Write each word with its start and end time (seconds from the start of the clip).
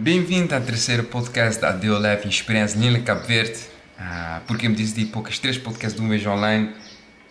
Bem-vindo 0.00 0.54
ao 0.54 0.62
terceiro 0.62 1.04
podcast 1.04 1.60
da 1.60 1.72
Deoleve 1.72 2.26
Experiência 2.26 2.80
Nila 2.80 3.00
Cabo 3.00 3.26
Verde. 3.26 3.58
Ah, 3.98 4.40
porque 4.46 4.66
me 4.66 4.74
disse 4.74 4.94
de 4.94 5.04
poucas 5.04 5.38
três 5.38 5.58
podcasts 5.58 5.94
de 5.94 6.00
um 6.00 6.08
mês 6.08 6.24
online. 6.26 6.70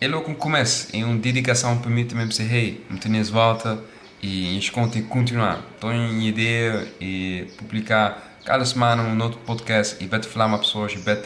É 0.00 0.06
logo 0.06 0.30
um 0.30 0.34
começo, 0.34 0.86
é 0.92 1.04
uma 1.04 1.16
dedicação 1.16 1.78
para 1.78 1.90
mim 1.90 2.04
também 2.04 2.28
para 2.28 2.36
ser 2.36 2.44
hey, 2.54 2.86
me 2.88 2.96
tenho 2.96 3.24
volta 3.24 3.82
e 4.22 4.54
gente 4.54 4.70
continuar. 4.70 5.64
Estou 5.74 5.92
em 5.92 6.28
ideia 6.28 6.86
e 7.00 7.48
publicar 7.58 8.38
cada 8.44 8.64
semana 8.64 9.02
um 9.02 9.20
outro 9.20 9.40
podcast 9.40 9.96
e 9.98 10.06
vai 10.06 10.22
falar 10.22 10.48
com 10.48 10.58
pessoas 10.58 10.92
e 10.92 10.98
vai 10.98 11.20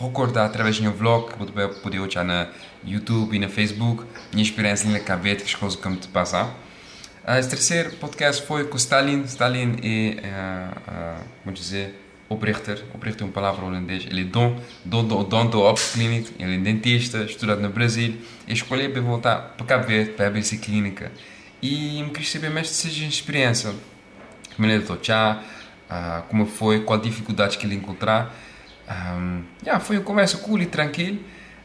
recordar 0.00 0.46
através 0.46 0.76
de 0.76 0.88
um 0.88 0.92
vlog 0.92 1.30
que 1.30 1.38
você 1.38 1.68
poder 1.82 1.98
olhar 1.98 2.24
na 2.24 2.48
YouTube 2.82 3.36
e 3.36 3.38
na 3.38 3.50
Facebook 3.50 4.02
minha 4.32 4.42
experiência 4.42 4.88
na 4.88 4.98
Cabo 5.00 5.24
Verde, 5.24 5.42
as 5.42 5.54
coisas 5.54 5.78
que 5.78 5.86
me 5.90 5.98
passam. 6.10 6.50
Uh, 7.26 7.40
esse 7.40 7.48
terceiro 7.48 7.90
podcast 7.96 8.46
foi 8.46 8.68
com 8.68 8.76
Stalin. 8.76 9.22
Stalin 9.22 9.74
é, 9.82 10.16
uh, 10.22 11.20
uh, 11.20 11.24
como 11.42 11.56
dizer, 11.56 11.92
oprichter. 12.28 12.84
Oprichter 12.94 13.22
é 13.22 13.24
uma 13.26 13.32
palavra 13.32 13.64
holandês. 13.64 14.06
Ele 14.08 14.20
é 14.20 14.24
don, 14.24 14.56
don, 14.84 15.04
don, 15.04 15.24
don 15.24 15.46
do 15.48 15.60
Ops 15.60 15.94
Clinic. 15.94 16.32
Ele 16.38 16.54
é 16.54 16.58
dentista, 16.58 17.24
estudado 17.24 17.60
no 17.60 17.68
Brasil. 17.68 18.16
E 18.46 18.52
escolhi 18.52 18.88
para 18.88 19.02
voltar 19.02 19.54
para 19.56 19.66
Cabo 19.66 19.88
Verde, 19.88 20.12
para 20.12 20.28
abrir 20.28 20.38
essa 20.38 20.56
clínica. 20.56 21.10
E 21.60 22.00
me 22.00 22.10
queria 22.10 22.28
saber 22.28 22.48
mais 22.48 22.68
dessa 22.68 22.86
experiência. 22.86 23.74
Como 24.54 24.68
ele 24.68 24.82
estou 24.82 24.96
já, 25.02 25.42
como 26.28 26.46
foi, 26.46 26.84
qual 26.84 26.96
dificuldade 26.96 27.58
que 27.58 27.66
ele 27.66 27.74
encontrar. 27.74 28.32
Um, 28.88 29.42
yeah, 29.64 29.80
foi 29.80 29.96
uma 29.96 30.04
conversa 30.04 30.38
cool 30.38 30.62
e 30.62 30.66
tranquila. 30.66 31.18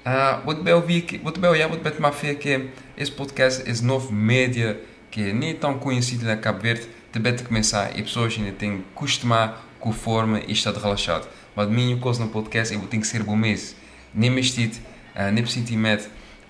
Uh, 0.04 0.56
te 0.56 0.72
ouvir, 0.74 1.22
vou 1.22 1.32
te 1.32 1.40
olhar, 1.46 1.68
vou 1.68 1.78
te 1.78 1.92
tomar 1.92 2.14
fé 2.14 2.34
que 2.34 2.70
esse 2.98 3.12
podcast, 3.12 3.70
esse 3.70 3.86
novo 3.86 4.12
média 4.12 4.90
que 5.12 5.34
nem 5.34 5.52
é 5.52 5.54
tão 5.54 5.78
conhecido 5.78 6.26
na 6.26 6.38
Cabo 6.38 6.62
Verde, 6.62 6.88
também 7.12 7.36
de 7.36 7.44
começar 7.44 7.92
e 7.98 8.02
pessoas 8.02 8.36
ainda 8.38 8.54
têm 8.54 8.78
que 8.78 8.84
acostumar 8.96 9.68
com 9.80 9.90
a 9.90 9.94
forma 9.94 10.40
e 10.48 10.54
estar 10.54 10.72
relaxado. 10.72 11.28
Mas 11.56 11.68
a 11.68 11.70
minha 11.70 11.98
coisa 11.98 12.24
no 12.24 12.30
podcast 12.30 12.74
eu 12.74 12.80
tenho 12.88 13.02
que 13.02 13.08
ser 13.08 13.22
bom 13.22 13.36
mês. 13.36 13.76
Nem 14.14 14.30
me 14.30 14.40
estive, 14.40 14.80
uh, 15.16 15.32
nem 15.32 15.44
me 15.44 15.50
senti 15.50 15.76
medo 15.76 16.04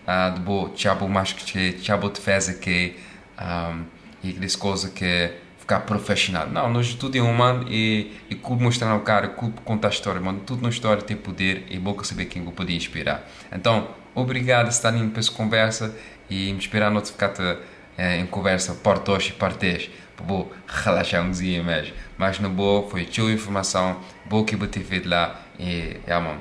uh, 0.08 0.34
de 0.34 0.40
boa, 0.42 0.70
tchau, 0.70 1.08
mais 1.10 1.34
que 1.34 1.74
tchau, 1.74 2.10
de 2.10 2.22
feza 2.22 2.54
que 2.54 2.96
um, 3.40 3.84
e 4.24 4.30
aquelas 4.30 4.56
coisas 4.56 4.92
que 4.92 5.32
ficar 5.58 5.82
profissional. 5.82 6.48
Não, 6.48 6.70
nós 6.72 6.94
tudo 6.94 7.18
é 7.18 7.22
humano 7.22 7.66
e, 7.70 8.12
e 8.30 8.36
como 8.36 8.62
mostrar 8.62 8.96
o 8.96 9.00
cara, 9.02 9.30
como 9.30 9.54
contar 9.54 9.88
a 9.88 9.92
história, 9.92 10.22
mano, 10.22 10.42
tudo 10.46 10.62
na 10.62 10.70
história 10.70 11.02
tem 11.02 11.18
poder 11.18 11.66
e 11.70 11.78
é 11.78 11.80
bom 11.80 12.02
saber 12.04 12.26
quem 12.26 12.44
eu 12.44 12.52
podia 12.52 12.76
inspirar. 12.76 13.28
Então, 13.52 13.88
obrigado 14.14 14.66
por 14.66 14.72
estar 14.72 14.92
para 14.92 15.20
essa 15.20 15.32
conversa 15.32 15.96
e 16.30 16.52
me 16.54 16.60
esperar 16.60 16.92
notificar-te 16.92 17.42
é, 17.42 17.58
em 17.98 18.26
conversa 18.26 18.74
parte 18.74 19.06
2 19.06 19.28
e 19.28 19.32
parte 19.34 19.60
10 19.60 19.90
para 20.16 20.46
relaxar 20.68 21.24
um 21.24 21.32
dia 21.32 21.64
mais. 21.64 21.94
Mas 22.18 22.40
na 22.40 22.50
boa, 22.50 22.88
foi 22.90 23.06
tchau 23.06 23.30
informação, 23.30 23.98
boa 24.26 24.46
que 24.46 24.56
ter 24.68 24.82
feito 24.82 25.10
lá 25.10 25.42
e, 25.60 25.98
é, 26.06 26.20
mano, 26.20 26.40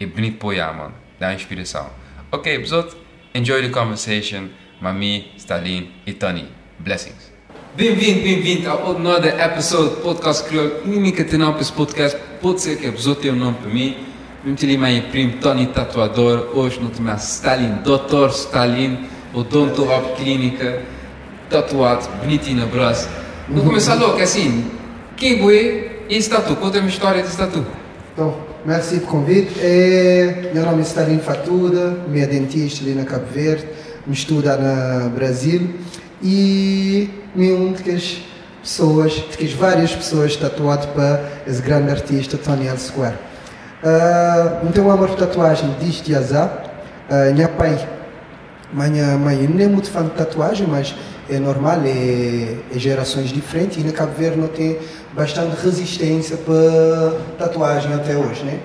é 0.00 0.06
bonito 0.06 0.38
para 0.38 0.48
olhar, 0.48 0.74
mano, 0.74 0.94
dá 1.18 1.32
inspiração. 1.32 1.90
Ok, 2.30 2.58
pessoal, 2.58 2.88
enjoy 3.34 3.62
the 3.62 3.68
conversation, 3.68 4.48
Mami, 4.80 5.32
Stalin 5.36 5.90
e 6.06 6.12
Tony. 6.12 6.48
Blessings. 6.78 7.30
Bem-vindo, 7.76 8.22
bem-vindo 8.22 8.68
ao 8.68 8.98
novo 8.98 9.24
episódio 9.26 9.90
do 9.90 10.02
podcast 10.02 10.44
crioulo. 10.48 10.82
Única 10.84 11.24
tem 11.24 11.38
nome 11.38 11.60
esse 11.60 11.72
podcast, 11.72 12.18
pode 12.40 12.60
ser 12.60 12.76
que 12.76 12.86
a 12.86 12.92
pessoa 12.92 13.14
tenha 13.14 13.32
um 13.32 13.36
nome 13.36 13.58
para 13.58 13.70
mim. 13.70 13.96
Tenho 14.56 14.78
meu 14.80 15.02
primo 15.04 15.38
Tony 15.40 15.68
Tatuador, 15.68 16.50
hoje 16.54 16.80
não 16.80 16.90
tenho 16.90 17.14
Stalin, 17.14 17.76
Dr. 17.82 18.30
Stalin 18.30 19.08
o 19.34 19.42
dono 19.42 19.74
do 19.74 19.84
Hop 19.84 20.16
Clínica, 20.16 20.80
tatuado, 21.48 22.08
bonitinho 22.20 22.60
no 22.60 22.66
braço. 22.66 23.08
No 23.48 23.62
começar 23.62 23.94
logo, 23.94 24.20
assim, 24.20 24.70
quem 25.16 25.40
é 25.50 26.04
esse 26.08 26.28
tatu? 26.28 26.56
Conta-me 26.56 26.86
a 26.86 26.88
história 26.88 27.22
desse 27.22 27.36
tatu. 27.36 27.64
Então, 28.12 28.36
merci 28.64 28.96
pelo 28.96 29.06
convite. 29.06 29.52
É, 29.60 30.50
meu 30.52 30.64
nome 30.64 30.80
é 30.80 30.82
Stalin 30.82 31.18
Fatura, 31.18 31.98
minha 32.08 32.26
dentista 32.26 32.84
ali 32.84 32.94
na 32.94 33.04
Cabo 33.04 33.26
Verde, 33.32 33.66
me 34.06 34.14
estuda 34.14 34.56
no 34.56 35.10
Brasil 35.10 35.74
e 36.22 37.10
me 37.34 37.52
um 37.52 37.72
das 37.72 38.22
pessoas, 38.62 39.12
de 39.38 39.46
várias 39.54 39.94
pessoas 39.94 40.36
tatuado 40.36 40.88
para 40.88 41.20
esse 41.46 41.60
grande 41.62 41.90
artista 41.90 42.36
Tony 42.36 42.68
L. 42.68 42.78
Square. 42.78 43.14
Uh, 43.82 44.64
não 44.64 44.72
tenho 44.72 44.86
um 44.86 44.90
amor 44.90 45.08
por 45.08 45.16
tatuagem 45.16 45.74
desde 45.80 46.14
azar. 46.14 46.70
Uh, 47.10 47.34
minha 47.34 47.48
pai 47.48 47.76
minha 48.72 49.18
mãe 49.18 49.46
não 49.46 49.60
é 49.62 49.68
muito 49.68 49.90
fã 49.90 50.02
de 50.04 50.10
tatuagem, 50.10 50.66
mas 50.66 50.94
é 51.28 51.38
normal, 51.38 51.80
é, 51.84 52.56
é 52.74 52.78
gerações 52.78 53.30
diferentes 53.30 53.78
e 53.78 53.86
na 53.86 53.92
Cabo 53.92 54.12
Verde 54.16 54.38
não 54.38 54.48
tem 54.48 54.78
bastante 55.12 55.54
resistência 55.62 56.36
para 56.36 57.18
tatuagem 57.38 57.92
até 57.92 58.16
hoje, 58.16 58.42
né? 58.44 58.60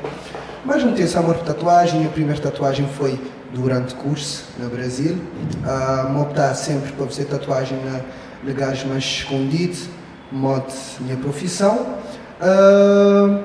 Mas 0.65 0.83
não 0.83 0.93
tem 0.93 1.05
esse 1.05 1.17
amor 1.17 1.35
por 1.35 1.45
tatuagem, 1.45 2.05
a 2.05 2.09
primeira 2.09 2.41
tatuagem 2.41 2.87
foi 2.97 3.19
durante 3.53 3.95
curso 3.95 4.45
no 4.59 4.69
Brasil. 4.69 5.17
Uh, 5.63 6.09
me 6.09 6.21
optar 6.21 6.53
sempre 6.55 6.91
para 6.91 7.05
fazer 7.05 7.25
tatuagem 7.25 7.77
na 7.85 8.01
lugares 8.45 8.83
mais 8.85 9.03
escondidos, 9.03 9.89
modo 10.31 10.71
minha 10.99 11.17
profissão. 11.17 11.97
Uh, 12.41 13.43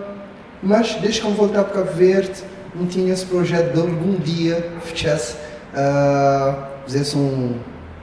mas 0.62 0.94
desde 0.96 1.20
que 1.20 1.26
eu 1.26 1.32
voltar 1.32 1.64
para 1.64 1.82
Cabo 1.82 1.96
Verde, 1.96 2.42
não 2.74 2.86
tinha 2.86 3.12
esse 3.12 3.26
projeto 3.26 3.72
de 3.72 3.80
algum 3.80 4.14
dia 4.14 4.72
fechasse 4.84 5.36
fizesse 6.84 7.16
um, 7.16 7.54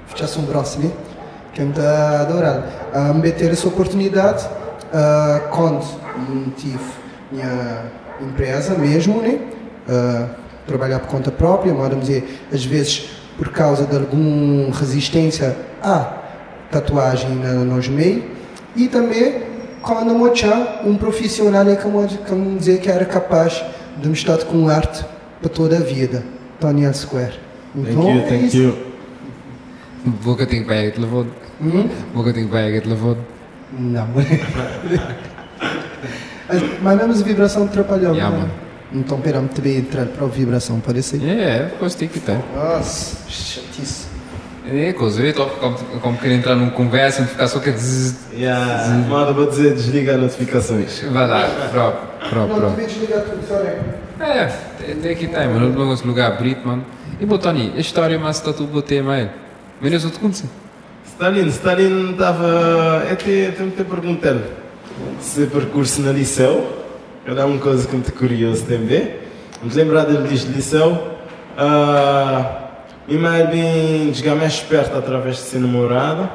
fechasse 0.08 0.40
um 0.40 0.44
né? 0.44 0.92
Que 1.54 1.62
eu 1.62 1.68
me 1.68 1.74
adorado. 1.80 2.64
Uh, 2.94 3.14
me 3.14 3.32
ter 3.32 3.52
essa 3.52 3.68
oportunidade 3.68 4.46
uh, 4.46 5.50
quando 5.50 5.84
tive 6.56 6.80
minha 7.32 7.84
empresa 8.22 8.76
mesmo, 8.76 9.22
né? 9.22 9.40
Uh, 9.88 10.30
trabalhar 10.68 11.00
por 11.00 11.08
conta 11.08 11.32
própria, 11.32 11.74
vamos 11.74 12.02
dizer, 12.02 12.48
às 12.54 12.64
vezes 12.64 13.10
por 13.38 13.50
causa 13.50 13.86
de 13.86 13.96
alguma 13.96 14.76
resistência 14.76 15.56
à 15.82 16.18
tatuagem 16.70 17.30
no 17.32 17.66
nos 17.66 17.88
meios 17.88 18.26
e 18.76 18.88
também 18.88 19.44
quando 19.82 20.14
mochar 20.14 20.82
um 20.86 20.96
profissional 20.98 21.68
é 21.68 21.76
como, 21.76 22.08
como 22.28 22.58
dizer 22.60 22.82
que 22.82 22.90
era 22.90 23.06
capaz 23.06 23.64
de 23.98 24.08
me 24.08 24.14
estar 24.14 24.38
com 24.44 24.70
arte 24.70 25.04
para 25.42 25.50
toda 25.50 25.78
a 25.78 25.80
vida. 25.80 26.24
Tony 26.60 26.94
Square. 26.94 27.49
Thank 27.76 27.90
you, 27.90 28.22
thank 28.28 28.58
you. 28.58 28.78
Boca 30.24 30.46
tem 30.46 30.62
que 30.62 30.68
pegar 30.68 30.88
a 30.88 30.92
telefone. 30.92 31.30
Hum? 31.62 31.90
Boca 32.14 32.34
tem 32.34 32.46
que 32.46 32.52
pegar 32.52 32.78
a 32.78 32.82
telefone. 32.82 33.18
Não. 33.78 34.08
Mas 36.82 36.98
mesmo 36.98 37.14
a 37.14 37.16
vibração 37.26 37.66
atrapalhou. 37.66 38.16
Yeah, 38.16 38.36
né? 38.38 38.50
Então, 38.92 39.22
pera, 39.22 39.40
me 39.40 39.50
também 39.50 39.78
entrar 39.78 40.06
para 40.08 40.26
a 40.26 40.30
vibração, 40.30 40.80
parece? 40.80 41.24
É, 41.24 41.30
é, 41.30 41.72
gostei 41.80 42.08
que 42.08 42.20
tem. 42.20 42.40
Nossa, 42.56 43.30
chatice. 43.30 44.08
É, 44.68 44.94
coisa, 44.94 45.22
eu 45.22 45.34
como, 45.34 45.78
como 45.78 46.18
querer 46.18 46.36
entrar 46.36 46.56
numa 46.56 46.72
conversa 46.72 47.22
e 47.22 47.26
ficar 47.26 47.48
só 47.48 47.60
que. 47.60 47.74
Yeah, 48.34 48.88
manda 49.08 49.34
para 49.34 49.46
dizer 49.46 49.76
desligar 49.76 50.18
notificações. 50.18 51.02
Vai 51.12 51.28
lá, 51.28 51.48
próprio, 51.72 52.30
próprio. 52.30 52.62
Não, 52.62 52.76
desligar 52.76 53.22
tudo, 53.22 53.48
sorry. 53.48 53.78
É, 54.20 54.48
tem 55.02 55.16
que 55.16 55.28
tem, 55.28 55.48
mano. 55.48 55.70
Não 55.70 55.76
vamos 55.76 56.02
lugar 56.02 56.32
abrido, 56.32 56.68
mano. 56.68 56.84
E 57.20 57.26
Botoni, 57.26 57.74
a 57.76 57.80
história 57.80 58.18
mas 58.18 58.38
está 58.38 58.54
tudo 58.54 58.72
botei 58.72 59.02
mais. 59.02 59.30
Só 60.00 60.10
te 60.10 60.20
conhecer. 60.20 60.48
Stalin, 61.06 61.48
Stalin 61.48 62.12
estava. 62.12 63.04
Até 63.12 63.52
tenho 63.52 63.72
que 63.72 63.84
perguntar 63.84 64.38
se 65.20 65.46
percurso 65.48 66.02
na 66.02 66.12
liceu, 66.12 66.68
era 67.26 67.46
uma 67.46 67.60
coisa 67.60 67.88
que 67.88 67.96
me 67.96 68.04
curioso 68.04 68.66
também. 68.66 69.16
Me 69.62 69.74
lembrar 69.74 70.06
dele 70.06 70.28
diz 70.28 70.44
liceu. 70.44 70.92
Uh, 71.58 72.70
minha 73.08 73.20
mãe 73.20 73.42
é 73.42 73.48
bem 73.48 74.14
jogar 74.14 74.36
mais 74.36 74.54
esperta 74.54 74.98
através 74.98 75.38
de 75.38 75.42
ser 75.42 75.60
namorada. 75.60 76.30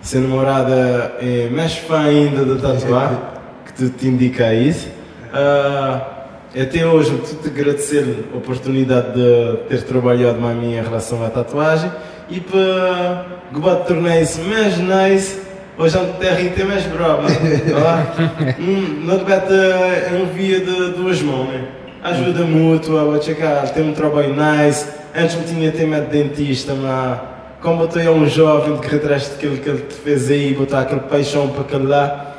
Ser 0.00 0.20
namorada 0.20 1.16
é 1.20 1.48
mais 1.50 1.76
fã 1.76 2.00
ainda 2.00 2.44
de 2.44 2.60
tatuar, 2.60 3.42
que 3.66 3.72
tu 3.72 3.90
te 3.90 4.06
indica 4.06 4.52
isso. 4.54 4.88
Uh, 5.32 6.11
até 6.60 6.86
hoje, 6.86 7.16
te 7.18 7.48
agradecer 7.48 8.26
a 8.32 8.36
oportunidade 8.36 9.14
de 9.14 9.56
ter 9.68 9.82
trabalhado 9.84 10.38
mais 10.38 10.56
a 10.56 10.60
minha 10.60 10.82
relação 10.82 11.24
à 11.24 11.30
tatuagem 11.30 11.90
e 12.28 12.40
para 12.40 13.26
que 13.52 13.86
tornei-se 13.86 14.40
mais 14.42 14.76
nice, 14.76 15.40
hoje 15.78 15.96
a 15.96 16.04
terra 16.04 16.50
tem 16.54 16.64
mais 16.66 16.84
brava. 16.84 17.22
hum, 18.60 19.02
não 19.04 19.16
debate 19.18 19.52
é 19.52 20.20
um 20.22 20.26
via 20.34 20.60
de 20.60 20.90
duas 20.90 21.22
mãos, 21.22 21.48
né? 21.48 21.64
Ajuda 22.02 22.44
mútua, 22.44 23.16
a 23.16 23.20
chegar, 23.20 23.68
tem 23.70 23.88
um 23.88 23.94
trabalho 23.94 24.34
nice. 24.34 24.86
Antes 25.16 25.36
me 25.36 25.44
tinha 25.44 25.72
tema 25.72 26.00
de 26.00 26.06
dentista, 26.06 26.74
mas 26.74 27.18
como 27.62 27.86
tu 27.86 27.98
é 27.98 28.10
um 28.10 28.28
jovem 28.28 28.76
que 28.76 28.88
retraste 28.88 29.34
aquilo 29.36 29.56
que 29.56 29.68
ele 29.68 29.82
te 29.82 29.94
fez 29.94 30.30
aí, 30.30 30.52
botar 30.52 30.80
aquele 30.80 31.00
paixão 31.00 31.48
para 31.48 31.62
aquele 31.62 31.86
lá 31.86 32.31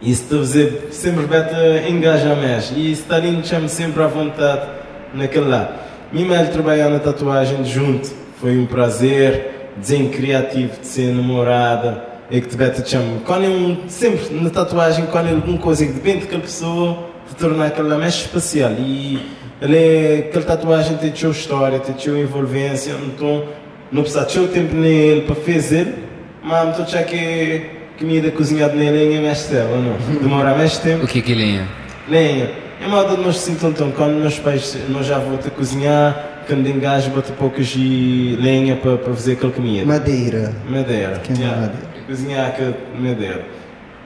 isso 0.00 0.24
te 0.24 0.36
fazer 0.36 0.88
sempre 0.92 1.26
bete 1.26 1.88
engaja 1.88 2.34
mais. 2.34 2.72
E 2.74 2.92
isso 2.92 3.02
está 3.02 3.20
chama 3.42 3.68
sempre 3.68 4.02
à 4.02 4.06
vontade 4.06 4.66
naquele 5.12 5.46
lá. 5.46 5.72
Minha 6.12 6.26
mãe 6.26 6.46
trabalhar 6.46 6.88
na 6.88 6.98
tatuagem 6.98 7.64
junto. 7.64 8.10
Foi 8.40 8.56
um 8.56 8.66
prazer, 8.66 9.72
desenho 9.76 10.10
criativo 10.10 10.80
de 10.80 10.86
ser 10.86 11.12
namorada. 11.12 12.04
é 12.30 12.40
que 12.40 12.46
te 12.46 12.56
bete. 12.56 12.82
Quando 13.24 13.44
é 13.44 13.88
sempre 13.88 14.34
na 14.34 14.50
tatuagem, 14.50 15.06
quando 15.06 15.28
é 15.28 15.32
alguma 15.32 15.58
coisa 15.58 15.84
que 15.84 15.92
depende 15.92 16.20
daquela 16.20 16.42
pessoa, 16.42 16.98
te 17.28 17.34
torna 17.34 17.66
aquela 17.66 17.98
mais 17.98 18.14
especial. 18.14 18.70
E 18.78 19.18
ele 19.60 19.76
é, 19.76 20.18
aquela 20.28 20.44
tatuagem 20.44 20.96
tem 20.98 21.14
sua 21.14 21.30
história, 21.30 21.80
tem 21.80 21.98
sua 21.98 22.18
envolvência, 22.18 22.94
então 23.04 23.44
não 23.90 24.02
precisa 24.02 24.24
ter 24.24 24.40
o 24.40 24.48
tempo 24.48 24.74
nele 24.74 25.22
para 25.22 25.34
fazer, 25.34 25.94
mas 26.42 26.68
estou 26.70 26.84
achando 26.84 27.06
que 27.06 27.78
comida 27.98 28.30
cozinhada 28.30 28.74
nele 28.74 29.16
é 29.16 29.20
mais 29.20 29.44
tempo, 29.44 29.76
não? 29.76 30.18
Demora 30.20 30.54
mais 30.54 30.78
tempo. 30.78 31.04
O 31.04 31.08
que 31.08 31.18
é 31.18 31.22
que 31.22 31.32
é 31.32 31.34
lenha? 31.34 31.68
Lenha. 32.08 32.50
É 32.80 32.86
modo 32.86 33.16
de 33.16 33.22
nós 33.22 33.38
sentimos 33.38 33.74
então, 33.74 33.90
quando 33.90 34.14
meus 34.20 34.38
pais, 34.38 34.76
nós 34.88 35.04
já 35.04 35.18
vão 35.18 35.34
a 35.34 35.50
cozinhar, 35.50 36.44
quando 36.46 36.66
engajo, 36.68 37.10
bota 37.10 37.32
poucas 37.32 37.66
de 37.66 38.38
lenha 38.40 38.76
para, 38.76 38.96
para 38.96 39.12
fazer 39.12 39.32
aquela 39.32 39.52
comida. 39.52 39.84
Madeira. 39.84 40.54
Madeira. 40.68 41.18
Que 41.18 41.32
é 41.32 41.36
yeah. 41.36 41.60
madeira. 41.60 41.88
Cozinhar 42.06 42.46
aquela 42.46 42.76
madeira. 42.98 43.44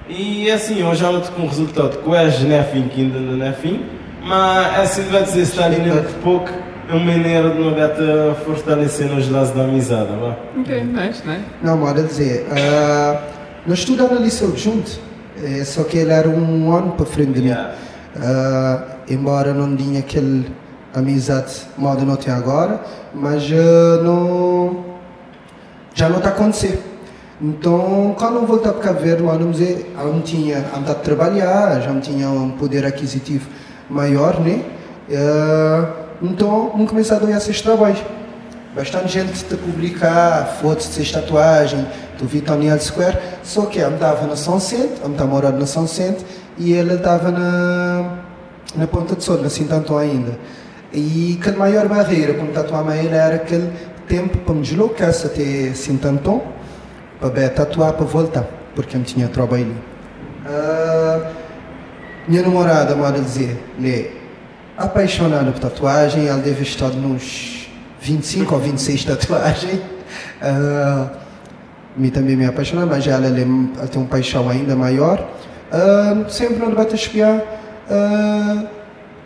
E 0.09 0.50
assim, 0.50 0.81
eu 0.81 0.94
já 0.94 1.12
noto 1.12 1.31
com 1.33 1.43
o 1.43 1.47
resultado 1.47 1.99
que 1.99 2.09
hoje 2.09 2.47
não 2.47 2.56
é 2.56 2.65
fim, 2.65 2.89
que 2.89 3.03
ainda 3.03 3.19
não 3.19 3.47
é 3.47 3.53
fim, 3.53 3.85
mas 4.25 4.81
assim 4.81 5.03
vai 5.03 5.23
dizer, 5.23 5.43
está 5.43 5.67
ali 5.67 5.77
nem 5.77 5.93
de 5.93 6.12
pouco, 6.25 6.50
é 6.89 6.94
uma 6.94 7.05
maneira 7.12 7.50
de 7.50 7.59
não 7.61 7.73
gata 7.73 8.37
fortalecer 8.44 9.06
nos 9.06 9.31
laços 9.31 9.55
da 9.55 9.62
amizade, 9.62 10.11
vá. 10.21 10.37
Ok, 10.59 10.83
nice, 10.83 11.23
nice. 11.27 11.44
Não, 11.62 11.77
moda 11.77 12.03
dizer, 12.03 12.47
ah, 12.50 13.21
nós 13.67 13.79
estudamos 13.81 14.19
no 14.19 14.25
liceu 14.25 14.56
junto, 14.56 14.91
eh, 15.43 15.64
só 15.64 15.85
que 15.85 15.99
ele 15.99 16.12
era 16.12 16.29
um 16.29 16.75
ano 16.75 16.93
para 16.93 17.06
frente 17.06 17.32
de 17.32 17.41
mim. 17.41 17.49
Yeah. 17.49 17.75
Ah, 18.20 18.85
embora 19.09 19.55
não 19.55 19.75
tinha 19.76 20.00
aquele 20.00 20.50
amizade 20.94 21.62
moda 21.79 22.05
não 22.05 22.17
tem 22.17 22.32
agora, 22.32 22.81
mas 23.14 23.44
ah, 23.53 24.03
não, 24.03 24.85
já 25.94 26.09
não 26.09 26.19
está 26.19 26.31
a 26.31 26.32
acontecer. 26.32 26.82
Então, 27.41 28.14
quando 28.19 28.37
eu 28.37 28.47
voltar 28.47 28.73
para 28.73 28.82
Cabo 28.82 29.00
Verde, 29.00 29.23
dizer, 29.50 29.93
eu 29.99 30.12
não 30.12 30.20
tinha 30.20 30.58
andado 30.76 30.91
a 30.91 30.94
trabalhar, 30.94 31.81
já 31.81 31.91
não 31.91 32.00
tinha 32.00 32.29
um 32.29 32.50
poder 32.53 32.85
aquisitivo 32.85 33.49
maior, 33.88 34.41
né? 34.41 34.65
Ah, 35.12 35.91
então, 36.20 36.73
não 36.76 36.87
comecei 36.87 37.17
a 37.17 37.37
esses 37.37 37.61
trabalhos. 37.61 38.03
Bastante 38.75 39.12
gente 39.12 39.44
te 39.44 39.55
publicar 39.56 40.58
fotos 40.61 40.87
de 40.88 40.94
suas 40.94 41.11
tatuagens, 41.11 41.87
do 42.23 42.29
Vitonial 42.29 42.79
Square, 42.79 43.19
só 43.43 43.67
que 43.67 43.81
eu 43.81 43.93
estava 43.93 44.27
na 44.29 44.37
São 44.37 44.61
Centro, 44.61 45.03
eu 45.03 45.11
estava 45.11 45.29
morando 45.29 45.59
na 45.59 45.67
São 45.67 45.89
Centro, 45.89 46.25
e 46.57 46.73
ele 46.73 46.95
estava 46.95 47.33
na, 47.33 48.19
na 48.77 48.87
Ponta 48.87 49.17
de 49.17 49.25
Sol, 49.25 49.43
na 49.43 49.51
Sintantão 49.51 49.99
ainda. 49.99 50.39
E 50.93 51.39
a 51.45 51.53
maior 51.53 51.89
barreira 51.89 52.35
para 52.35 52.63
tatuar 52.63 52.89
a 52.89 52.97
ele 52.97 53.15
era 53.15 53.35
aquele 53.35 53.73
tempo 54.07 54.39
para 54.39 54.55
me 54.55 54.63
deslocar 54.63 55.11
até 55.11 55.73
Sintantão, 55.75 56.43
para 57.21 57.49
tatuar, 57.49 57.95
para 57.95 58.07
voltar, 58.07 58.47
porque 58.75 58.97
eu 58.97 59.03
tinha 59.03 59.27
trabalho. 59.27 59.75
Ah, 60.47 61.33
minha 62.29 62.43
namorada, 62.43 62.95
moda 62.95 63.19
dizer, 63.19 63.61
né, 63.79 64.07
apaixonada 64.77 65.51
por 65.51 65.59
tatuagem, 65.59 66.29
ela 66.29 66.39
deve 66.39 66.63
estar 66.63 66.91
nos 66.91 67.69
25 68.01 68.55
ou 68.55 68.61
26 68.61 69.05
tatuagens. 69.07 69.81
Ah, 70.41 71.22
me 71.97 72.11
também 72.11 72.37
me 72.37 72.47
apaixonar, 72.47 72.87
mas 72.87 73.06
ela, 73.06 73.27
é- 73.27 73.43
ela 73.79 73.87
tem 73.89 74.00
uma 74.00 74.09
paixão 74.09 74.49
ainda 74.49 74.75
maior. 74.75 75.27
Ah, 75.71 76.25
sempre 76.29 76.59
no 76.59 76.71
debate 76.71 76.93
a 76.93 76.94
espiar 76.97 77.43
ah, 77.91 78.65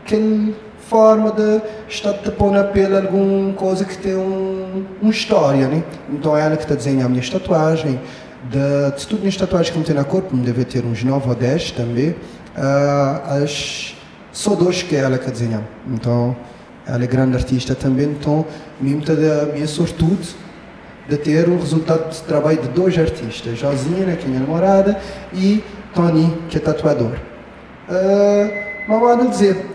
aquela 0.05 0.53
forma 0.89 1.33
de 1.33 1.61
estar 1.89 2.13
te 2.15 2.31
pôr 2.31 2.53
na 2.53 2.65
pele 2.65 2.97
alguma 2.97 3.53
coisa 3.55 3.85
que 3.85 3.99
tem 3.99 4.15
um, 4.15 4.85
uma 5.03 5.11
história, 5.11 5.67
né? 5.67 5.83
Então 6.13 6.37
é 6.37 6.43
ela 6.43 6.57
que 6.57 6.63
está 6.63 6.75
desenhando 6.75 7.07
a 7.07 7.09
minha 7.09 7.31
tatuagem. 7.31 8.01
De, 8.49 8.97
de 8.97 9.07
tudo 9.09 9.21
minhas 9.21 9.37
tatuagens 9.37 9.71
que 9.71 9.79
me 9.79 9.85
tem 9.85 9.95
na 9.95 10.05
corpo, 10.05 10.37
me 10.37 10.45
deve 10.45 10.65
ter 10.65 10.85
uns 10.85 11.03
9 11.03 11.29
ou 11.29 11.35
10 11.35 11.73
também. 11.73 12.15
Ah, 12.57 13.39
as, 13.43 13.97
só 14.31 14.55
dois 14.55 14.83
que 14.83 14.95
é 14.95 15.01
ela 15.01 15.19
que 15.19 15.29
desenha. 15.31 15.67
Então, 15.89 16.37
ela 16.87 17.03
é 17.03 17.07
grande 17.09 17.35
artista 17.37 17.75
também, 17.75 18.07
então, 18.07 18.47
mesmo 18.81 19.05
da 19.05 19.47
minha 19.53 19.67
sortude 19.67 20.37
de 21.09 21.17
ter 21.17 21.49
um 21.49 21.59
resultado 21.59 22.11
de 22.11 22.21
trabalho 22.23 22.61
de 22.61 22.69
dois 22.69 22.99
artistas, 22.99 23.59
Josina, 23.59 24.17
que 24.17 24.25
é 24.25 24.29
minha 24.29 24.41
namorada, 24.41 24.99
e 25.33 25.63
Tony, 25.95 26.37
que 26.49 26.57
é 26.57 26.61
tatuador. 26.61 27.13
Uh, 27.89 28.67
mas 28.89 29.01
vou 29.01 29.29
dizer, 29.29 29.67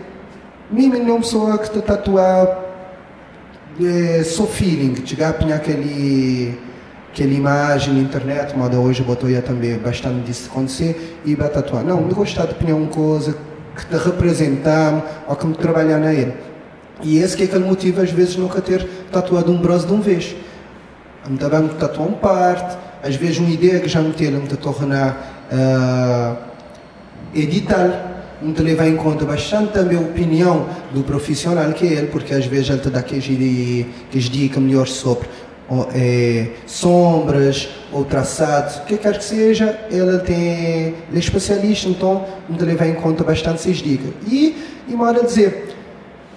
mim 0.69 0.87
não 0.87 1.17
é 1.17 1.19
pessoa 1.19 1.57
que 1.57 1.65
está 1.65 1.81
tatuar 1.81 2.71
é, 3.79 4.23
só 4.23 4.45
feeling, 4.45 4.95
chegar 5.05 5.29
a 5.29 5.55
aquele, 5.55 6.59
aquela 7.11 7.33
imagem 7.33 7.93
na 7.93 8.01
internet, 8.01 8.57
moda 8.57 8.77
hoje 8.77 9.01
botou 9.01 9.29
aí 9.29 9.41
também 9.41 9.77
bastante 9.77 10.25
disso 10.25 10.49
acontecer, 10.51 11.19
e 11.25 11.35
vai 11.35 11.49
tatuar. 11.49 11.83
Não, 11.83 12.01
me 12.01 12.13
gostar 12.13 12.45
de 12.45 12.51
apanhar 12.51 12.75
uma 12.75 12.87
coisa 12.87 13.35
que 13.75 13.85
te 13.85 13.95
representa 13.95 15.03
ou 15.27 15.35
que 15.35 15.47
me 15.47 15.55
trabalhar 15.55 15.99
na 15.99 16.13
ele. 16.13 16.33
E 17.03 17.17
esse 17.17 17.35
que 17.35 17.43
é 17.43 17.45
aquele 17.45 17.65
motivo, 17.65 18.01
às 18.01 18.11
vezes, 18.11 18.35
nunca 18.35 18.61
ter 18.61 18.85
tatuado 19.11 19.51
um 19.51 19.59
braço 19.59 19.87
de 19.87 19.93
uma 19.93 20.01
vez. 20.01 20.35
Me 21.27 21.37
também 21.37 21.61
me 21.61 21.69
tatuar 21.69 22.07
uma 22.07 22.17
parte, 22.17 22.77
às 23.03 23.15
vezes 23.15 23.37
uma 23.37 23.49
ideia 23.49 23.79
que 23.79 23.87
já 23.87 24.01
me 24.01 24.11
ter, 24.13 24.31
me 24.31 24.47
tornar 24.47 25.47
uh, 25.51 26.37
editar, 27.33 28.23
me 28.41 28.53
te 28.53 28.61
levar 28.61 28.87
em 28.87 28.95
conta 28.95 29.23
bastante 29.23 29.71
também 29.71 29.97
a 29.97 30.01
opinião 30.01 30.65
do 30.91 31.03
profissional 31.03 31.71
que 31.73 31.85
é 31.85 31.93
ele, 31.93 32.07
porque 32.07 32.33
às 32.33 32.45
vezes 32.45 32.69
ele 32.69 32.79
te 32.79 32.89
dá 32.89 32.99
aquelas 32.99 33.23
dicas 34.29 34.61
melhor 34.61 34.87
sobre 34.87 35.27
sombras 36.65 37.69
ou 37.93 38.03
traçados, 38.03 38.77
o 38.77 38.81
que 38.81 38.97
quer 38.97 39.17
que 39.17 39.23
seja, 39.23 39.79
ele 39.89 40.17
tem 40.19 40.37
ele 40.37 41.15
é 41.15 41.19
especialista, 41.19 41.87
então 41.87 42.25
te 42.57 42.63
levar 42.65 42.87
em 42.87 42.95
conta 42.95 43.23
bastante 43.23 43.55
essas 43.55 43.77
dicas. 43.77 44.11
E, 44.27 44.55
e 44.87 44.93
modo 44.93 45.21
a 45.21 45.23
dizer, 45.23 45.75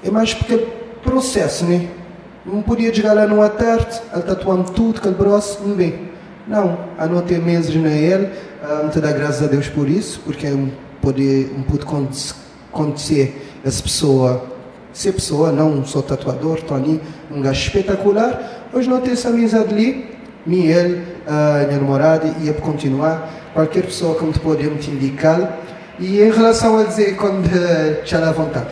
é 0.04 0.10
mais 0.10 0.32
porque 0.34 0.58
processo, 1.02 1.64
né? 1.64 1.88
Não 2.46 2.60
podia 2.60 2.92
chegar 2.92 3.14
lá 3.14 3.26
numa 3.26 3.48
tarde, 3.48 4.02
ele 4.12 4.22
tatuando 4.22 4.70
tudo, 4.72 4.98
aquele 4.98 5.14
braço, 5.14 5.62
não 5.64 5.74
bem. 5.74 6.10
Não, 6.46 6.78
a 6.98 7.06
não 7.06 7.22
ter 7.22 7.40
meses 7.40 7.74
na 7.74 7.88
ele, 7.88 8.26
uh, 8.62 8.90
te 8.90 9.00
dá 9.00 9.12
graças 9.12 9.42
a 9.42 9.46
Deus 9.46 9.66
por 9.68 9.88
isso, 9.88 10.20
porque 10.22 10.46
um 10.48 10.70
pode, 11.00 11.50
um 11.56 11.62
pode 11.62 11.86
acontecer 12.70 13.50
essa 13.64 13.82
pessoa, 13.82 14.44
ser 14.92 15.12
pessoa, 15.12 15.50
não 15.50 15.86
sou 15.86 16.02
tatuador, 16.02 16.60
Tony, 16.60 17.00
um 17.30 17.40
gajo 17.40 17.62
espetacular, 17.62 18.68
hoje 18.74 18.90
não 18.90 19.00
tem 19.00 19.14
essa 19.14 19.30
amizade 19.30 19.72
ali, 19.72 20.14
me 20.44 20.66
ele, 20.66 21.02
a 21.26 21.64
minha 21.66 21.78
namorada, 21.78 22.30
ia 22.42 22.52
continuar, 22.52 23.30
qualquer 23.54 23.84
pessoa 23.84 24.18
que 24.18 24.24
me 24.24 24.34
pode 24.34 24.64
me 24.64 24.86
indicar, 24.86 25.60
e 25.98 26.20
em 26.20 26.30
relação 26.30 26.76
a 26.76 26.82
dizer 26.82 27.16
quando 27.16 27.48
já 28.04 28.20
dá 28.20 28.32
vontade, 28.32 28.68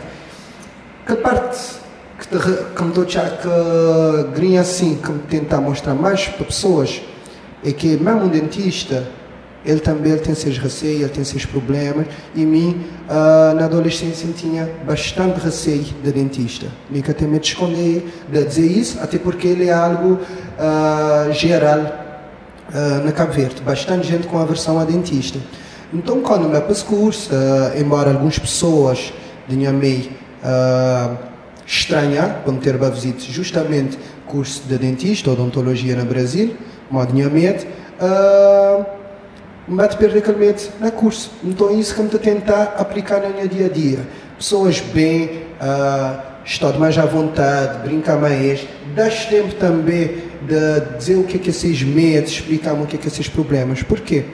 que 1.07 1.15
parte 1.15 1.82
que, 2.27 2.83
estou 2.83 3.05
que 3.05 4.33
grinha 4.33 4.61
assim, 4.61 4.95
que 4.95 5.11
tentar 5.29 5.61
mostrar 5.61 5.93
mais 5.93 6.27
para 6.27 6.45
pessoas, 6.45 7.01
é 7.63 7.71
que 7.71 7.97
mesmo 7.97 8.23
um 8.23 8.27
dentista, 8.27 9.07
ele 9.65 9.79
também 9.79 10.11
ele 10.11 10.21
tem 10.21 10.35
seus 10.35 10.57
receios, 10.57 11.01
ele 11.01 11.09
tem 11.09 11.23
seus 11.23 11.45
problemas, 11.45 12.05
e 12.35 12.45
mim, 12.45 12.85
uh, 13.09 13.55
na 13.55 13.65
adolescência, 13.65 14.27
tinha 14.35 14.69
bastante 14.85 15.39
receio 15.39 15.85
de 16.03 16.11
dentista. 16.11 16.67
Que 16.91 17.11
até 17.11 17.25
me 17.25 17.39
esconder 17.39 18.05
de 18.29 18.43
dizer 18.43 18.65
isso, 18.65 18.99
até 19.01 19.17
porque 19.17 19.47
ele 19.47 19.69
é 19.69 19.73
algo 19.73 20.19
uh, 20.59 21.31
geral 21.31 21.79
uh, 21.79 23.05
na 23.05 23.11
Cabo 23.13 23.31
Verde. 23.31 23.61
Bastante 23.61 24.07
gente 24.07 24.27
com 24.27 24.37
aversão 24.37 24.79
a 24.79 24.83
dentista. 24.83 25.39
Então, 25.93 26.21
quando 26.21 26.49
me 26.49 26.59
esse 26.71 26.83
curso, 26.83 27.29
embora 27.79 28.11
algumas 28.11 28.39
pessoas 28.39 29.13
de 29.47 29.55
minha 29.55 29.71
meio 29.71 30.09
estranhar, 31.65 32.41
quando 32.43 32.61
ter 32.61 32.77
para 32.77 32.89
visita 32.89 33.19
justamente 33.21 33.97
curso 34.25 34.63
de 34.67 34.77
dentista, 34.77 35.31
odontologia 35.31 35.95
no 35.95 36.05
Brasil, 36.05 36.55
me 39.67 39.77
bate 39.77 39.97
perder 39.97 40.19
aquele 40.19 40.37
medo 40.37 40.61
na 40.79 40.91
curso. 40.91 41.31
Então, 41.43 41.69
é 41.69 41.73
isso 41.73 41.93
que 41.93 42.01
eu 42.01 42.05
estou 42.05 42.19
tentar 42.19 42.75
aplicar 42.77 43.21
no 43.21 43.29
meu 43.35 43.47
dia 43.47 43.67
a 43.67 43.69
dia. 43.69 43.99
Pessoas 44.37 44.79
bem, 44.79 45.43
uh, 45.61 46.21
estão 46.43 46.77
mais 46.77 46.97
à 46.97 47.05
vontade, 47.05 47.87
brincar 47.87 48.17
mais, 48.19 48.67
das 48.93 49.25
tempo 49.25 49.53
também 49.55 50.23
de 50.41 50.97
dizer 50.97 51.15
o 51.15 51.23
que 51.23 51.37
é 51.37 51.39
que 51.39 51.49
esses 51.49 51.81
medos, 51.81 52.33
explicar-me 52.33 52.83
o 52.83 52.85
que 52.85 52.97
é 52.97 52.99
que 52.99 53.07
esses 53.07 53.29
problemas. 53.29 53.81
Porquê? 53.81 54.25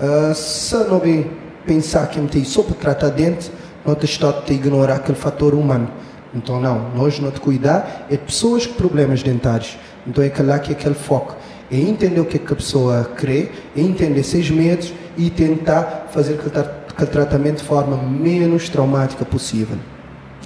Uh, 0.00 0.32
se 0.34 0.76
não 0.76 1.00
bem 1.00 1.28
pensar 1.66 2.06
que 2.06 2.20
me 2.20 2.28
tem 2.28 2.44
só 2.44 2.62
para 2.62 2.74
tratar 2.74 3.08
dente, 3.08 3.50
não 3.84 3.94
te 3.94 4.06
está 4.06 4.30
a 4.30 4.52
ignorar 4.52 4.96
aquele 4.96 5.18
fator 5.18 5.54
humano. 5.54 5.90
Então, 6.34 6.60
não, 6.60 6.90
nós 6.94 7.18
não 7.20 7.30
te 7.30 7.40
cuidar 7.40 8.06
é 8.10 8.16
de 8.16 8.22
pessoas 8.22 8.66
com 8.66 8.74
problemas 8.74 9.22
dentários. 9.22 9.78
Então, 10.06 10.22
é 10.22 10.32
lá 10.42 10.58
que 10.58 10.72
é 10.72 10.74
aquele 10.74 10.94
foco 10.94 11.36
é 11.70 11.76
entender 11.76 12.20
o 12.20 12.24
que, 12.24 12.36
é 12.36 12.40
que 12.40 12.52
a 12.52 12.56
pessoa 12.56 13.04
crê, 13.04 13.50
é 13.76 13.80
entender 13.80 14.22
seus 14.22 14.50
medos 14.50 14.92
e 15.16 15.30
tentar 15.30 16.08
fazer 16.10 16.34
aquele, 16.34 16.50
tra 16.50 16.62
aquele 16.88 17.10
tratamento 17.10 17.58
de 17.58 17.64
forma 17.64 17.96
menos 17.96 18.68
traumática 18.68 19.24
possível. 19.24 19.76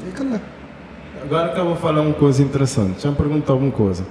É 0.04 0.40
Agora 1.22 1.52
que 1.52 1.60
eu 1.60 1.64
vou 1.64 1.76
falar 1.76 2.00
uma 2.00 2.14
coisa 2.14 2.42
interessante, 2.42 3.02
já 3.02 3.10
me 3.10 3.16
perguntou 3.16 3.54
alguma 3.54 3.70
coisa. 3.70 4.04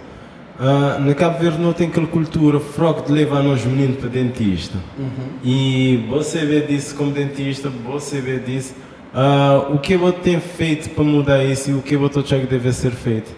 Uh, 0.57 1.01
na 1.01 1.15
Cabo 1.15 1.39
Verde 1.39 1.59
não 1.59 1.73
tem 1.73 1.87
aquela 1.87 2.05
cultura 2.05 2.59
froque 2.59 3.07
de 3.07 3.11
levar 3.11 3.43
os 3.43 3.65
meninos 3.65 3.97
para 3.97 4.09
dentista. 4.09 4.77
Uhum. 4.97 5.09
E 5.43 6.05
você 6.07 6.45
vê 6.45 6.61
disso 6.61 6.95
como 6.95 7.11
dentista, 7.11 7.69
você 7.83 8.21
vê 8.21 8.37
disso. 8.37 8.75
Uh, 9.13 9.75
o 9.75 9.79
que 9.79 9.97
você 9.97 10.17
tem 10.19 10.39
feito 10.39 10.89
para 10.91 11.03
mudar 11.03 11.43
isso 11.43 11.69
e 11.69 11.73
o 11.73 11.81
que 11.81 11.97
você 11.97 12.19
acha 12.19 12.39
que 12.39 12.47
deve 12.47 12.71
ser 12.71 12.91
feito? 12.91 13.35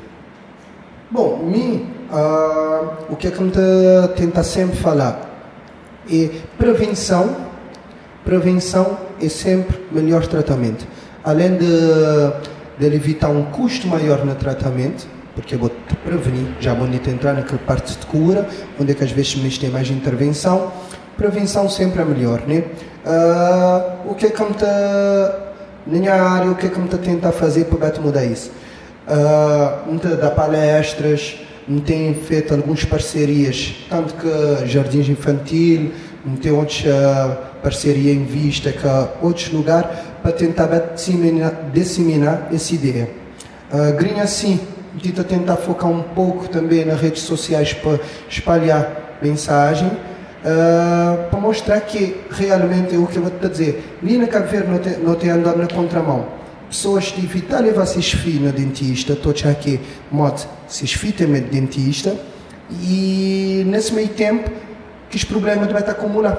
Bom, 1.10 1.38
mim, 1.38 1.88
uh, 2.12 2.90
o 3.10 3.16
que 3.16 3.28
é 3.28 3.32
que 3.32 3.40
eu 3.40 3.52
tenta 4.16 4.44
sempre 4.44 4.78
falar 4.78 5.30
é 6.12 6.30
prevenção. 6.58 7.36
Prevenção 8.24 8.98
é 9.22 9.28
sempre 9.28 9.80
melhor 9.92 10.28
tratamento. 10.28 10.88
Além 11.24 11.58
de, 11.58 11.68
de 12.78 12.96
evitar 12.96 13.30
um 13.30 13.46
custo 13.46 13.88
maior 13.88 14.24
no 14.24 14.36
tratamento, 14.36 15.08
porque 15.36 15.56
vou 15.56 15.70
te 15.70 15.96
prevenir, 16.06 16.48
já 16.60 16.74
vou 16.74 16.88
entrar 16.88 17.34
naquela 17.34 17.60
parte 17.60 17.98
de 17.98 18.06
cura, 18.06 18.48
onde 18.80 18.92
é 18.92 18.96
que 18.96 19.04
às 19.04 19.12
vezes 19.12 19.36
me 19.36 19.50
tem 19.50 19.70
mais 19.70 19.90
intervenção. 19.90 20.72
Prevenção 21.18 21.68
sempre 21.68 22.02
é 22.02 22.06
melhor, 22.06 22.44
né? 22.48 22.64
Uh, 23.06 24.12
o 24.12 24.16
que 24.16 24.28
é 24.28 24.30
que 24.30 24.44
me 24.44 24.52
está, 24.52 24.68
na 24.68 25.53
minha 25.86 26.14
área, 26.14 26.52
o 26.52 26.56
que 26.56 26.68
é 26.68 26.70
que 26.70 26.80
me 26.80 26.86
está 26.86 26.98
tentar 26.98 27.32
fazer 27.32 27.66
para 27.66 28.00
mudar 28.00 28.26
isso? 28.26 28.52
Uh, 29.08 29.92
me 29.92 30.00
dar 30.00 30.32
palestras, 30.32 31.36
me 31.68 31.82
tem 31.82 32.14
feito 32.14 32.54
algumas 32.54 32.86
parcerias, 32.86 33.76
tanto 33.90 34.14
que 34.16 34.66
Jardins 34.68 35.10
Infantil, 35.10 35.92
me 36.26 36.38
tem 36.38 36.52
outras 36.52 36.82
uh, 36.86 37.38
parceria 37.62 38.14
em 38.14 38.24
vista 38.24 38.72
com 38.72 39.28
outros 39.28 39.52
lugares, 39.52 39.90
para 40.22 40.32
tentar 40.32 40.68
disseminar, 40.94 41.70
disseminar 41.74 42.48
essa 42.54 42.74
ideia. 42.74 43.10
Uh, 43.72 43.94
Grinha, 43.98 44.26
sim, 44.26 44.60
tenta 45.02 45.24
tentar 45.24 45.58
focar 45.58 45.90
um 45.90 46.02
pouco 46.02 46.48
também 46.48 46.86
nas 46.86 47.00
redes 47.02 47.24
sociais 47.24 47.74
para 47.74 48.00
espalhar 48.30 49.18
mensagem, 49.22 49.92
uh, 50.44 51.30
para 51.30 51.40
mostrar 51.40 51.82
que 51.82 52.16
realmente 52.30 52.96
é 52.96 52.98
o 52.98 53.08
que 53.08 53.18
eu 53.18 53.24
vou 53.24 53.32
te 53.32 53.48
dizer. 53.48 53.98
Ali 54.02 54.18
na 54.18 54.28
Cabo 54.28 54.48
Verde 54.48 54.70
não 54.70 54.78
tem, 54.80 54.98
não 55.00 55.16
tem 55.16 55.30
andado 55.30 55.58
na 55.58 55.68
contramão. 55.68 56.26
Pessoas 56.70 57.06
de 57.06 57.24
evitar 57.24 57.60
levar 57.60 57.84
esses 57.84 58.12
filhos 58.12 58.42
no 58.42 58.52
dentista, 58.52 59.14
estou 59.14 59.34
aqui, 59.50 59.80
modo, 60.12 60.42
esses 60.70 60.94
filhos 60.94 61.18
têm 61.18 61.28
dentista, 61.28 62.16
e 62.82 63.64
nesse 63.68 63.94
meio 63.94 64.10
tempo, 64.10 64.50
que 65.10 65.18
os 65.18 65.24
problemas 65.24 65.68
devem 65.68 65.84
acumular. 65.84 66.38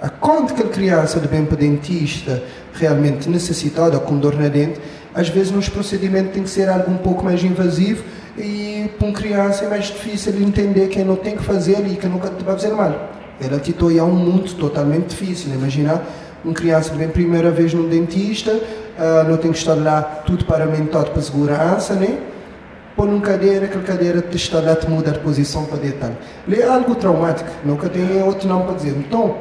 A 0.00 0.08
quando 0.08 0.54
que 0.54 0.62
a 0.62 0.68
criança 0.68 1.20
de 1.20 1.26
bem 1.26 1.44
para 1.44 1.56
dentista 1.56 2.42
realmente 2.72 3.28
necessitada 3.28 3.98
com 3.98 4.16
dor 4.16 4.38
na 4.38 4.48
dente, 4.48 4.80
às 5.12 5.28
vezes 5.28 5.50
nos 5.50 5.68
procedimentos 5.68 6.32
tem 6.32 6.44
que 6.44 6.50
ser 6.50 6.68
algo 6.68 6.90
um 6.90 6.96
pouco 6.96 7.24
mais 7.24 7.42
invasivo 7.42 8.04
e 8.38 8.88
para 8.96 9.08
uma 9.08 9.14
criança 9.14 9.64
é 9.64 9.68
mais 9.68 9.86
difícil 9.86 10.40
entender 10.40 10.88
que 10.88 11.02
não 11.02 11.16
tem 11.16 11.36
que 11.36 11.42
fazer 11.42 11.84
e 11.86 11.96
que 11.96 12.06
nunca 12.06 12.30
te 12.30 12.44
vai 12.44 12.54
fazer 12.54 12.72
mal. 12.72 13.17
Ela 13.40 13.58
te 13.58 13.72
toia 13.72 14.04
um 14.04 14.12
mundo 14.12 14.52
totalmente 14.54 15.08
difícil. 15.08 15.52
Imagina 15.54 16.02
uma 16.44 16.54
criança 16.54 16.90
que 16.90 16.96
vem 16.96 17.08
primeira 17.08 17.50
vez 17.50 17.74
num 17.74 17.88
dentista, 17.88 18.52
uh, 18.52 19.28
não 19.28 19.36
tem 19.36 19.50
que 19.52 19.58
estar 19.58 19.74
lá 19.74 20.02
tudo 20.24 20.44
paramentado 20.44 21.10
para 21.10 21.22
segurança, 21.22 21.94
né? 21.94 22.18
Põe 22.96 23.08
uma 23.08 23.20
cadeira, 23.20 23.66
aquela 23.66 23.84
cadeira 23.84 24.20
te 24.20 24.36
está 24.36 24.60
lá, 24.60 24.74
te 24.74 24.88
muda 24.88 25.12
de 25.12 25.20
posição 25.20 25.64
para 25.64 25.78
deitar. 25.78 26.12
É 26.50 26.62
algo 26.64 26.94
traumático, 26.94 27.48
nunca 27.64 27.88
tem 27.88 28.22
outro 28.22 28.48
não 28.48 28.62
para 28.62 28.74
dizer. 28.74 28.94
Então, 28.96 29.36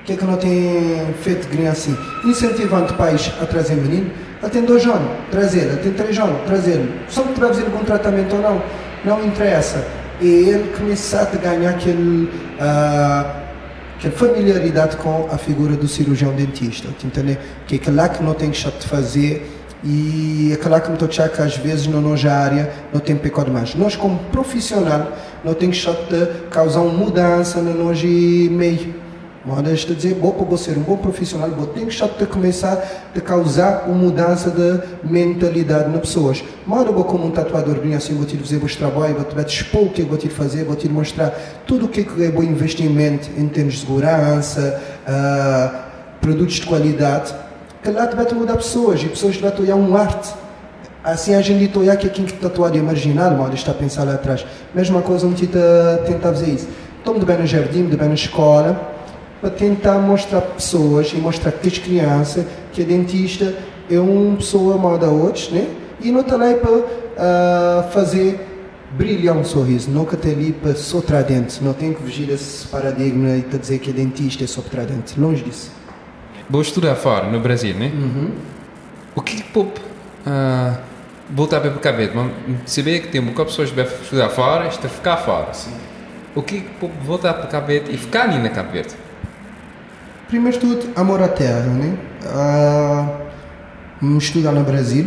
o 0.00 0.04
que 0.04 0.12
é 0.12 0.16
que 0.16 0.24
não 0.24 0.36
tem 0.36 1.14
feito 1.22 1.48
criança 1.48 1.90
assim? 1.90 2.28
Incentivando 2.28 2.92
pais 2.94 3.32
a 3.40 3.46
trazer 3.46 3.76
menino, 3.76 4.10
tem 4.50 4.62
dois 4.62 4.84
anos, 4.84 5.10
trazer, 5.30 5.76
tem 5.78 5.92
três 5.92 6.18
anos, 6.18 6.42
trazer. 6.46 6.86
Só 7.08 7.22
que 7.22 7.40
vai 7.40 7.48
fazer 7.48 7.64
algum 7.64 7.84
tratamento 7.84 8.36
ou 8.36 8.42
não, 8.42 8.62
não 9.04 9.24
interessa. 9.24 9.84
E 10.20 10.26
ele 10.26 10.72
começar 10.76 11.22
a 11.22 11.36
ganhar 11.36 11.70
aquele, 11.70 12.24
uh, 12.24 13.42
aquela 13.98 14.14
familiaridade 14.14 14.96
com 14.96 15.28
a 15.30 15.36
figura 15.36 15.76
do 15.76 15.86
cirurgião 15.86 16.32
dentista. 16.34 16.88
Entender? 17.04 17.38
Que 17.66 17.74
é 17.74 17.78
aquela 17.78 18.08
que 18.08 18.22
não 18.22 18.34
tem 18.34 18.50
que 18.50 18.56
de 18.78 18.86
fazer 18.86 19.52
e 19.84 20.52
aquela 20.54 20.80
que 20.80 20.88
me 20.88 20.94
estou 20.94 21.08
que 21.28 21.42
às 21.42 21.56
vezes 21.56 21.86
na 21.86 22.00
nossa 22.00 22.30
área 22.30 22.72
não 22.92 23.00
tem 23.00 23.14
pecado 23.14 23.52
mais. 23.52 23.74
Nós 23.74 23.94
como 23.94 24.18
profissional 24.32 25.12
não 25.44 25.54
tem 25.54 25.70
que 25.70 25.76
de 25.76 26.26
causar 26.50 26.80
uma 26.80 26.92
mudança 26.92 27.60
no 27.60 27.84
nosso 27.84 28.06
meio 28.06 29.05
Moda 29.46 29.72
está 29.72 29.92
a 29.92 29.94
dizer, 29.94 30.14
bom, 30.14 30.32
para 30.32 30.56
ser 30.56 30.76
um 30.76 30.80
bom 30.80 30.96
profissional, 30.96 31.48
bom, 31.50 31.66
tem 31.66 31.86
que 31.86 32.26
começar 32.26 33.12
a 33.14 33.20
causar 33.20 33.84
uma 33.86 33.94
mudança 33.94 34.50
de 34.50 35.08
mentalidade 35.08 35.88
nas 35.88 36.00
pessoas. 36.00 36.42
Moda, 36.66 36.90
bom, 36.90 37.04
como 37.04 37.26
um 37.26 37.30
tatuador, 37.30 37.76
assim, 37.96 38.16
vou 38.16 38.26
te 38.26 38.36
fazer 38.36 38.56
o 38.56 38.66
trabalho, 38.66 39.14
vou 39.14 39.44
te 39.44 39.62
expor 39.62 39.84
o 39.84 39.90
que 39.90 40.02
vou 40.02 40.18
te 40.18 40.28
fazer, 40.28 40.64
vou 40.64 40.74
te 40.74 40.88
mostrar 40.88 41.32
tudo 41.64 41.84
o 41.84 41.88
que 41.88 42.00
é 42.24 42.28
bom 42.28 42.42
investimento 42.42 43.30
em 43.38 43.46
termos 43.46 43.74
de 43.74 43.80
segurança, 43.82 44.82
uh, 45.06 45.78
produtos 46.20 46.56
de 46.56 46.66
qualidade, 46.66 47.32
que 47.84 47.90
lá 47.92 48.08
te 48.08 48.16
vai 48.16 48.26
mudar 48.34 48.56
pessoas, 48.56 49.00
e 49.00 49.06
pessoas 49.06 49.36
vai 49.36 49.56
olhar 49.60 49.76
um 49.76 49.96
arte. 49.96 50.34
Assim 51.04 51.36
a 51.36 51.40
gente 51.40 51.78
olhar 51.78 51.96
que 51.96 52.08
aqui 52.08 52.24
que 52.24 52.32
tatuado 52.32 52.76
é 52.76 52.82
marginal, 52.82 53.30
moda 53.30 53.54
está 53.54 53.70
a 53.70 53.74
pensar 53.74 54.02
lá 54.02 54.14
atrás. 54.14 54.44
Mesma 54.74 55.02
coisa, 55.02 55.24
um 55.24 55.30
gente 55.30 55.46
tentar 56.04 56.30
fazer 56.30 56.50
isso. 56.50 56.68
Tome 57.04 57.20
de 57.20 57.26
bem 57.26 57.38
no 57.38 57.46
jardim, 57.46 57.86
de 57.86 57.96
bem 57.96 58.08
na 58.08 58.14
escola, 58.14 58.95
para 59.40 59.50
tentar 59.50 59.98
mostrar 59.98 60.40
para 60.40 60.54
pessoas 60.54 61.12
e 61.12 61.16
mostrar 61.16 61.52
para 61.52 61.68
as 61.68 61.78
crianças 61.78 62.46
que 62.72 62.82
a 62.82 62.84
dentista 62.84 63.54
é 63.90 63.98
uma 63.98 64.36
pessoa 64.36 64.76
mal 64.76 64.98
da 64.98 65.08
outros, 65.08 65.50
né? 65.50 65.66
E 66.00 66.10
não 66.10 66.20
está 66.20 66.36
lá 66.36 66.52
para 66.54 66.70
uh, 66.72 67.92
fazer 67.92 68.40
brilhar 68.90 69.36
um 69.36 69.44
sorriso, 69.44 69.90
nunca 69.90 70.14
está 70.14 70.28
ali 70.28 70.52
para 70.52 70.74
só 70.74 71.00
dente, 71.00 71.62
não 71.62 71.72
tem 71.72 71.92
que 71.92 72.02
fugir 72.02 72.26
desse 72.26 72.66
paradigma 72.68 73.36
e 73.36 73.42
tá 73.42 73.58
dizer 73.58 73.78
que 73.78 73.90
a 73.90 73.92
dentista 73.92 74.44
é 74.44 74.46
só 74.46 74.62
dente, 74.62 75.18
longe 75.18 75.42
disso. 75.42 75.70
Vou 76.48 76.62
estudar 76.62 76.94
fora, 76.94 77.28
no 77.28 77.40
Brasil, 77.40 77.74
né? 77.74 77.90
Uhum. 77.92 78.30
O 79.14 79.20
que 79.20 79.36
que 79.36 79.42
pode 79.44 79.68
uh, 80.26 80.78
voltar 81.30 81.60
para 81.60 81.70
a 81.70 81.78
cabeça? 81.78 82.12
Vê 82.82 83.00
que 83.00 83.08
tem 83.08 83.20
um 83.20 83.26
bocado 83.26 83.50
de 83.50 83.56
pessoas 83.56 83.70
que 83.70 84.02
estudar 84.04 84.28
fora, 84.28 84.68
está 84.68 84.86
a 84.86 84.90
ficar 84.90 85.16
fora. 85.18 85.52
Sim. 85.52 85.72
O 86.34 86.42
que 86.42 86.60
que 86.60 86.70
pode 86.74 86.92
voltar 87.04 87.34
para 87.34 87.44
a 87.44 87.48
cabeça 87.48 87.90
e 87.90 87.96
ficar 87.96 88.24
ali 88.24 88.38
na 88.38 88.50
cabeça? 88.50 88.96
Primeiro 90.28 90.58
de 90.58 90.66
tudo, 90.66 90.88
amor 90.96 91.22
à 91.22 91.28
terra, 91.28 91.60
né? 91.60 91.96
Uh, 94.02 94.18
estudar 94.18 94.50
no 94.50 94.64
Brasil. 94.64 95.06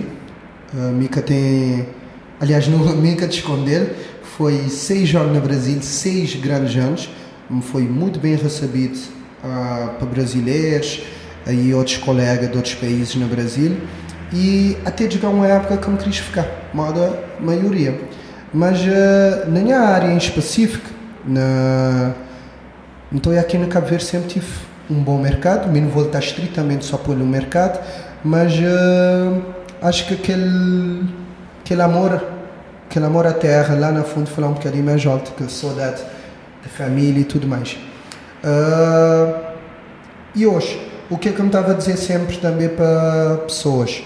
Uh, 0.74 0.94
Mica 0.94 1.22
tem. 1.22 1.88
Aliás, 2.40 2.70
não 2.70 2.80
Mica 2.96 3.28
te 3.28 3.40
esconder, 3.40 3.98
foi 4.24 4.70
seis 4.70 5.14
anos 5.14 5.34
no 5.34 5.42
Brasil, 5.42 5.82
seis 5.82 6.36
grandes 6.36 6.82
anos. 6.82 7.10
Foi 7.64 7.82
muito 7.82 8.18
bem 8.18 8.36
recebido 8.38 8.98
uh, 9.44 9.90
para 9.96 10.08
brasileiros 10.08 11.04
e 11.46 11.74
outros 11.74 11.98
colegas 11.98 12.50
de 12.50 12.56
outros 12.56 12.76
países 12.76 13.14
no 13.16 13.28
Brasil. 13.28 13.76
E 14.32 14.78
até 14.86 15.12
chegar 15.12 15.28
uma 15.28 15.48
época 15.48 15.76
que 15.76 15.90
me 15.90 15.98
quis 15.98 16.20
ficar, 16.20 16.48
moda 16.74 17.22
maioria. 17.42 18.00
Mas 18.54 18.80
uh, 18.80 19.50
na 19.50 19.60
minha 19.60 19.80
área 19.80 20.08
em 20.08 20.18
específico, 20.18 20.90
na, 21.26 22.14
então 23.12 23.38
aqui 23.38 23.58
na 23.58 23.68
Cabo 23.68 23.88
Verde 23.88 24.06
sempre 24.06 24.30
tive 24.30 24.69
um 24.90 25.04
bom 25.04 25.18
mercado, 25.20 25.68
vou 25.90 26.06
estar 26.06 26.20
estritamente 26.20 26.84
só 26.86 26.98
pelo 26.98 27.26
mercado, 27.26 27.80
mas 28.24 28.54
uh, 28.54 29.42
acho 29.82 30.08
que 30.08 30.16
aquele, 30.16 31.08
aquele 31.64 31.82
amor, 31.82 32.24
aquele 32.90 33.06
amor 33.06 33.28
à 33.28 33.34
terra 33.34 33.76
lá 33.76 33.92
na 33.92 34.04
fundo 34.04 34.30
falar 34.30 34.48
um 34.48 34.54
bocadinho 34.54 34.84
mais 34.84 35.06
alto, 35.06 35.32
que 35.34 35.50
saudade 35.52 36.02
da 36.64 36.70
família 36.70 37.22
e 37.22 37.26
tudo 37.26 37.48
mais. 37.48 37.78
Uh, 38.44 39.50
e 40.34 40.46
hoje, 40.46 40.90
o 41.10 41.18
que 41.18 41.30
é 41.30 41.32
que 41.32 41.40
eu 41.40 41.44
me 41.44 41.50
estava 41.50 41.72
a 41.72 41.76
dizer 41.76 41.98
sempre 41.98 42.38
também 42.38 42.70
para 42.70 43.38
pessoas? 43.46 44.04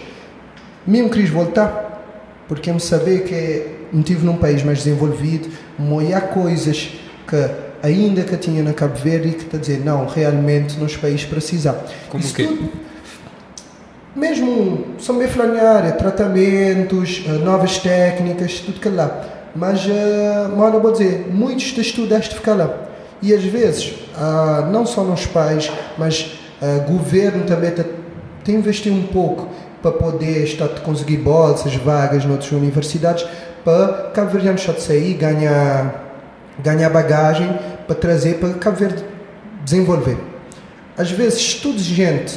Mesmo 0.86 1.10
queria 1.10 1.32
voltar, 1.32 2.04
porque 2.48 2.70
eu 2.70 2.74
me 2.74 2.80
saber 2.80 3.24
que 3.24 3.84
me 3.96 4.04
num 4.25 4.38
país 4.38 4.63
mais 4.63 4.80
desenvolvido, 4.80 5.50
há 6.13 6.20
coisas 6.20 6.90
que 7.28 7.62
ainda 7.84 8.24
que 8.24 8.38
tinha 8.38 8.63
na 8.63 8.74
Cabo 8.74 8.96
Verde 8.96 9.28
e 9.28 9.34
que 9.34 9.44
está 9.44 9.58
a 9.58 9.60
dizer, 9.60 9.82
não, 9.84 10.08
realmente 10.08 10.80
nos 10.80 10.96
países 10.96 11.25
precisam. 11.25 11.75
Como 12.10 12.24
Isso 12.24 12.34
que? 12.34 12.48
Tudo, 12.48 12.72
mesmo, 14.16 14.86
são 15.00 15.18
bem 15.18 15.28
área, 15.60 15.92
tratamentos, 15.92 17.24
eh, 17.28 17.32
novas 17.44 17.80
técnicas, 17.80 18.60
tudo 18.60 18.80
que 18.80 18.88
lá. 18.88 19.24
Mas, 19.56 19.86
uh, 19.86 20.56
vou 20.80 20.92
dizer, 20.92 21.28
muitos 21.32 21.66
de 21.66 21.82
estudaste 21.82 22.36
ficar 22.36 22.54
lá. 22.54 22.74
E 23.22 23.34
às 23.34 23.44
vezes, 23.44 23.94
uh, 24.16 24.66
não 24.72 24.86
só 24.86 25.04
nos 25.04 25.25
pais, 25.25 25.72
mas 25.98 26.38
o 26.62 26.66
uh, 26.66 26.92
governo 26.92 27.44
também 27.44 27.72
tem 27.72 28.56
investir 28.60 28.92
um 28.92 29.04
pouco 29.04 29.48
para 29.82 29.92
poder 29.92 30.44
estar 30.44 30.66
a 30.66 30.80
conseguir 30.80 31.18
bolsas, 31.18 31.75
vagas 31.75 32.25
noutras 32.25 32.52
universidades, 32.52 33.25
para 33.63 34.12
Cabo 34.13 34.32
Verde 34.32 34.50
de 34.74 34.82
sair, 34.82 35.13
ganhar, 35.13 36.13
ganhar 36.60 36.90
bagagem 36.90 37.50
para 37.88 37.96
trazer 37.96 38.36
para 38.36 38.54
Cabo 38.54 38.78
Verde 38.78 39.04
desenvolver. 39.63 40.18
Às 40.98 41.12
vezes, 41.12 41.42
de 41.84 41.96
gente 41.96 42.36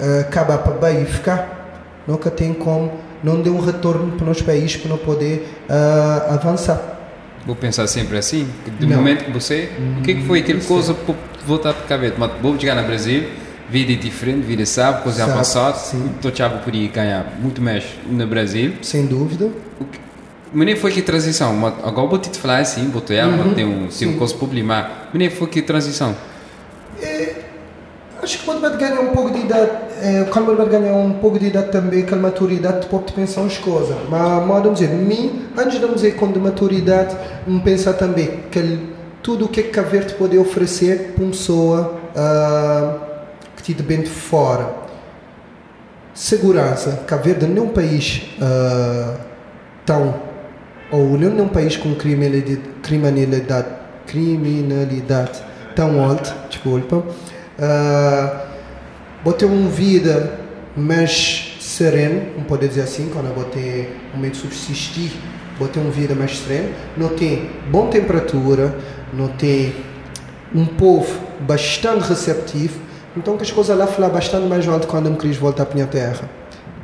uh, 0.00 0.20
acaba 0.20 0.58
para 0.58 0.74
e 1.02 1.04
ficar, 1.04 2.02
nunca 2.06 2.30
tem 2.30 2.52
como, 2.52 2.92
não 3.22 3.40
deu 3.40 3.54
um 3.54 3.60
retorno 3.60 4.12
para 4.16 4.30
os 4.30 4.42
países 4.42 4.76
para 4.76 4.90
não 4.90 4.98
poder 4.98 5.48
uh, 5.68 6.34
avançar. 6.34 7.00
Vou 7.46 7.56
pensar 7.56 7.86
sempre 7.86 8.16
assim, 8.18 8.48
do 8.78 8.86
não. 8.86 8.96
momento 8.96 9.24
que 9.24 9.32
você, 9.32 9.70
o 9.98 10.02
que, 10.02 10.14
que 10.14 10.26
foi 10.26 10.40
aquele 10.40 10.60
coisa 10.60 10.94
para 10.94 11.14
voltar 11.44 11.74
para 11.74 11.86
cabeça? 11.86 12.14
Mas 12.16 12.30
vou 12.40 12.58
chegar 12.58 12.76
no 12.76 12.86
Brasil, 12.86 13.28
vida 13.68 13.94
diferente, 13.96 14.44
vida 14.44 14.64
sabe, 14.64 15.02
coisa 15.02 15.26
sabe, 15.26 15.32
passado, 15.32 15.96
estou 16.14 16.34
chavo 16.34 16.58
por 16.58 16.74
ir 16.74 16.88
ganhar 16.88 17.34
muito 17.40 17.60
mais 17.60 17.84
no 18.06 18.26
Brasil. 18.26 18.74
Sem 18.82 19.06
dúvida. 19.06 19.50
Mas 19.80 19.88
nem 20.54 20.76
foi 20.76 20.92
que 20.92 21.02
transição, 21.02 21.54
mas 21.54 21.74
agora 21.82 22.08
vou 22.08 22.18
te 22.18 22.36
falar 22.38 22.58
assim, 22.58 22.88
vou 22.88 23.00
te 23.00 23.14
uhum. 23.14 23.54
tem 23.54 23.64
um, 23.64 23.88
tem 23.88 24.08
um 24.08 24.18
problema, 24.38 24.88
mas 25.06 25.14
nem 25.14 25.30
foi 25.30 25.48
que 25.48 25.62
transição. 25.62 26.14
É, 27.00 27.36
acho 28.22 28.38
que 28.38 28.44
quando 28.44 28.60
vai 28.60 28.76
ganhar 28.76 29.00
um 29.00 29.08
pouco 29.08 29.30
de 29.30 29.40
idade, 29.40 29.70
é, 30.00 30.24
quando 30.24 30.56
vai 30.56 30.68
ganhar 30.68 30.92
um 30.92 31.14
pouco 31.14 31.38
de 31.38 31.46
idade 31.46 31.70
também, 31.70 32.04
com 32.04 32.14
a 32.14 32.18
maturidade, 32.18 32.86
pode 32.86 33.12
pensar 33.12 33.42
as 33.42 33.58
coisas. 33.58 33.96
Mas, 34.08 34.46
mas 34.46 34.72
dizer, 34.72 34.88
mim, 34.88 35.46
antes 35.56 35.80
de 35.80 35.88
dizer 35.88 36.16
com 36.16 36.30
de 36.30 36.38
maturidade, 36.38 37.16
me 37.46 37.60
pensar 37.60 37.94
também 37.94 38.40
que 38.50 38.92
tudo 39.22 39.44
o 39.46 39.48
que 39.48 39.60
é 39.60 39.62
que 39.62 39.78
a 39.78 39.82
Verde 39.82 40.14
pode 40.14 40.36
oferecer 40.36 41.12
para 41.14 41.24
uma 41.24 41.30
pessoa 41.30 42.00
uh, 42.16 43.00
que 43.56 43.74
te 43.74 43.82
bem 43.82 44.02
de 44.02 44.10
fora. 44.10 44.82
Segurança. 46.12 47.04
Cabo 47.06 47.22
Verde 47.22 47.46
não 47.46 47.62
é 47.62 47.66
um 47.66 47.68
país 47.70 48.22
uh, 48.38 49.16
tão. 49.86 50.31
Ou 50.92 51.18
não 51.18 51.38
é 51.38 51.42
um 51.42 51.48
país 51.48 51.76
com 51.76 51.94
criminalidade, 51.94 53.66
criminalidade, 54.06 55.42
tão 55.74 56.04
alta, 56.04 56.36
desculpa. 56.50 56.96
Uh, 56.96 58.40
vou 59.24 59.32
ter 59.32 59.46
uma 59.46 59.70
vida 59.70 60.38
mais 60.76 61.56
serena, 61.60 62.22
não 62.36 62.44
pode 62.44 62.68
dizer 62.68 62.82
assim, 62.82 63.10
quando 63.10 63.34
vou 63.34 63.44
ter 63.44 63.98
um 64.14 64.18
meio 64.18 64.32
de 64.32 64.38
subsistir, 64.38 65.12
vou 65.58 65.66
ter 65.66 65.80
uma 65.80 65.90
vida 65.90 66.14
mais 66.14 66.38
serena. 66.38 66.68
Não 66.94 67.08
tem 67.08 67.48
boa 67.70 67.88
temperatura, 67.88 68.76
não 69.14 69.28
tem 69.28 69.74
um 70.54 70.66
povo 70.66 71.10
bastante 71.40 72.06
receptivo, 72.06 72.78
então 73.16 73.38
que 73.38 73.42
as 73.44 73.50
coisas 73.50 73.76
lá 73.76 73.86
falam 73.86 74.10
bastante 74.10 74.46
mais 74.46 74.68
alto 74.68 74.86
quando 74.86 75.08
eu 75.08 75.16
queria 75.16 75.38
voltar 75.38 75.64
para 75.64 75.72
a 75.72 75.76
minha 75.76 75.86
terra. 75.86 76.28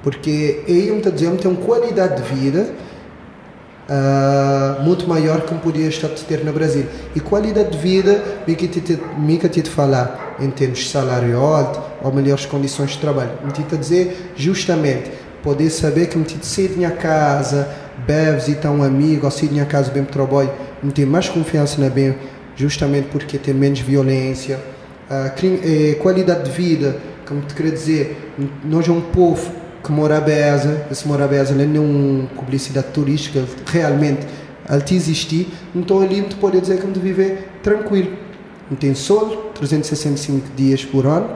Porque 0.02 0.62
eu 0.66 0.96
estou 0.96 1.12
dizendo 1.12 1.36
tem 1.36 1.50
uma 1.50 1.60
qualidade 1.60 2.22
de 2.22 2.34
vida 2.34 2.72
uh, 3.88 4.82
muito 4.82 5.08
maior 5.08 5.42
que 5.42 5.52
podia 5.60 5.88
estar 5.88 6.08
a 6.08 6.10
ter 6.10 6.44
no 6.44 6.52
Brasil. 6.52 6.86
E 7.14 7.20
qualidade 7.20 7.70
de 7.70 7.78
vida, 7.78 8.22
que 8.56 8.68
te, 8.68 8.98
falar 9.70 10.36
em 10.40 10.50
termos 10.50 10.80
de 10.80 10.88
salário 10.88 11.38
alto 11.38 11.80
ou 12.02 12.12
melhores 12.12 12.46
condições 12.46 12.90
de 12.90 12.98
trabalho. 12.98 13.32
Me 13.44 13.52
te 13.52 13.62
dizer 13.76 14.32
justamente 14.36 15.10
poder 15.42 15.70
saber 15.70 16.06
que 16.06 16.18
me 16.18 16.24
te 16.24 16.44
sair 16.44 16.68
de 16.68 16.76
minha 16.76 16.90
casa, 16.90 17.68
bebes 18.06 18.48
e 18.48 18.54
tá 18.54 18.70
um 18.70 18.82
amigo, 18.82 19.24
ou 19.24 19.30
sair 19.30 19.48
de 19.48 19.54
minha 19.54 19.66
casa 19.66 19.90
bem 19.90 20.04
para 20.04 20.12
trabalho, 20.12 20.50
me 20.82 20.92
ter 20.92 21.06
mais 21.06 21.28
confiança 21.28 21.80
na 21.80 21.88
bem, 21.88 22.14
justamente 22.56 23.08
porque 23.10 23.38
tem 23.38 23.54
menos 23.54 23.80
violência 23.80 24.58
a 25.10 25.30
qualidade 26.00 26.44
de 26.44 26.50
vida, 26.50 26.96
como 27.26 27.40
te 27.40 27.54
queria 27.54 27.72
dizer, 27.72 28.34
nós 28.64 28.86
é 28.86 28.92
um 28.92 29.00
povo 29.00 29.50
que 29.88 29.92
mora 29.92 30.18
a 30.18 30.20
Beza, 30.20 30.86
esse 30.90 31.08
Beza 31.08 31.54
não 31.54 31.64
é 31.64 31.80
uma 31.80 32.28
publicidade 32.28 32.88
turística, 32.88 33.42
realmente 33.66 34.26
ele 34.68 34.82
te 34.82 34.94
existir, 34.94 35.48
então 35.74 36.02
ali 36.02 36.20
te 36.20 36.34
pode 36.34 36.60
dizer 36.60 36.78
que 36.78 36.86
me 36.86 36.92
viver 36.92 37.48
tranquilo. 37.62 38.12
Não 38.70 38.76
tem 38.76 38.94
sol, 38.94 39.50
365 39.54 40.48
dias 40.54 40.84
por 40.84 41.06
ano, 41.06 41.30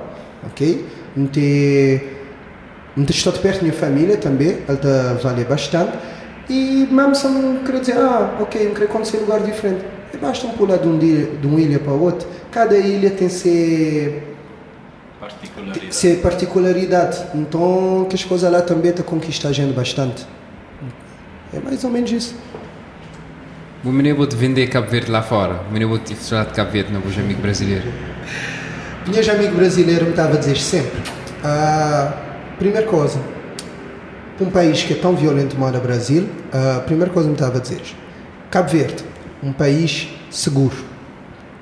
ok? 0.44 0.84
Não 1.16 1.26
tem, 1.28 2.02
não 2.94 3.06
tem 3.06 3.16
estado 3.16 3.40
perto 3.40 3.56
da 3.56 3.62
minha 3.62 3.72
família 3.72 4.18
também, 4.18 4.48
ele 4.48 4.76
te 4.76 5.22
vale 5.22 5.44
bastante. 5.44 5.96
E 6.50 6.86
mesmo 6.90 7.14
se 7.14 7.26
não 7.28 7.64
querer 7.64 7.80
dizer, 7.80 7.96
ah, 7.96 8.36
ok, 8.38 8.66
não 8.66 8.74
queria 8.74 8.88
conhecer 8.88 9.16
lugar 9.16 9.40
diferente, 9.40 9.82
basta 10.20 10.46
um 10.46 10.50
pular 10.50 10.76
de, 10.76 10.86
um 10.86 10.98
dia, 10.98 11.24
de 11.40 11.46
uma 11.46 11.58
ilha 11.58 11.78
para 11.78 11.92
outra 11.92 12.28
cada 12.50 12.76
ilha 12.76 13.10
tem 13.10 13.30
ser 13.30 14.31
particularidade. 15.22 15.94
ser 15.94 16.20
particularidade. 16.20 17.24
Então, 17.34 18.06
que 18.08 18.16
as 18.16 18.24
coisas 18.24 18.50
lá 18.50 18.60
também 18.60 18.90
estão 18.90 19.04
conquistando 19.04 19.52
a 19.52 19.54
gente 19.54 19.72
bastante. 19.72 20.26
É 21.54 21.60
mais 21.60 21.84
ou 21.84 21.90
menos 21.90 22.10
isso. 22.10 22.34
O 23.84 23.90
menino 23.90 24.16
vou 24.16 24.26
te 24.26 24.34
vender 24.34 24.66
Cabo 24.68 24.88
Verde 24.88 25.10
lá 25.10 25.22
fora. 25.22 25.60
O 25.68 25.72
menino 25.72 25.90
vou 25.90 25.98
te 25.98 26.14
falar 26.14 26.44
de 26.44 26.54
Cabo 26.54 26.70
Verde, 26.70 26.92
não 26.92 27.00
vou 27.00 27.12
amigo 27.12 27.40
brasileiro. 27.40 27.84
Meus 29.06 29.28
amigo 29.28 29.54
brasileiro 29.54 30.04
me 30.06 30.10
estava 30.10 30.34
a 30.34 30.38
dizer 30.38 30.56
sempre. 30.56 31.00
A 31.44 32.12
primeira 32.58 32.86
coisa, 32.86 33.20
um 34.40 34.50
país 34.50 34.82
que 34.82 34.92
é 34.92 34.96
tão 34.96 35.14
violento 35.14 35.56
como 35.56 35.68
o 35.68 35.80
Brasil, 35.80 36.28
a 36.52 36.80
primeira 36.80 37.12
coisa 37.12 37.28
que 37.28 37.32
me 37.32 37.36
estava 37.36 37.58
a 37.58 37.60
dizer. 37.60 37.82
Cabo 38.50 38.70
Verde, 38.70 39.04
um 39.42 39.52
país 39.52 40.08
seguro 40.30 40.92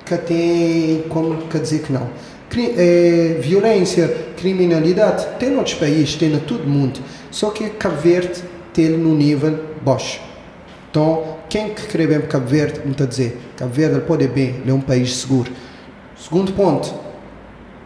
que 0.05 0.18
tem 0.18 1.03
como 1.09 1.46
quer 1.46 1.61
dizer 1.61 1.83
que 1.83 1.92
não. 1.92 2.11
É, 2.56 3.38
violência, 3.40 4.08
criminalidade, 4.36 5.26
tem 5.38 5.56
outros 5.56 5.76
países, 5.76 6.16
tem 6.16 6.32
em 6.32 6.38
todo 6.40 6.66
mundo. 6.66 7.00
Só 7.30 7.50
que 7.50 7.70
Cabo 7.70 7.96
Verde 7.96 8.42
tem 8.72 8.88
no 8.90 9.14
nível 9.14 9.56
baixo. 9.82 10.20
Então, 10.90 11.36
quem 11.48 11.72
que 11.72 11.86
quer 11.86 12.08
bem 12.08 12.18
para 12.18 12.28
Cabo 12.28 12.46
Verde, 12.46 12.80
me 12.84 12.90
está 12.90 13.04
a 13.04 13.06
dizer, 13.06 13.38
Cabo 13.56 13.72
Verde 13.72 14.00
pode 14.00 14.26
bem, 14.26 14.62
é 14.66 14.72
um 14.72 14.80
país 14.80 15.14
seguro. 15.16 15.52
Segundo 16.16 16.52
ponto, 16.52 16.92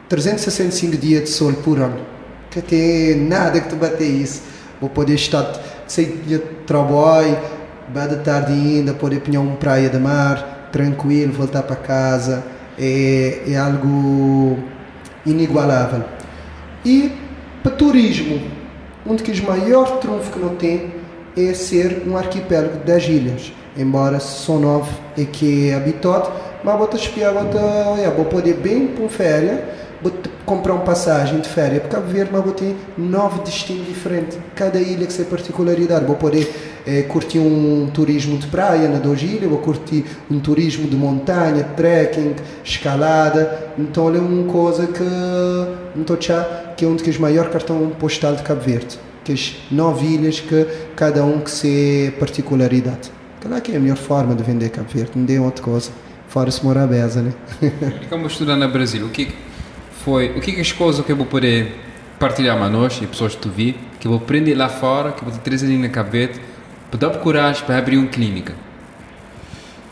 365 0.09 0.97
dias 0.97 1.25
de 1.25 1.31
sol 1.31 1.53
por 1.53 1.79
ano. 1.79 1.99
Que 2.51 2.63
tem 2.63 3.17
nada 3.17 3.61
que 3.61 3.69
te 3.69 3.75
bater 3.75 4.09
isso. 4.09 4.43
Vou 4.81 4.89
poder 4.89 5.15
estar 5.15 5.53
sem 5.87 6.07
trabalho, 6.67 7.37
vai 7.93 8.09
de 8.09 8.17
tarde 8.17 8.53
ainda, 8.53 8.95
poder 8.95 9.19
apanhar 9.19 9.41
uma 9.41 9.57
praia 9.57 9.89
de 9.89 9.99
mar, 9.99 10.71
tranquilo, 10.73 11.33
voltar 11.33 11.63
para 11.63 11.77
casa, 11.77 12.45
é, 12.79 13.43
é 13.47 13.57
algo 13.57 14.59
inigualável. 15.25 16.05
E 16.85 17.13
para 17.63 17.73
turismo, 17.73 18.41
um 19.07 19.15
dos 19.15 19.41
maiores 19.41 19.93
trunfos 20.01 20.29
que 20.33 20.39
não 20.39 20.57
tem 20.57 20.93
é 21.37 21.53
ser 21.55 22.03
um 22.07 22.17
arquipélago 22.17 22.85
das 22.85 23.05
ilhas. 23.05 23.53
Embora 23.77 24.21
são 24.21 24.61
nove 24.61 24.93
e 25.17 25.25
que 25.25 25.71
é 25.71 25.75
habitado, 25.75 26.31
mas 26.63 26.79
te 26.89 26.97
espiar, 26.97 27.33
te, 27.33 28.11
vou 28.11 28.25
poder 28.27 28.55
bem 28.55 28.87
uma 28.87 29.09
férias 29.09 29.61
comprar 30.45 30.75
uma 30.75 30.85
passagem 30.85 31.41
de 31.41 31.49
férias 31.49 31.81
para 31.83 31.91
Cabo 31.91 32.09
Verde, 32.09 32.31
mas 32.33 32.45
vou 32.45 32.53
ter 32.53 32.77
nove 32.97 33.41
destinos 33.43 33.87
diferentes. 33.87 34.39
Cada 34.55 34.79
ilha 34.79 35.07
que 35.07 35.15
tem 35.15 35.25
particularidade. 35.25 36.05
Vou 36.05 36.17
poder 36.17 36.53
é, 36.87 37.03
curtir 37.03 37.39
um 37.39 37.89
turismo 37.93 38.37
de 38.37 38.47
praia 38.47 38.89
na 38.89 38.99
duas 38.99 39.23
ilhas, 39.23 39.49
vou 39.49 39.59
curtir 39.59 40.05
um 40.31 40.39
turismo 40.39 40.87
de 40.89 40.97
montanha, 40.97 41.65
trekking, 41.77 42.35
escalada. 42.63 43.73
Então 43.79 44.15
é 44.15 44.19
uma 44.19 44.53
coisa 44.53 44.87
que 44.87 45.03
não 45.03 46.03
estou 46.03 46.17
que 46.77 46.85
é 46.85 46.89
um 46.89 46.97
dos 46.97 47.19
maiores 47.19 47.53
cartões 47.53 47.95
postal 47.97 48.37
de 48.37 48.43
Cabo 48.43 48.61
Verde. 48.61 48.99
Que 49.25 49.33
as 49.33 49.57
nove 49.71 50.07
ilhas 50.07 50.41
que 50.41 50.67
cada 50.95 51.25
um 51.25 51.41
que 51.41 51.51
se 51.51 52.13
particularidade. 52.19 53.11
Claro 53.41 53.63
que 53.63 53.73
é 53.73 53.77
a 53.77 53.81
melhor 53.81 53.97
forma 53.97 54.35
de 54.35 54.43
vender 54.43 54.69
Cabo 54.69 54.89
Verde, 54.93 55.13
não 55.17 55.25
dê 55.25 55.39
outra 55.39 55.65
coisa. 55.65 55.91
Fora 56.29 56.51
se 56.51 56.65
morar 56.65 56.87
beza, 56.87 57.23
né? 57.23 57.33
como 58.11 58.27
estudar 58.27 58.57
no 58.57 58.69
Brasil, 58.69 59.07
o 59.07 59.09
que 59.09 59.29
foi 60.05 60.31
o 60.37 60.41
que 60.41 60.55
é 60.57 60.61
as 60.61 60.71
coisas 60.71 61.05
que 61.05 61.11
eu 61.11 61.17
vou 61.17 61.25
poder 61.25 61.75
partilhar 62.19 62.59
nós 62.69 63.01
e 63.01 63.07
pessoas 63.07 63.35
que 63.35 63.41
tu 63.41 63.49
vi, 63.49 63.75
que 63.99 64.07
eu 64.07 64.13
vou 64.13 64.21
aprender 64.21 64.55
lá 64.55 64.69
fora, 64.69 65.13
que 65.13 65.23
eu 65.23 65.29
vou 65.29 65.33
te 65.33 65.41
trazer 65.43 65.67
ali 65.67 65.79
na 65.79 65.89
cabeça, 65.89 66.39
para 66.91 67.09
dar 67.09 67.19
coragem 67.19 67.65
para 67.65 67.79
abrir 67.79 67.97
uma 67.97 68.09
clínica? 68.09 68.55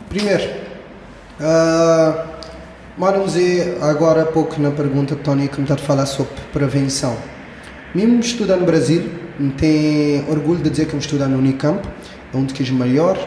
Primeiro, 0.09 0.43
uh, 1.39 2.33
agora 3.81 4.21
há 4.21 4.25
pouco 4.25 4.61
na 4.61 4.69
pergunta 4.69 5.15
que 5.15 5.23
Tony 5.23 5.45
está 5.45 5.73
a 5.73 5.77
falar 5.77 6.05
sobre 6.05 6.33
prevenção. 6.53 7.17
Mesmo 7.95 8.19
estudar 8.19 8.57
no 8.57 8.65
Brasil, 8.65 9.09
tenho 9.57 10.29
orgulho 10.29 10.61
de 10.61 10.69
dizer 10.69 10.85
que 10.85 10.93
eu 10.93 10.99
estudar 10.99 11.27
no 11.27 11.39
Unicamp, 11.39 11.81
é 12.33 12.37
dos 12.37 12.69
maiores 12.71 13.21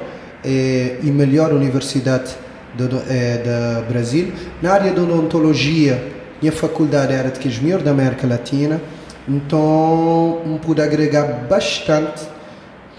é, 0.44 0.98
e 1.02 1.10
melhor 1.10 1.52
universidade 1.52 2.32
do, 2.74 2.88
do, 2.88 3.02
é, 3.08 3.82
Brasil. 3.88 4.32
Na 4.62 4.72
área 4.72 4.92
de 4.92 5.00
odontologia, 5.00 6.15
minha 6.40 6.52
faculdade 6.52 7.12
era 7.12 7.30
de 7.30 7.62
melhores 7.62 7.84
da 7.84 7.90
América 7.90 8.26
Latina, 8.26 8.80
então 9.28 10.42
eu 10.44 10.58
pude 10.62 10.80
agregar 10.80 11.46
bastante 11.48 12.22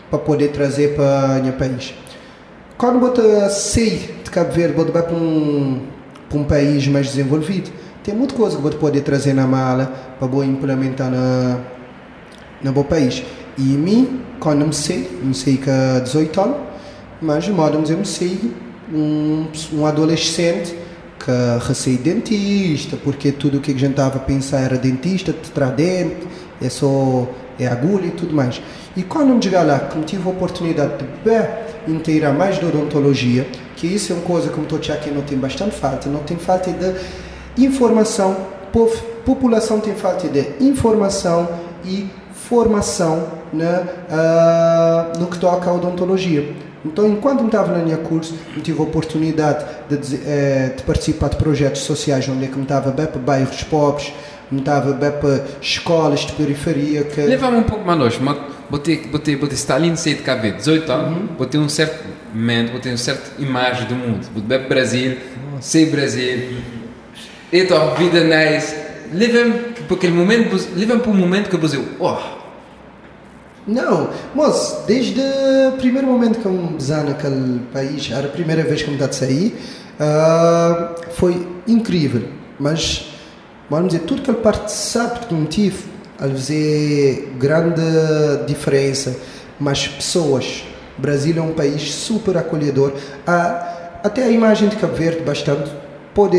para 0.09 0.19
poder 0.19 0.49
trazer 0.49 0.95
para 0.95 1.39
o 1.39 1.43
meu 1.43 1.53
país. 1.53 1.93
Quando 2.77 3.05
eu 3.05 3.49
sair 3.49 4.21
de 4.23 4.29
Cabo 4.29 4.51
Verde, 4.51 4.73
vou 4.73 4.85
para 4.85 5.13
um, 5.13 5.81
para 6.29 6.37
um 6.37 6.43
país 6.43 6.87
mais 6.87 7.07
desenvolvido, 7.07 7.71
tem 8.03 8.15
muita 8.15 8.35
coisa 8.35 8.55
que 8.55 8.61
vou 8.61 8.71
poder 8.71 9.01
trazer 9.01 9.33
na 9.33 9.45
mala 9.45 9.91
para 10.17 10.27
vou 10.27 10.43
implementar 10.43 11.09
na, 11.09 11.59
no 12.63 12.71
meu 12.71 12.83
país. 12.83 13.23
E 13.57 13.61
mim, 13.61 14.21
quando 14.39 14.61
eu 14.61 14.71
sei, 14.71 15.19
não 15.23 15.33
sei 15.33 15.57
que 15.57 15.69
é 15.69 15.99
18 15.99 16.41
anos, 16.41 16.57
mas 17.21 17.43
de 17.43 17.51
modo 17.51 17.77
eu 17.89 18.05
sei 18.05 18.53
um, 18.93 19.47
um 19.73 19.85
adolescente 19.85 20.75
receio 21.65 21.97
dentista, 21.97 22.97
porque 23.03 23.31
tudo 23.31 23.57
o 23.57 23.61
que 23.61 23.71
a 23.71 23.73
gente 23.73 23.91
estava 23.91 24.17
a 24.17 24.19
pensar 24.19 24.61
era 24.61 24.77
dentista, 24.77 25.33
traz 25.53 25.73
é 26.61 26.69
só 26.69 27.27
é 27.59 27.67
agulha 27.67 28.07
e 28.07 28.11
tudo 28.11 28.33
mais. 28.35 28.61
E 28.95 29.03
quando 29.03 29.33
eu 29.33 29.41
chegar 29.41 29.63
lá, 29.63 29.79
como 29.79 30.03
tive 30.03 30.27
a 30.27 30.31
oportunidade 30.31 30.93
de 30.97 31.05
bem 31.23 31.67
inteirar 31.87 32.33
mais 32.33 32.59
de 32.59 32.65
odontologia, 32.65 33.47
que 33.75 33.87
isso 33.87 34.11
é 34.11 34.15
uma 34.15 34.25
coisa 34.25 34.49
que 34.49 34.59
estou 34.59 34.79
aqui 34.93 35.09
não 35.09 35.21
tem 35.21 35.37
bastante 35.37 35.75
falta, 35.75 36.09
não 36.09 36.21
tem 36.21 36.37
falta 36.37 36.71
de 36.71 37.65
informação, 37.65 38.35
população 39.25 39.79
tem 39.79 39.95
falta 39.95 40.27
de 40.27 40.45
informação 40.59 41.47
e 41.85 42.07
formação 42.33 43.27
né, 43.53 43.87
uh, 44.09 45.19
no 45.19 45.27
que 45.27 45.37
toca 45.39 45.69
à 45.69 45.73
odontologia. 45.73 46.53
Então, 46.85 47.07
enquanto 47.07 47.45
estava 47.45 47.77
na 47.77 47.83
minha 47.83 47.97
curso, 47.97 48.35
eu 48.55 48.61
tive 48.61 48.79
a 48.79 48.83
oportunidade 48.83 49.65
de, 49.89 49.97
de, 49.97 50.15
eh, 50.25 50.73
de 50.77 50.83
participar 50.83 51.29
de 51.29 51.35
projetos 51.35 51.81
sociais 51.81 52.27
onde 52.29 52.45
é 52.45 52.47
que 52.47 52.55
me 52.55 52.63
estava 52.63 52.91
bem 52.91 53.05
para 53.05 53.19
bairros 53.19 53.63
pobres, 53.63 54.13
me 54.51 54.59
estava 54.59 54.93
bem 54.93 55.11
para 55.11 55.43
escolas 55.61 56.21
de 56.21 56.33
periferia. 56.33 57.03
Que... 57.03 57.21
Leva-me 57.21 57.57
um 57.57 57.63
pouco 57.63 57.85
mais 57.85 57.99
longe. 57.99 58.19
Botei, 58.69 58.97
botei, 59.07 59.35
botei 59.35 59.55
Stalin 59.55 59.93
de 59.93 60.15
Cabo 60.15 60.51
18 60.51 60.91
anos, 60.91 61.17
uhum. 61.17 61.27
botei 61.37 61.59
um 61.59 61.69
certo 61.69 62.05
momento, 62.33 62.73
botei 62.73 62.91
uma 62.91 62.97
certa 62.97 63.41
imagem 63.41 63.87
do 63.87 63.95
mundo. 63.95 64.27
Botei 64.33 64.59
para 64.59 64.67
Brasil, 64.67 65.17
sei 65.59 65.87
Brasil, 65.87 66.57
então, 67.51 67.95
vida 67.95 68.23
nice. 68.23 68.75
Leva-me 69.13 69.53
para 69.87 69.95
aquele 69.95 70.13
momento, 70.13 70.55
leva-me 70.75 71.01
para 71.01 71.11
um 71.11 71.15
momento 71.15 71.49
que 71.49 71.55
eu 71.55 71.59
vou 71.59 71.69
dizer, 71.69 71.81
oh, 71.97 72.17
não, 73.67 74.09
mas 74.33 74.83
desde 74.87 75.19
o 75.19 75.73
primeiro 75.73 76.07
momento 76.07 76.39
que 76.39 76.45
eu 76.45 76.51
me 76.51 76.77
naquele 77.03 77.59
país, 77.73 78.09
era 78.09 78.27
a 78.27 78.31
primeira 78.31 78.63
vez 78.63 78.81
que 78.81 78.89
me 78.89 78.97
de 78.97 79.13
sair, 79.13 79.59
uh, 79.99 80.95
foi 81.11 81.45
incrível. 81.67 82.29
Mas, 82.57 83.11
vamos 83.69 83.89
dizer, 83.91 84.05
tudo 84.05 84.21
que 84.21 84.31
ele 84.31 84.39
participa 84.39 85.19
que 85.27 85.33
eu 85.33 85.45
tive, 85.45 85.83
fazer 86.17 87.33
grande 87.37 87.81
diferença. 88.47 89.15
Mas 89.59 89.87
pessoas, 89.87 90.63
Brasil 90.97 91.37
é 91.37 91.41
um 91.41 91.53
país 91.53 91.93
super 91.93 92.37
acolhedor. 92.37 92.91
Uh, 92.91 93.77
até 94.03 94.23
a 94.23 94.29
imagem 94.29 94.69
de 94.69 94.77
Cabo 94.77 94.95
Verde, 94.95 95.21
bastante, 95.23 95.69
pode 96.13 96.37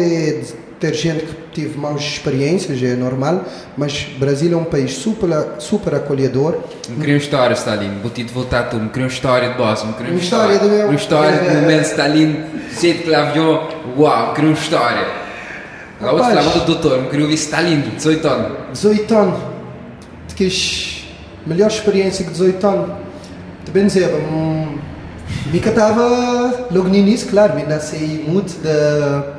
ter 0.79 0.95
gente 0.95 1.25
que 1.25 1.35
tive 1.53 1.79
más 1.79 2.01
experiências, 2.01 2.83
é 2.83 2.95
normal, 2.95 3.45
mas 3.77 4.07
Brasil 4.19 4.53
é 4.53 4.57
um 4.57 4.65
país 4.65 4.93
super, 4.95 5.29
super 5.59 5.95
acolhedor. 5.95 6.59
Me 6.89 7.07
uma 7.07 7.17
história, 7.17 7.55
Stalin. 7.55 7.99
Vou 8.01 8.11
te 8.11 8.23
voltar 8.25 8.65
tu. 8.65 8.77
Me 8.77 8.89
uma 8.89 9.07
história 9.07 9.51
de 9.51 9.57
boss. 9.57 9.85
Me 9.85 9.91
uma 9.91 10.19
história, 10.19 10.55
história 10.55 10.59
do 10.59 10.69
meu. 10.69 10.87
Uma 10.87 10.95
história 10.95 11.39
de 11.39 11.55
momento 11.61 11.83
Stalin, 11.83 12.45
cedo 12.73 13.03
que 13.03 13.15
avião. 13.15 13.69
Uau, 13.97 14.29
me 14.29 14.35
queria 14.35 14.51
uma 14.51 14.59
história. 14.59 15.07
A 16.01 16.13
outra 16.13 16.29
estava 16.29 16.59
do 16.61 16.65
doutor. 16.65 17.13
Me 17.13 17.23
ouvir 17.23 17.35
Stalin, 17.35 17.81
18 17.81 18.29
anos. 18.29 18.59
18 18.73 19.15
anos. 19.15 19.41
De 20.29 20.35
que 20.35 21.05
melhor 21.47 21.69
experiência 21.69 22.25
que 22.25 22.31
18 22.31 22.67
anos. 22.67 22.91
Te 23.65 23.73
bem 23.73 23.87
dizer, 23.87 24.09
hum, 24.15 24.79
Mica 25.53 25.71
estava 25.71 26.69
logo 26.71 26.89
no 26.89 26.95
início, 26.95 27.29
claro, 27.29 27.55
me 27.55 27.65
nasci 27.65 28.25
muito 28.27 28.63
da 28.63 29.35
de 29.35 29.38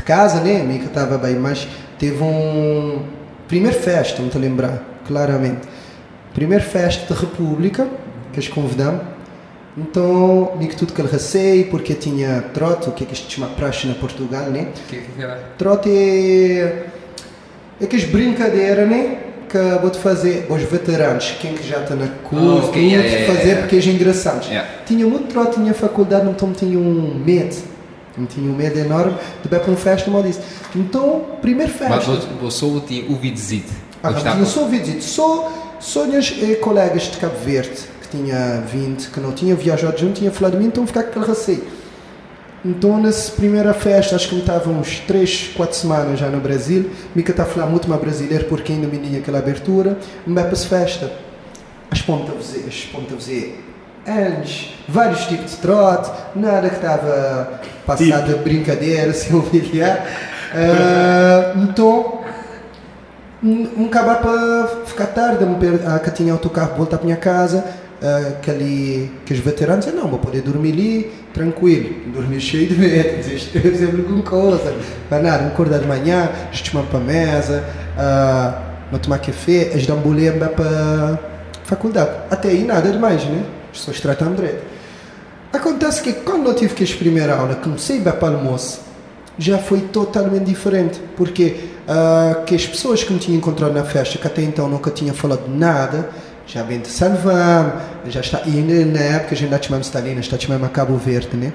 casa, 0.00 0.40
né? 0.40 0.60
A 0.60 0.64
Mica 0.64 0.86
estava 0.86 1.18
bem, 1.18 1.36
mas 1.36 1.68
teve 1.98 2.22
um. 2.22 3.02
Primeira 3.46 3.76
festa, 3.76 4.22
não 4.22 4.30
te 4.30 4.38
lembrar, 4.38 4.82
claramente. 5.06 5.60
Primeira 6.32 6.64
festa 6.64 7.12
da 7.12 7.20
República, 7.20 7.86
que 8.32 8.40
eles 8.40 8.48
convidamos. 8.48 9.02
Então, 9.76 10.52
Mica 10.58 10.76
tudo 10.76 10.92
que 10.92 11.00
ele 11.00 11.10
receio, 11.10 11.66
porque 11.68 11.94
tinha 11.94 12.42
trote, 12.54 12.88
o 12.88 12.92
que 12.92 13.04
é 13.04 13.06
que 13.06 13.14
isto 13.14 13.30
chama 13.30 13.48
praxe 13.48 13.86
na 13.86 13.94
Portugal, 13.94 14.44
né? 14.44 14.68
O 14.74 14.88
que, 14.88 14.96
que 15.00 15.22
é? 15.22 15.38
Trote 15.58 15.90
é. 15.90 16.86
É 17.80 17.86
que 17.86 17.96
as 17.96 18.04
brincadeiras, 18.04 18.88
né? 18.88 19.18
que 19.52 19.58
vou-te 19.82 19.98
fazer 19.98 20.46
os 20.48 20.62
veteranos, 20.62 21.36
quem 21.38 21.52
que 21.52 21.68
já 21.68 21.82
está 21.82 21.94
na 21.94 22.08
curso, 22.08 22.46
oh, 22.46 22.68
okay, 22.68 22.86
yeah, 22.86 23.06
yeah, 23.06 23.26
fazer 23.26 23.48
yeah, 23.48 23.60
porque 23.60 23.76
é 23.76 23.92
engraçado. 23.92 24.48
Tinha 24.86 25.06
muito 25.06 25.28
trote, 25.28 25.56
tinha 25.56 25.74
faculdade, 25.74 26.26
então 26.26 26.52
tinha 26.52 26.78
um 26.78 27.22
medo 27.22 27.54
não 28.16 28.26
tinha 28.26 28.50
um 28.50 28.54
medo 28.54 28.78
enorme 28.78 29.16
de 29.42 29.48
beber 29.48 29.64
para 29.64 29.72
um 29.72 29.76
festa, 29.76 30.04
como 30.04 30.18
eu 30.18 30.22
disse. 30.22 30.40
Então, 30.74 31.24
primeiro 31.40 31.72
festa. 31.72 31.96
Mas 31.96 32.24
você 32.40 32.80
tinha 32.86 33.10
ouvido 33.10 33.34
dizer? 33.34 33.64
Ah, 34.02 34.12
tinha 34.12 34.44
só 34.44 34.62
ouvido 34.62 34.84
dizer. 34.84 35.02
Só, 35.02 35.76
só 35.80 36.06
minhas 36.06 36.34
eh, 36.42 36.54
colegas 36.56 37.02
de 37.04 37.16
Cabo 37.16 37.36
Verde, 37.44 37.78
que 38.02 38.16
tinha 38.16 38.62
vindo, 38.70 39.10
que 39.10 39.20
não 39.20 39.32
tinha 39.32 39.54
viajado 39.54 39.98
junto, 39.98 40.18
tinha 40.18 40.30
falado 40.30 40.52
de 40.52 40.58
mim, 40.58 40.66
então 40.66 40.86
ficar 40.86 41.04
com 41.04 41.10
aquele 41.10 41.26
receio. 41.26 41.64
Então, 42.64 43.00
nessa 43.00 43.32
primeira 43.32 43.74
festa, 43.74 44.14
acho 44.14 44.28
que 44.28 44.34
me 44.36 44.40
estava 44.40 44.70
uns 44.70 45.00
3, 45.00 45.50
4 45.56 45.76
semanas 45.76 46.20
já 46.20 46.28
no 46.28 46.38
Brasil, 46.40 46.90
me 47.12 47.22
que 47.22 47.32
está 47.32 47.42
a 47.42 47.46
falar 47.46 47.66
muito 47.66 47.88
mais 47.88 48.00
brasileiro 48.00 48.44
porque 48.44 48.72
ainda 48.72 48.86
me 48.86 48.98
tinha 48.98 49.18
aquela 49.18 49.38
abertura, 49.38 49.98
me 50.24 50.34
para 50.34 50.54
festa. 50.54 51.12
As 51.90 52.00
pontas, 52.00 52.54
as 52.66 52.84
pontas, 52.84 53.28
anos, 54.06 54.74
vários 54.88 55.26
tipos 55.26 55.52
de 55.52 55.56
trote, 55.58 56.10
nada 56.34 56.68
que 56.68 56.76
estava 56.76 57.60
passado 57.86 58.32
tipo. 58.32 58.42
brincadeira, 58.42 59.12
sem 59.14 59.34
humilhar. 59.34 60.06
Uh, 60.52 61.62
então, 61.62 62.20
me 63.42 63.86
acabar 63.86 64.20
para 64.20 64.68
ficar 64.86 65.06
tarde, 65.06 65.44
a 65.86 65.98
que 65.98 66.10
tinha 66.10 66.32
autocarro 66.32 66.76
voltar 66.76 66.98
para 66.98 67.06
minha 67.06 67.16
casa, 67.16 67.64
uh, 68.02 68.40
que 68.40 68.50
ali, 68.50 69.12
que 69.24 69.32
os 69.32 69.40
veteranos 69.40 69.86
não, 69.86 70.08
vou 70.08 70.18
poder 70.18 70.42
dormir 70.42 70.72
ali, 70.72 71.12
tranquilo, 71.32 72.12
dormir 72.12 72.40
cheio 72.40 72.68
de 72.68 72.74
medo, 72.74 73.22
fazer 73.62 73.86
alguma 73.86 74.22
coisa, 74.22 74.74
para 75.08 75.22
nada, 75.22 75.44
me 75.44 75.48
acordar 75.48 75.78
de 75.78 75.86
manhã, 75.86 76.30
tomar 76.70 76.86
para 76.86 76.98
a 76.98 77.02
mesa, 77.02 77.64
uh, 78.92 78.98
tomar 78.98 79.18
café, 79.18 79.72
as 79.74 79.88
um 79.88 80.48
para 80.54 81.18
faculdade. 81.64 82.10
Até 82.30 82.50
aí 82.50 82.64
nada 82.64 82.90
demais, 82.90 83.24
né? 83.24 83.42
As 83.72 83.78
pessoas 83.78 84.00
tratam 84.00 84.34
direito. 84.34 84.62
Acontece 85.52 86.02
que 86.02 86.12
quando 86.12 86.48
eu 86.48 86.54
tive 86.54 86.74
que 86.74 86.84
a 86.84 86.96
primeira 86.96 87.34
aula, 87.34 87.54
comecei 87.56 88.00
a 88.06 88.12
para 88.12 88.32
o 88.32 88.36
almoço, 88.36 88.80
já 89.38 89.58
foi 89.58 89.80
totalmente 89.80 90.44
diferente, 90.44 91.00
porque 91.16 91.56
uh, 91.88 92.44
que 92.44 92.54
as 92.54 92.66
pessoas 92.66 93.02
que 93.02 93.12
me 93.12 93.18
tinham 93.18 93.38
encontrado 93.38 93.72
na 93.72 93.84
festa, 93.84 94.18
que 94.18 94.26
até 94.26 94.42
então 94.42 94.68
nunca 94.68 94.90
tinham 94.90 95.14
falado 95.14 95.48
nada, 95.48 96.08
já 96.46 96.62
bem 96.62 96.80
de 96.80 96.88
Salvam, 96.88 97.72
já 98.08 98.20
está, 98.20 98.42
e 98.46 98.60
na 98.84 99.00
época 99.00 99.34
já 99.34 99.44
ainda 99.44 99.58
tínhamos 99.58 99.86
Stalina, 99.86 100.20
está 100.20 100.38
chamando 100.38 100.64
a 100.64 100.68
Cabo 100.68 100.96
Verde, 100.96 101.36
né? 101.36 101.52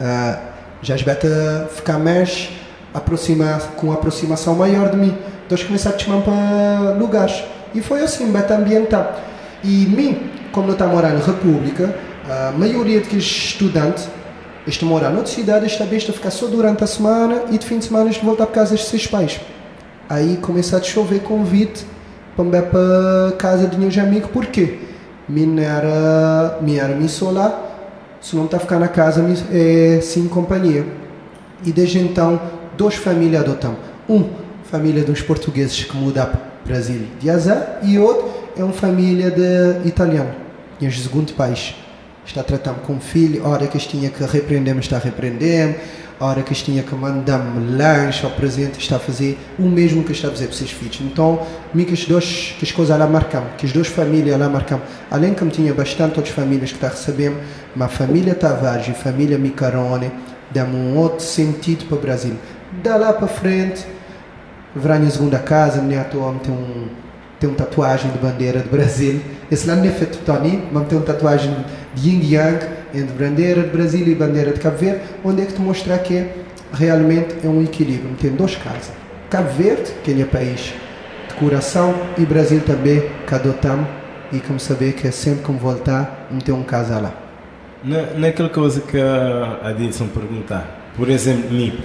Uh, 0.00 0.54
já 0.82 0.94
a 0.94 1.66
ficar 1.68 1.98
mais 1.98 2.50
aproximar, 2.92 3.60
com 3.76 3.90
aproximação 3.90 4.54
maior 4.54 4.90
de 4.90 4.96
mim. 4.96 5.16
Então 5.46 5.58
começaram 5.66 5.96
a 5.96 5.98
chamar 5.98 6.22
para 6.22 6.96
lugares. 6.98 7.42
E 7.74 7.80
foi 7.80 8.02
assim, 8.02 8.30
beta 8.30 8.54
ambiental. 8.54 9.18
E 9.64 9.86
mim, 9.86 10.30
como 10.52 10.66
não 10.66 10.74
está 10.74 10.84
a 10.84 10.88
morar 10.88 11.14
na 11.14 11.24
República, 11.24 11.96
a 12.28 12.52
maioria 12.52 13.00
dos 13.00 13.12
estudantes 13.14 14.08
estão 14.66 14.88
a 14.88 14.90
morar 14.90 15.10
noutra 15.10 15.32
cidade, 15.32 15.66
está 15.66 15.84
bem 15.84 15.98
a 15.98 16.12
ficar 16.12 16.30
só 16.30 16.46
durante 16.46 16.84
a 16.84 16.86
semana 16.86 17.44
e 17.50 17.58
de 17.58 17.66
fim 17.66 17.78
de 17.78 17.86
semana 17.86 18.10
estão 18.10 18.24
a 18.24 18.26
voltar 18.26 18.46
para 18.46 18.54
casa 18.54 18.74
dos 18.74 18.84
seus 18.84 19.06
pais. 19.06 19.40
Aí 20.08 20.36
começa 20.36 20.76
a 20.76 20.82
chover 20.82 21.20
convite 21.20 21.86
para 22.36 22.62
para 22.62 23.36
casa 23.38 23.66
de 23.66 23.78
meus 23.78 23.96
amigos, 23.96 24.28
porque 24.32 24.78
minha 25.28 25.62
era, 25.62 26.58
minha 26.60 26.82
era 26.82 26.94
minha 26.94 27.08
sola, 27.08 27.72
se 28.20 28.36
não 28.36 28.44
está 28.44 28.58
a 28.58 28.60
ficar 28.60 28.78
na 28.78 28.88
casa 28.88 29.24
é, 29.50 30.00
sem 30.02 30.26
companhia. 30.28 30.84
E 31.64 31.72
desde 31.72 31.98
então, 31.98 32.40
duas 32.76 32.96
famílias 32.96 33.42
adotam. 33.42 33.76
Um, 34.08 34.28
família 34.64 35.04
dos 35.04 35.22
portugueses 35.22 35.84
que 35.84 35.96
mudaram 35.96 36.32
para 36.32 36.40
o 36.64 36.68
Brasil 36.68 37.06
de 37.18 37.30
azar, 37.30 37.78
e 37.82 37.98
outro 37.98 38.33
é 38.56 38.62
uma 38.62 38.72
família 38.72 39.30
de 39.30 39.88
italiano 39.88 40.30
e 40.80 40.86
os 40.86 41.02
segundo 41.02 41.32
pais 41.34 41.74
está 42.26 42.42
com 42.72 42.94
o 42.94 43.00
filho, 43.00 43.44
a 43.44 43.48
hora 43.48 43.66
que 43.66 43.78
tinha 43.78 44.08
que 44.10 44.24
repreender, 44.24 44.76
está 44.78 45.00
a 46.20 46.26
hora 46.26 46.42
que 46.42 46.54
tinha 46.54 46.82
que 46.82 46.94
mandar 46.94 47.40
lanche 47.76 48.24
ao 48.24 48.30
presente, 48.30 48.78
está 48.78 48.96
a 48.96 48.98
fazer 48.98 49.38
o 49.58 49.62
mesmo 49.62 50.04
que 50.04 50.12
está 50.12 50.28
a 50.28 50.30
fazer 50.30 50.46
para 50.46 50.52
os 50.52 50.58
seus 50.58 50.70
filhos. 50.70 51.00
Então, 51.00 51.44
me 51.74 51.84
que 51.84 51.92
as 51.92 52.04
duas 52.04 52.54
que 52.58 52.64
as 52.64 52.72
coisas 52.72 52.98
lá 52.98 53.06
marcam, 53.06 53.44
que 53.58 53.66
as 53.66 53.72
duas 53.72 53.88
famílias 53.88 54.38
lá 54.38 54.48
marcam, 54.48 54.80
além 55.10 55.34
que 55.34 55.44
me 55.44 55.50
tinha 55.50 55.74
bastante 55.74 56.16
outras 56.16 56.34
famílias 56.34 56.70
que 56.70 56.76
está 56.76 56.88
recebendo, 56.88 57.36
mas 57.74 57.90
a 57.90 57.92
família 57.92 58.34
Tavares 58.34 58.88
e 58.88 58.90
a 58.92 58.94
família 58.94 59.36
Micarone 59.36 60.10
dão 60.50 60.68
um 60.68 60.96
outro 60.96 61.24
sentido 61.24 61.86
para 61.86 61.96
o 61.96 62.00
Brasil. 62.00 62.36
Da 62.82 62.96
lá 62.96 63.12
para 63.12 63.26
frente, 63.26 63.84
verá 64.74 64.96
a 64.96 65.10
segunda 65.10 65.38
casa, 65.38 65.82
minha 65.82 66.00
atual 66.00 66.34
tem 66.42 66.54
um 66.54 67.03
uma 67.46 67.56
tatuagem 67.56 68.10
de 68.10 68.18
bandeira 68.18 68.60
do 68.60 68.70
Brasil. 68.70 69.20
Esse 69.50 69.66
lá 69.66 69.76
não 69.76 69.84
é 69.84 69.90
feito 69.90 70.18
Tony, 70.24 70.62
mas 70.72 70.90
uma 70.90 71.00
tatuagem 71.02 71.54
de 71.94 72.08
Yin 72.08 72.32
Yang 72.32 72.66
entre 72.94 73.24
bandeira 73.24 73.62
do 73.62 73.70
Brasil 73.70 74.06
e 74.06 74.14
bandeira 74.14 74.52
de 74.52 74.60
Cabo 74.60 74.78
Verde, 74.78 75.00
onde 75.24 75.42
é 75.42 75.46
que 75.46 75.54
te 75.54 75.60
mostra 75.60 75.98
que 75.98 76.26
realmente 76.72 77.36
é 77.44 77.48
um 77.48 77.62
equilíbrio. 77.62 78.14
Tem 78.20 78.30
duas 78.30 78.56
casas. 78.56 78.92
Cabo 79.30 79.50
Verde, 79.50 79.92
que 80.02 80.10
é 80.12 80.24
país 80.24 80.72
de 81.28 81.34
coração, 81.34 81.94
e 82.16 82.24
Brasil 82.24 82.60
também, 82.60 83.02
que 83.26 83.34
adotamos, 83.34 83.86
e 84.32 84.40
como 84.40 84.58
saber 84.58 84.92
que 84.92 85.06
é 85.06 85.10
sempre 85.10 85.42
como 85.42 85.58
voltar, 85.58 86.28
não 86.30 86.40
tem 86.40 86.54
um 86.54 86.62
casa 86.62 86.98
lá. 86.98 87.14
Na, 87.82 88.18
naquela 88.18 88.48
coisa 88.48 88.80
que 88.80 88.98
a 88.98 89.72
Dilson 89.76 90.06
perguntar, 90.06 90.92
por 90.96 91.10
exemplo, 91.10 91.50
mim, 91.50 91.78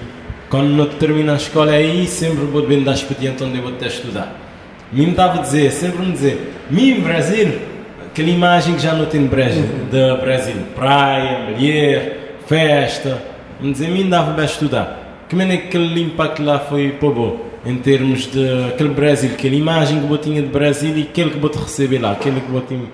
quando 0.50 0.70
não 0.70 0.88
termina 0.88 1.34
a 1.34 1.36
escola 1.36 1.74
aí, 1.74 2.08
sempre 2.08 2.46
vou 2.46 2.66
bem 2.66 2.84
dar 2.84 2.94
expediente 2.94 3.44
onde 3.44 3.58
eu 3.58 3.64
vou 3.64 3.74
até 3.74 3.88
estudar 3.88 4.49
Me 4.92 5.08
estava 5.10 5.40
a 5.40 5.42
dizer, 5.42 5.72
sempre 5.72 6.04
me 6.04 6.12
dizer, 6.12 6.54
mim, 6.70 7.00
Brasil, 7.02 7.60
aquela 8.08 8.30
imagem 8.30 8.76
que 8.76 8.82
já 8.82 8.94
não 8.94 9.06
tem 9.06 9.22
de 9.22 9.28
Brasil, 9.28 9.62
uhum. 9.62 9.86
de 9.86 10.22
Brasil, 10.22 10.56
praia, 10.76 11.52
mulher, 11.52 12.38
festa, 12.48 13.22
me 13.62 13.72
dizer, 13.72 13.90
mim 13.90 14.10
dava 14.10 14.34
para 14.34 14.46
estudar. 14.46 15.26
Como 15.30 15.44
é 15.44 15.58
que 15.58 15.68
aquele 15.68 16.02
impacto 16.02 16.42
lá 16.44 16.58
foi 16.58 16.92
para 16.94 17.10
bom? 17.10 17.38
Em 17.64 17.78
termos 17.78 18.26
de 18.32 18.70
aquele 18.70 18.90
Brasil, 18.90 19.32
aquela 19.34 19.54
imagem 19.54 20.02
que 20.02 20.12
eu 20.12 20.18
tinha 20.18 20.42
de 20.42 20.48
Brasil 20.48 20.98
e 20.98 21.04
aquele 21.04 21.32
que 21.32 21.44
eu 21.44 21.50
te 21.50 21.60
receber 21.60 22.00
lá, 22.00 22.14
aquele 22.14 22.42
que 22.42 22.52
eu 22.52 22.62
tinha. 22.62 22.86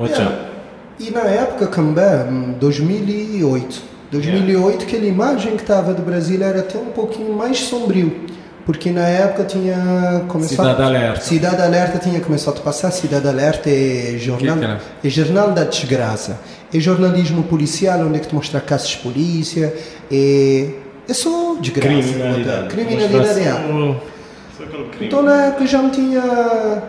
Yeah. 0.00 0.36
E 0.98 1.10
na 1.10 1.22
época 1.22 1.66
também, 1.66 2.54
2008, 2.58 3.82
2008 4.10 4.64
yeah. 4.64 4.84
aquela 4.84 5.04
imagem 5.04 5.56
que 5.56 5.62
estava 5.62 5.92
do 5.92 6.02
Brasil 6.02 6.42
era 6.42 6.60
até 6.60 6.78
um 6.78 6.86
pouquinho 6.86 7.34
mais 7.34 7.58
sombrio 7.58 8.24
porque 8.64 8.90
na 8.90 9.06
época 9.06 9.44
tinha 9.44 10.24
começado 10.28 10.56
Cidade 10.56 10.82
Alerta. 10.82 11.20
Cidade 11.20 11.62
Alerta 11.62 11.98
tinha 11.98 12.20
começado 12.20 12.58
a 12.58 12.62
passar. 12.62 12.90
Cidade 12.90 13.28
Alerta 13.28 13.68
é 13.68 14.16
jornal 14.18 14.56
que 14.56 15.00
que 15.02 15.08
é 15.08 15.10
jornal 15.10 15.52
da 15.52 15.64
desgraça. 15.64 16.40
É 16.72 16.80
jornalismo 16.80 17.42
policial 17.44 18.00
onde 18.00 18.16
é 18.16 18.20
que 18.20 18.28
te 18.28 18.34
mostra 18.34 18.60
casos 18.60 18.88
de 18.88 18.98
polícia. 18.98 19.74
É 20.10 20.68
é 21.08 21.12
só 21.12 21.56
desgraça. 21.60 21.88
Criminalidade. 21.88 22.68
Criminalidade 22.68 23.40
é. 23.40 23.96
então 25.00 25.22
na 25.22 25.46
época 25.46 25.66
já 25.66 25.82
me 25.82 25.90
tinha 25.90 26.82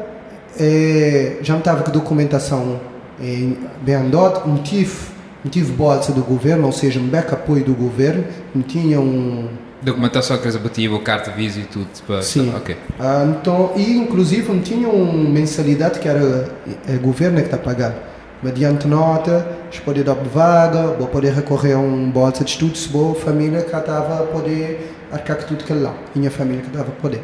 é, 0.57 1.37
já 1.41 1.53
me 1.53 1.59
estava 1.59 1.83
com 1.83 1.91
documentação 1.91 2.79
é, 3.21 3.49
bem 3.81 3.95
andado. 3.95 4.47
Não 4.47 4.57
tive 4.57 5.13
não 5.43 5.51
tive 5.51 5.73
bolsa 5.73 6.11
do 6.11 6.23
governo 6.23 6.65
ou 6.65 6.71
seja 6.71 6.99
um 6.99 7.07
back 7.07 7.33
apoio 7.33 7.63
do 7.63 7.73
governo. 7.73 8.23
Não 8.53 8.61
tinha 8.61 8.99
um 8.99 9.49
Documentação 9.85 10.39
que 10.39 10.47
executiva, 10.47 10.99
carta 10.99 11.29
de 11.29 11.37
visa 11.37 11.59
e 11.59 11.63
tudo. 11.63 11.87
Para... 12.07 12.23
Sim. 12.23 12.51
Ok. 12.55 12.75
Ah, 12.99 13.23
então, 13.29 13.71
e 13.75 13.95
inclusive 13.95 14.51
não 14.51 14.59
tinha 14.59 14.89
uma 14.89 15.29
mensalidade 15.29 15.99
que 15.99 16.07
era 16.07 16.49
o 16.89 16.99
governo 16.99 17.37
que 17.37 17.45
está 17.45 17.57
pagando. 17.57 17.93
Mediante 18.41 18.87
nota, 18.87 19.47
você 19.71 19.79
pode 19.81 20.03
dar 20.03 20.15
vaga, 20.15 20.87
vou 20.87 21.05
poder 21.05 21.33
recorrer 21.33 21.73
a 21.73 21.77
um 21.77 22.09
bolsa 22.09 22.43
de 22.43 22.49
estudos, 22.49 22.87
boa 22.87 23.13
família 23.13 23.61
que 23.61 23.75
estava 23.75 24.23
a 24.23 24.23
poder 24.23 24.91
arcar 25.11 25.37
com 25.37 25.43
tudo 25.49 25.63
que 25.63 25.73
lá. 25.73 25.93
Minha 26.15 26.31
família 26.31 26.63
que 26.63 26.67
estava 26.67 26.89
a 26.89 27.01
poder. 27.01 27.21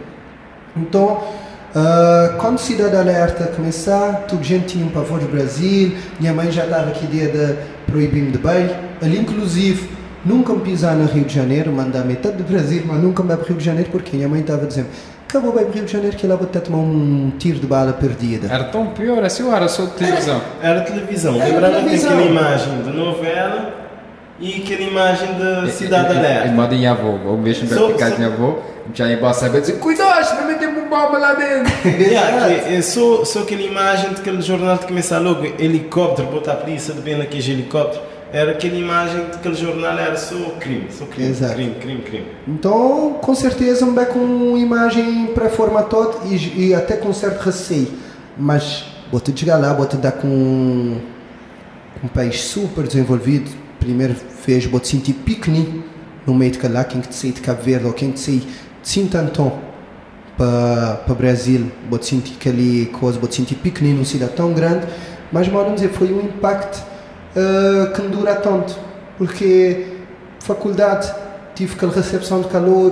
Então, 0.78 1.14
uh, 1.14 2.38
quando 2.38 2.60
Cidade 2.60 2.96
Alerta 2.96 3.46
começar, 3.56 4.28
toda 4.28 4.44
gente 4.44 4.68
tinha 4.68 4.86
um 4.86 4.90
pavor 4.90 5.20
do 5.20 5.28
Brasil, 5.28 5.96
minha 6.20 6.32
mãe 6.32 6.52
já 6.52 6.66
estava 6.66 6.92
aqui 6.92 7.06
ideia 7.06 7.28
de 7.28 7.92
proibir-me 7.92 8.32
de 8.32 8.38
bem. 8.38 8.70
Ali, 9.02 9.18
inclusive, 9.18 9.90
Nunca 10.24 10.54
me 10.54 10.62
pisar 10.62 10.96
no 10.96 11.06
Rio 11.06 11.26
de 11.26 11.34
Janeiro, 11.34 11.72
mandar 11.72 12.06
metade 12.06 12.38
do 12.38 12.44
Brasil, 12.44 12.84
mas 12.86 13.02
nunca 13.02 13.24
me 13.24 13.30
para 13.36 13.44
o 13.44 13.48
Rio 13.48 13.58
de 13.58 13.64
Janeiro 13.64 13.90
porque 13.92 14.16
minha 14.16 14.30
mãe 14.30 14.42
estava 14.42 14.66
dizendo 14.66 14.88
acabou 15.32 15.54
bem 15.54 15.64
para 15.64 15.72
o 15.72 15.76
Rio 15.76 15.86
de 15.86 15.92
Janeiro 15.94 16.18
que 16.18 16.28
lá 16.28 16.36
vou 16.36 16.46
até 16.46 16.60
tomar 16.60 16.80
um 16.80 17.32
tiro 17.40 17.60
de 17.60 17.66
bala 17.66 17.94
perdida. 17.94 18.54
Era 18.54 18.66
tão 18.66 18.88
pior 18.88 19.24
assim 19.24 19.44
ou 19.44 19.56
era 19.56 19.68
só 19.70 19.86
televisão? 19.88 20.42
Era, 20.62 20.74
era 20.74 20.82
televisão. 20.82 21.38
Lembrava 21.38 21.78
aquela 21.80 22.22
imagem 22.22 22.82
de 22.84 22.90
novela 22.92 23.74
e 24.40 24.56
aquela 24.56 24.82
imagem 24.82 25.34
da 25.40 25.68
Cidade 25.70 26.18
Alerta. 26.18 26.48
E 26.48 26.52
moda 26.52 26.76
em 26.76 26.86
avô, 26.86 27.18
ou 27.26 27.38
mesmo 27.38 27.68
para 27.68 27.88
ficar 27.88 28.20
em 28.20 28.26
avô, 28.26 28.60
já 28.94 29.08
ia 29.08 29.18
para 29.18 29.34
saber 29.34 29.62
dizer 29.62 29.80
cuidado, 29.80 30.42
não 30.42 30.48
meter 30.48 30.68
um 30.68 30.90
bomba 30.90 31.18
lá 31.18 31.34
dentro. 31.34 31.72
yeah, 31.88 32.48
é, 32.52 32.76
é 32.76 32.82
só, 32.82 33.24
só 33.24 33.40
aquela 33.40 33.62
imagem 33.62 34.10
daquele 34.10 34.42
jornal 34.42 34.78
que 34.80 34.88
começa 34.88 35.18
logo, 35.18 35.46
helicóptero, 35.58 36.28
botar 36.28 36.54
a 36.54 36.56
polícia 36.58 36.94
de 36.94 37.00
bem 37.00 37.18
naquele 37.18 37.52
helicóptero 37.52 38.11
era 38.34 38.52
aquela 38.52 38.76
imagem 38.76 39.26
daquele 39.32 39.56
jornal 39.56 39.98
era 39.98 40.16
só 40.16 40.38
crime, 40.60 40.88
só 40.90 41.06
crime, 41.06 41.30
Exato. 41.30 41.54
crime, 41.54 41.76
crime, 41.76 42.02
crime. 42.02 42.28
Então, 42.48 43.18
com 43.22 43.36
certeza, 43.36 43.86
me 43.86 44.06
com 44.06 44.20
uma 44.20 44.58
imagem 44.58 45.28
pré-formatada 45.28 46.20
e, 46.26 46.68
e 46.68 46.74
até 46.74 46.96
com 46.96 47.12
certo 47.14 47.42
receio. 47.42 47.90
Mas, 48.38 48.86
vou-te 49.12 49.38
chegar 49.38 49.58
lá, 49.58 49.74
vou-te 49.74 49.98
dar 49.98 50.14
com 50.14 50.28
um 50.28 52.08
país 52.14 52.40
super 52.40 52.88
desenvolvido. 52.88 53.52
Primeiro 53.80 54.16
vez, 54.46 54.66
vou-te 54.66 54.88
sentir 54.88 55.14
piquenique 55.14 55.84
no 56.26 56.34
meio 56.34 56.52
de 56.52 56.68
lá, 56.68 56.86
quem 56.86 57.02
que 57.02 57.10
te 57.10 57.16
sai 57.16 57.32
de 57.32 57.42
Cabo 57.42 57.62
Verde 57.62 57.86
ou 57.86 57.94
quem 57.94 58.12
que 58.12 58.16
te 58.16 58.22
sai 58.22 58.36
de 58.36 58.48
Sintantão 58.82 59.60
para 60.38 61.04
o 61.10 61.16
Brasil, 61.16 61.70
vou-te 61.90 62.06
sentir 62.06 62.36
aquele 62.40 62.86
coisa, 62.88 63.20
vou-te 63.20 63.36
sentir 63.36 63.56
piquenique 63.56 63.96
numa 63.96 64.06
cidade 64.06 64.32
tão 64.34 64.54
grande. 64.54 64.88
Mas, 65.32 65.48
vamos 65.48 65.76
dizer, 65.76 65.90
foi 65.90 66.14
um 66.14 66.22
impacto 66.22 66.91
uh, 67.36 67.94
que 67.94 68.02
me 68.02 68.10
dura 68.10 68.36
tanto, 68.36 68.78
porque 69.18 69.86
faculdade 70.40 71.14
tive 71.56 71.76
aquela 71.76 71.94
recepção 71.94 72.42
de 72.42 72.48
calor, 72.48 72.92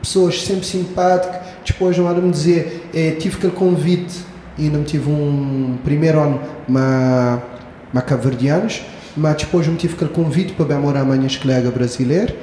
pessoas 0.00 0.42
sempre 0.42 0.64
simpáticas, 0.64 1.40
depois 1.64 1.96
não 1.98 2.14
me 2.14 2.30
dizer, 2.30 2.88
eh, 2.94 3.16
tive 3.18 3.36
aquele 3.36 3.52
convite, 3.52 4.20
ainda 4.58 4.78
me 4.78 4.84
tive 4.84 5.10
um 5.10 5.78
primeiro 5.84 6.20
ano, 6.20 6.40
mas, 6.68 7.40
mas 7.92 8.04
caverdianos, 8.04 8.82
mas 9.16 9.36
depois 9.36 9.66
me 9.66 9.76
tive 9.76 9.94
aquele 9.94 10.10
convite 10.10 10.52
para 10.52 10.64
bem 10.64 10.78
morar 10.78 11.00
amanhã 11.00 11.26
colega 11.40 11.70
brasileira 11.70 12.34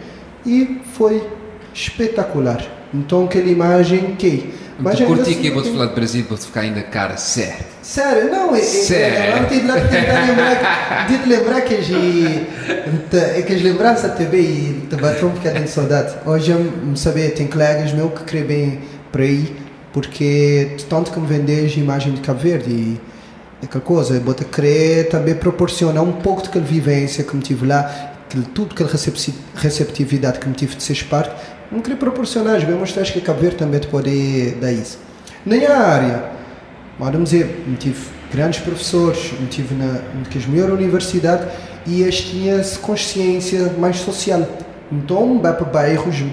e 0.46 0.82
foi 0.94 1.26
espetacular. 1.74 2.62
Então 2.94 3.26
aquela 3.26 3.50
imagem 3.50 4.16
que 4.16 4.54
mas 4.80 4.98
tu 4.98 5.06
curti 5.06 5.36
que 5.36 5.48
eu 5.48 5.54
vou-te 5.54 5.72
falar 5.72 5.86
de 5.88 5.96
Brasil, 5.96 6.26
vou-te 6.28 6.46
ficar 6.46 6.62
ainda 6.62 6.82
cara, 6.82 7.16
sério. 7.16 7.73
Sério, 7.84 8.32
não, 8.32 8.56
sério. 8.56 9.18
É, 9.18 9.28
é, 9.28 9.44
de 9.44 9.90
tentar 9.90 10.26
lembrar, 10.26 11.06
de 11.06 11.18
te 11.18 11.28
lembrar 11.28 11.62
que 11.62 11.74
é 13.14 13.42
que 13.42 13.54
as 13.54 13.62
lembranças 13.62 14.16
também 14.16 14.86
te 14.90 14.96
bateu 14.96 15.28
um 15.28 15.32
bocadinho 15.32 15.66
de 15.66 15.70
saudade. 15.70 16.16
Hoje 16.26 16.52
eu 16.52 16.60
não 16.60 16.96
sabia, 16.96 17.30
tem 17.32 17.46
colegas 17.46 17.92
meus 17.92 18.14
que 18.14 18.24
querem 18.24 18.46
bem 18.46 18.80
para 19.12 19.24
aí, 19.24 19.54
porque 19.92 20.78
tanto 20.88 21.12
que 21.12 21.20
me 21.20 21.28
vendes 21.28 21.76
imagem 21.76 22.14
de 22.14 22.22
Cabo 22.22 22.40
Verde 22.40 22.72
e 22.72 23.02
aquela 23.62 23.84
coisa, 23.84 24.14
eu 24.14 24.22
vou 24.22 24.34
te 24.34 24.46
querer 24.46 25.10
também 25.10 25.36
proporcionar 25.36 26.04
um 26.04 26.14
pouco 26.14 26.42
daquela 26.42 26.64
vivência 26.64 27.22
que 27.22 27.36
me 27.36 27.42
tive 27.44 27.68
lá, 27.68 28.14
tudo 28.54 28.74
aquela 28.74 28.90
receptividade 29.56 30.40
que 30.40 30.48
me 30.48 30.56
tive 30.56 30.76
de 30.76 30.84
ser 30.84 31.04
parte, 31.04 31.36
não 31.70 31.82
queria 31.82 31.98
proporcionar, 31.98 32.62
bem 32.62 32.78
mostrar 32.78 33.04
que 33.04 33.20
Cabo 33.20 33.42
Verde 33.42 33.58
também 33.58 33.82
te 33.82 33.88
pode 33.88 34.52
dar 34.62 34.72
isso. 34.72 34.98
Na 35.46 35.58
minha 35.58 35.76
área, 35.76 36.33
vamos 37.00 37.32
dizer, 37.32 37.64
tive 37.80 38.00
grandes 38.32 38.60
professores, 38.60 39.34
tive 39.50 39.76
na, 39.76 40.02
melhor 40.48 40.72
universidade 40.72 41.48
e 41.86 42.02
eles 42.02 42.22
tinham 42.22 42.62
consciência 42.82 43.74
mais 43.78 43.98
social. 43.98 44.48
Então, 44.92 45.40
vai 45.40 45.54
para 45.54 45.66
bairros 45.66 46.24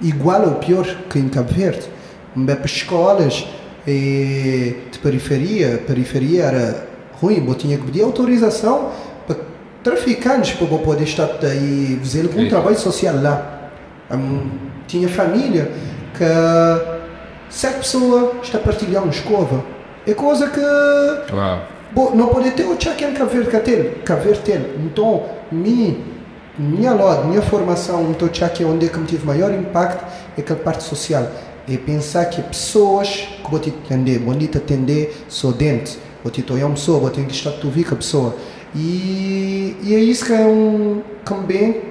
igual 0.00 0.42
ou 0.42 0.54
pior 0.56 0.84
que 1.08 1.18
em 1.18 1.28
Cabo 1.28 1.52
Verde. 1.52 1.86
Vai 2.34 2.56
para 2.56 2.66
escolas 2.66 3.46
e, 3.86 4.76
de 4.90 4.98
periferia, 4.98 5.82
periferia 5.86 6.44
era 6.44 6.88
ruim, 7.20 7.44
eu 7.46 7.54
tinha 7.54 7.76
que 7.76 7.84
pedir 7.84 8.02
autorização 8.02 8.92
para 9.26 9.36
traficantes 9.82 10.52
para 10.52 10.66
poder 10.78 11.04
estar 11.04 11.28
aí 11.42 11.98
fazer 12.02 12.22
algum 12.22 12.48
trabalho 12.48 12.78
social 12.78 13.14
lá. 13.20 13.70
Um, 14.10 14.50
tinha 14.86 15.08
família 15.08 15.70
que 16.16 16.24
sete 17.48 17.78
pessoas 17.78 18.42
está 18.42 18.58
a 18.58 18.60
partilhar 18.60 19.02
uma 19.02 19.12
escova. 19.12 19.64
É 20.06 20.14
coisa 20.14 20.48
que 20.48 20.60
Uau. 21.34 21.60
Bom, 21.92 22.14
não 22.14 22.28
pode 22.28 22.52
ter 22.52 22.64
o 22.64 22.74
em 22.74 23.14
Cabo 23.14 23.30
Verde 23.30 23.50
Cabo 24.04 24.22
Verde 24.22 24.60
Então, 24.84 25.24
minha, 25.50 25.96
minha 26.56 26.92
lado, 26.92 27.26
minha 27.26 27.42
formação, 27.42 28.08
então 28.10 28.28
check 28.28 28.60
onde 28.60 28.86
é 28.86 28.88
que 28.88 28.98
me 28.98 29.06
tive 29.06 29.26
maior 29.26 29.52
impacto 29.52 30.04
é 30.38 30.40
aquela 30.40 30.60
parte 30.60 30.84
social. 30.84 31.26
É 31.68 31.76
pensar 31.76 32.26
que 32.26 32.40
pessoas 32.42 33.08
que 33.08 33.50
vou 33.50 33.58
te 33.58 33.70
atender, 33.70 34.18
vou 34.20 34.34
te 34.34 34.56
atender, 34.56 35.24
sou 35.28 35.52
dente, 35.52 35.98
vou 36.22 36.30
te 36.30 36.44
olhar 36.52 36.66
uma 36.66 36.74
pessoa, 36.74 37.00
vou 37.00 37.10
ter 37.10 37.24
que 37.24 37.32
estar 37.32 37.50
a 37.50 37.66
ouvir 37.66 37.84
com 37.84 37.94
a 37.94 37.98
pessoa. 37.98 38.36
E, 38.74 39.76
e 39.82 39.94
é 39.94 39.98
isso 39.98 40.24
que 40.24 40.32
é 40.32 40.46
um 40.46 41.02
também 41.24 41.82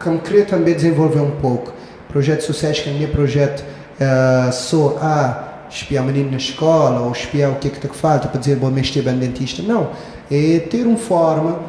que 0.00 0.08
me 0.08 0.18
queria 0.18 0.46
também 0.46 0.74
desenvolver 0.74 1.20
um 1.20 1.30
pouco 1.32 1.72
projeto 2.12 2.42
sucesso 2.42 2.82
que 2.82 2.90
é 2.90 2.92
o 2.92 2.96
meu 2.96 3.08
projeto 3.08 3.60
uh, 3.60 4.52
só 4.52 4.98
a 5.00 5.51
espiar 5.72 6.04
menino 6.04 6.30
na 6.30 6.36
escola 6.36 7.00
ou 7.00 7.12
espiar 7.12 7.50
o 7.50 7.56
que 7.56 7.68
é 7.68 7.70
que 7.70 7.80
te 7.80 7.88
falta 7.88 8.28
para 8.28 8.38
dizer 8.38 8.56
bom 8.56 8.70
mês 8.70 8.90
ter 8.90 9.02
bem 9.02 9.16
dentista 9.16 9.62
não 9.62 9.90
é 10.30 10.58
ter 10.58 10.86
uma 10.86 10.96
forma 10.96 11.60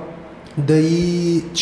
daí 0.58 1.44
de 1.54 1.60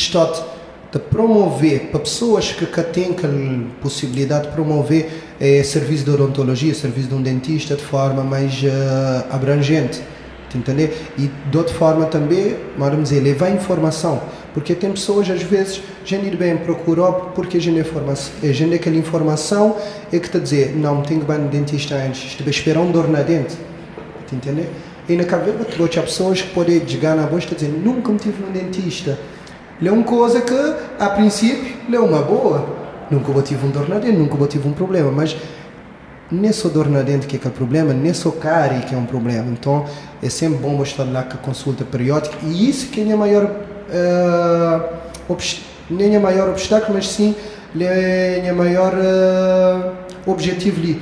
de 0.92 1.00
promover 1.00 1.88
para 1.88 2.02
pessoas 2.02 2.52
que, 2.52 2.66
que 2.66 2.84
têm 2.84 3.12
a 3.12 3.82
possibilidade 3.82 4.48
de 4.48 4.54
promover 4.54 5.10
é, 5.40 5.64
serviço 5.64 6.04
de 6.04 6.12
odontologia, 6.12 6.76
serviço 6.76 7.08
de 7.08 7.16
um 7.16 7.22
dentista 7.22 7.76
de 7.76 7.84
forma 7.84 8.24
mais 8.24 8.62
uh, 8.62 9.26
abrangente, 9.32 10.02
entender? 10.54 11.14
E 11.18 11.32
de 11.50 11.58
outra 11.58 11.74
forma 11.74 12.06
também, 12.08 12.58
vamos 12.78 13.10
dizer, 13.10 13.22
levar 13.22 13.50
informação 13.52 14.22
porque 14.54 14.76
tem 14.76 14.92
pessoas, 14.92 15.30
às 15.30 15.42
vezes, 15.42 15.82
gente 16.04 16.36
bem 16.36 16.58
procurar 16.58 17.12
porque 17.34 17.58
a 17.58 17.62
gente, 17.62 17.80
informação, 17.80 18.34
a 18.44 18.52
gente 18.52 18.76
aquela 18.76 18.98
informação 18.98 19.78
é 20.12 20.20
que 20.20 20.26
está 20.26 20.38
a 20.38 20.42
dizer, 20.42 20.76
não, 20.76 21.02
tenho 21.02 21.22
que 21.22 21.32
ir 21.32 21.38
no 21.38 21.48
dentista 21.48 21.96
antes, 21.96 22.36
deve 22.36 22.50
esperar 22.50 22.82
um 22.82 22.92
dor 22.92 23.10
na 23.10 23.22
dente. 23.22 23.56
Tá 24.30 24.36
entender? 24.36 24.70
E 25.08 25.16
na 25.16 25.24
cabeça, 25.24 25.58
há 26.00 26.04
pessoas 26.04 26.42
que 26.42 26.50
podem 26.54 26.86
chegar 26.88 27.16
na 27.16 27.26
voz 27.26 27.46
e 27.50 27.56
dizer, 27.56 27.70
nunca 27.70 28.12
me 28.12 28.20
tive 28.20 28.44
no 28.44 28.52
dentista. 28.52 29.18
É 29.84 29.92
uma 29.92 30.04
coisa 30.04 30.42
que, 30.42 30.76
a 31.00 31.10
princípio, 31.10 31.76
é 31.92 32.00
uma 32.00 32.22
boa. 32.22 32.82
Nunca 33.10 33.32
vou 33.32 33.42
tive 33.42 33.66
um 33.66 33.72
dor 33.72 33.90
na 33.90 34.00
dente, 34.00 34.18
nunca 34.18 34.36
vou 34.36 34.48
tive 34.48 34.68
um 34.68 34.74
problema, 34.74 35.12
mas 35.12 35.36
nem 36.32 36.52
só 36.54 36.70
dor 36.70 36.90
na 36.90 37.02
dente 37.02 37.28
que 37.28 37.36
é, 37.36 37.40
que 37.40 37.46
é 37.48 37.50
o 37.50 37.54
problema, 37.54 37.94
nem 37.94 38.14
só 38.14 38.32
cárie 38.32 38.82
que 38.82 38.96
é 38.96 38.98
um 38.98 39.06
problema. 39.06 39.52
Então, 39.52 39.86
é 40.24 40.30
sempre 40.30 40.60
bom 40.60 40.70
mostrar 40.70 41.04
lá 41.04 41.24
com 41.24 41.34
a 41.34 41.38
consulta 41.38 41.84
periódica 41.84 42.38
e 42.44 42.70
isso 42.70 42.88
que 42.88 43.02
é 43.02 43.12
a 43.12 43.18
maior, 43.18 43.54
nem 45.90 46.16
é 46.16 46.18
o 46.18 46.22
maior 46.22 46.50
obstáculo, 46.50 46.94
mas 46.94 47.08
sim 47.08 47.36
é 47.80 48.50
o 48.52 48.56
maior 48.56 48.94
uh, 48.94 50.30
objetivo 50.30 50.80
ali. 50.80 51.02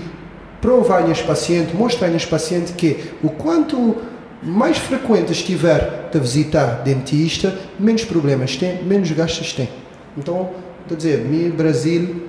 Provar 0.61 1.03
aos 1.03 1.21
pacientes, 1.21 1.73
mostrar 1.73 2.09
aos 2.09 2.25
pacientes 2.25 2.73
que 2.75 3.11
o 3.23 3.29
quanto 3.29 3.97
mais 4.41 4.77
frequente 4.77 5.31
estiver 5.31 6.09
a 6.13 6.17
visitar 6.17 6.81
dentista, 6.83 7.57
menos 7.79 8.03
problemas 8.05 8.55
tem, 8.55 8.83
menos 8.83 9.11
gastos 9.11 9.53
tem. 9.53 9.69
Então, 10.17 10.49
estou 10.81 10.95
a 10.95 10.97
dizer, 10.97 11.19
no 11.19 11.53
Brasil, 11.53 12.23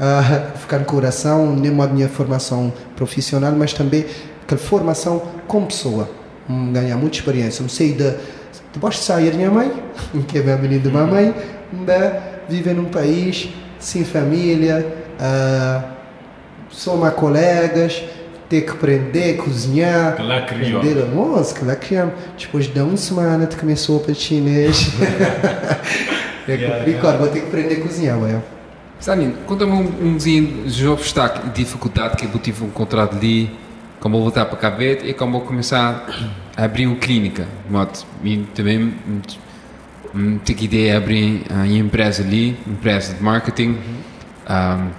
uh, 0.00 0.58
ficar 0.58 0.78
no 0.78 0.84
coração, 0.84 1.54
nem 1.54 1.70
a 1.80 1.86
minha 1.86 2.08
formação 2.08 2.72
profissional, 2.94 3.52
mas 3.52 3.72
também 3.72 4.04
aquela 4.42 4.60
formação 4.60 5.22
como 5.46 5.66
pessoa. 5.66 6.08
Um, 6.48 6.72
ganhar 6.72 6.96
muita 6.96 7.16
experiência. 7.16 7.62
Não 7.62 7.68
sei 7.68 7.92
de, 7.92 8.14
depois 8.76 8.96
de 8.96 9.00
sair 9.00 9.30
da 9.30 9.38
minha 9.38 9.50
mãe, 9.50 9.72
que 10.28 10.36
é 10.36 10.42
minha 10.42 10.56
menina 10.58 10.82
de 10.82 10.90
mamãe, 10.90 11.34
viver 12.46 12.74
num 12.74 12.84
país 12.84 13.48
sem 13.78 14.04
família, 14.04 14.86
uh, 15.18 15.82
só 16.68 16.94
uma 16.94 17.10
colegas, 17.10 18.04
ter 18.50 18.60
que 18.62 18.72
aprender, 18.72 19.38
cozinhar. 19.38 20.16
Que 20.16 20.22
lá 20.22 20.42
criou. 20.42 20.80
Aprender 20.80 21.00
almoço, 21.00 21.54
que 21.54 21.64
lá 21.64 21.74
criamos. 21.74 22.14
Depois 22.38 22.66
de 22.66 22.78
uma 22.78 22.96
semana 22.98 23.46
que 23.46 23.56
começou 23.56 23.98
para 24.00 24.12
chinês. 24.12 24.92
yeah, 26.46 26.84
yeah. 26.84 27.16
vou 27.16 27.28
ter 27.28 27.40
que 27.40 27.46
aprender 27.46 27.76
a 27.76 27.80
cozinhar, 27.80 28.20
ué. 28.20 28.42
Conta-me 29.46 29.72
um, 29.72 30.08
um 30.08 30.16
de 30.16 30.86
obstáculo 30.86 31.46
e 31.48 31.50
dificuldade 31.50 32.16
que 32.16 32.24
eu 32.26 32.38
tive 32.40 32.64
encontrado 32.64 33.16
ali, 33.16 33.50
como 34.06 34.18
vou 34.18 34.22
voltar 34.22 34.44
para 34.44 34.56
Cabo 34.56 34.76
Verde 34.76 35.08
e 35.08 35.12
como 35.12 35.40
vou 35.40 35.48
começar 35.48 36.06
a 36.56 36.62
abrir 36.62 36.86
uma 36.86 36.94
clínica. 36.94 37.44
Modo, 37.68 37.90
também 38.54 38.94
tive 40.44 40.66
ideia 40.66 40.92
de 40.92 40.96
abrir 40.96 41.42
uma 41.50 41.66
empresa 41.66 42.22
ali, 42.22 42.56
empresa 42.68 43.14
de 43.14 43.20
marketing. 43.20 43.76
Um, 44.48 44.90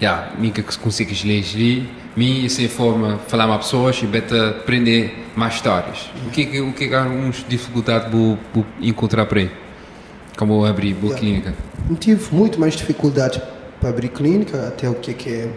yeah, 0.00 0.30
que 0.52 0.78
consigo 0.78 1.10
ler 1.24 1.44
ali, 1.52 1.90
mim 2.16 2.46
essa 2.46 2.68
forma 2.68 3.18
falar 3.26 3.48
com 3.48 3.58
pessoas 3.58 4.00
e 4.04 4.06
beta 4.06 4.50
aprender 4.50 5.26
mais 5.34 5.54
histórias. 5.54 6.08
O 6.24 6.30
que 6.30 6.56
é 6.56 6.60
o 6.60 6.72
que 6.72 6.84
é 6.84 6.96
algumas 6.96 7.44
dificuldades 7.48 8.08
vou, 8.08 8.38
vou 8.54 8.64
encontrar 8.80 9.26
por 9.26 9.38
aí? 9.38 9.50
Como 10.36 10.64
abrir 10.64 10.94
boa 10.94 11.12
yeah. 11.12 11.18
clínica? 11.20 11.54
tive 11.96 12.32
muito 12.32 12.60
mais 12.60 12.76
dificuldade 12.76 13.42
para 13.80 13.88
abrir 13.88 14.10
clínica, 14.10 14.68
até 14.68 14.88
o 14.88 14.94
que 14.94 15.28
é 15.28 15.48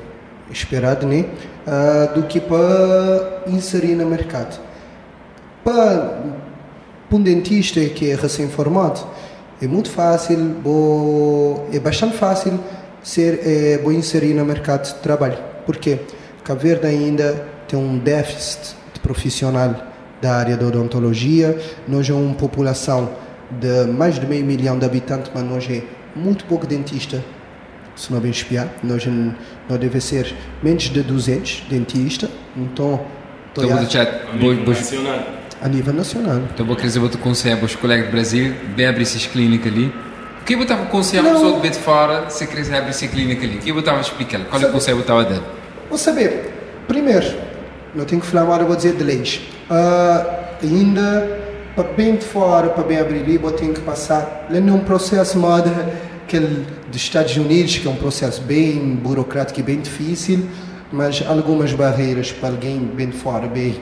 esperado, 0.52 1.08
né? 1.08 1.26
Uh, 1.66 2.20
do 2.20 2.28
que 2.28 2.40
para 2.40 3.44
inserir 3.48 3.96
no 3.96 4.06
mercado. 4.06 4.60
Para 5.64 6.20
um 7.12 7.22
dentista 7.22 7.84
que 7.86 8.10
é 8.10 8.16
recém-formado, 8.16 9.02
é 9.62 9.68
muito 9.68 9.92
fácil, 9.92 10.56
é 11.72 11.80
bastante 11.80 12.18
fácil 12.18 12.60
ser 13.04 13.40
é, 13.46 13.92
inserir 13.92 14.34
no 14.34 14.46
mercado 14.46 14.88
de 14.88 14.96
trabalho. 14.96 15.38
Por 15.66 15.78
quê? 15.78 16.00
Cabo 16.44 16.62
Verde 16.62 16.88
ainda 16.88 17.46
tem 17.68 17.78
um 17.78 18.00
déficit 18.00 18.76
de 18.94 19.00
profissional 19.00 19.76
da 20.22 20.36
área 20.36 20.58
da 20.58 20.66
odontologia, 20.66 21.60
nós 21.88 22.10
é 22.10 22.14
uma 22.14 22.34
população 22.34 23.10
de 23.60 23.92
mais 23.92 24.20
de 24.20 24.26
meio 24.26 24.46
milhão 24.46 24.80
de 24.80 24.86
habitantes, 24.86 25.32
mas 25.34 25.44
nós 25.44 25.68
é 25.70 25.84
muito 26.16 26.46
pouco 26.46 26.66
dentista, 26.66 27.24
se 28.02 28.12
não 28.12 28.20
bem 28.20 28.32
espiar. 28.32 28.68
Nós 28.84 29.06
não 29.06 29.36
deve 29.78 30.02
ser 30.02 30.34
menos 30.64 30.84
de 30.84 31.04
200 31.04 31.66
dentistas. 31.70 32.30
Então, 32.58 33.00
então 33.52 33.68
vou 33.68 33.78
deixar 33.78 34.08
a 34.32 34.36
nível 34.36 34.66
nacional. 34.66 35.20
A 35.62 35.70
nível 35.70 35.94
nacional. 35.94 36.42
Então 36.52 36.66
vou 36.66 36.76
querer 36.76 36.88
dizer, 36.88 37.00
vou 37.00 37.10
te 37.10 37.18
aconselhar 37.18 37.64
os 37.64 37.76
colegas 37.76 38.08
do 38.08 38.12
Brasil, 38.12 38.56
bem 38.76 38.88
abrir 38.88 39.04
essas 39.04 39.28
clínicas 39.28 39.72
ali. 39.72 39.94
O 40.42 40.44
que 40.44 40.56
eu 40.56 40.62
estava 40.64 40.84
aconselhando 40.84 41.30
a 41.30 41.34
pessoa 41.34 41.54
de 41.54 41.62
bem 41.62 41.72
de 41.72 41.78
fora, 41.78 42.30
se 42.30 42.48
quiser 42.48 42.78
abrir 42.78 42.90
essa 42.90 43.08
clínica 43.08 43.46
ali? 43.46 43.58
O 43.58 43.60
que 43.60 43.70
eu 43.70 43.80
estava 43.80 44.02
explicando? 44.02 44.46
Qual 44.46 44.60
é 44.60 44.66
o 44.66 44.72
conselho 44.72 44.98
que 44.98 45.12
eu 45.12 45.16
estava 45.20 45.24
dando? 45.24 45.44
Vou 45.88 46.00
saber. 46.00 46.52
Primeiro, 46.88 47.28
não 47.94 48.04
tenho 48.06 48.20
que 48.20 48.28
falar 48.28 48.60
eu 48.62 48.66
vou 48.66 48.76
dizer 48.76 48.96
de 48.96 49.04
leis. 49.04 49.42
Uh, 49.70 50.66
ainda 50.66 51.40
para 51.76 51.84
bem 51.84 52.16
de 52.16 52.26
fora, 52.26 52.70
para 52.70 52.84
bem 52.84 52.98
abrir 52.98 53.20
ali, 53.20 53.40
eu 53.42 53.52
tenho 53.52 53.74
que 53.74 53.82
passar 53.82 54.48
num 54.50 54.80
processo 54.80 55.38
moda 55.38 55.70
aquele 56.32 56.66
dos 56.88 56.96
Estados 57.02 57.36
Unidos, 57.36 57.78
que 57.78 57.86
é 57.86 57.92
um 57.92 57.96
processo 57.96 58.42
bem 58.42 58.96
burocrático 58.96 59.60
e 59.60 59.64
bem 59.64 59.82
difícil, 59.82 60.48
mas 60.90 61.22
algumas 61.28 61.74
barreiras 61.74 62.32
para 62.32 62.50
alguém 62.50 62.80
bem 62.80 63.10
de 63.10 63.18
fora, 63.18 63.48
bem, 63.48 63.76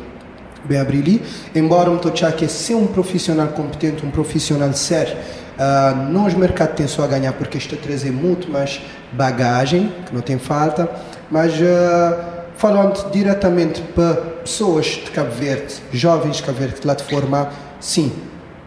bem 0.65 0.79
abrir 0.79 1.01
ali. 1.01 1.21
Embora 1.53 1.91
que 2.31 2.45
é 2.45 2.47
ser 2.47 2.73
um 2.73 2.87
profissional 2.87 3.49
competente, 3.49 4.03
um 4.03 4.09
profissional 4.09 4.73
sério, 4.73 5.15
uh, 5.15 6.11
nós 6.11 6.33
mercado 6.33 6.75
tem 6.75 6.87
só 6.87 7.03
a 7.03 7.07
ganhar 7.07 7.33
porque 7.33 7.59
isto 7.59 7.75
trazer 7.77 8.11
muito 8.11 8.49
mais 8.49 8.81
bagagem, 9.11 9.93
que 10.07 10.13
não 10.13 10.21
tem 10.21 10.39
falta, 10.39 10.89
mas 11.29 11.53
uh, 11.53 12.17
falando 12.57 13.11
diretamente 13.11 13.79
para 13.93 14.15
pessoas 14.43 14.87
de 14.87 15.11
Cabo 15.11 15.31
Verde, 15.31 15.75
jovens 15.93 16.37
de 16.37 16.43
Cabo 16.43 16.57
Verde 16.57 16.79
lá 16.83 16.95
de 16.95 17.03
formar, 17.03 17.77
sim, 17.79 18.11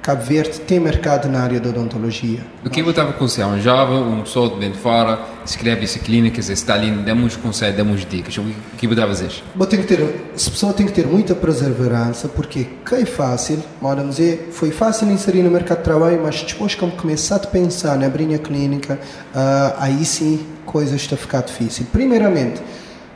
Cabo 0.02 0.24
Verde 0.24 0.58
tem 0.62 0.80
mercado 0.80 1.28
na 1.28 1.40
área 1.40 1.60
da 1.60 1.68
odontologia. 1.68 2.40
O 2.66 2.68
que 2.68 2.80
eu 2.80 2.90
estava 2.90 3.12
com 3.12 3.28
você? 3.28 3.44
Um 3.44 3.60
jovem, 3.60 3.98
uma 3.98 4.24
pessoa 4.24 4.48
de 4.48 4.56
dentro 4.56 4.74
de 4.74 4.82
fora, 4.82 5.20
escreve 5.46 5.84
essa 5.84 6.00
clínica, 6.00 6.40
está 6.40 6.74
ali, 6.74 6.90
damos 6.90 7.36
conselhos, 7.36 7.76
damos 7.76 8.04
dicas. 8.04 8.36
O 8.36 8.42
que 8.76 8.86
eu 8.86 8.90
estava 8.90 9.12
a 9.12 9.14
fazer? 9.14 9.30
Bom, 9.54 9.64
tem 9.64 9.80
que 9.80 9.86
ter, 9.86 10.00
essa 10.34 10.50
pessoa 10.50 10.72
tem 10.72 10.86
que 10.86 10.92
ter 10.92 11.06
muita 11.06 11.36
perseverança, 11.36 12.26
porque 12.26 12.66
que 12.84 12.94
é 12.96 13.04
fácil, 13.06 13.62
vamos 13.80 14.16
dizer, 14.16 14.48
foi 14.50 14.72
fácil 14.72 15.08
inserir 15.08 15.44
no 15.44 15.52
mercado 15.52 15.78
de 15.78 15.84
trabalho, 15.84 16.20
mas 16.20 16.42
depois 16.42 16.74
que 16.74 16.84
começar 16.84 17.36
a 17.36 17.46
pensar 17.46 17.96
em 18.02 18.04
abrir 18.04 18.34
a 18.34 18.38
clínica, 18.38 18.98
uh, 19.32 19.74
aí 19.78 20.04
sim 20.04 20.44
coisas 20.66 21.00
estão 21.00 21.16
a 21.16 21.20
ficar 21.20 21.42
difícil. 21.42 21.86
Primeiramente, 21.92 22.60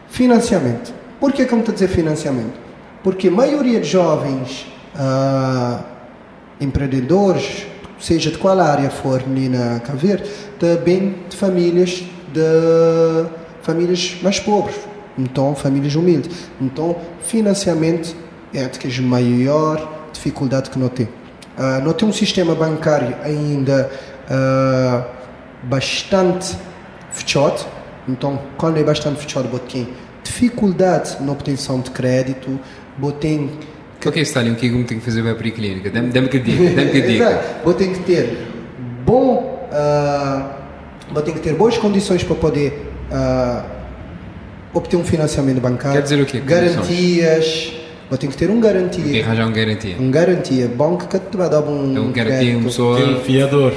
financiamento. 0.09 0.95
Por 1.19 1.33
que 1.33 1.47
como 1.47 1.63
estou 1.63 1.73
a 1.73 1.75
dizer 1.75 1.89
financiamento? 1.89 2.55
Porque 3.03 3.27
a 3.27 3.33
maioria 3.33 3.81
de 3.81 3.89
jovens... 3.89 4.69
Uh, 4.95 5.96
empreendedores, 6.61 7.67
seja 7.99 8.31
de 8.31 8.39
qual 8.39 8.59
área 8.61 8.91
for 8.91 9.23
ali 9.23 9.49
na 9.49 9.81
Cabo 9.81 10.01
também 10.59 11.15
de 11.29 11.37
famílias 11.37 12.05
de 12.33 13.27
famílias 13.63 14.17
mais 14.23 14.39
pobres, 14.39 14.77
então 15.19 15.55
famílias 15.55 15.95
humildes. 15.95 16.49
Então, 16.61 16.95
financiamento 17.23 18.15
é 18.55 18.65
a 18.65 18.69
maior 19.03 20.09
dificuldade 20.13 20.71
que 20.71 20.79
nós 20.79 20.91
temos. 20.91 21.13
Uh, 21.59 21.83
nós 21.83 21.95
temos 21.95 22.15
um 22.15 22.19
sistema 22.19 22.55
bancário 22.55 23.17
ainda 23.23 23.91
uh, 24.31 25.05
bastante 25.65 26.57
fechado, 27.11 27.67
então 28.09 28.39
quando 28.59 28.79
é 28.79 28.85
bastante 28.85 29.19
fechado, 29.21 29.49
tem 29.49 29.89
dificuldade 30.23 31.17
na 31.21 31.33
obtenção 31.33 31.81
de 31.81 31.91
crédito, 31.91 32.61
tem 33.21 33.51
o 34.11 34.13
que 34.13 34.21
é 34.21 34.23
Stalin? 34.23 34.53
O 34.53 34.57
que 34.57 34.67
é 34.67 34.69
que 34.71 34.85
tem 34.85 34.99
que 34.99 35.05
fazer 35.05 35.23
para 35.23 35.33
abrir 35.33 35.51
clínica? 35.53 35.91
Dá-me 35.91 36.29
que 36.29 36.39
dica. 36.39 36.71
Dá-me 36.75 36.91
que 36.91 37.01
dica. 37.07 37.41
Vou 37.65 37.75
ter 37.75 37.89
que 37.89 38.01
ter 38.01 38.47
bom, 39.05 39.69
uh, 39.73 40.45
vou 41.13 41.23
ter 41.23 41.33
que 41.33 41.41
ter 41.41 41.55
boas 41.55 41.77
condições 41.79 42.25
para 42.25 42.37
poder 42.37 42.91
uh, 43.11 43.65
obter 44.75 44.97
um 44.97 45.05
financiamento 45.05 45.61
bancário. 45.61 45.97
Quer 45.97 46.03
dizer 46.03 46.21
o 46.21 46.27
quê? 46.27 46.41
Garantias. 46.41 47.73
Vou 48.09 48.17
ter 48.17 48.29
que 48.29 48.37
ter 48.37 48.51
um 48.51 48.61
garantia. 48.61 49.05
O 49.05 49.11
que 49.11 49.23
arranjar 49.23 49.47
um 49.49 49.53
garantia? 49.53 49.97
Um 49.99 50.11
garantia. 50.11 50.69
Banco 50.69 51.09
que 51.09 51.19
te 51.19 51.37
vai 51.37 51.51
dar 51.51 51.61
um. 51.61 51.91
Então, 51.91 52.13
garantia, 52.13 52.57
uma 52.57 52.65
pessoa. 52.65 52.99
Tem 52.99 53.17
um 53.17 53.21
fiador. 53.21 53.73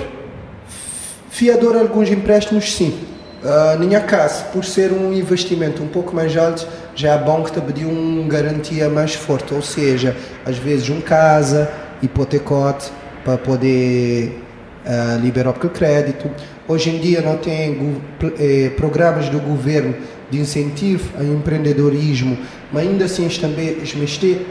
Fiador, 1.30 1.78
alguns 1.78 2.10
empréstimos, 2.10 2.74
sim. 2.74 3.00
Uh, 3.42 3.80
minha 3.80 4.02
casa, 4.02 4.44
por 4.46 4.66
ser 4.66 4.92
um 4.92 5.14
investimento 5.14 5.82
um 5.82 5.88
pouco 5.88 6.14
mais 6.14 6.36
alto, 6.36 6.68
já 7.00 7.14
é 7.14 7.18
bom 7.18 7.46
que 7.46 7.54
te 7.54 7.62
pediu 7.62 7.88
uma 7.88 8.28
garantia 8.28 8.90
mais 8.90 9.16
forte, 9.16 9.54
ou 9.54 9.62
seja, 9.62 10.14
às 10.46 10.58
vezes 10.58 10.90
um 10.90 11.00
casa, 11.00 11.72
hipotecote, 12.02 12.92
para 13.24 13.38
poder 13.38 14.38
uh, 14.86 15.18
liberar 15.22 15.52
o 15.52 15.70
crédito. 15.70 16.30
Hoje 16.68 16.90
em 16.90 17.00
dia 17.00 17.22
não 17.22 17.38
tem 17.38 18.02
eh, 18.38 18.72
programas 18.76 19.30
do 19.30 19.40
governo 19.40 19.96
de 20.30 20.40
incentivo 20.40 21.10
ao 21.18 21.24
empreendedorismo, 21.24 22.38
mas 22.72 22.86
ainda 22.86 23.06
assim 23.06 23.28
também 23.30 23.78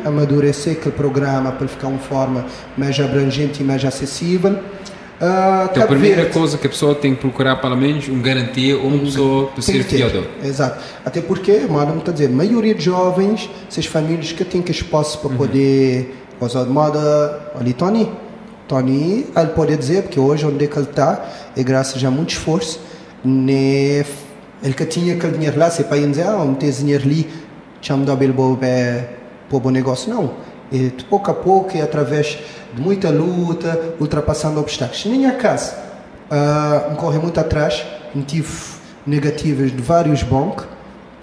a 0.04 0.08
amadurecer 0.08 0.72
aquele 0.72 0.94
programa 0.94 1.52
para 1.52 1.68
ficar 1.68 1.88
uma 1.88 1.98
forma 1.98 2.46
mais 2.78 2.98
abrangente 2.98 3.62
e 3.62 3.64
mais 3.64 3.84
acessível. 3.84 4.58
Uh, 5.20 5.68
então, 5.70 5.82
a 5.82 5.86
primeira 5.86 6.22
Verde. 6.22 6.32
coisa 6.32 6.56
que 6.56 6.66
a 6.66 6.70
pessoa 6.70 6.94
tem 6.94 7.12
que 7.12 7.20
procurar, 7.20 7.56
pelo 7.56 7.76
menos, 7.76 8.08
um 8.08 8.22
garantia 8.22 8.76
ou 8.76 8.86
uma 8.86 8.98
pessoa 9.00 9.50
do 9.54 9.60
ser 9.60 9.82
fiador. 9.82 10.24
Exato. 10.44 10.80
Até 11.04 11.20
porque, 11.20 11.66
madame 11.68 11.98
está 11.98 12.12
a 12.12 12.14
dizer, 12.14 12.26
a 12.26 12.32
maioria 12.32 12.74
de 12.74 12.84
jovens, 12.84 13.50
essas 13.68 13.86
famílias 13.86 14.30
que 14.30 14.44
têm 14.44 14.62
que 14.62 14.70
espaço 14.70 15.18
para 15.18 15.30
uhum. 15.30 15.36
poder 15.36 16.24
usar 16.40 16.62
de 16.64 16.70
moda, 16.70 17.52
ali 17.58 17.72
Tony. 17.72 18.08
Tony, 18.68 19.26
ele 19.34 19.46
pode 19.56 19.76
dizer, 19.76 20.02
porque 20.02 20.20
hoje 20.20 20.46
onde 20.46 20.64
é 20.64 20.68
que 20.68 20.78
ele 20.78 20.88
está, 20.88 21.24
é 21.56 21.62
graças 21.62 22.04
a 22.04 22.10
muito 22.10 22.30
esforço, 22.30 22.80
né, 23.24 24.04
Ele 24.62 24.74
que 24.76 24.84
tinha 24.84 25.14
aquele 25.14 25.32
dinheiro 25.32 25.58
lá, 25.58 25.70
se 25.70 25.82
para 25.84 25.98
dizer, 25.98 26.26
ah, 26.26 26.44
não 26.44 26.54
tem 26.54 26.70
dinheiro 26.70 27.04
ali, 27.04 27.28
chama 27.80 28.04
da 28.04 28.14
Bilbo 28.14 28.56
para 28.56 29.56
o 29.56 29.58
bom 29.58 29.70
negócio. 29.70 30.12
Não. 30.12 30.34
E 30.70 30.90
de 30.90 31.04
pouco 31.04 31.30
a 31.30 31.34
pouco, 31.34 31.76
e 31.76 31.80
através 31.80 32.38
de 32.74 32.80
muita 32.80 33.10
luta, 33.10 33.94
ultrapassando 33.98 34.60
obstáculos. 34.60 35.04
Nem 35.06 35.26
a 35.26 35.32
casa, 35.32 35.76
uh, 36.30 36.90
me 36.90 36.96
corre 36.96 37.18
muito 37.18 37.40
atrás, 37.40 37.84
me 38.14 38.22
tive 38.22 38.48
negativas 39.06 39.72
de 39.72 39.80
vários 39.80 40.22
bancos, 40.22 40.66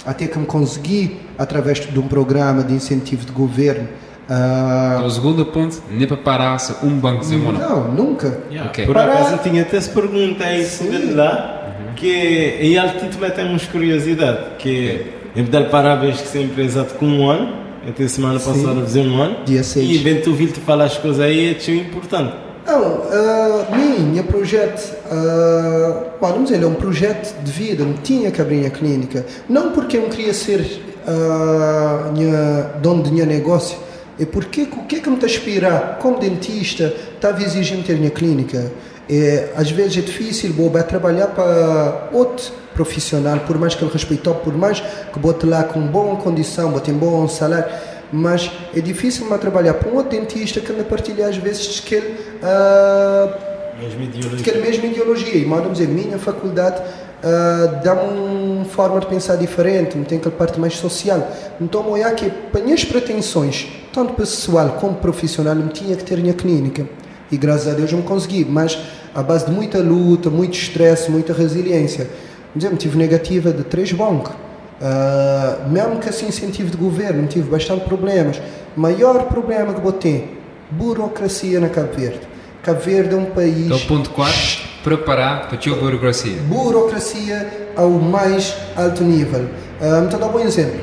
até 0.06 0.28
que 0.28 0.38
me 0.38 0.46
consegui, 0.46 1.20
através 1.38 1.80
de 1.80 2.00
um 2.00 2.08
programa 2.08 2.64
de 2.64 2.74
incentivo 2.74 3.26
de 3.26 3.32
governo, 3.32 3.88
Uh, 4.28 5.06
o 5.06 5.10
segundo 5.12 5.46
ponto, 5.46 5.84
nem 5.88 6.08
para 6.08 6.18
parar 6.18 6.58
um 6.82 6.98
banco 6.98 7.24
de 7.24 7.38
Não, 7.38 7.52
não 7.52 7.94
nunca. 7.94 8.40
Yeah. 8.50 8.72
Okay. 8.72 8.86
Por 8.88 8.98
acaso 8.98 9.38
tinha 9.44 9.62
até 9.62 9.78
essa 9.78 9.92
pergunta 9.92 10.44
aí 10.44 10.66
de 10.66 11.14
lá, 11.14 11.64
uhum. 11.68 11.94
que 11.94 12.58
em 12.60 12.76
altitude 12.76 13.32
temos 13.36 13.68
curiosidade, 13.68 14.56
que 14.58 15.06
okay. 15.30 15.44
em 15.44 15.46
dar 15.46 15.70
parabéns 15.70 16.22
que 16.22 16.24
essa 16.24 16.40
empresa 16.40 16.84
com 16.86 17.06
um 17.06 17.30
ano, 17.30 17.65
até 17.88 18.08
semana 18.08 18.40
passada 18.40 18.82
fazer 18.82 19.02
um 19.02 19.22
ano, 19.22 19.46
Dia 19.46 19.64
6. 19.64 19.90
e 19.90 19.98
bem 20.00 20.22
tu 20.22 20.32
ouvir 20.32 20.52
te 20.52 20.60
falar 20.60 20.86
as 20.86 20.98
coisas 20.98 21.20
aí, 21.20 21.52
é 21.52 21.54
tão 21.54 21.74
importante. 21.74 22.34
Não, 22.66 22.82
uh, 22.82 23.76
minha 23.76 24.24
projeto, 24.24 24.92
uh, 25.06 26.06
vamos 26.20 26.50
dizer, 26.50 26.64
é 26.64 26.68
um 26.68 26.74
projeto 26.74 27.40
de 27.44 27.52
vida, 27.52 27.86
não 27.86 27.94
tinha 27.94 28.32
que 28.32 28.42
abrir 28.42 28.66
a 28.66 28.72
clínica. 28.72 29.24
Não 29.48 29.72
porque 29.72 29.98
eu 29.98 30.10
queria 30.10 30.34
ser 30.34 30.82
uh, 31.08 32.12
minha, 32.12 32.72
dono 32.82 33.04
de 33.04 33.12
meu 33.14 33.26
negócio, 33.26 33.78
é 34.20 34.26
porque 34.26 34.64
o 34.64 34.84
que 34.86 34.96
é 34.96 35.00
que 35.00 35.10
me 35.10 35.16
está 35.16 35.28
a 35.28 35.30
inspirar 35.30 36.00
como 36.02 36.20
dentista 36.20 36.92
estava 37.14 37.44
exigindo 37.44 37.86
ter 37.86 37.98
minha 37.98 38.10
clínica. 38.10 38.72
É, 39.10 39.50
às 39.56 39.70
vezes 39.70 39.98
é 39.98 40.02
difícil 40.02 40.52
vou 40.54 40.70
trabalhar 40.84 41.28
para 41.28 42.10
outro 42.12 42.52
profissional, 42.74 43.40
por 43.40 43.58
mais 43.58 43.74
que 43.76 43.84
ele 43.84 43.92
respeitou, 43.92 44.36
por 44.36 44.54
mais 44.54 44.82
que 44.82 45.20
bote 45.20 45.46
lá 45.46 45.64
com 45.64 45.80
boa 45.80 46.16
condição, 46.18 46.72
bote 46.72 46.92
em 46.92 46.94
bom 46.94 47.28
salário, 47.28 47.66
mas 48.12 48.52
é 48.76 48.82
difícil 48.82 49.30
me 49.30 49.38
trabalhar 49.38 49.76
para 49.76 49.90
um 49.90 49.96
outro 49.96 50.18
dentista 50.18 50.60
que 50.60 50.72
me 50.74 50.84
partilha 50.84 51.28
às 51.28 51.38
vezes 51.38 51.80
que 51.80 51.96
ele, 51.96 52.18
uh, 52.42 53.56
mesma 53.82 54.04
ideologia. 54.04 54.44
que 54.44 54.50
ele 54.50 54.62
mesma 54.62 54.86
ideologia. 54.86 55.36
E, 55.36 55.46
vamos 55.46 55.74
dizer, 55.74 55.88
minha 55.88 56.20
faculdade 56.20 56.82
uh, 56.82 57.84
dá-me 57.84 58.02
uma 58.02 58.66
forma 58.66 59.00
de 59.00 59.08
pensar 59.08 59.36
diferente, 59.36 59.98
tem 60.06 60.18
aquela 60.18 60.36
parte 60.36 60.60
mais 60.60 60.76
social. 60.76 61.28
Então, 61.60 61.90
olhar 61.90 62.14
que 62.16 62.30
para 62.30 62.62
minhas 62.62 62.84
pretensões, 62.84 63.68
tanto 63.94 64.14
pessoal 64.14 64.78
como 64.80 64.96
profissional, 64.96 65.56
eu 65.56 65.70
tinha 65.70 65.96
que 65.96 66.04
ter 66.04 66.18
minha 66.18 66.34
clínica. 66.34 66.86
E 67.32 67.38
graças 67.38 67.68
a 67.68 67.72
Deus 67.72 67.92
eu 67.92 67.98
me 67.98 68.04
consegui, 68.04 68.46
mas 68.46 68.78
à 69.14 69.24
base 69.24 69.46
de 69.46 69.52
muita 69.52 69.80
luta, 69.80 70.30
muito 70.30 70.54
estresse, 70.54 71.10
muita 71.10 71.34
resiliência. 71.34 72.10
Exemplo, 72.56 72.78
tive 72.78 72.98
negativa 72.98 73.52
de 73.52 73.64
três 73.64 73.92
bancos. 73.92 74.34
Uh, 74.76 75.70
mesmo 75.70 76.00
que 76.00 76.10
assim 76.10 76.28
incentivo 76.28 76.70
de 76.70 76.78
governo, 76.78 77.28
tive 77.28 77.50
bastante 77.50 77.86
problemas. 77.86 78.42
Maior 78.76 79.24
problema 79.26 79.74
que 79.74 79.82
botei, 79.82 80.38
burocracia 80.70 81.60
na 81.60 81.70
Cabo 81.70 81.94
Verde. 81.94 82.22
Cabo 82.62 82.80
Verde 82.82 83.14
é 83.14 83.18
um 83.18 83.26
país... 83.26 83.66
Então, 83.66 83.80
ponto 83.80 84.10
4, 84.10 84.36
preparar 84.84 85.48
para 85.48 85.58
a 85.58 85.76
burocracia. 85.76 86.38
Burocracia 86.44 87.70
ao 87.76 87.90
mais 87.90 88.56
alto 88.76 89.04
nível. 89.04 89.46
Uh, 89.82 90.06
então, 90.06 90.20
dá 90.20 90.28
um 90.28 90.32
bom 90.32 90.40
exemplo. 90.40 90.80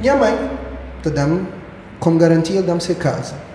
Minha 0.00 0.14
mãe, 0.14 0.50
te 1.02 1.10
dá 1.10 1.26
como 1.98 2.18
garantia, 2.18 2.62
dá-me 2.62 2.80
casa. 2.94 3.47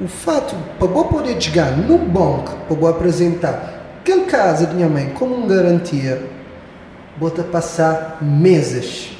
O 0.00 0.08
fato, 0.08 0.56
para 0.78 0.88
eu 0.88 1.04
poder 1.04 1.40
chegar 1.40 1.76
no 1.76 1.98
banco, 1.98 2.56
para 2.66 2.76
eu 2.76 2.86
apresentar 2.86 3.98
aquela 4.00 4.24
casa 4.24 4.66
de 4.66 4.74
minha 4.74 4.88
mãe 4.88 5.10
como 5.10 5.34
uma 5.34 5.46
garantia, 5.46 6.22
vou 7.18 7.30
passar 7.30 8.16
meses, 8.22 9.10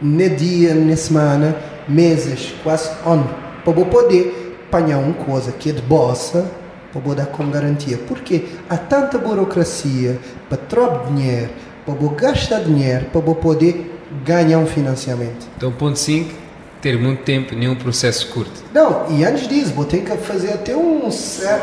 nem 0.00 0.32
dia, 0.36 0.72
nem 0.72 0.94
semana, 0.94 1.56
meses, 1.88 2.54
quase 2.62 2.90
ano, 3.04 3.28
para 3.64 3.80
eu 3.80 3.86
poder 3.86 4.56
apanhar 4.68 4.98
uma 4.98 5.14
coisa 5.14 5.50
que 5.50 5.70
é 5.70 5.72
de 5.72 5.82
bossa, 5.82 6.48
para 6.92 7.10
eu 7.10 7.14
dar 7.16 7.26
como 7.26 7.50
garantia. 7.50 7.98
Porque 8.06 8.44
há 8.70 8.76
tanta 8.76 9.18
burocracia 9.18 10.20
para 10.48 10.58
trocar 10.58 11.06
dinheiro, 11.06 11.50
para 11.84 11.94
eu 11.94 12.10
gastar 12.10 12.60
dinheiro, 12.60 13.06
para 13.06 13.20
eu 13.20 13.34
poder 13.34 14.00
ganhar 14.24 14.58
um 14.58 14.66
financiamento. 14.66 15.48
Então, 15.56 15.72
ponto 15.72 15.98
5, 15.98 16.43
ter 16.84 16.98
muito 16.98 17.22
tempo, 17.22 17.54
nenhum 17.54 17.74
processo 17.74 18.28
curto. 18.28 18.62
Não, 18.74 19.06
e 19.10 19.24
antes 19.24 19.48
disso, 19.48 19.72
vou 19.72 19.86
ter 19.86 20.02
que 20.02 20.14
fazer 20.18 20.52
até 20.52 20.76
um, 20.76 21.08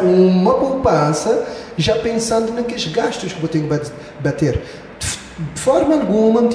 uma 0.02 0.56
poupança, 0.56 1.48
já 1.78 1.96
pensando 2.00 2.52
naqueles 2.52 2.88
gastos 2.88 3.32
que 3.32 3.40
vou 3.40 3.48
ter 3.48 3.62
que 3.62 3.70
bater. 4.20 4.64
De 5.54 5.62
forma 5.62 5.94
alguma, 5.94 6.42
me 6.42 6.50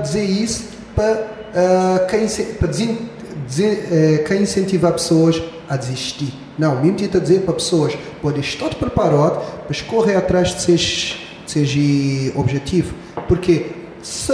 dizer 0.00 0.24
isso 0.24 0.64
para, 0.96 1.12
uh, 1.12 2.06
quem, 2.08 2.26
para 2.54 2.68
dizer, 2.68 2.98
dizer, 3.46 4.22
uh, 4.22 4.24
quem 4.24 4.40
incentivar 4.40 4.94
pessoas 4.94 5.42
a 5.68 5.76
desistir. 5.76 6.32
Não, 6.58 6.80
me 6.80 6.88
a 7.18 7.20
dizer 7.20 7.42
para 7.42 7.52
pessoas 7.52 7.94
podem 8.22 8.40
estar 8.40 8.74
preparadas 8.76 9.44
para 9.68 9.86
correr 9.86 10.16
atrás 10.16 10.54
de 10.54 10.62
seus, 10.62 11.18
de 11.44 11.52
seus 11.52 12.34
objetivo. 12.34 12.94
Porque 13.28 13.66
se 14.02 14.32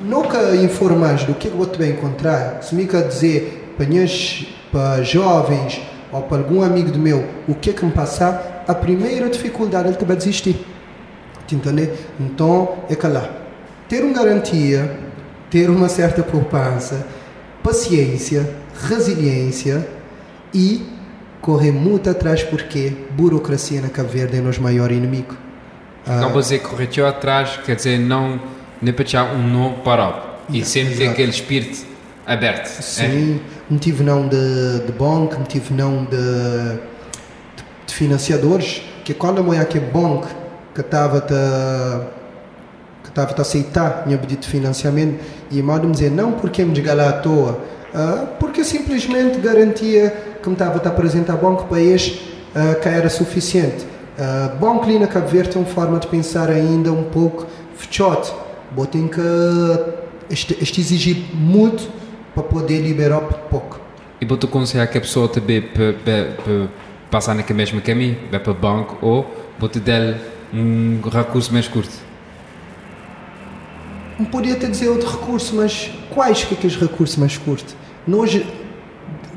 nunca 0.00 0.54
informares 0.56 1.24
do 1.24 1.34
que 1.34 1.48
é 1.48 1.50
que 1.50 1.56
você 1.56 1.76
vai 1.76 1.88
encontrar, 1.88 2.62
se 2.62 2.74
me 2.74 2.86
quer 2.86 3.06
dizer 3.08 3.74
para, 4.70 5.02
jovens 5.02 5.80
ou 6.10 6.22
para 6.22 6.38
algum 6.38 6.62
amigo 6.62 6.90
do 6.90 6.98
meu 6.98 7.24
o 7.48 7.54
que 7.54 7.70
é 7.70 7.72
que 7.72 7.84
me 7.84 7.92
passar, 7.92 8.64
a 8.66 8.74
primeira 8.74 9.28
dificuldade 9.28 9.88
é 9.88 9.90
ele 9.92 10.04
vai 10.04 10.16
desistir. 10.16 10.64
Entender? 11.50 12.08
Então, 12.18 12.78
é 12.88 13.06
lá. 13.06 13.28
Ter 13.86 14.02
uma 14.02 14.14
garantia, 14.14 14.98
ter 15.50 15.68
uma 15.68 15.86
certa 15.86 16.22
poupança, 16.22 17.06
paciência, 17.62 18.48
resiliência 18.88 19.86
e 20.54 20.86
correr 21.42 21.72
muito 21.72 22.08
atrás 22.08 22.42
porque 22.42 22.96
burocracia 23.10 23.82
na 23.82 23.90
Cabo 23.90 24.08
Verde 24.08 24.38
é 24.38 24.40
o 24.40 24.44
nosso 24.44 24.62
maior 24.62 24.90
inimigo. 24.90 25.36
Não 26.06 26.30
vou 26.30 26.40
dizer 26.40 26.60
correr 26.60 26.88
atrás, 27.04 27.58
quer 27.66 27.76
dizer 27.76 27.98
não 27.98 28.40
tirar 29.04 29.34
um 29.34 29.46
não 29.46 29.74
parado 29.74 30.32
e 30.50 30.64
sempre 30.64 30.96
ter 30.96 31.08
aquele 31.08 31.30
espírito 31.30 31.86
aberto. 32.26 32.66
Sim, 32.66 33.40
é? 33.40 33.72
motivo 33.72 34.02
não 34.02 34.28
de, 34.28 34.80
de 34.86 34.92
banco, 34.92 35.38
motivo 35.38 35.72
não 35.74 36.04
de, 36.04 36.16
de, 36.16 37.64
de 37.86 37.94
financiadores, 37.94 38.82
que 39.04 39.14
quando 39.14 39.40
a 39.40 39.42
mulher 39.42 39.66
que 39.66 39.78
é 39.78 39.80
banco 39.80 40.28
que 40.74 40.80
estava 40.80 41.20
que 43.02 43.08
estava 43.08 43.34
a 43.36 43.40
aceitar 43.40 44.04
meu 44.06 44.18
pedido 44.18 44.42
de 44.42 44.48
financiamento 44.48 45.22
e 45.50 45.60
me 45.62 45.90
dizer 45.90 46.10
não 46.10 46.32
porque 46.32 46.64
me 46.64 46.72
diga 46.72 46.94
lá 46.94 47.08
à 47.08 47.12
toa, 47.12 47.60
uh, 47.92 48.26
porque 48.38 48.64
simplesmente 48.64 49.38
garantia 49.38 50.10
que 50.42 50.48
me 50.48 50.54
estava 50.54 50.80
a 50.82 50.88
apresentar 50.88 51.36
banco 51.36 51.64
para 51.66 51.80
este 51.80 52.32
uh, 52.54 52.80
que 52.80 52.88
era 52.88 53.08
suficiente. 53.10 53.86
Uh, 54.18 54.56
banco 54.58 54.84
ali 54.84 54.98
na 54.98 55.06
Cabo 55.06 55.26
Verde 55.26 55.50
tem 55.50 55.62
uma 55.62 55.68
forma 55.68 55.98
de 55.98 56.06
pensar 56.06 56.48
ainda 56.48 56.92
um 56.92 57.04
pouco 57.04 57.46
fechote 57.76 58.32
Vou 58.74 58.86
ter 58.86 59.08
que 59.08 59.20
este, 60.30 60.56
este 60.60 60.80
exigir 60.80 61.16
muito 61.34 61.88
para 62.34 62.42
poder 62.42 62.80
liberar 62.80 63.20
pouco. 63.20 63.80
E 64.20 64.24
vou 64.24 64.38
te 64.38 64.46
aconselhar 64.46 64.88
que 64.90 64.98
a 64.98 65.00
pessoa 65.00 65.28
também 65.28 65.64
passar 67.10 67.34
naquele 67.34 67.56
mesmo 67.56 67.80
caminho, 67.82 68.16
vai 68.30 68.40
para 68.40 68.52
o 68.52 68.54
banco 68.54 68.96
ou 69.02 69.26
vou 69.58 69.68
te 69.68 69.78
dar 69.78 70.16
um 70.52 71.00
recurso 71.10 71.52
mais 71.52 71.68
curto? 71.68 71.92
Não 74.18 74.26
podia 74.26 74.54
te 74.54 74.66
dizer 74.66 74.88
outro 74.88 75.10
recurso, 75.10 75.56
mas 75.56 75.90
quais 76.10 76.44
que 76.44 76.54
é 76.54 76.66
os 76.66 76.76
recursos 76.76 77.16
mais 77.16 77.36
curtos? 77.36 77.74
Nós, 78.06 78.40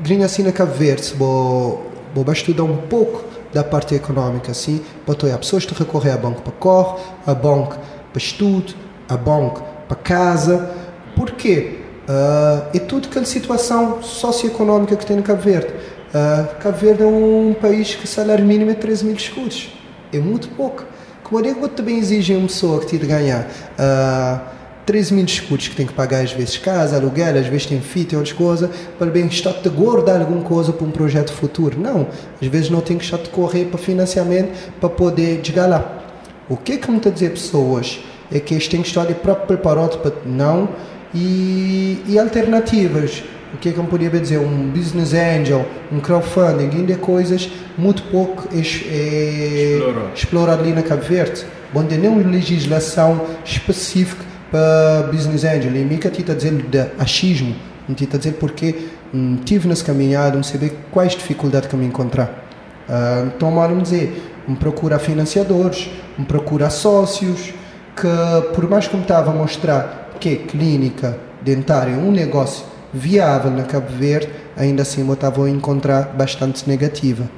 gringa 0.00 0.24
assim 0.26 0.42
na 0.42 0.52
Cabo 0.52 0.72
Verde, 0.72 1.12
vou, 1.16 1.90
vou 2.14 2.32
estudar 2.32 2.64
um 2.64 2.76
pouco 2.76 3.24
da 3.52 3.64
parte 3.64 3.94
econômica, 3.94 4.52
assim, 4.52 4.82
para 5.04 5.34
a 5.34 5.38
pessoas 5.38 5.64
que 5.64 5.74
recorrer 5.74 6.12
a 6.12 6.16
banco 6.16 6.42
para 6.42 6.52
corre, 6.52 7.00
a 7.26 7.34
banco 7.34 7.78
para 8.12 8.18
estudo, 8.18 8.74
a 9.08 9.16
banco, 9.16 9.62
para 9.88 9.96
casa. 9.96 10.70
Porquê? 11.14 11.78
Uh, 12.08 12.76
é 12.76 12.78
tudo 12.78 13.08
aquela 13.08 13.24
situação 13.24 14.02
socioeconómica 14.02 14.94
que 14.96 15.04
tem 15.04 15.16
no 15.16 15.22
Cabo 15.22 15.42
Verde. 15.42 15.68
Uh, 15.68 16.60
Cabo 16.60 16.76
Verde 16.76 17.02
é 17.02 17.06
um 17.06 17.54
país 17.60 17.94
que 17.94 18.04
o 18.04 18.08
salário 18.08 18.44
mínimo 18.44 18.70
é 18.70 18.74
13 18.74 19.04
mil 19.04 19.16
escudos. 19.16 19.72
É 20.12 20.18
muito 20.18 20.48
pouco. 20.50 20.84
Como 21.24 21.44
é 21.44 21.52
que 21.52 21.68
também 21.70 21.98
exige 21.98 22.34
uma 22.36 22.46
pessoa 22.46 22.78
que 22.80 22.86
tira 22.86 23.06
ganhar 23.06 23.40
uh, 23.42 24.40
13 24.86 25.14
mil 25.14 25.24
escudos 25.24 25.66
que 25.66 25.74
tem 25.74 25.84
que 25.84 25.92
pagar 25.92 26.22
às 26.22 26.30
vezes 26.30 26.56
casa, 26.58 26.94
aluguel, 26.94 27.36
às 27.36 27.48
vezes 27.48 27.66
tem 27.66 27.80
fita 27.80 28.14
e 28.14 28.16
outras 28.16 28.36
coisas, 28.36 28.70
para 28.96 29.10
bem 29.10 29.26
estar 29.26 29.50
de 29.54 29.68
guardar 29.68 30.20
alguma 30.20 30.42
coisa 30.42 30.72
para 30.72 30.86
um 30.86 30.92
projeto 30.92 31.32
futuro. 31.32 31.76
Não, 31.80 32.06
às 32.40 32.46
vezes 32.46 32.70
não 32.70 32.80
tem 32.80 32.96
que 32.96 33.04
estar 33.04 33.16
de 33.16 33.28
correr 33.30 33.64
para 33.64 33.78
financiamento 33.78 34.52
para 34.80 34.88
poder 34.88 35.40
chegar 35.44 35.66
lá. 35.66 36.04
O 36.48 36.56
que 36.56 36.74
é 36.74 36.76
que 36.76 36.88
me 36.88 36.98
está 36.98 37.10
a 37.10 37.12
dizer 37.12 37.30
pessoas? 37.30 37.98
É 38.30 38.40
que 38.40 38.54
eles 38.54 38.68
têm 38.68 38.82
que 38.82 38.88
estar 38.88 39.04
próprio 39.14 39.46
preparado 39.46 39.98
para 39.98 40.12
não 40.24 40.68
e, 41.14 42.02
e 42.06 42.18
alternativas. 42.18 43.22
O 43.54 43.58
que 43.58 43.68
é 43.68 43.72
que 43.72 43.78
eu 43.78 43.84
poderia 43.84 44.20
dizer? 44.20 44.38
Um 44.38 44.68
business 44.68 45.14
angel, 45.14 45.64
um 45.90 46.00
crowdfunding, 46.00 46.68
ainda 46.76 46.92
é 46.92 46.96
coisas 46.96 47.50
muito 47.78 48.02
pouco 48.04 48.48
é, 48.52 49.78
explorado 50.14 50.62
ali 50.62 50.72
na 50.72 50.82
Cabo 50.82 51.02
Verde. 51.02 51.44
onde 51.74 51.96
não 51.96 52.18
legislação 52.18 53.20
específica 53.44 54.24
para 54.50 55.08
business 55.10 55.44
angel. 55.44 55.74
E 55.74 55.98
que 55.98 56.08
está 56.08 56.34
dizendo 56.34 56.68
de 56.68 56.86
achismo, 56.98 57.54
não 57.88 57.94
está 57.94 58.18
dizendo 58.18 58.36
porque 58.38 58.88
hum, 59.14 59.38
tive 59.44 59.68
nessa 59.68 59.84
caminhada, 59.84 60.36
não 60.36 60.42
saber 60.42 60.76
quais 60.90 61.12
dificuldades 61.12 61.68
que 61.68 61.76
me 61.76 61.86
encontrar. 61.86 62.44
Uh, 62.88 63.26
então, 63.34 63.54
vamos 63.54 63.84
dizer, 63.84 64.22
me 64.46 64.56
procura 64.56 64.98
financiadores, 64.98 65.90
me 66.18 66.24
procura 66.24 66.70
sócios, 66.70 67.52
que 67.96 68.54
por 68.54 68.68
mais 68.68 68.86
que 68.86 68.96
me 68.96 69.02
estava 69.02 69.30
a 69.30 69.34
mostrar 69.34 70.10
que 70.20 70.36
clínica 70.36 71.18
dentária 71.40 71.92
é 71.92 71.96
um 71.96 72.12
negócio 72.12 72.64
viável 72.92 73.50
na 73.50 73.64
Cabo 73.64 73.88
Verde, 73.90 74.28
ainda 74.56 74.82
assim 74.82 75.06
eu 75.06 75.12
estava 75.12 75.44
a 75.44 75.50
encontrar 75.50 76.14
bastante 76.14 76.68
negativa. 76.68 77.28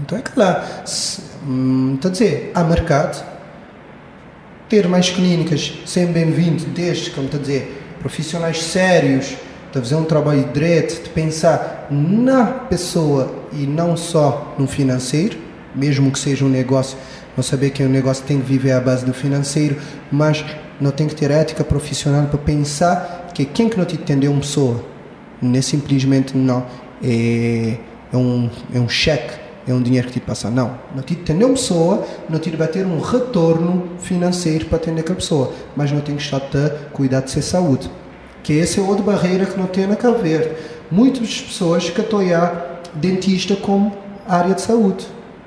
Então 0.00 0.16
é 0.16 0.22
que 0.22 0.38
lá, 0.38 0.64
hum, 1.46 1.94
está 1.96 2.08
a 2.08 2.12
dizer, 2.12 2.52
há 2.54 2.64
mercado, 2.64 3.24
ter 4.68 4.88
mais 4.88 5.10
clínicas, 5.10 5.74
sempre 5.84 6.24
bem-vindo, 6.24 6.64
desde, 6.66 7.10
como 7.10 7.26
está 7.26 7.36
a 7.36 7.40
dizer, 7.40 7.82
profissionais 8.00 8.62
sérios, 8.62 9.36
de 9.72 9.80
fazer 9.80 9.94
um 9.94 10.04
trabalho 10.04 10.44
direto, 10.52 11.02
de 11.02 11.10
pensar 11.10 11.86
na 11.90 12.44
pessoa 12.44 13.32
e 13.52 13.66
não 13.66 13.96
só 13.96 14.54
no 14.58 14.66
financeiro, 14.66 15.38
mesmo 15.74 16.10
que 16.10 16.18
seja 16.18 16.44
um 16.44 16.48
negócio, 16.48 16.96
não 17.36 17.42
saber 17.42 17.70
que 17.70 17.82
um 17.82 17.88
negócio 17.88 18.24
tem 18.24 18.40
que 18.40 18.46
viver 18.46 18.72
à 18.72 18.80
base 18.80 19.04
do 19.04 19.14
financeiro, 19.14 19.76
mas 20.10 20.44
não 20.80 20.90
tem 20.90 21.06
que 21.06 21.14
ter 21.14 21.30
ética 21.30 21.64
profissional 21.64 22.26
para 22.26 22.38
pensar 22.38 23.28
que 23.34 23.44
quem 23.44 23.68
que 23.68 23.78
não 23.78 23.84
te 23.84 23.94
entendeu 23.94 24.30
uma 24.30 24.40
pessoa, 24.40 24.84
não 25.40 25.58
é 25.58 25.62
simplesmente 25.62 26.36
não, 26.36 26.66
é, 27.02 27.76
é 28.12 28.16
um, 28.16 28.50
é 28.74 28.78
um 28.78 28.88
cheque, 28.88 29.34
é 29.66 29.72
um 29.72 29.80
dinheiro 29.80 30.08
que 30.08 30.14
te 30.14 30.20
passa. 30.20 30.50
Não, 30.50 30.76
não 30.94 31.02
te 31.02 31.14
entendeu 31.14 31.48
uma 31.48 31.54
pessoa, 31.54 32.06
não 32.28 32.38
te 32.38 32.50
bater 32.50 32.84
um 32.84 33.00
retorno 33.00 33.90
financeiro 33.98 34.66
para 34.66 34.76
atender 34.76 35.00
aquela 35.00 35.16
pessoa, 35.16 35.52
mas 35.76 35.90
não 35.90 36.00
tem 36.00 36.16
que 36.16 36.22
estar 36.22 36.38
a 36.38 36.90
cuidar 36.92 37.20
de 37.20 37.30
ser 37.30 37.42
saúde. 37.42 37.90
Que 38.42 38.58
essa 38.58 38.80
é 38.80 38.82
outra 38.82 39.04
barreira 39.04 39.46
que 39.46 39.58
não 39.58 39.66
tem 39.66 39.86
na 39.86 39.94
Cabo. 39.94 40.18
Muitas 40.90 41.40
pessoas 41.40 41.88
que 41.88 42.00
estão 42.00 42.20
dentista 42.94 43.54
como 43.56 43.96
área 44.26 44.54
de 44.54 44.60
saúde. 44.60 45.06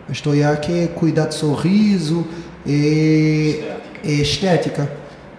Estou 0.09 0.33
que 0.61 0.83
é 0.83 0.87
cuidar 0.87 1.27
de 1.27 1.35
sorriso, 1.35 2.25
e, 2.65 3.63
é 4.03 4.11
estética 4.11 4.89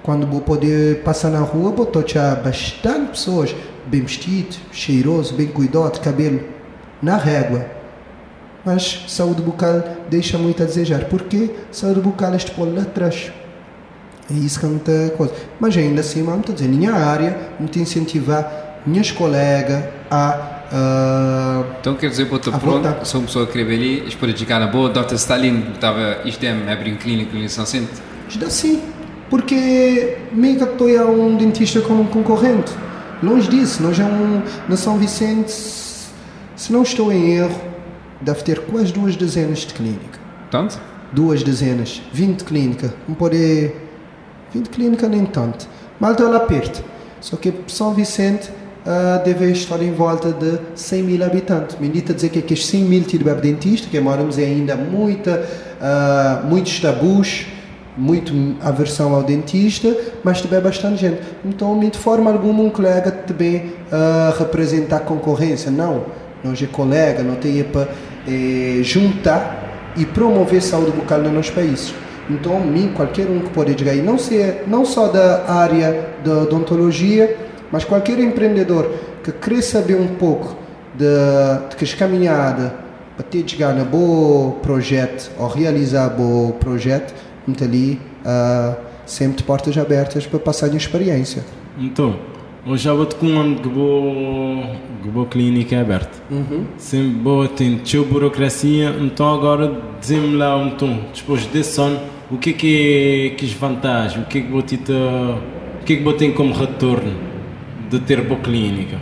quando 0.02 0.26
vou 0.26 0.40
poder 0.40 1.02
passar 1.02 1.30
na 1.30 1.40
rua, 1.40 1.72
tocar 1.86 2.36
bastante 2.36 3.10
pessoas 3.10 3.54
bem 3.86 4.02
vestido, 4.02 4.56
cheiroso, 4.72 5.34
bem 5.34 5.48
cuidado, 5.48 6.00
cabelo 6.00 6.40
na 7.02 7.16
régua. 7.16 7.66
Mas 8.64 9.04
saúde 9.08 9.42
bucal 9.42 9.82
deixa 10.08 10.38
muito 10.38 10.62
a 10.62 10.66
desejar. 10.66 11.04
Porque 11.04 11.50
saúde 11.70 12.00
bucal 12.00 12.34
é 12.34 12.36
tipo 12.36 12.64
lá 12.64 12.82
atrás. 12.82 13.32
É 14.30 14.34
isso 14.34 14.58
que 14.58 14.90
é 14.90 15.08
coisa. 15.10 15.34
Mas 15.60 15.76
ainda 15.76 16.00
assim, 16.00 16.24
vamos 16.24 16.52
dizer, 16.52 16.68
minha 16.68 16.92
área, 16.92 17.36
muito 17.60 17.78
incentivar 17.78 18.82
minhas 18.84 19.10
colegas 19.12 19.84
a 20.10 20.55
Uh, 20.66 21.64
então 21.80 21.94
quer 21.94 22.10
dizer, 22.10 22.24
botou 22.24 22.52
pronto, 22.52 23.04
sou 23.04 23.20
uma 23.20 23.26
pessoa 23.26 23.46
que 23.46 23.52
queria 23.52 23.72
ali, 23.72 24.08
espero 24.08 24.36
ficar 24.36 24.58
na 24.58 24.66
boa, 24.66 24.90
Dr. 24.90 25.14
Stalin 25.14 25.72
estava, 25.72 26.18
isto 26.24 26.44
é, 26.44 26.72
abrir 26.72 26.92
um 26.92 26.96
clínico 26.96 27.36
em 27.36 27.46
São 27.48 27.64
Centro? 27.64 28.02
Isto 28.28 28.50
sim, 28.50 28.82
porque 29.30 30.18
me 30.32 30.54
estou 30.56 30.88
a 30.98 31.04
um 31.04 31.36
dentista 31.36 31.80
como 31.80 32.02
um 32.02 32.06
concorrente. 32.06 32.72
Longe 33.22 33.48
disso, 33.48 33.82
nós 33.82 33.98
é 33.98 34.04
um, 34.04 34.42
na 34.68 34.76
São 34.76 34.98
Vicente, 34.98 35.52
se 35.52 36.72
não 36.72 36.82
estou 36.82 37.12
em 37.12 37.32
erro, 37.34 37.60
deve 38.20 38.42
ter 38.42 38.60
quase 38.60 38.92
duas 38.92 39.14
dezenas 39.14 39.60
de 39.60 39.72
clínica. 39.72 40.18
Tanto? 40.50 40.80
Duas 41.12 41.42
dezenas, 41.42 42.02
20 42.12 42.44
clínica. 42.44 42.92
Não 43.06 43.14
pode. 43.14 43.72
20 44.52 44.68
clínica 44.70 45.08
nem 45.08 45.24
tanto. 45.24 45.68
Malta 46.00 46.24
lá 46.24 46.40
perto. 46.40 46.82
Só 47.20 47.36
que 47.36 47.52
São 47.68 47.94
Vicente 47.94 48.50
uh, 48.86 49.24
deve 49.24 49.50
estar 49.50 49.82
em 49.82 49.92
volta 49.92 50.32
de 50.32 50.58
100 50.74 51.02
mil 51.02 51.24
habitantes. 51.24 51.76
Me 51.78 51.88
dita 51.88 52.14
dizer 52.14 52.30
que 52.30 52.38
aqueles 52.38 52.64
100 52.66 52.80
mil 52.82 53.00
de 53.02 53.18
dentista, 53.18 53.88
que 53.90 53.98
moramos 54.00 54.38
ainda 54.38 54.76
muita, 54.76 55.44
uh, 55.80 56.46
muitos 56.46 56.78
tabus 56.80 57.46
muito 57.96 58.32
aversão 58.62 59.14
ao 59.14 59.22
dentista, 59.22 59.96
mas 60.22 60.40
também 60.40 60.60
bastante 60.60 61.00
gente. 61.00 61.20
Então, 61.44 61.78
de 61.80 61.98
forma 61.98 62.30
alguma, 62.30 62.62
um 62.62 62.70
colega 62.70 63.10
também 63.10 63.72
uh, 63.90 64.38
representar 64.38 65.00
concorrência. 65.00 65.70
Não, 65.70 66.04
nós 66.44 66.62
é 66.62 66.66
colega, 66.66 67.22
não 67.22 67.36
tem 67.36 67.62
para 67.64 67.88
eh, 68.28 68.80
juntar 68.82 69.92
e 69.96 70.04
promover 70.04 70.62
saúde 70.62 70.92
bucal 70.92 71.20
nos 71.20 71.32
nossos 71.32 71.50
países. 71.50 71.94
Então, 72.28 72.60
mim, 72.60 72.92
qualquer 72.94 73.26
um 73.28 73.40
que 73.40 73.50
pode 73.50 73.72
aí, 73.88 74.02
não, 74.02 74.18
ser, 74.18 74.64
não 74.66 74.84
só 74.84 75.08
da 75.08 75.50
área 75.50 76.10
da 76.24 76.42
odontologia, 76.42 77.36
mas 77.70 77.84
qualquer 77.84 78.18
empreendedor 78.18 78.90
que 79.22 79.32
quer 79.32 79.62
saber 79.62 79.96
um 79.96 80.08
pouco 80.08 80.56
de, 80.94 81.68
de 81.70 81.76
que 81.76 81.96
caminhada 81.96 82.74
para 83.16 83.24
ter 83.24 83.48
chegar 83.48 83.74
no 83.74 83.84
bom 83.84 84.58
projeto 84.62 85.32
ou 85.38 85.48
realizar 85.48 86.08
bom 86.10 86.52
projeto, 86.52 87.14
muito 87.46 87.64
ali 87.64 87.98
uh, 88.24 88.76
sempre 89.06 89.38
de 89.38 89.42
portas 89.42 89.76
abertas 89.78 90.26
para 90.26 90.38
passar 90.38 90.68
de 90.68 90.76
experiência. 90.76 91.42
Então, 91.78 92.16
hoje 92.66 92.84
já 92.84 92.92
vou 92.92 93.06
com 93.06 93.26
um 93.26 93.54
que 93.54 93.68
boa, 93.68 94.76
que 95.02 95.08
boa 95.08 95.26
clínica 95.26 95.80
aberta. 95.80 96.18
Uhum. 96.30 96.66
Sempre 96.76 97.18
boa, 97.18 97.48
tem 97.48 97.78
teu 97.78 98.04
burocracia, 98.04 98.94
então 99.00 99.32
agora 99.32 99.80
dizem-me 99.98 100.36
lá, 100.36 100.62
então, 100.62 101.00
depois 101.14 101.46
desse 101.46 101.80
ano, 101.80 101.98
o 102.30 102.36
que 102.36 102.50
é 102.50 102.52
que 102.52 103.32
é 103.32 103.36
que 103.36 103.46
é 103.46 103.48
vantagem, 103.54 104.22
o 104.22 104.26
que 104.26 104.38
é 104.38 104.40
que 104.42 104.50
vou 104.50 104.62
ter, 104.62 104.76
o 104.76 105.84
que 105.84 105.94
é 105.94 105.96
que 105.96 106.02
vou 106.02 106.12
ter 106.12 106.32
como 106.34 106.52
retorno 106.52 107.35
de 107.88 108.00
ter 108.00 108.22
boa 108.22 108.40
clínica? 108.40 108.98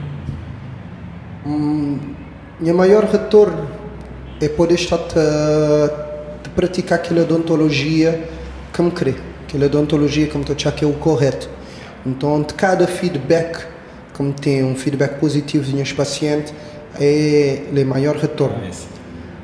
Hum, 1.47 1.99
minha 2.61 2.74
maior 2.74 3.05
retorno 3.05 3.68
é 4.41 4.49
poder 4.49 4.74
estar 4.74 4.99
a 4.99 6.51
praticar 6.55 6.99
aquela 6.99 7.22
odontologia 7.22 8.28
que 8.72 8.82
me 8.82 8.91
crê, 8.91 9.14
aquela 9.47 9.66
odontologia 9.66 10.26
que 10.26 10.37
me 10.37 10.45
estou 10.45 10.72
que 10.72 10.85
é 10.85 10.89
o 10.89 10.93
correto. 10.95 11.49
Então, 12.07 12.43
de 12.43 12.55
cada 12.55 12.87
feedback 12.87 13.66
que 14.14 14.22
me 14.22 14.32
tem 14.32 14.62
um 14.62 14.76
feedback 14.76 15.18
positivo 15.18 15.64
dos 15.64 15.72
meus 15.72 15.93
pacientes, 15.93 16.55
é 17.01 17.62
o 17.72 17.87
maior 17.87 18.16
retorno. 18.16 18.57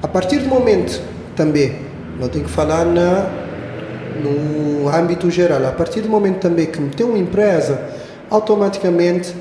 A 0.02 0.08
partir 0.08 0.38
do 0.38 0.48
momento, 0.48 1.02
também, 1.34 1.76
não 2.18 2.28
tenho 2.28 2.44
que 2.44 2.50
falar 2.50 2.84
na, 2.84 3.28
no 4.22 4.88
âmbito 4.88 5.30
geral, 5.30 5.66
a 5.66 5.72
partir 5.72 6.02
do 6.02 6.08
momento 6.08 6.38
também 6.38 6.66
que 6.66 6.80
me 6.80 6.90
tem 6.90 7.04
uma 7.04 7.18
empresa, 7.18 7.80
automaticamente 8.30 9.34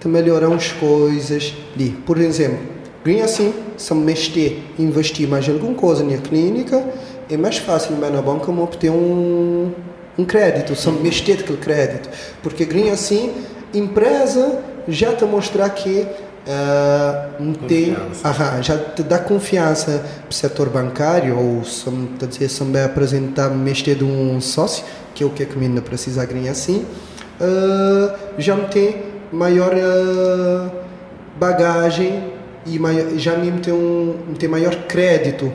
te 0.00 0.08
melhoram 0.08 0.54
as 0.54 0.72
coisas 0.72 1.54
ali. 1.74 1.90
Por 1.90 2.18
exemplo, 2.18 2.58
ganha 3.04 3.24
assim, 3.24 3.52
se 3.76 3.92
me 3.94 4.04
mexer, 4.04 4.64
investir 4.78 5.28
mais 5.28 5.46
em 5.46 5.52
alguma 5.52 5.74
coisa 5.74 6.02
na 6.02 6.16
clínica, 6.16 6.82
é 7.30 7.36
mais 7.36 7.58
fácil 7.58 7.96
na 7.96 8.22
banca 8.22 8.50
obter 8.50 8.90
um, 8.90 9.70
um 10.18 10.24
crédito, 10.24 10.74
só 10.74 10.90
mexer 10.90 11.32
aquele 11.32 11.58
crédito. 11.58 12.08
Porque 12.42 12.64
ganha 12.64 12.94
assim, 12.94 13.32
empresa 13.72 14.58
já 14.88 15.14
te 15.14 15.24
mostrar 15.24 15.70
que 15.70 16.06
uh, 16.46 17.54
tem, 17.68 17.96
aha, 18.24 18.60
já 18.62 18.78
te 18.78 19.02
dá 19.02 19.18
confiança 19.18 20.02
para 20.22 20.30
o 20.30 20.34
setor 20.34 20.68
bancário 20.68 21.38
ou 21.38 21.64
se 21.64 21.90
te 22.18 22.26
dizer 22.26 22.48
se 22.48 22.64
me 22.64 22.82
apresentar 22.82 23.50
mexer 23.50 23.96
de 23.96 24.04
um 24.04 24.40
sócio, 24.40 24.84
que 25.14 25.22
é 25.22 25.26
o 25.26 25.30
que 25.30 25.44
que 25.44 25.58
ainda 25.58 25.82
precisa 25.82 26.24
ganhar 26.24 26.52
assim, 26.52 26.84
uh, 27.40 28.16
já 28.38 28.56
tem 28.56 28.96
maior 29.32 29.72
uh, 29.72 30.70
bagagem 31.38 32.32
e 32.66 32.78
maior, 32.78 33.10
já 33.16 33.36
me 33.36 33.50
tem 33.60 33.72
um 33.72 34.34
tem 34.38 34.48
maior 34.48 34.74
crédito 34.86 35.52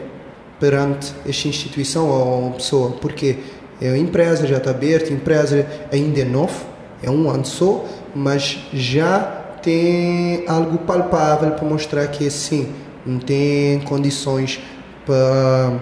perante 0.60 1.14
esta 1.28 1.48
instituição 1.48 2.08
ou 2.10 2.52
pessoa, 2.52 2.92
porque 3.02 3.38
é 3.82 3.90
a 3.90 3.98
empresa 3.98 4.48
já 4.48 4.58
está 4.58 4.72
aberta, 4.72 5.10
a 5.10 5.14
empresa 5.14 5.66
ainda 5.92 6.22
é 6.22 6.26
nova, 6.26 6.56
é 7.04 7.10
um 7.10 7.30
ano 7.30 7.46
só, 7.46 7.86
mas 8.16 8.58
já 8.74 9.20
tem 9.62 10.46
algo 10.48 10.78
palpável 10.80 11.52
para 11.52 11.68
mostrar 11.68 12.08
que 12.08 12.30
sim, 12.30 12.72
não 13.06 13.20
tem 13.20 13.80
condições 13.82 14.60
para 15.06 15.74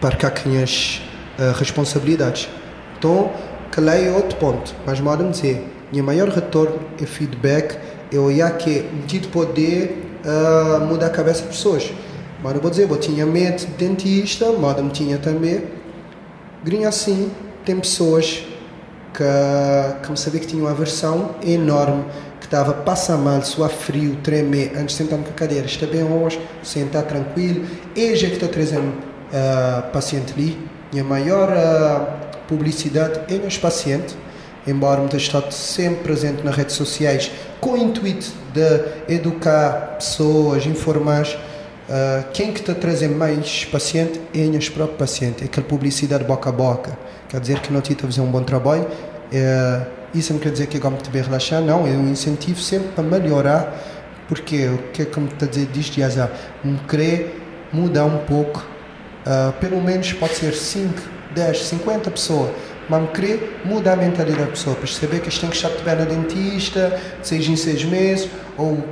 para 0.00 0.32
as 0.62 1.00
uh, 1.38 1.56
responsabilidades. 1.56 2.48
Então, 2.98 3.30
que 3.72 3.80
é 3.80 4.12
outro 4.12 4.36
ponto, 4.36 4.74
mas 4.86 5.00
modo 5.00 5.28
dizer, 5.30 5.66
minha 5.90 6.04
maior 6.04 6.28
retorno 6.28 6.78
é 7.00 7.06
feedback, 7.06 7.78
é 8.12 8.18
olhar 8.18 8.50
que 8.58 8.82
de 9.06 9.20
poder 9.28 10.20
uh, 10.24 10.84
mudar 10.84 11.06
a 11.06 11.10
cabeça 11.10 11.40
das 11.40 11.56
pessoas. 11.56 11.90
Mas 12.42 12.54
eu 12.54 12.60
vou 12.60 12.70
dizer, 12.70 12.90
eu 12.90 12.96
tinha 12.98 13.24
medo 13.24 13.56
de 13.56 13.66
dentista, 13.66 14.52
mas 14.52 14.76
tinha 14.92 15.16
também. 15.16 15.64
Grinha 16.62 16.88
assim, 16.88 17.30
tem 17.64 17.80
pessoas 17.80 18.44
que, 19.14 20.02
que 20.02 20.10
me 20.10 20.16
sabia 20.18 20.40
que 20.40 20.46
tinham 20.46 20.66
uma 20.66 20.72
aversão 20.72 21.36
enorme, 21.42 22.04
que 22.40 22.46
estava 22.46 22.72
a 22.72 22.74
passar 22.74 23.16
mal, 23.16 23.40
suar 23.42 23.70
frio, 23.70 24.16
tremer, 24.22 24.72
antes 24.76 24.96
de 24.96 25.04
sentar 25.04 25.18
na 25.18 25.24
cadeira. 25.26 25.64
Está 25.64 25.86
bem 25.86 26.02
hoje, 26.04 26.38
sentar 26.62 27.04
tranquilo. 27.04 27.64
E 27.96 28.14
já 28.16 28.26
que 28.28 28.34
estou 28.34 28.48
trazendo 28.50 28.88
uh, 28.88 29.90
paciente 29.92 30.34
ali, 30.34 30.58
a 30.98 31.04
maior 31.04 31.48
uh, 31.48 32.31
publicidade 32.52 33.34
é 33.34 33.38
nos 33.38 33.56
pacientes, 33.56 34.14
embora 34.66 35.00
muita 35.00 35.16
estado 35.16 35.50
sempre 35.52 36.04
presente 36.04 36.44
nas 36.44 36.54
redes 36.54 36.76
sociais 36.76 37.30
com 37.60 37.72
o 37.72 37.76
intuito 37.78 38.30
de 38.52 39.14
educar 39.14 39.96
pessoas, 39.98 40.66
informar. 40.66 41.26
Uh, 41.88 42.24
quem 42.32 42.52
que 42.52 42.60
está 42.60 42.74
trazendo 42.74 43.16
mais 43.16 43.64
paciente 43.64 44.20
é 44.34 44.44
os 44.56 44.68
próprios 44.68 44.98
pacientes, 44.98 45.42
é 45.42 45.46
aquela 45.46 45.66
publicidade 45.66 46.24
boca 46.24 46.50
a 46.50 46.52
boca. 46.52 46.96
Quer 47.28 47.40
dizer 47.40 47.60
que 47.60 47.72
não 47.72 47.80
a 47.80 47.82
fazer 47.82 48.20
um 48.20 48.30
bom 48.30 48.42
trabalho. 48.42 48.82
Uh, 48.84 49.86
isso 50.14 50.34
não 50.34 50.40
quer 50.40 50.52
dizer 50.52 50.66
que 50.66 50.76
é 50.76 50.80
como 50.80 50.98
te 50.98 51.08
bem 51.08 51.22
relaxar, 51.22 51.62
não. 51.62 51.86
É 51.86 51.90
um 51.90 52.10
incentivo 52.10 52.60
sempre 52.60 52.88
para 52.88 53.02
melhorar. 53.02 53.74
Porque 54.28 54.66
o 54.68 54.78
que 54.92 55.02
é 55.02 55.04
que 55.06 55.18
me 55.18 55.28
está 55.28 55.46
a 55.46 55.48
dizer 55.48 55.66
disto, 55.66 55.98
Yazar? 55.98 56.30
Me 56.62 56.78
querer 56.88 57.40
mudar 57.72 58.04
um 58.04 58.18
pouco. 58.18 58.64
Uh, 59.26 59.52
pelo 59.54 59.80
menos 59.80 60.12
pode 60.12 60.34
ser 60.34 60.52
5, 60.52 61.21
10, 61.34 61.58
50 61.58 62.10
pessoas 62.10 62.50
mas 62.88 63.10
querer 63.12 63.62
mudar 63.64 63.94
a 63.94 63.96
mentalidade 63.96 64.44
da 64.44 64.50
pessoa, 64.50 64.76
perceber 64.76 65.20
que 65.20 65.24
eles 65.24 65.38
têm 65.38 65.48
que 65.48 65.56
estar 65.56 65.70
de 65.70 65.84
na 65.84 66.04
dentista, 66.04 67.00
seja 67.22 67.50
em 67.50 67.56
seis 67.56 67.84
meses, 67.84 68.28
ou 68.58 68.84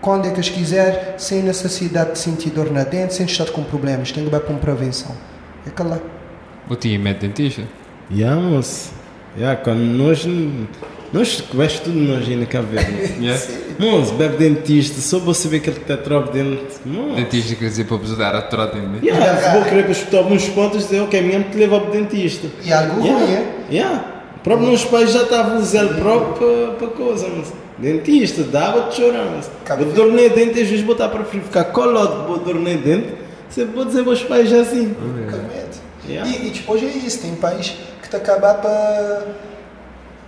quando 0.00 0.26
é 0.26 0.30
que 0.30 0.36
eles 0.36 0.48
quiser, 0.48 1.14
sem 1.18 1.42
necessidade 1.42 2.12
de 2.12 2.18
sentir 2.18 2.50
dor 2.50 2.70
na 2.70 2.84
dente, 2.84 3.14
sem 3.14 3.26
estar 3.26 3.50
com 3.50 3.64
problemas, 3.64 4.12
tem 4.12 4.24
que 4.24 4.34
ir 4.34 4.40
para 4.40 4.50
uma 4.50 4.58
prevenção. 4.58 5.14
É 5.66 5.70
aquela. 5.70 6.02
O 6.68 6.76
tio 6.76 6.98
mete 7.00 7.20
dentista? 7.20 7.62
Yeah, 8.10 8.40
moço. 8.40 8.92
Yeah, 9.36 9.60
quando 9.60 9.80
nós 9.80 10.24
nós 11.14 11.44
vais 11.54 11.78
tudo 11.78 11.96
nós 11.96 12.28
na 12.28 12.44
cabeça. 12.44 12.90
yeah. 13.20 13.40
Moço, 13.78 14.14
bebe 14.14 14.36
dentista, 14.36 15.00
só 15.00 15.20
vou 15.20 15.32
saber 15.32 15.60
que 15.60 15.70
ele 15.70 15.78
está 15.78 15.96
troco 15.96 16.32
dentro. 16.32 16.66
Dentista 17.14 17.54
quer 17.54 17.66
dizer 17.66 17.84
para 17.84 17.96
você 17.98 18.16
dar 18.16 18.34
a 18.34 18.42
troca 18.42 18.80
dentro. 18.80 19.06
Yeah, 19.06 19.40
se 19.40 19.56
vou 19.56 19.62
querer 19.62 19.84
para 19.84 19.92
escutar 19.92 20.18
alguns 20.18 20.48
pontos, 20.48 20.82
dizer, 20.82 21.00
ok, 21.02 21.20
mesmo 21.22 21.44
te 21.44 21.56
levar 21.56 21.80
para 21.82 21.90
o 21.90 21.92
dentista. 21.92 22.48
E 22.64 22.72
algo 22.72 23.00
yeah. 23.00 23.24
ruim, 23.24 23.32
é? 23.32 23.54
Yeah. 23.70 24.04
Próprio 24.42 24.66
meus 24.66 24.84
pais 24.84 25.12
já 25.12 25.22
estavam 25.22 25.58
usando 25.58 26.00
próprio 26.00 26.34
para, 26.34 26.74
para 26.74 26.88
coisa, 26.88 27.28
mas 27.28 27.52
dentista, 27.78 28.42
dava-te 28.42 28.96
chorar, 28.96 29.26
mas 29.36 29.48
vou 29.78 29.92
dormir 29.92 30.30
dente, 30.30 30.60
às 30.60 30.68
vezes 30.68 30.82
botar 30.84 31.08
para 31.10 31.22
frio, 31.24 31.42
ficar 31.42 31.64
colado, 31.66 32.26
vou 32.26 32.38
dormir 32.38 32.78
dente, 32.78 33.14
você 33.48 33.64
pode 33.64 33.90
dizer 33.90 34.02
meus 34.02 34.22
pais 34.24 34.50
já 34.50 34.62
assim. 34.62 34.94
Yeah. 36.08 36.28
E, 36.28 36.48
e 36.48 36.50
depois 36.50 36.82
é 36.82 36.86
isso, 36.86 37.20
tem 37.20 37.36
pais 37.36 37.76
que 38.02 38.08
te 38.08 38.16
acabam 38.16 38.60
para 38.60 39.53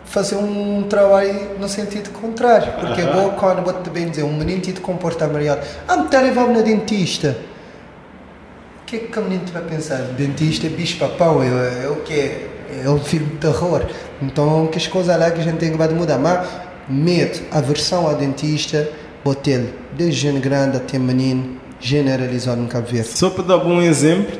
fazer 0.07 0.37
um 0.37 0.85
trabalho 0.85 1.59
no 1.61 1.69
sentido 1.69 2.11
contrário. 2.11 2.73
Porque 2.81 3.03
uh 3.03 3.07
-huh. 3.07 3.13
vou, 3.13 3.31
quando 3.33 3.63
vou 3.63 3.75
te 3.83 3.91
bem 3.91 4.09
dizer, 4.09 4.23
um 4.23 4.33
menino 4.33 4.61
te 4.61 4.73
comporta 4.81 5.27
melhor. 5.27 5.61
Ah, 5.87 5.97
me 5.97 6.09
levar 6.09 6.49
na 6.49 6.63
dentista. 6.63 7.37
O 8.83 8.87
que 8.87 8.97
é 8.97 8.99
que 9.01 9.19
o 9.19 9.23
menino 9.23 9.43
vai 9.53 9.63
pensar? 9.63 9.99
Dentista 10.17 10.67
é 10.67 10.71
bicho 10.71 10.99
papão, 10.99 11.43
é, 11.43 11.85
é 11.85 11.89
o 11.89 11.97
que 11.97 12.15
é? 12.15 12.47
um 12.89 12.99
filme 12.99 13.27
de 13.27 13.37
terror. 13.39 13.85
Então, 14.23 14.67
que 14.69 14.79
as 14.79 14.87
coisas 14.87 15.19
lá 15.19 15.31
que 15.31 15.41
a 15.41 15.45
gente 15.45 15.59
tem 15.59 15.71
que 15.71 15.95
mudar. 15.95 16.19
Mas, 16.19 16.49
medo, 16.89 17.41
aversão 17.51 18.07
ao 18.07 18.15
dentista, 18.15 18.89
botel, 19.25 19.65
desde 19.97 20.21
gente 20.21 20.41
grande 20.41 20.77
até 20.77 20.99
menino, 20.99 21.57
generalizado 21.81 22.61
no 22.61 22.69
Cabo 22.69 22.87
Verde. 22.87 23.09
Só 23.09 23.31
para 23.31 23.45
dar 23.45 23.59
um 23.59 23.83
exemplo, 23.83 24.39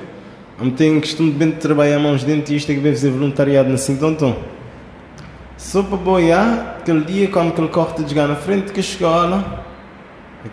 eu 0.61 0.71
tenho 0.73 1.01
costume 1.01 1.33
de 1.33 1.53
trabalhar 1.53 1.97
a 1.97 1.99
mãos 1.99 2.21
de 2.21 2.27
dentista 2.27 2.73
que 2.73 2.81
vai 2.81 2.93
fazer 2.93 3.11
voluntariado 3.11 3.69
na 3.69 3.79
Sintontão. 3.79 4.37
Só 5.57 5.83
para 5.83 5.97
boiar, 5.97 6.77
aquele 6.79 7.05
dia 7.05 7.29
quando 7.29 7.59
ele 7.59 7.69
corta 7.69 8.03
de 8.03 8.15
na 8.15 8.37
frente 8.37 8.73
da 8.73 8.81
escola, 8.81 9.65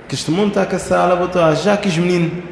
que 0.08 0.16
este 0.16 0.32
mundo 0.32 0.49
está 0.49 0.66
com 0.66 0.76
a 0.76 0.80
sala, 0.80 1.16
botou 1.16 1.56
já 1.56 1.76
que 1.76 1.89
os 1.89 1.97
meninos 1.97 2.43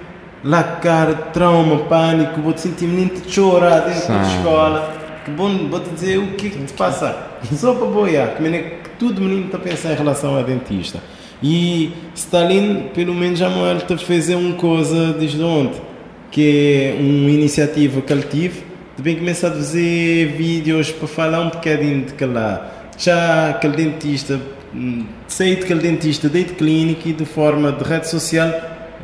lá 0.43 0.61
cara, 0.63 1.13
trauma, 1.13 1.85
pânico, 1.85 2.41
vou 2.41 2.51
te 2.53 2.61
sentir 2.61 2.87
menino 2.87 3.11
te 3.21 3.31
chorar 3.31 3.81
dentro 3.81 4.01
Sim. 4.01 4.13
da 4.13 4.21
escola. 4.23 4.93
Que 5.23 5.31
bom, 5.31 5.69
vou 5.69 5.79
te 5.79 5.91
dizer 5.91 6.17
o 6.17 6.33
que 6.33 6.47
é 6.47 6.49
que 6.49 6.59
te 6.65 6.73
passa. 6.73 7.15
Só 7.53 7.73
para 7.73 7.85
boiar, 7.85 8.35
que, 8.35 8.41
menino, 8.41 8.71
tudo 8.99 9.21
menino 9.21 9.45
está 9.45 9.57
a 9.57 9.61
pensar 9.61 9.93
em 9.93 9.95
relação 9.95 10.35
ao 10.35 10.43
dentista. 10.43 10.99
E 11.41 11.93
Stalin, 12.15 12.89
pelo 12.93 13.13
menos, 13.13 13.39
já 13.39 13.47
ele 13.47 13.81
a 13.81 13.97
fazer 13.97 14.35
uma 14.35 14.55
coisa 14.55 15.13
desde 15.13 15.41
ontem, 15.41 15.81
que 16.29 16.95
é 16.95 16.99
uma 16.99 17.29
iniciativa 17.29 18.01
que 18.01 18.11
ele 18.11 18.23
tive 18.23 18.70
bem 18.99 19.15
começar 19.15 19.47
a 19.47 19.51
fazer 19.51 20.33
vídeos 20.37 20.91
para 20.91 21.07
falar 21.07 21.39
um 21.41 21.49
bocadinho 21.49 22.05
de 22.05 22.13
que 22.13 22.25
lá. 22.25 22.69
Já 22.97 23.49
aquele 23.51 23.77
dentista 23.77 24.39
hum, 24.73 25.05
sair 25.27 25.55
daquele 25.55 25.79
dentista 25.79 26.29
de 26.29 26.43
clínica 26.43 27.09
e 27.09 27.13
de 27.13 27.25
forma 27.25 27.71
de 27.71 27.83
rede 27.83 28.09
social 28.09 28.51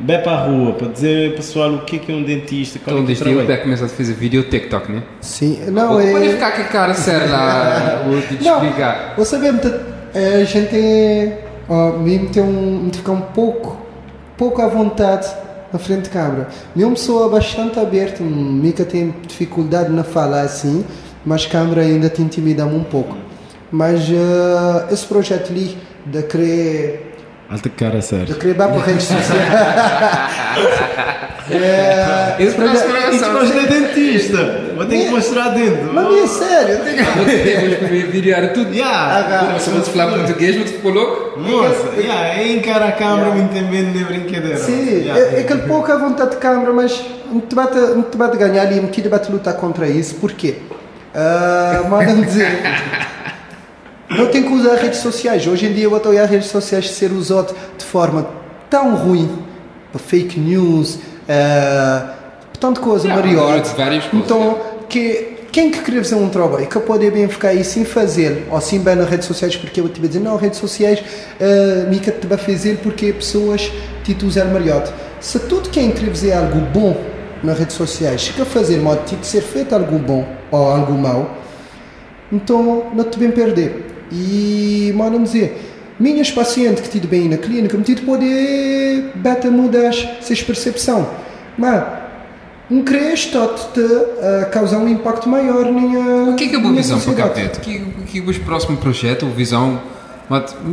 vai 0.00 0.22
para 0.22 0.32
a 0.32 0.44
rua 0.46 0.72
para 0.74 0.88
dizer 0.88 1.30
ao 1.30 1.36
pessoal 1.36 1.72
o 1.72 1.78
que 1.80 1.96
é, 1.96 1.98
que 1.98 2.12
é 2.12 2.14
um 2.14 2.22
dentista? 2.22 2.78
Então 2.80 3.04
desde 3.04 3.24
que 3.24 3.34
vai 3.34 3.56
começar 3.56 3.86
a 3.86 3.88
fazer 3.88 4.12
vídeo 4.14 4.44
TikTok 4.44 4.92
né? 4.92 5.02
Sim 5.20 5.58
não 5.70 5.94
Ou, 5.94 6.00
é 6.00 6.12
pode 6.12 6.28
ficar 6.28 6.52
com 6.52 6.62
a 6.62 6.64
cara 6.64 6.94
séria 6.94 7.26
lá 7.26 8.02
vou 8.06 8.20
te 8.20 8.34
explicar. 8.34 9.14
não, 9.16 9.24
você 9.24 9.38
vê 9.38 9.48
a 9.48 10.44
gente 10.44 11.32
ó, 11.68 11.98
mesmo 11.98 12.28
tem 12.28 12.42
um 12.42 12.88
ficar 12.92 13.12
um 13.12 13.20
pouco 13.20 13.76
pouco 14.36 14.62
à 14.62 14.68
vontade 14.68 15.28
na 15.72 15.78
frente 15.78 16.04
de 16.04 16.10
câmara. 16.10 16.48
É 16.76 16.84
uma 16.84 16.94
pessoa 16.94 17.28
bastante 17.28 17.78
aberta, 17.78 18.22
Mica 18.22 18.84
tem 18.84 19.14
dificuldade 19.26 19.90
na 19.90 20.04
falar 20.04 20.42
assim, 20.42 20.84
mas 21.24 21.46
câmara 21.46 21.82
ainda 21.82 22.08
te 22.08 22.22
intimida 22.22 22.64
um 22.66 22.84
pouco. 22.84 23.16
Mas 23.70 24.08
uh, 24.08 24.92
esse 24.92 25.06
projeto 25.06 25.50
ali 25.50 25.76
de 26.06 26.22
criar 26.22 27.08
Alta 27.50 27.70
cara, 27.70 28.02
sério. 28.02 28.26
De 28.26 28.34
querer 28.34 28.54
para 28.54 28.76
redes 28.78 29.04
sociais. 29.04 29.48
É, 31.50 32.36
Esse 32.38 32.54
projeto 32.56 33.58
é 33.58 33.66
dentista. 33.66 34.68
Vou 34.76 34.86
ter 34.86 35.04
que 35.04 35.10
mostrar 35.10 35.48
dentro. 35.50 35.92
Mas 35.92 36.14
é 36.14 36.26
sério. 36.26 36.74
Eu 36.74 36.84
tenho 36.84 37.76
que 37.76 38.20
virar 38.20 38.48
tudo. 38.48 38.72
Yeah. 38.72 39.46
Começamos 39.46 39.88
a 39.88 39.90
falar 39.90 40.18
português, 40.18 40.56
mas 40.56 40.70
ficou 40.70 40.92
louco? 40.92 41.40
Nossa, 41.40 42.00
yeah, 42.00 42.40
é 42.40 42.52
encara 42.52 42.88
a 42.88 42.92
câmera 42.92 43.28
yeah. 43.28 43.34
me 43.34 43.42
entendendo 43.42 43.92
de 43.92 44.04
brincadeira. 44.04 44.56
Sim, 44.58 44.88
yeah. 44.88 45.20
é, 45.20 45.38
é 45.38 45.40
aquele 45.40 45.62
pouco 45.62 45.90
à 45.90 45.96
vontade 45.96 46.30
de 46.32 46.36
câmera, 46.36 46.72
mas 46.72 47.04
não 47.30 47.40
te 47.40 47.54
bate, 47.54 47.78
não 47.78 48.02
te 48.02 48.16
bate 48.16 48.36
ganhar 48.36 48.62
ali, 48.62 48.80
não 48.80 48.88
te 48.88 49.08
bate 49.08 49.30
lutar 49.32 49.54
contra 49.54 49.88
isso. 49.88 50.16
Porquê? 50.16 50.56
Uh, 51.08 51.88
Mandam 51.88 52.20
dizer. 52.20 52.60
Não 54.10 54.26
tem 54.28 54.42
que 54.42 54.52
usar 54.52 54.76
redes 54.76 55.00
sociais. 55.00 55.46
Hoje 55.46 55.66
em 55.66 55.72
dia 55.72 55.84
eu 55.84 55.96
estou 55.96 56.16
a 56.16 56.24
redes 56.24 56.48
sociais 56.48 56.90
ser 56.90 57.10
usado 57.10 57.54
de 57.76 57.84
forma 57.84 58.28
tão 58.70 58.94
ruim 58.94 59.42
para 59.90 60.00
fake 60.00 60.38
news, 60.38 60.98
uh, 61.28 62.10
tanta 62.58 62.80
coisa 62.80 63.08
yeah, 63.08 63.26
maior. 63.26 63.62
Então, 64.12 64.58
que 64.88 65.36
quem 65.52 65.70
que 65.70 65.80
queria 65.80 66.02
fazer 66.04 66.16
um 66.16 66.28
trabalho 66.28 66.66
que 66.66 66.78
pode 66.80 67.10
bem 67.10 67.26
ficar 67.28 67.48
aí 67.48 67.64
sem 67.64 67.84
fazer 67.84 68.46
ou 68.50 68.60
sem 68.60 68.80
bem 68.80 68.94
nas 68.94 69.08
redes 69.08 69.26
sociais 69.26 69.56
porque 69.56 69.80
eu 69.80 69.88
te 69.88 70.00
dizer 70.00 70.20
não 70.20 70.36
redes 70.36 70.58
sociais 70.58 71.00
uh, 71.00 72.00
que 72.00 72.10
te 72.10 72.26
vai 72.26 72.36
fazer 72.36 72.78
porque 72.82 73.12
pessoas 73.14 73.72
te 74.04 74.14
usam 74.24 74.46
melhor 74.48 74.86
se 75.20 75.38
tudo 75.40 75.70
quem 75.70 75.90
quer 75.90 76.06
fazer 76.08 76.32
algo 76.34 76.60
bom 76.60 76.94
nas 77.42 77.58
redes 77.58 77.76
sociais 77.76 78.30
quer 78.36 78.44
fazer 78.44 78.76
modo 78.78 79.02
de 79.04 79.26
ser 79.26 79.40
feito 79.40 79.74
algo 79.74 79.98
bom 79.98 80.26
ou 80.50 80.68
algo 80.68 80.92
mau 80.92 81.38
então 82.32 82.90
não 82.94 83.04
te 83.04 83.18
bem 83.18 83.30
perder. 83.30 83.86
E, 84.12 84.92
mano, 84.94 85.22
dizer, 85.22 85.67
minhas 85.98 86.30
pacientes 86.30 86.82
que 86.82 86.88
tive 86.88 87.06
bem 87.06 87.28
na 87.28 87.36
clínica, 87.36 87.76
me 87.76 87.84
tive 87.84 88.02
poder 88.02 89.12
beta 89.14 89.50
mudar 89.50 89.86
essa 89.86 90.44
percepção. 90.44 91.08
Mas, 91.56 91.84
um 92.70 92.82
cresce 92.82 93.28
te 93.28 93.80
uh, 93.80 94.50
causar 94.52 94.78
um 94.78 94.88
impacto 94.88 95.28
maior 95.28 95.64
na 95.72 96.32
O 96.32 96.36
que 96.36 96.44
é 96.44 96.48
que 96.48 96.54
é 96.54 96.58
a 96.58 96.60
boa 96.60 96.74
visão 96.74 97.00
para 97.00 97.10
o 97.10 97.16
O 97.58 97.60
que, 97.60 98.20
que 98.20 98.28
é 98.28 98.30
o 98.30 98.40
próximo 98.40 98.76
projeto, 98.76 99.26
a 99.26 99.30
visão... 99.30 99.80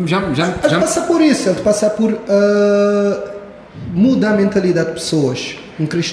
Já, 0.05 0.21
já, 0.34 0.53
já... 0.61 0.67
Ele 0.67 0.80
passa 0.82 1.01
por 1.01 1.21
isso, 1.21 1.47
ele 1.47 1.61
passa 1.61 1.89
por 1.89 2.11
uh, 2.11 3.36
mudar 3.93 4.34
a 4.34 4.36
mentalidade 4.36 4.89
de 4.89 4.93
pessoas. 4.95 5.55
Um 5.80 5.86
cresce 5.86 6.11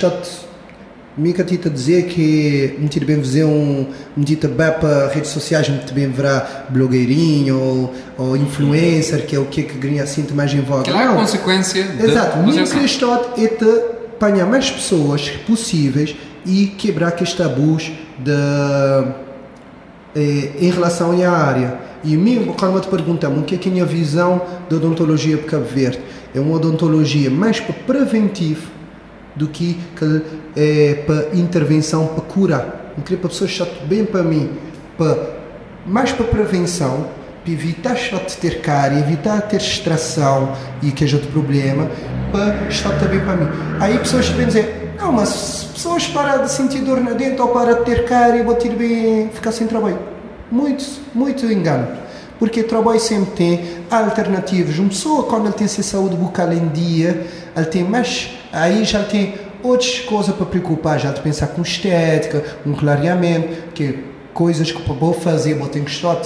Mica 1.16 1.44
tita 1.44 1.68
dizer 1.68 2.06
que 2.06 2.74
muito 2.78 3.04
bem 3.04 3.16
fazer 3.16 3.44
um 3.44 3.86
muito 4.16 4.48
bem 4.48 4.72
para 4.80 5.08
redes 5.08 5.30
sociais 5.30 5.68
muito 5.68 5.92
bem 5.92 6.08
verá 6.08 6.64
blogueirinho 6.70 7.58
ou, 7.58 7.94
ou 8.16 8.36
influencer 8.36 9.26
que 9.26 9.36
é 9.36 9.38
o 9.38 9.44
que 9.44 9.60
é 9.60 9.64
que 9.64 9.76
ganha 9.76 10.02
assim 10.02 10.26
mais 10.32 10.54
em 10.54 10.62
voga. 10.62 10.84
Que 10.84 10.90
é 10.90 11.04
a 11.04 11.12
consequência 11.12 11.86
Exato, 12.02 12.38
muito 12.38 12.70
cristão 12.70 13.20
é 13.36 13.46
te 13.46 13.64
apanhar 14.14 14.46
mais 14.46 14.70
pessoas 14.70 15.28
possíveis 15.46 16.16
e 16.46 16.68
quebrar 16.78 17.08
aqueles 17.08 17.34
tabus 17.34 17.92
de, 18.18 18.32
eh, 20.16 20.50
em 20.60 20.70
relação 20.70 21.12
à 21.22 21.30
área. 21.30 21.78
E 22.02 22.16
mesmo 22.16 22.54
quando 22.54 22.80
te 22.80 22.88
perguntamos 22.88 23.40
o 23.40 23.42
que 23.42 23.54
é 23.54 23.58
que 23.58 23.78
é 23.78 23.82
a 23.82 23.84
visão 23.84 24.40
da 24.68 24.76
odontologia 24.76 25.36
para 25.36 25.50
Cabo 25.50 25.66
Verde, 25.66 26.00
é 26.34 26.40
uma 26.40 26.56
odontologia 26.56 27.30
mais 27.30 27.60
para 27.60 27.74
preventivo 27.74 28.81
do 29.34 29.48
que, 29.48 29.78
que 29.96 30.22
é, 30.56 30.94
para 31.06 31.36
intervenção, 31.36 32.06
para 32.08 32.22
curar. 32.22 32.92
Eu 32.96 33.02
queria 33.02 33.18
para 33.18 33.28
pessoas 33.28 33.50
chato 33.50 33.86
bem 33.86 34.04
para 34.04 34.22
mim, 34.22 34.50
para, 34.96 35.16
mais 35.86 36.12
para 36.12 36.26
prevenção, 36.26 37.06
para 37.42 37.52
evitar 37.52 37.94
de 37.94 38.36
ter 38.36 38.60
cárie, 38.60 38.98
evitar 38.98 39.40
ter 39.42 39.56
extração 39.56 40.52
e 40.82 40.90
que 40.92 41.04
haja 41.04 41.16
outro 41.16 41.32
problema, 41.32 41.90
para 42.30 42.68
estar 42.68 42.98
também 42.98 43.20
para 43.20 43.36
mim. 43.36 43.48
Aí 43.80 43.98
pessoas 43.98 44.28
vêm 44.28 44.46
dizer, 44.46 44.94
Não, 44.98 45.12
mas 45.12 45.70
pessoas 45.72 46.06
param 46.06 46.44
de 46.44 46.50
sentir 46.50 46.80
dor 46.80 47.00
na 47.00 47.12
dentro 47.12 47.44
ou 47.44 47.50
param 47.52 47.78
de 47.78 47.84
ter 47.84 48.04
cara 48.04 48.36
e 48.36 48.42
bater 48.42 48.72
bem, 48.74 49.30
ficar 49.30 49.52
sem 49.52 49.66
trabalho. 49.66 49.98
Muito, 50.50 50.84
muito 51.14 51.46
engano. 51.46 51.88
Porque 52.38 52.62
trabalho 52.62 53.00
sempre 53.00 53.30
tem 53.32 53.64
alternativas. 53.90 54.78
Uma 54.78 54.88
pessoa, 54.88 55.24
quando 55.24 55.46
ele 55.46 55.54
tem 55.54 55.66
sua 55.66 55.82
saúde 55.84 56.16
bucal 56.16 56.52
em 56.52 56.68
dia, 56.68 57.26
ele 57.56 57.66
tem 57.66 57.84
mais. 57.84 58.30
Aí 58.52 58.84
já 58.84 59.02
tem 59.02 59.34
outras 59.62 60.00
coisas 60.00 60.34
para 60.34 60.46
preocupar. 60.46 61.00
Já 61.00 61.10
de 61.10 61.20
pensar 61.20 61.48
com 61.48 61.62
estética, 61.62 62.44
um 62.66 62.74
clareamento, 62.74 63.72
que 63.72 64.04
coisas 64.34 64.70
que 64.70 64.92
vou 64.92 65.12
fazer, 65.12 65.54
vou 65.54 65.68
ter 65.68 65.82
que 65.84 65.90
estar 65.90 66.20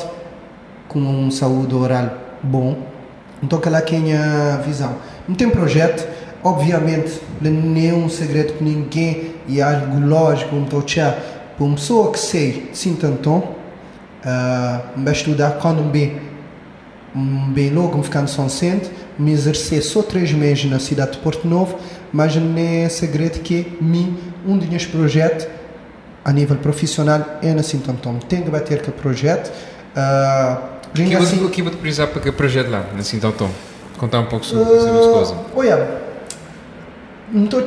com 0.89 0.99
uma 0.99 1.31
saúde 1.31 1.75
oral 1.75 2.11
bom. 2.43 2.77
Então, 3.43 3.59
aquela 3.59 3.81
que 3.83 3.95
é 3.95 4.17
a 4.17 4.57
visão. 4.57 4.97
Não 5.29 5.35
tem 5.35 5.51
projeto, 5.51 6.07
obviamente, 6.43 7.21
não 7.41 7.77
é 7.77 7.93
um 7.93 8.09
segredo 8.09 8.55
para 8.55 8.67
ninguém 8.67 9.35
e 9.47 9.61
é 9.61 9.63
algo 9.63 10.01
lógico, 10.01 10.57
então, 10.57 10.81
tchau, 10.83 11.15
para 11.57 11.65
uma 11.65 11.75
pessoa 11.75 12.11
que 12.13 12.19
sei, 12.19 12.71
sim, 12.73 12.95
tanto, 12.95 13.31
uh, 13.31 13.45
vai 14.97 15.13
estudar 15.13 15.53
quando 15.53 15.83
bem, 15.91 16.21
bem 17.15 17.71
logo, 17.71 17.99
me 17.99 18.29
São 18.29 18.49
Centro, 18.49 18.91
me 19.19 19.33
exercer 19.33 19.83
só 19.83 20.03
três 20.03 20.33
meses 20.33 20.65
na 20.67 20.79
cidade 20.79 21.13
de 21.13 21.19
Porto 21.19 21.47
Novo, 21.47 21.79
mas 22.17 22.35
não 22.35 22.57
é 22.57 22.89
segredo 22.89 23.41
que 23.41 23.77
mim, 23.79 24.17
um 24.47 24.57
dos 24.57 24.67
meus 24.67 24.87
projetos, 24.87 25.47
a 26.25 26.33
nível 26.33 26.57
profissional, 26.57 27.21
é 27.43 27.53
na 27.53 27.63
Sintantão. 27.63 28.19
Tem 28.19 28.41
que 28.43 28.51
bater 28.51 28.81
que 28.81 28.91
projeto. 28.91 29.53
Uh, 29.95 30.77
o 30.89 30.95
que, 30.95 31.15
assim, 31.15 31.45
o 31.45 31.51
que 31.51 31.63
vou 31.63 31.71
precisar 31.73 32.07
para 32.07 32.23
que 32.23 32.33
projeto 32.33 32.71
lá, 32.71 32.87
na 32.97 33.03
Sintantão? 33.03 33.51
Contar 33.99 34.21
um 34.21 34.27
pouco 34.27 34.47
sobre, 34.47 34.65
uh, 34.65 34.81
sobre 34.81 34.99
as 34.99 35.07
coisas. 35.07 35.37
Olha, 35.55 35.89
não 37.31 37.45
estou 37.45 37.63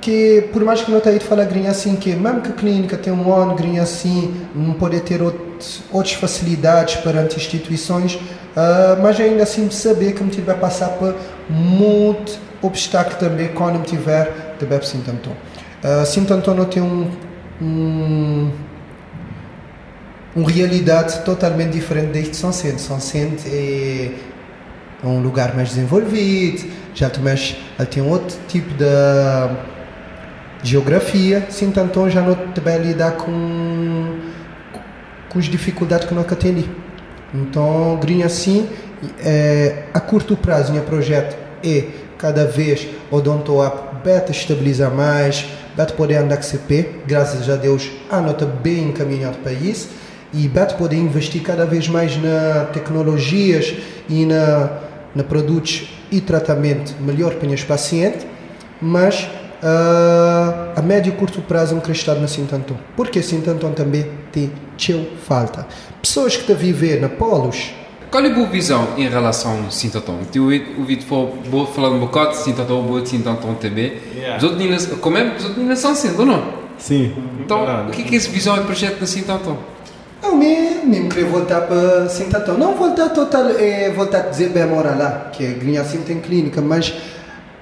que 0.00 0.50
por 0.52 0.62
mais 0.62 0.82
que 0.82 0.90
não 0.92 1.00
tenha 1.00 1.16
ido 1.16 1.24
falar 1.24 1.44
grinha 1.46 1.72
assim, 1.72 1.96
que 1.96 2.14
mesmo 2.14 2.42
que 2.42 2.50
a 2.50 2.52
clínica 2.52 2.96
tem 2.96 3.12
um 3.12 3.34
ano 3.34 3.56
grinha 3.56 3.82
assim, 3.82 4.34
não 4.54 4.74
pode 4.74 5.00
ter 5.00 5.20
outros, 5.20 5.80
outras 5.90 6.14
facilidades 6.14 6.96
perante 6.96 7.36
instituições, 7.38 8.14
uh, 8.14 9.02
mas 9.02 9.18
ainda 9.18 9.42
assim 9.42 9.68
saber 9.70 10.12
que 10.12 10.22
me 10.22 10.30
tiver 10.30 10.54
passar 10.60 10.90
por 10.90 11.16
muito 11.48 12.38
obstáculo 12.62 13.16
também 13.16 13.48
quando 13.48 13.84
tiver 13.84 14.56
de 14.58 14.66
Bebe 14.66 14.86
Sintantão. 14.86 15.32
Uh, 15.82 16.06
Sintantão 16.06 16.54
não 16.54 16.64
tem 16.64 16.82
um, 16.82 17.10
um 17.60 18.50
uma 20.34 20.50
realidade 20.50 21.20
totalmente 21.20 21.72
diferente 21.72 22.08
deste 22.12 22.36
São 22.36 22.52
Centro. 22.52 22.78
São 22.80 22.98
Centro 22.98 23.48
é 23.48 24.10
um 25.04 25.20
lugar 25.20 25.54
mais 25.54 25.68
desenvolvido, 25.70 26.68
já 26.94 27.10
mais, 27.20 27.56
ele 27.78 27.86
tem 27.86 28.02
outro 28.02 28.36
tipo 28.48 28.72
de 28.74 28.84
geografia, 30.62 31.46
sim, 31.50 31.66
então 31.66 32.08
já 32.08 32.22
não 32.22 32.36
vai 32.62 32.78
lidar 32.78 33.12
com, 33.12 34.18
com 35.28 35.38
as 35.38 35.44
dificuldades 35.44 36.08
que 36.08 36.14
nunca 36.14 36.34
tem 36.34 36.52
ali. 36.52 36.70
Então, 37.34 37.98
grinha 38.00 38.26
assim, 38.26 38.68
é, 39.24 39.84
a 39.92 40.00
curto 40.00 40.36
prazo, 40.36 40.72
meu 40.72 40.82
projeto 40.82 41.36
é 41.62 41.84
cada 42.18 42.46
vez 42.46 42.86
o 43.10 43.20
Dontoap 43.20 44.02
beta 44.04 44.32
estabilizar 44.32 44.92
mais, 44.92 45.46
beta 45.76 45.92
poder 45.94 46.16
andar 46.16 46.36
com 46.36 46.42
CP, 46.42 47.00
graças 47.06 47.48
a 47.48 47.56
Deus, 47.56 47.90
a 48.10 48.20
nota 48.20 48.46
bem 48.46 48.88
encaminhado 48.88 49.38
para 49.38 49.52
isso 49.52 49.88
e 50.34 50.48
BET 50.48 50.74
poder 50.74 50.96
investir 50.96 51.42
cada 51.42 51.64
vez 51.64 51.88
mais 51.88 52.20
na 52.20 52.64
tecnologias 52.72 53.74
e 54.08 54.26
na, 54.26 54.68
na 55.14 55.22
produtos 55.22 55.88
e 56.10 56.20
tratamento 56.20 56.94
melhor 57.00 57.34
para 57.34 57.48
os 57.48 57.62
pacientes, 57.62 58.26
mas 58.82 59.22
uh, 59.62 60.72
a 60.76 60.82
médio 60.82 61.12
e 61.12 61.16
curto 61.16 61.40
prazo 61.40 61.74
é 61.74 61.78
um 61.78 61.80
crescimento 61.80 62.20
na 62.20 62.28
Sintantão. 62.28 62.76
Porque 62.96 63.22
Sintantão 63.22 63.72
também 63.72 64.10
tem 64.32 64.50
teu 64.76 65.06
falta. 65.24 65.66
Pessoas 66.02 66.36
que 66.36 66.50
a 66.50 66.56
viver 66.56 67.00
na 67.00 67.08
Polos, 67.08 67.72
qual 68.14 68.24
é 68.24 68.28
a 68.28 68.32
boa 68.32 68.46
visão 68.46 68.90
em 68.96 69.08
relação 69.08 69.64
a 69.66 69.70
Sintantão? 69.72 70.20
Tenho 70.30 70.44
ouvido 70.78 71.04
falar 71.04 71.90
um 71.90 71.98
bocado 71.98 72.30
de 72.30 72.36
Sintantão, 72.36 72.80
boa 72.80 73.00
de 73.00 73.08
Sintantão 73.08 73.56
também. 73.56 73.94
Yeah. 74.14 74.36
Os 74.36 74.44
outros, 74.44 74.86
como 75.00 75.18
é? 75.18 75.34
Os 75.36 75.44
outros 75.46 75.78
são 75.80 75.96
sendo, 75.96 76.20
ou 76.20 76.26
não? 76.26 76.44
Sim. 76.78 77.12
Então, 77.40 77.64
o 77.88 77.90
que 77.90 78.02
é, 78.02 78.04
que 78.04 78.14
é 78.14 78.16
essa 78.16 78.30
visão 78.30 78.56
e 78.56 78.60
projeto 78.60 79.00
na 79.00 79.06
Sintantão? 79.08 79.58
Eu 80.22 80.36
me, 80.36 80.54
me 80.84 81.08
queria 81.08 81.28
voltar 81.28 81.62
para 81.62 82.08
Sintatão. 82.08 82.56
Não 82.56 82.76
voltar 82.76 83.08
total, 83.08 83.50
é, 83.50 83.90
voltar 83.90 84.18
a 84.18 84.28
dizer 84.28 84.50
bem 84.50 84.64
mora 84.64 84.94
lá, 84.94 85.30
que 85.32 85.42
é 85.44 85.78
assim 85.80 85.98
tem 86.02 86.20
clínica, 86.20 86.60
mas 86.60 86.94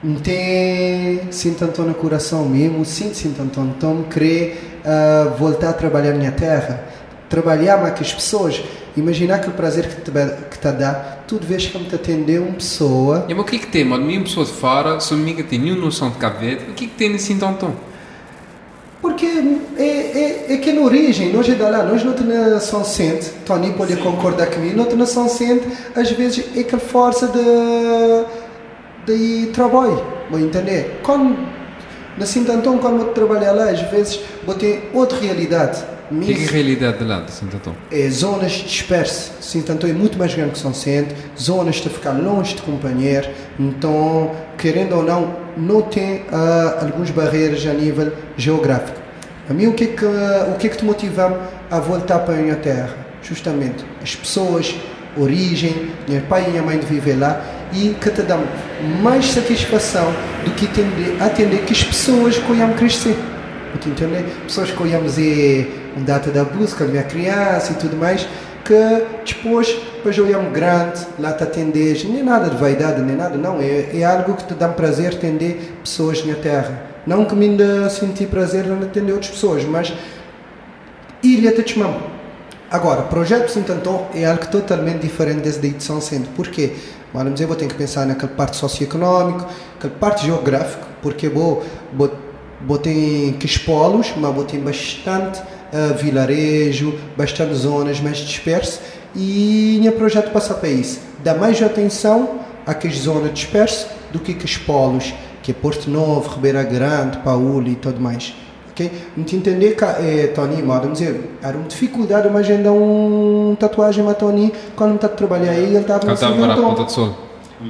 não 0.05 0.17
tem 0.17 1.33
Sintatão 1.33 1.87
no 1.87 1.95
coração 1.95 2.45
mesmo, 2.45 2.85
sim 2.85 3.15
Sintatão. 3.15 3.73
Então, 3.75 4.03
querer 4.03 4.83
uh, 4.85 5.31
voltar 5.39 5.71
a 5.71 5.73
trabalhar 5.73 6.11
na 6.11 6.19
minha 6.19 6.33
terra, 6.33 6.85
trabalhar 7.31 7.79
mais 7.79 7.95
com 7.95 8.03
as 8.03 8.13
pessoas, 8.13 8.63
imaginar 8.97 9.37
aquele 9.37 9.55
prazer 9.55 9.89
que 9.89 10.01
te, 10.03 10.11
que 10.11 10.59
te 10.59 10.73
dá, 10.73 11.19
tudo 11.27 11.47
vez 11.47 11.67
que 11.67 11.79
me 11.79 11.87
te 11.87 11.95
atender 11.95 12.41
uma 12.41 12.53
pessoa. 12.53 13.27
E, 13.29 13.35
o 13.35 13.45
que 13.45 13.57
é 13.57 13.59
que 13.59 13.67
tem, 13.67 13.85
mano? 13.85 14.05
Minha 14.05 14.21
pessoa 14.21 14.45
de 14.45 14.53
fora, 14.53 15.01
se 15.01 15.15
não 15.15 15.25
tem 15.25 15.59
nenhuma 15.59 15.87
noção 15.87 16.11
de 16.11 16.19
Cabo 16.19 16.39
Verde, 16.41 16.65
o 16.71 16.75
que 16.75 16.85
é 16.85 16.89
que 16.89 16.95
tem 16.95 17.09
nesse 17.09 17.27
Sintatão? 17.27 17.75
Porque 19.01 19.27
é, 19.77 19.83
é, 19.83 20.53
é 20.53 20.57
que 20.59 20.73
na 20.73 20.83
origem, 20.83 21.33
nós 21.33 21.49
é 21.49 21.57
lá, 21.57 21.83
nós 21.83 22.05
não 22.05 22.13
temos 22.13 22.63
São 22.63 22.85
Centro, 22.85 23.33
Tony 23.45 23.73
pode 23.73 23.95
Sim. 23.95 24.01
concordar 24.01 24.47
comigo, 24.47 24.77
não 24.77 24.85
temos 24.85 25.09
São 25.11 25.29
Centro, 25.29 25.69
às 25.97 26.09
vezes 26.13 26.45
é 26.57 26.61
aquela 26.61 26.81
força 26.81 27.27
de, 27.27 29.13
de 29.13 29.47
trabalho, 29.49 30.01
vou 30.31 30.39
entender? 30.39 31.01
Quando, 31.03 31.37
na 32.17 32.27
Sinto 32.27 32.53
Antão, 32.53 32.79
quando 32.79 33.01
eu 33.01 33.07
trabalho 33.13 33.57
lá, 33.57 33.71
às 33.71 33.81
vezes 33.91 34.21
vou 34.45 34.55
ter 34.55 34.91
outra 34.93 35.19
realidade. 35.19 35.83
Que 36.21 36.33
é 36.33 36.47
a 36.47 36.51
realidade 36.51 36.99
de 36.99 37.05
lá 37.05 37.21
de 37.21 37.31
Santo 37.31 37.57
Antão? 37.57 37.75
É 37.91 38.09
zonas 38.11 38.53
dispersas. 38.53 39.33
Santo 39.41 39.73
Antão 39.73 39.89
é 39.89 39.95
muito 39.95 40.19
mais 40.19 40.35
grande 40.35 40.53
que 40.53 40.59
São 40.59 40.75
Centro, 40.75 41.17
zonas 41.41 41.77
de 41.77 41.89
ficar 41.89 42.11
longe 42.11 42.55
de 42.55 42.63
companheiro, 42.63 43.31
então, 43.59 44.31
querendo 44.59 44.97
ou 44.97 45.03
não, 45.03 45.35
não 45.57 45.81
tem 45.81 46.17
uh, 46.17 46.85
algumas 46.85 47.11
barreiras 47.11 47.65
a 47.67 47.73
nível 47.73 48.13
geográfico. 48.37 49.01
A 49.49 49.55
mim, 49.55 49.67
o 49.67 49.73
que 49.73 49.85
é 49.85 49.87
que, 49.87 50.05
o 50.05 50.57
que, 50.59 50.67
é 50.67 50.71
que 50.71 50.77
te 50.77 50.85
motiva 50.85 51.41
a 51.71 51.81
voltar 51.81 52.19
para 52.21 52.35
a 52.35 52.39
minha 52.39 52.57
terra? 52.57 52.95
Justamente 53.23 53.85
as 54.03 54.15
pessoas, 54.15 54.75
origem, 55.17 55.91
meu 56.09 56.21
pai 56.23 56.45
e 56.47 56.51
minha 56.51 56.63
mãe 56.63 56.79
de 56.79 56.87
viver 56.87 57.19
lá 57.19 57.43
e 57.73 57.95
que 58.01 58.11
te 58.11 58.23
dão 58.23 58.43
mais 59.03 59.27
satisfação 59.27 60.13
do 60.45 60.51
que 60.53 60.67
atender, 60.67 61.17
atender 61.21 61.65
que 61.65 61.73
as 61.73 61.83
pessoas 61.83 62.39
que 62.39 62.51
eu 62.51 62.75
crescer. 62.75 63.17
Entender? 63.75 64.25
Pessoas 64.47 64.71
que 64.71 64.81
eu 64.81 64.87
dizer 65.03 65.93
data 66.05 66.31
da 66.31 66.45
busca 66.45 66.85
minha 66.85 67.03
criança 67.03 67.73
e 67.73 67.75
tudo 67.77 67.97
mais, 67.97 68.27
que 68.65 69.05
depois, 69.27 69.69
depois 69.97 70.17
eu 70.17 70.27
grande, 70.53 71.01
lá 71.19 71.33
te 71.33 71.43
atendes, 71.43 72.05
nem 72.05 72.23
nada 72.23 72.51
de 72.51 72.57
vaidade, 72.57 73.01
nem 73.03 73.17
nada, 73.17 73.37
não, 73.37 73.61
é, 73.61 73.89
é 73.93 74.05
algo 74.05 74.35
que 74.35 74.45
te 74.45 74.55
dá 74.55 74.69
prazer 74.69 75.15
atender 75.15 75.75
pessoas 75.83 76.25
na 76.25 76.35
terra. 76.35 76.93
Não 77.07 77.25
que 77.25 77.35
me 77.35 77.47
ainda 77.47 77.91
senti 77.91 78.27
prazer 78.27 78.67
em 78.67 78.73
atender 78.85 79.13
outras 79.13 79.33
pessoas, 79.33 79.65
mas 79.65 79.93
ilha 81.23 81.53
te 81.53 81.75
chamam. 81.75 82.13
Agora, 82.71 83.03
projeto 83.03 83.49
Sintantó 83.51 84.09
é 84.15 84.25
algo 84.25 84.47
totalmente 84.47 85.01
diferente 85.01 85.41
desse 85.41 85.59
da 85.59 85.67
edição 85.67 86.01
centro. 86.01 86.31
Porquê? 86.35 86.73
Vamos 87.13 87.35
dizer, 87.35 87.47
vou 87.47 87.57
ter 87.57 87.69
que 87.69 87.75
pensar 87.75 88.07
naquela 88.07 88.33
parte 88.33 88.57
socioeconómica, 88.57 89.47
aquela 89.77 89.95
parte 89.95 90.25
geográfica, 90.25 90.87
porque 91.03 91.29
vou, 91.29 91.63
vou, 91.93 92.11
vou 92.67 92.79
ter 92.79 93.35
que 93.35 93.59
polos, 93.61 94.15
mas 94.17 94.35
vou 94.35 94.45
ter 94.45 94.59
bastante 94.59 95.41
uh, 95.41 95.95
vilarejo, 95.97 96.99
bastante 97.17 97.55
zonas 97.55 98.01
mais 98.01 98.19
dispersas 98.19 98.81
e 99.15 99.83
o 99.87 99.93
projeto 99.93 100.31
passa 100.33 100.55
para 100.55 100.69
isso. 100.69 101.01
Dá 101.23 101.35
mais 101.35 101.63
atenção 101.63 102.41
àquelas 102.67 102.99
zonas 102.99 103.33
dispersas 103.35 103.89
do 104.11 104.19
que 104.19 104.33
os 104.33 104.57
polos, 104.57 105.13
que 105.43 105.51
é 105.51 105.55
Porto 105.55 105.91
Novo, 105.91 106.35
Ribeira 106.35 106.63
Grande, 106.63 107.19
Paulo 107.19 107.69
e 107.69 107.75
tudo 107.75 108.01
mais. 108.01 108.35
Ok? 108.73 108.91
Não 109.17 109.25
te 109.25 109.37
entender 109.37 109.77
que, 109.77 109.85
eh, 109.85 110.33
Tony, 110.35 110.63
vamos 110.63 110.99
dizer, 110.99 111.39
era 111.43 111.57
uma 111.57 111.69
dificuldade, 111.69 112.29
mas 112.31 112.49
ainda 112.49 112.73
um 112.73 113.57
tatuagem 113.59 114.09
a 114.09 114.15
Tony, 114.15 114.53
quando 114.75 114.97
está 114.97 115.07
a 115.07 115.11
trabalhar 115.11 115.53
aí, 115.53 115.65
ele 115.65 115.79
estava 115.79 116.07
no 116.07 116.13
estava 116.13 116.47
na 116.47 116.57
ponta 116.57 116.85
de 116.85 116.93
sol. 116.93 117.15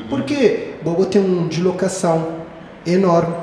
Por 0.09 0.23
quê? 0.23 0.75
Bobo 0.83 1.05
tem 1.05 1.21
uma 1.21 1.49
deslocação 1.49 2.27
enorme 2.87 3.35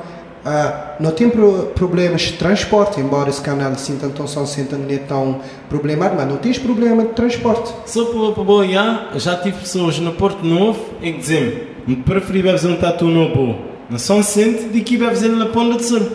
ah, 0.44 0.96
não 0.98 1.10
tem 1.10 1.28
pro, 1.28 1.66
problemas 1.74 2.22
de 2.22 2.32
transporte, 2.34 2.98
embora 2.98 3.28
esse 3.28 3.42
canal 3.42 3.72
de 3.72 3.80
Sintanton 3.80 4.26
São 4.26 4.46
Sintan 4.46 4.78
não 4.78 4.90
é 4.90 4.96
tão 4.96 5.40
problemático, 5.68 6.16
mas 6.16 6.28
não 6.28 6.38
tens 6.38 6.58
problema 6.58 7.02
de 7.02 7.10
transporte. 7.10 7.72
Só 7.84 8.06
para 8.06 8.42
boiar, 8.42 9.10
já 9.16 9.36
tive 9.36 9.58
pessoas 9.58 9.98
no 9.98 10.12
Porto 10.12 10.44
Novo 10.44 10.80
e 11.02 11.12
que 11.12 11.18
dizem 11.18 11.62
me 11.86 11.96
preferi 11.96 12.42
fazer 12.42 12.68
um 12.68 12.76
tatu 12.76 13.06
novo 13.06 13.58
na 13.90 13.98
São 13.98 14.22
Centro 14.22 14.68
do 14.68 14.80
que 14.80 14.96
fazer 14.98 15.28
na 15.28 15.46
Ponta 15.46 15.76
de 15.76 15.84
Sul. 15.84 16.08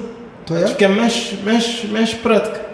É? 0.54 0.74
Que 0.74 0.86
é 0.86 0.88
mais, 0.88 1.34
mais, 1.43 1.86
mais 1.86 2.14
prático. 2.14 2.66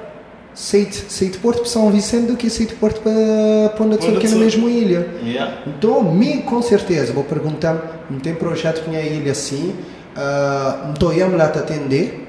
Sei 0.53 0.85
de, 0.85 0.97
de 1.29 1.37
Porto 1.37 1.59
para 1.59 1.69
São 1.69 1.89
Vicente 1.89 2.27
do 2.27 2.35
que 2.35 2.49
sei 2.49 2.65
de 2.65 2.75
Porto 2.75 2.99
para 3.01 3.69
Ponta 3.77 3.97
de 3.97 4.03
Sul, 4.03 4.17
que 4.17 4.27
é 4.27 4.29
na 4.29 4.35
mesma 4.35 4.69
ilha. 4.69 5.07
Yeah. 5.23 5.59
Então, 5.65 6.03
me, 6.03 6.41
com 6.41 6.61
certeza, 6.61 7.13
vou 7.13 7.23
perguntar, 7.23 8.05
não 8.09 8.19
tem 8.19 8.35
projeto 8.35 8.83
com 8.83 8.91
a 8.91 8.99
ilha 8.99 9.31
assim, 9.31 9.69
uh, 9.69 10.17
ah, 10.17 10.91
estou 10.93 11.13
lá 11.37 11.47
te 11.47 11.59
atender, 11.59 12.27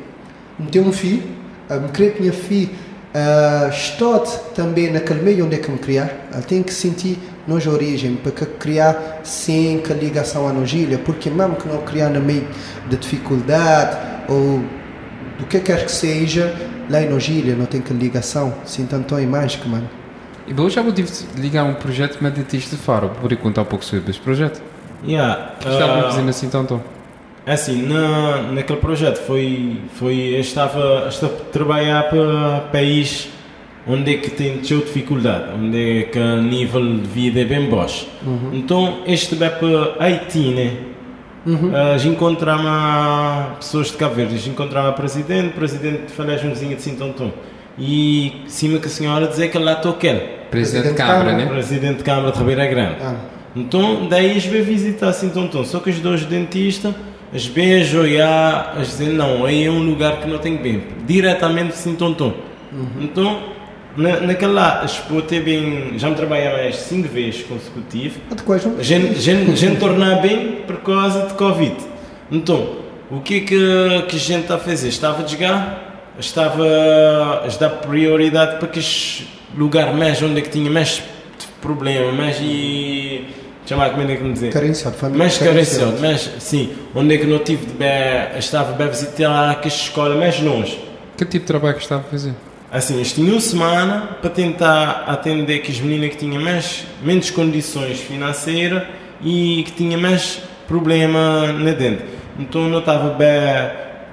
ter 0.70 0.78
um 0.78 0.92
filho, 0.92 1.24
um, 1.68 1.88
querer 1.88 2.12
que 2.12 2.20
minha 2.20 2.32
filha 2.32 2.70
uh, 3.12 4.54
também 4.54 4.92
naquele 4.92 5.22
meio 5.22 5.44
onde 5.44 5.56
é 5.56 5.58
que 5.58 5.70
me 5.70 5.78
criar. 5.78 6.28
Ela 6.32 6.42
tem 6.42 6.62
que 6.62 6.72
sentir 6.72 7.18
nos 7.46 7.66
origem, 7.66 8.14
para 8.14 8.30
que 8.30 8.46
criar 8.46 9.20
sem 9.24 9.78
que 9.80 9.92
ligação 9.92 10.46
à 10.46 10.52
nogilha, 10.52 10.98
porque 10.98 11.28
mesmo 11.28 11.56
que 11.56 11.66
não 11.66 11.78
criar 11.78 12.08
no 12.08 12.20
meio 12.20 12.46
de 12.88 12.96
dificuldade 12.96 13.96
ou 14.28 14.62
do 15.42 15.46
que 15.46 15.58
quer 15.58 15.84
que 15.84 15.92
seja, 15.92 16.54
lá 16.88 17.02
em 17.02 17.10
nogilha 17.10 17.56
não 17.56 17.66
tem 17.66 17.80
que 17.80 17.92
ligação, 17.92 18.54
sim 18.64 18.86
tanto 18.86 19.16
é 19.16 19.26
mágica, 19.26 19.68
mano. 19.68 19.90
E 20.46 20.52
eu 20.56 20.70
já 20.70 20.82
vou 20.82 20.94
ligar 21.36 21.64
um 21.64 21.74
projeto 21.74 22.18
com 22.18 22.30
dentista 22.30 22.76
de 22.76 22.82
Faro, 22.82 23.10
por 23.20 23.34
contar 23.36 23.62
um 23.62 23.64
pouco 23.64 23.84
sobre 23.84 24.08
esse 24.10 24.20
projeto. 24.20 24.62
Yeah, 25.04 25.54
uh, 25.64 25.68
estava 25.68 26.02
fazendo 26.04 26.28
assim 26.28 26.48
tanto? 26.48 26.80
É 27.44 27.54
assim, 27.54 27.82
na, 27.88 28.52
naquele 28.52 28.78
projeto 28.78 29.18
foi, 29.26 29.80
foi 29.94 30.34
eu 30.34 30.40
estava, 30.40 31.06
estava 31.08 31.34
a 31.34 31.44
trabalhar 31.52 32.08
para 32.08 32.60
país 32.72 33.28
onde 33.84 34.14
é 34.14 34.18
que 34.18 34.30
tem 34.30 34.58
dificuldade, 34.58 35.46
onde 35.58 36.02
é 36.02 36.02
que 36.04 36.18
o 36.20 36.40
nível 36.40 36.98
de 36.98 37.08
vida 37.08 37.40
é 37.40 37.44
bem 37.44 37.68
baixo. 37.68 38.06
Uhum. 38.24 38.50
Então, 38.52 39.02
este 39.06 39.34
vai 39.34 39.50
para 39.50 39.96
Haiti, 39.98 40.50
né? 40.50 40.91
Uhum. 41.44 41.70
Uh, 41.70 42.08
encontrava 42.08 43.56
pessoas 43.56 43.88
de 43.88 43.96
Cabo 43.96 44.14
Verde, 44.14 44.48
encontrava 44.48 44.90
o 44.90 44.92
presidente, 44.92 45.48
o 45.48 45.52
presidente 45.52 46.12
falei 46.12 46.38
junzinho 46.38 46.76
de 46.76 46.82
Sintontão. 46.82 47.32
E 47.78 48.42
cima 48.46 48.78
que 48.78 48.86
a 48.86 48.90
senhora 48.90 49.26
dizer 49.26 49.48
que 49.50 49.58
lá 49.58 49.72
estou 49.72 49.92
aquele. 49.92 50.20
Presidente 50.50 50.90
de 50.90 50.94
Câmara, 50.94 51.32
né? 51.32 51.46
Presidente 51.46 51.98
de 51.98 52.04
Câmara 52.04 52.30
de 52.30 52.38
Ribeira 52.38 52.66
Grande. 52.66 52.96
Ah. 53.02 53.16
Então, 53.56 54.06
daí 54.08 54.30
eles 54.30 54.44
veio 54.44 54.64
visitar 54.64 55.12
Sintontão. 55.12 55.64
Só 55.64 55.80
que 55.80 55.90
os 55.90 55.98
dois 55.98 56.24
dentistas, 56.24 56.94
as 57.34 57.46
e 57.46 58.20
a 58.20 58.74
dizer, 58.78 59.08
não, 59.08 59.44
aí 59.44 59.64
é 59.64 59.70
um 59.70 59.82
lugar 59.82 60.20
que 60.20 60.28
não 60.28 60.38
tem 60.38 60.56
bem. 60.56 60.82
Diretamente 61.06 61.68
de 61.68 61.76
Sintontão. 61.78 62.34
Uhum. 62.72 62.86
Então, 63.00 63.40
na, 63.96 64.20
naquela 64.20 64.82
lá, 64.82 64.86
bem, 65.44 65.98
já 65.98 66.08
me 66.08 66.14
trabalhei 66.14 66.50
mais 66.50 66.76
5 66.76 67.08
vezes 67.08 67.42
consecutivo. 67.42 68.20
Depois, 68.34 68.66
a 68.66 68.82
gente, 68.82 69.20
gente, 69.20 69.56
gente 69.56 69.78
tornar 69.78 70.22
bem 70.22 70.62
por 70.66 70.76
causa 70.78 71.26
de 71.26 71.34
Covid. 71.34 71.76
Então, 72.30 72.76
o 73.10 73.20
que 73.20 73.36
é 73.36 73.40
que, 73.40 74.02
que 74.08 74.16
a 74.16 74.18
gente 74.18 74.42
está 74.42 74.54
a 74.54 74.58
fazer? 74.58 74.88
Estava 74.88 75.22
a 75.22 75.26
jogar, 75.26 76.14
estava 76.18 76.64
a 77.44 77.58
dar 77.58 77.70
prioridade 77.70 78.58
para 78.58 78.68
que 78.68 79.26
lugar 79.56 79.92
mais 79.94 80.22
onde 80.22 80.38
é 80.38 80.42
que 80.42 80.48
tinha 80.48 80.70
mais 80.70 81.02
problema, 81.60 82.10
mais 82.12 82.38
e 82.40 83.26
chamar 83.66 83.90
como 83.90 84.10
é 84.10 84.16
que 84.16 84.22
me 84.22 84.32
dizer? 84.32 84.52
Carenciado, 84.52 84.96
família. 84.96 85.18
Mais 85.18 85.38
carenciado, 85.38 86.00
mais, 86.00 86.30
sim, 86.38 86.72
onde 86.94 87.14
é 87.14 87.18
que 87.18 87.26
não 87.26 87.38
tive 87.40 87.66
de 87.66 87.74
bem, 87.74 88.38
estava 88.38 88.82
a 88.82 88.86
visitar 88.86 89.50
aquela 89.50 89.68
escola 89.68 90.14
mais 90.16 90.40
longe. 90.40 90.82
Que 91.16 91.24
tipo 91.26 91.40
de 91.40 91.46
trabalho 91.46 91.76
que 91.76 91.82
estava 91.82 92.00
a 92.00 92.04
fazer? 92.04 92.34
Assim, 92.72 92.94
eles 92.94 93.12
tinham 93.12 93.32
uma 93.32 93.40
semana 93.40 94.16
para 94.22 94.30
tentar 94.30 95.04
atender 95.06 95.58
que 95.58 95.70
as 95.70 95.78
meninas 95.78 96.08
que 96.10 96.16
tinham 96.16 96.42
mais, 96.42 96.86
menos 97.02 97.30
condições 97.30 98.00
financeiras 98.00 98.84
e 99.22 99.62
que 99.66 99.72
tinham 99.72 100.00
mais 100.00 100.40
problema 100.66 101.52
na 101.52 101.72
dente. 101.72 102.02
Então 102.38 102.70
não 102.70 102.78
estava 102.78 103.10
bem 103.10 103.28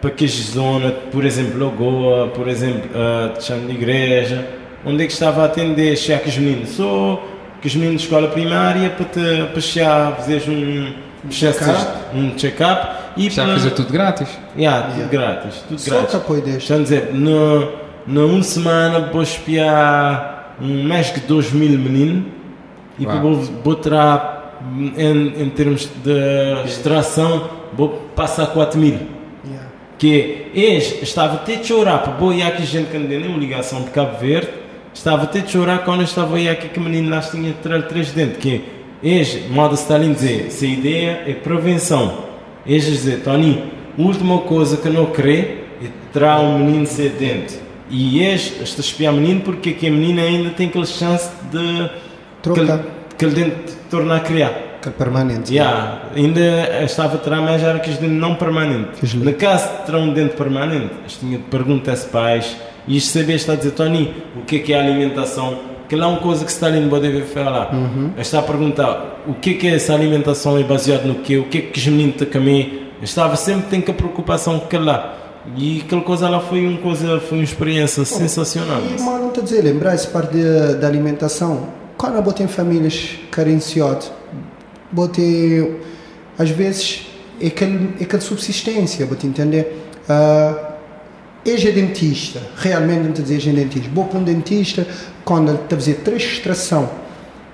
para 0.02 0.12
que 0.12 0.28
zona, 0.28 0.92
por 0.92 1.26
exemplo, 1.26 1.58
Lagoa, 1.58 2.28
por 2.28 2.50
exemplo, 2.50 2.90
uh, 2.92 3.42
Chão 3.42 3.66
de 3.66 3.72
Igreja, 3.72 4.46
onde 4.86 5.04
é 5.04 5.08
que 5.08 5.14
estava 5.14 5.44
a 5.44 5.46
atender 5.46 5.96
chegar 5.96 6.20
que 6.20 6.28
os 6.28 6.38
meninos, 6.38 6.72
só 6.72 7.24
que 7.62 7.68
os 7.68 7.76
meninos 7.76 8.02
de 8.02 8.08
escola 8.08 8.28
primária 8.28 8.90
para 8.90 9.06
te 9.06 9.54
passear, 9.54 10.18
fazer 10.18 10.44
um 10.50 10.94
check-up 11.30 12.00
um 12.14 12.32
check 12.36 12.60
e 13.16 13.30
para 13.30 13.48
fazer 13.48 13.72
tudo 13.72 13.92
grátis. 13.92 14.30
Yeah, 14.58 14.88
tudo 14.88 14.98
yeah. 14.98 15.12
grátis, 15.12 15.64
tudo 15.68 15.80
só 15.80 15.92
grátis. 15.92 16.12
Só 16.12 16.18
apoio 16.18 16.42
deste. 16.42 16.60
Estão 16.60 16.78
a 16.78 16.82
dizer, 16.82 17.14
no 17.14 17.89
na 18.10 18.26
uma 18.26 18.42
semana 18.42 19.12
vou 19.12 19.22
espiar 19.22 20.56
mais 20.60 21.12
que 21.12 21.20
2 21.20 21.52
mil 21.52 21.78
meninos 21.78 22.26
e 22.98 23.06
vou, 23.06 23.36
vou 23.36 23.76
tirar 23.76 24.60
em, 24.98 25.44
em 25.44 25.50
termos 25.52 25.88
de 26.04 26.66
extração 26.66 27.50
vou 27.72 27.90
passar 28.16 28.48
4 28.48 28.80
mil. 28.80 28.98
Yeah. 29.46 29.68
que 29.98 30.48
eles 30.56 31.02
estava 31.04 31.36
até 31.36 31.56
a 31.56 31.64
chorar 31.64 32.00
para 32.00 32.14
boa 32.14 32.34
aqui 32.46 32.66
gente 32.66 32.90
que 32.90 32.98
não 32.98 33.08
tem 33.08 33.20
nenhuma 33.20 33.38
ligação 33.38 33.84
de 33.84 33.92
Cabo 33.92 34.18
Verde 34.18 34.50
estava 34.94 35.24
até 35.24 35.42
a 35.42 35.48
chorar 35.48 35.86
quando 35.86 36.00
eu 36.00 36.06
estava 36.06 36.36
aí 36.36 36.50
aqui 36.50 36.68
que 36.68 36.80
o 36.80 36.82
menino 36.82 37.12
lá 37.12 37.22
tinha 37.22 37.54
tirar 37.62 37.84
três 37.84 38.12
dentes 38.12 38.38
que 38.38 38.64
eles, 39.04 39.48
modo 39.50 39.76
Stalin 39.76 40.14
dizer 40.14 40.52
se 40.52 40.66
a 40.66 40.70
ideia 40.70 41.24
é 41.28 41.34
prevenção. 41.34 42.26
Eles 42.66 42.86
dizer 42.86 43.22
Tony 43.22 43.72
última 43.98 44.40
coisa 44.40 44.78
que 44.78 44.90
não 44.90 45.06
querer 45.06 45.78
é 45.82 45.88
tirar 46.12 46.40
um 46.42 46.58
menino 46.58 46.88
ser 46.88 47.12
dente 47.12 47.69
e 47.90 48.24
és 48.24 48.54
esta 48.62 48.82
espiar 48.82 49.14
menino 49.14 49.42
porque 49.42 49.74
que 49.74 49.88
a 49.88 49.92
menina 49.92 50.22
ainda 50.22 50.52
tem 50.52 50.68
aquela 50.68 50.86
chance 50.86 51.30
de 51.52 51.90
que 53.18 53.26
ele 53.26 53.36
dente 53.36 53.74
tornar 53.90 54.18
a 54.18 54.20
criar. 54.22 54.54
Que 54.82 54.88
é 54.88 54.92
permanente. 54.92 55.54
Yeah, 55.54 56.04
ainda 56.16 56.84
estava 56.86 57.16
a 57.16 57.18
terá 57.18 57.42
mais 57.42 57.62
os 57.62 57.98
dentes 57.98 58.10
não 58.12 58.36
permanente. 58.36 59.16
No 59.18 59.34
caso 59.34 59.70
de 59.70 59.86
ter 59.86 59.96
um 59.96 60.14
dente 60.14 60.36
permanente? 60.36 60.94
Tinha 61.20 61.38
de 61.38 61.44
perguntar 61.46 61.96
se 61.98 62.08
pais 62.08 62.56
e 62.88 62.98
isto 62.98 63.18
saber 63.18 63.34
está 63.34 63.54
a 63.54 63.56
dizer 63.56 63.72
Tony 63.72 64.14
o 64.38 64.42
que 64.42 64.58
é 64.58 64.60
que 64.60 64.74
é 64.74 64.78
a 64.78 64.84
alimentação? 64.84 65.60
Que 65.90 65.96
lá 65.96 66.06
é 66.06 66.10
uma 66.10 66.20
coisa 66.20 66.46
que 66.46 66.52
Stalin 66.52 66.88
pode 66.88 67.22
falar. 67.24 67.74
Uhum. 67.74 68.12
está 68.18 68.40
a 68.40 68.44
perguntar 68.44 69.22
o 69.28 69.34
que 69.34 69.52
é 69.52 69.54
que 69.56 69.68
é 69.68 69.76
essa 69.76 69.94
alimentação? 69.94 70.58
É 70.58 70.64
baseado 70.64 71.06
no 71.06 71.16
que 71.16 71.38
o 71.38 71.46
que 71.46 71.58
é 71.58 71.62
que 71.62 71.80
os 71.80 71.88
meninos 71.88 72.16
têm 72.16 72.28
que 72.28 72.38
comer? 72.38 72.94
Estava 73.02 73.36
sempre 73.36 73.68
tem 73.70 73.82
que 73.82 73.92
a 73.92 73.94
preocupação 73.94 74.60
que 74.60 74.78
lá 74.78 75.19
e 75.56 75.82
aquela 75.86 76.02
coisa 76.02 76.30
lá 76.30 76.40
foi 76.40 76.66
uma 76.66 76.78
coisa, 76.80 77.20
foi 77.20 77.40
uma 77.40 77.44
experiência 77.44 78.04
Bom, 78.04 78.18
sensacional. 78.18 78.82
E 78.82 79.02
mal 79.02 79.20
não 79.20 79.32
te 79.32 79.42
dizer, 79.42 79.64
lembrar 79.64 79.94
essa 79.94 80.08
parte 80.08 80.38
da 80.80 80.88
alimentação. 80.88 81.68
Quando 81.98 82.16
eu 82.16 82.22
botei 82.22 82.46
em 82.46 82.50
famílias 82.50 83.18
carenciosas, 83.32 84.12
botei 84.92 85.80
às 86.38 86.50
vezes 86.50 87.08
é 87.42 87.48
aquele, 87.48 87.96
é 88.00 88.04
aquele 88.04 88.22
subsistência, 88.22 89.06
vou 89.06 89.18
te 89.18 89.28
entender. 89.28 89.86
Uh, 90.10 90.70
é 91.46 91.72
dentista, 91.72 92.40
realmente 92.58 93.04
não 93.06 93.12
te 93.12 93.24
dizer 93.24 93.50
é 93.50 93.54
dentista. 93.54 93.90
Vou 93.94 94.06
para 94.06 94.20
um 94.20 94.24
dentista 94.24 94.86
quando 95.26 95.50
ele 95.50 95.58
está 95.64 95.76
a 95.76 95.80
fazer 95.80 95.96
três 95.96 96.24
extração 96.24 96.90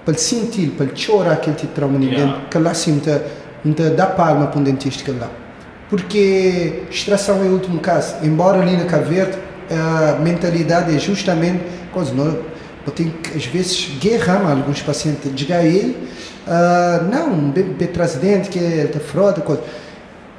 para 0.03 0.13
ele 0.13 0.21
sentir, 0.21 0.71
para 0.71 0.85
ele 0.85 0.95
chorar 0.95 1.33
aquele 1.33 1.55
tipo 1.55 1.69
de 1.69 1.73
trauma 1.73 2.03
yeah. 2.03 2.41
que 2.51 2.57
lá 2.57 2.73
sim 2.73 2.99
te 2.99 3.89
dá 3.89 4.07
palma 4.07 4.47
para 4.47 4.59
um 4.59 4.63
dentista 4.63 5.03
que 5.03 5.11
lá 5.11 5.44
porque 5.89 6.83
extração 6.89 7.43
é 7.43 7.47
o 7.47 7.53
último 7.53 7.79
caso. 7.79 8.15
Embora 8.23 8.61
ali 8.61 8.75
na 8.75 8.86
Cabo 8.86 9.05
Verde 9.05 9.38
a 9.69 10.19
mentalidade 10.19 10.95
é 10.95 10.99
justamente 10.99 11.63
coisa, 11.91 12.13
não, 12.13 12.38
eu 12.86 12.91
tenho 12.93 13.11
que 13.11 13.36
às 13.36 13.45
vezes 13.45 13.89
guerrar 13.99 14.49
alguns 14.49 14.81
pacientes, 14.81 15.33
diga 15.33 15.57
a 15.57 15.63
ele, 15.63 15.97
uh, 16.45 17.03
não, 17.09 17.51
traz 17.93 18.15
dente, 18.15 18.49
que 18.49 18.59
é 18.59 18.89
da 18.93 18.99
fraude, 18.99 19.41
coisa. 19.41 19.63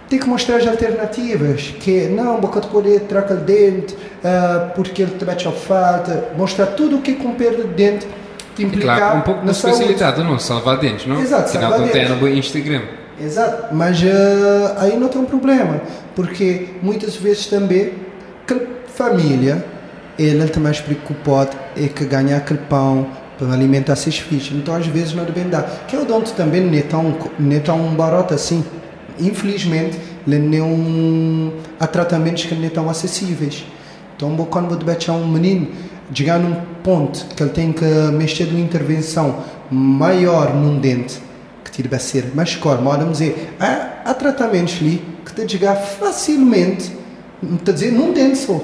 Tem 0.09 0.21
que 0.21 0.29
mostrar 0.29 0.59
as 0.59 0.67
alternativas, 0.69 1.75
que 1.81 2.07
não, 2.07 2.41
boca 2.41 2.61
de 2.61 3.01
troca 3.01 3.35
o 3.35 3.39
dente, 3.39 3.95
uh, 3.95 4.71
porque 4.77 5.03
ele 5.03 5.13
também 5.13 5.35
te 5.35 5.51
falta, 5.51 6.29
mostrar 6.37 6.67
tudo 6.67 6.99
o 6.99 7.03
que 7.03 7.15
com 7.15 7.33
perda 7.35 7.65
de 7.65 7.75
dente 7.75 8.07
te 8.55 8.63
implica 8.63 8.97
claro, 8.97 9.19
um 9.19 9.23
pouco 9.23 9.45
na 9.45 9.51
especialidade, 9.51 10.23
não, 10.23 10.39
salvar 10.39 10.79
dentes, 10.79 11.07
não? 11.07 11.21
Exato, 11.21 11.51
salvar 11.51 11.81
dentes. 11.81 12.39
Instagram. 12.39 12.83
Exato, 13.21 13.75
mas 13.75 14.03
uh, 14.03 14.07
aí 14.77 14.99
não 14.99 15.09
tem 15.09 15.21
um 15.21 15.25
problema, 15.25 15.81
porque 16.15 16.69
muitas 16.83 17.17
vezes 17.17 17.47
também 17.47 17.95
que 18.47 18.61
família 18.89 19.65
ela 20.19 20.45
está 20.45 20.61
mais 20.61 20.81
preocupada 20.81 21.51
é 21.77 21.89
que 21.89 22.05
ganhar 22.05 22.39
aquele 22.39 22.61
pão 22.61 23.07
para 23.39 23.53
alimentar 23.53 23.97
seus 23.97 24.19
filhos, 24.19 24.51
então 24.53 24.75
às 24.75 24.87
vezes 24.87 25.15
não 25.15 25.25
deve 25.25 25.45
dar. 25.45 25.63
Que 25.87 25.97
é 25.97 25.99
o 25.99 26.05
dono 26.05 26.25
também 26.25 26.63
não 26.63 26.77
é 26.77 26.83
tão, 26.83 27.17
não 27.39 27.57
é 27.57 27.61
tão 27.61 27.95
barato 27.95 28.33
assim. 28.33 28.65
Infelizmente, 29.19 29.99
não 30.27 31.53
há 31.79 31.87
tratamentos 31.87 32.45
que 32.45 32.55
não 32.55 32.69
tão 32.69 32.89
acessíveis. 32.89 33.65
Então, 34.17 34.35
quando 34.47 34.69
você 34.71 34.85
deixar 34.85 35.13
um 35.13 35.29
menino 35.29 35.69
chegar 36.13 36.39
num 36.39 36.55
ponto 36.83 37.27
que 37.35 37.43
ele 37.43 37.51
tem 37.51 37.73
que 37.73 37.85
mexer 38.13 38.47
de 38.47 38.55
uma 38.55 38.61
intervenção 38.61 39.43
maior 39.71 40.55
num 40.55 40.79
dente, 40.79 41.21
que 41.83 41.99
ser 41.99 42.35
mais 42.35 42.57
cor, 42.57 42.79
vamos 42.79 43.19
dizer, 43.19 43.55
há, 43.61 44.03
há 44.05 44.15
tratamentos 44.15 44.79
ali 44.81 45.03
que 45.25 45.33
te 45.33 45.53
chegar 45.53 45.77
facilmente, 45.77 46.93
não 47.43 47.57
te 47.59 47.73
dizer 47.73 47.93
num 47.93 48.13
dente 48.13 48.39
só, 48.39 48.61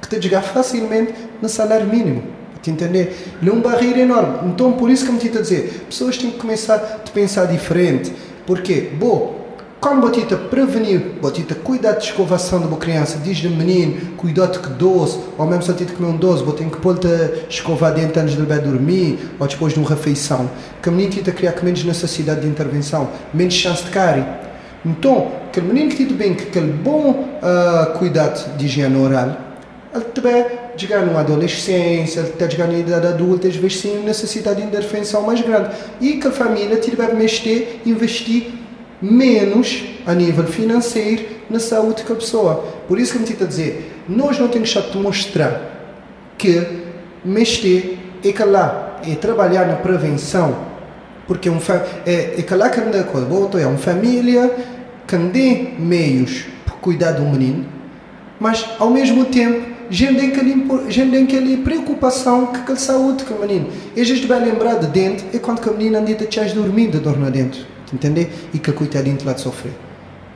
que 0.00 0.08
te 0.08 0.22
chegar 0.22 0.42
facilmente 0.42 1.12
no 1.40 1.48
salário 1.48 1.86
mínimo. 1.86 2.22
Te 2.62 2.70
entender? 2.70 3.34
É 3.44 3.50
uma 3.50 3.60
barreira 3.60 3.98
enorme. 3.98 4.50
Então, 4.52 4.72
por 4.72 4.88
isso 4.88 5.04
que 5.04 5.10
me 5.10 5.18
estou 5.18 5.40
a 5.40 5.42
dizer, 5.42 5.84
pessoas 5.88 6.16
têm 6.16 6.30
que 6.30 6.38
começar 6.38 6.76
a 6.76 7.10
pensar 7.10 7.46
diferente. 7.46 8.12
Porque, 8.46 8.88
bom, 8.96 9.41
quando 9.82 10.00
botita 10.00 10.36
prevenir, 10.36 11.00
botita 11.20 11.56
cuidar 11.56 11.94
de 11.94 12.04
escovação 12.04 12.60
de 12.60 12.68
uma 12.68 12.76
criança, 12.76 13.18
diz 13.18 13.38
de 13.38 13.48
menino, 13.48 14.14
cuidado 14.16 14.60
que 14.60 14.68
doce, 14.68 15.18
ou 15.36 15.44
mesmo 15.44 15.64
se 15.64 15.72
comer 15.86 16.08
um 16.08 16.16
doce, 16.16 16.44
botem 16.44 16.70
que 16.70 16.76
pôr-te 16.76 17.08
escovar 17.50 17.92
dentro 17.92 18.22
antes 18.22 18.36
de 18.36 18.42
dormir, 18.42 19.18
ou 19.40 19.46
depois 19.48 19.72
de 19.72 19.80
uma 19.80 19.88
refeição. 19.88 20.48
Que 20.80 20.88
a 20.88 20.92
menina 20.92 21.10
tita 21.10 21.32
criar 21.32 21.50
que 21.50 21.64
menos 21.64 21.82
necessidade 21.82 22.42
de 22.42 22.46
intervenção, 22.46 23.10
menos 23.34 23.54
chance 23.54 23.82
de 23.82 23.90
cair. 23.90 24.24
Então, 24.86 25.32
aquele 25.48 25.66
menino 25.66 25.90
que 25.90 25.96
tido 25.96 26.14
bem 26.14 26.32
que 26.32 26.44
aquele 26.44 26.70
bom 26.70 27.10
uh, 27.10 27.98
cuidado 27.98 28.56
de 28.56 28.66
higiene 28.66 28.96
oral, 28.96 29.36
ele 29.92 30.04
também 30.04 30.46
chegar 30.76 31.04
numa 31.04 31.20
adolescência, 31.20 32.20
ele 32.20 32.28
está 32.28 32.48
chegando 32.48 32.70
na 32.70 32.78
idade 32.78 33.08
adulta, 33.08 33.48
às 33.48 33.56
vezes 33.56 33.80
sim 33.80 33.98
necessidade 34.04 34.62
de 34.62 34.68
intervenção 34.68 35.22
mais 35.22 35.40
grande. 35.40 35.70
E 36.00 36.18
que 36.18 36.28
a 36.28 36.30
família 36.30 36.76
tiver 36.76 37.12
mexer, 37.16 37.82
investir 37.84 38.61
menos 39.02 39.84
a 40.06 40.14
nível 40.14 40.44
financeiro 40.44 41.24
na 41.50 41.58
saúde 41.58 42.04
da 42.04 42.14
pessoa. 42.14 42.64
Por 42.88 42.98
isso 42.98 43.12
que 43.12 43.18
me 43.18 43.24
estou 43.24 43.44
a 43.44 43.48
dizer, 43.48 43.92
nós 44.08 44.38
não 44.38 44.48
temos 44.48 44.72
que 44.72 44.96
mostrar 44.96 45.98
que 46.38 46.64
mexer 47.24 47.98
é 48.24 48.32
que 48.32 48.44
lá, 48.44 49.00
é 49.06 49.14
trabalhar 49.16 49.66
na 49.66 49.76
prevenção 49.76 50.72
porque 51.26 51.48
um 51.48 51.58
é, 52.04 52.34
é 52.38 52.42
que 52.42 52.54
lá 52.54 52.68
que 52.68 52.80
anda 52.80 53.04
coisa, 53.04 53.26
é 53.60 53.66
uma 53.66 53.78
família 53.78 54.54
que 55.06 55.16
tem 55.16 55.74
meios 55.78 56.44
para 56.64 56.74
cuidar 56.74 57.12
do 57.12 57.22
menino, 57.22 57.66
mas 58.40 58.66
ao 58.78 58.90
mesmo 58.90 59.24
tempo 59.26 59.72
gente 59.90 60.18
tem 60.18 61.24
aquela 61.24 61.56
preocupação 61.58 62.46
com 62.46 62.72
a 62.72 62.76
saúde 62.76 63.24
do 63.24 63.34
menino. 63.40 63.68
E 63.94 64.00
a 64.00 64.04
gente 64.04 64.26
vai 64.26 64.40
lembrar 64.40 64.74
de 64.74 64.86
dentro 64.86 65.26
é 65.34 65.38
quando 65.38 65.64
o 65.66 65.76
menino 65.76 65.98
anda 65.98 66.10
a 66.12 66.44
dormir 66.54 66.90
de 66.90 66.98
dor 66.98 67.18
na 67.18 67.30
dentro, 67.30 67.64
entende? 67.92 68.28
E 68.52 68.58
que 68.58 68.72
coitadinho 68.72 69.18
lá 69.24 69.32
de 69.32 69.40
sofrer. 69.40 69.72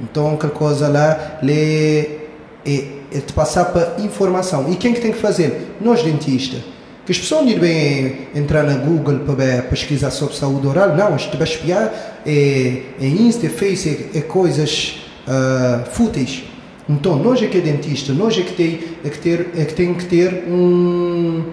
Então 0.01 0.35
aquela 0.35 0.53
coisa 0.53 0.89
lá 0.89 1.39
é, 1.43 2.19
é, 2.65 2.85
é 3.13 3.19
de 3.19 3.33
passar 3.33 3.67
para 3.67 3.97
informação. 4.03 4.71
E 4.71 4.77
quem 4.77 4.93
que 4.93 5.01
tem 5.01 5.13
que 5.13 5.19
fazer? 5.19 5.77
Nós 5.81 6.03
dentistas 6.03 6.63
que 7.07 7.13
as 7.13 7.19
pessoas 7.19 7.47
não 7.47 7.59
bem 7.61 8.27
entrar 8.35 8.65
na 8.65 8.75
Google 8.75 9.21
para 9.21 9.63
pesquisar 9.63 10.11
sobre 10.11 10.35
saúde 10.35 10.67
oral, 10.67 10.97
não, 10.97 11.15
isto 11.15 11.39
vai 11.39 11.47
espiar 11.47 12.17
é, 12.27 12.83
é 13.01 13.07
Insta, 13.07 13.49
Face, 13.49 14.11
é, 14.13 14.19
é 14.19 14.21
coisas 14.23 14.99
uh, 15.29 15.89
fúteis. 15.93 16.43
Então, 16.89 17.17
nós 17.17 17.41
é 17.41 17.47
que 17.47 17.59
é 17.59 17.61
dentista, 17.61 18.13
nós 18.13 18.37
é 18.37 18.43
que 18.43 18.53
tem, 18.55 18.81
é 19.05 19.09
que 19.09 19.19
ter, 19.19 19.51
é 19.57 19.65
que, 19.65 19.75
tem 19.75 19.95
que 19.95 20.05
ter 20.05 20.45
um, 20.49 21.45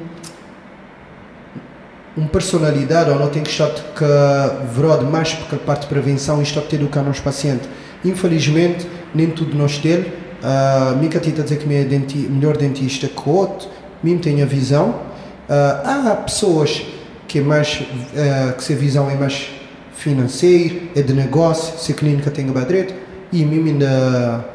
uma 2.15 2.27
personalidade, 2.27 3.09
ou 3.09 3.17
não 3.17 3.29
tem 3.29 3.41
que 3.43 3.49
estar 3.49 3.69
que 3.69 4.75
vrode 4.75 5.05
mais 5.05 5.33
porque 5.33 5.55
a 5.55 5.59
parte 5.59 5.81
de 5.81 5.87
prevenção 5.87 6.39
e 6.39 6.43
está 6.43 6.61
a 6.61 6.75
educar 6.75 7.01
nos 7.01 7.19
pacientes. 7.19 7.67
Infelizmente, 8.05 8.87
nem 9.13 9.29
tudo 9.29 9.57
nós 9.57 9.77
temos. 9.77 10.07
Uh, 10.07 10.97
Mica 10.97 11.19
está 11.19 11.41
a 11.41 11.43
dizer 11.43 11.57
que 11.57 11.73
é 11.73 11.83
denti, 11.83 12.17
melhor 12.17 12.57
dentista 12.57 13.07
que 13.07 13.29
o 13.29 13.31
outro, 13.31 13.69
mim 14.03 14.17
tem 14.17 14.41
a 14.41 14.45
visão, 14.45 15.13
Uh, 15.43 16.09
há 16.09 16.15
pessoas 16.25 16.83
que 17.27 17.39
é 17.39 17.41
mais 17.41 17.81
uh, 17.81 18.53
que 18.55 18.63
se 18.63 18.73
visão 18.75 19.09
é 19.09 19.15
mais 19.15 19.49
financeiro, 19.93 20.87
é 20.95 21.01
de 21.01 21.13
negócio, 21.13 21.77
se 21.77 21.91
a 21.91 21.95
clínica 21.95 22.31
tem 22.31 22.49
a 22.49 22.59
direito 22.61 22.93
e 23.31 23.43
mim 23.43 23.69
ainda 23.69 24.45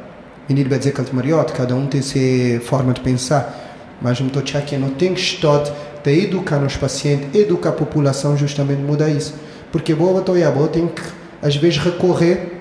ainda 0.49 0.69
vai 0.69 0.79
dizer 0.79 0.93
que 0.93 1.15
mariote, 1.15 1.53
cada 1.53 1.75
um 1.75 1.87
tem 1.87 2.01
sua 2.01 2.21
forma 2.65 2.95
de 2.95 3.03
pensar, 3.03 3.55
mas 4.01 4.19
não 4.19 4.29
estou 4.29 4.43
que 4.43 4.79
não 4.79 4.91
tem 4.91 5.13
estado 5.13 5.71
de 6.09 6.25
educar 6.25 6.63
os 6.63 6.77
pacientes, 6.77 7.35
educar 7.35 7.71
a 7.71 7.73
população 7.73 8.37
justamente 8.37 8.81
mudar 8.81 9.09
isso, 9.09 9.35
porque 9.71 9.95
boa 9.95 10.21
estou 10.21 10.35
boa 10.53 10.69
tem 10.69 10.89
que 10.89 11.03
às 11.43 11.57
vezes 11.57 11.79
recorrer 11.79 12.53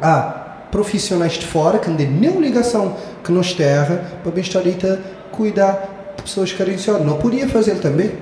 a 0.00 0.44
profissionais 0.70 1.32
de 1.32 1.46
fora 1.46 1.78
que 1.78 1.88
não 1.88 1.96
têm 1.96 2.06
nenhuma 2.06 2.40
ligação 2.40 2.96
que 3.24 3.32
nos 3.32 3.52
terra 3.52 4.20
para 4.22 4.32
bem 4.32 4.42
estar 4.42 4.62
cuidar 5.32 6.14
pessoas 6.22 6.52
carenciosas. 6.52 7.06
Não 7.06 7.18
podia 7.18 7.48
fazer 7.48 7.76
também, 7.76 8.12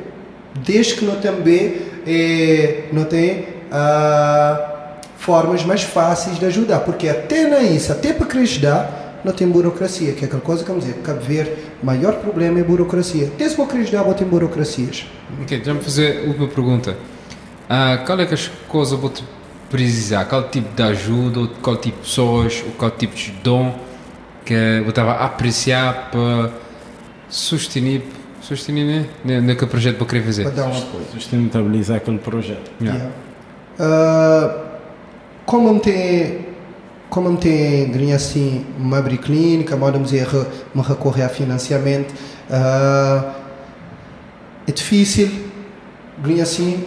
desde 0.64 0.94
que 0.94 1.04
não 1.04 1.16
também 1.16 1.76
eh, 2.06 2.84
não 2.92 3.04
tem 3.04 3.46
ah, 3.72 4.98
formas 5.16 5.64
mais 5.64 5.82
fáceis 5.82 6.38
de 6.38 6.46
ajudar, 6.46 6.80
porque 6.80 7.08
até 7.08 7.46
na 7.46 7.62
isso, 7.62 7.90
até 7.90 8.12
para 8.12 8.26
acreditar, 8.26 9.03
não 9.24 9.32
tem 9.32 9.48
burocracia, 9.48 10.12
que 10.12 10.24
é 10.24 10.26
aquela 10.26 10.42
coisa 10.42 10.62
que 10.62 10.68
vamos 10.68 10.84
dizer, 10.84 11.00
Cabo 11.00 11.20
Verde, 11.20 11.52
o 11.82 11.86
maior 11.86 12.16
problema 12.16 12.60
é 12.60 12.62
burocracia. 12.62 13.32
Desde 13.38 13.56
para 13.56 13.64
acreditar, 13.64 14.04
tem 14.14 14.26
burocracias. 14.26 15.06
Ok, 15.42 15.62
já 15.64 15.72
me 15.72 15.80
fazer 15.80 16.28
uma 16.28 16.46
pergunta. 16.46 16.96
Ah, 17.68 18.02
qual 18.04 18.20
é 18.20 18.26
que 18.26 18.34
as 18.34 18.50
coisas 18.68 18.98
vou 18.98 19.12
precisar? 19.70 20.26
Qual 20.26 20.48
tipo 20.50 20.74
de 20.74 20.82
ajuda, 20.82 21.48
qual 21.62 21.76
tipo 21.76 21.96
de 21.96 22.02
pessoas, 22.02 22.62
qual 22.76 22.90
tipo 22.90 23.16
de 23.16 23.30
dom 23.42 23.74
que 24.44 24.52
eu 24.52 24.88
estava 24.90 25.12
a 25.12 25.24
apreciar 25.24 26.10
para 26.10 26.52
sustenir 27.30 28.02
sustenir 28.42 29.06
né? 29.24 29.40
naquele 29.40 29.70
projeto 29.70 29.96
para 29.96 30.06
querer 30.06 30.22
fazer. 30.22 30.42
Para 30.42 30.52
dar 30.52 30.66
um 30.66 30.76
apoio. 30.76 31.04
Sustentabilizar 31.12 31.96
aquele 31.96 32.18
projeto. 32.18 32.70
Yeah. 32.78 33.10
Yeah. 33.78 34.56
Uh, 34.60 34.60
como 35.46 35.80
tem 35.80 36.53
como 37.14 37.36
tem 37.36 38.12
assim 38.12 38.66
uma 38.76 38.98
abrir 38.98 39.18
clínica, 39.18 39.76
podemos 39.76 40.10
dizer, 40.10 40.26
me 40.74 40.82
recorrer 40.82 41.22
a 41.22 41.28
financiamento, 41.28 42.12
uh, 42.50 43.30
é 44.66 44.72
difícil, 44.72 45.30
assim, 46.42 46.82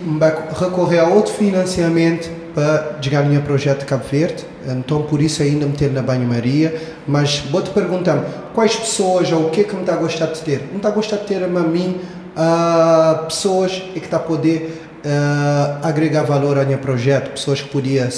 recorrer 0.59 0.99
a 0.99 1.07
outro 1.07 1.31
financiamento 1.33 2.29
para 2.53 2.97
chegar 3.01 3.23
meu 3.23 3.41
projeto 3.41 3.79
de 3.79 3.85
Cabo 3.85 4.03
Verde, 4.11 4.43
então 4.67 5.03
por 5.03 5.21
isso 5.21 5.41
ainda 5.41 5.65
meter 5.65 5.93
na 5.93 6.01
banho-maria, 6.01 6.75
mas 7.07 7.39
vou 7.49 7.61
te 7.61 7.69
perguntar 7.69 8.51
quais 8.53 8.75
pessoas 8.75 9.31
ou 9.31 9.47
o 9.47 9.49
que 9.49 9.61
é 9.61 9.63
que 9.63 9.75
me 9.75 9.81
está 9.81 9.93
a 9.93 9.97
gostar 9.97 10.25
de 10.25 10.41
ter? 10.41 10.61
Não 10.71 10.75
está 10.75 10.89
a 10.89 10.91
gostar 10.91 11.17
de 11.17 11.25
ter 11.25 11.41
a 11.41 11.47
mim 11.47 12.01
uh, 12.35 13.25
pessoas 13.27 13.71
que 13.93 13.99
está 13.99 14.17
a 14.17 14.19
poder 14.19 14.77
uh, 15.05 15.87
agregar 15.87 16.23
valor 16.23 16.57
ao 16.57 16.65
meu 16.65 16.79
projeto, 16.79 17.31
pessoas 17.31 17.61
que 17.61 17.69
podiam 17.69 18.09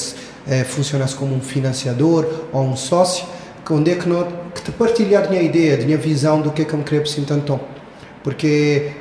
uh, 0.49 0.65
funcionar 0.65 1.09
como 1.13 1.35
um 1.35 1.41
financiador 1.41 2.25
ou 2.51 2.63
um 2.63 2.75
sócio, 2.75 3.25
onde 3.69 3.91
é 3.91 3.95
que, 3.95 4.09
não, 4.09 4.27
que 4.53 4.63
te 4.63 4.71
partilhar 4.71 5.25
a 5.25 5.29
minha 5.29 5.41
ideia, 5.41 5.75
a 5.75 5.85
minha 5.85 5.97
visão 5.97 6.41
do 6.41 6.51
que 6.51 6.63
é 6.63 6.65
que 6.65 6.75
me 6.75 6.83
queria 6.83 7.03
assim 7.03 7.23
tanto 7.23 7.59
porque 8.23 8.91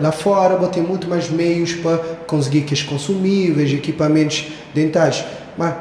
lá 0.00 0.12
fora 0.12 0.56
vou 0.56 0.68
ter 0.68 0.80
muito 0.80 1.08
mais 1.08 1.30
meios 1.30 1.74
para 1.74 1.98
conseguir 2.26 2.62
que 2.62 2.84
consumíveis, 2.84 3.72
equipamentos 3.72 4.52
dentais, 4.74 5.24
mas 5.56 5.74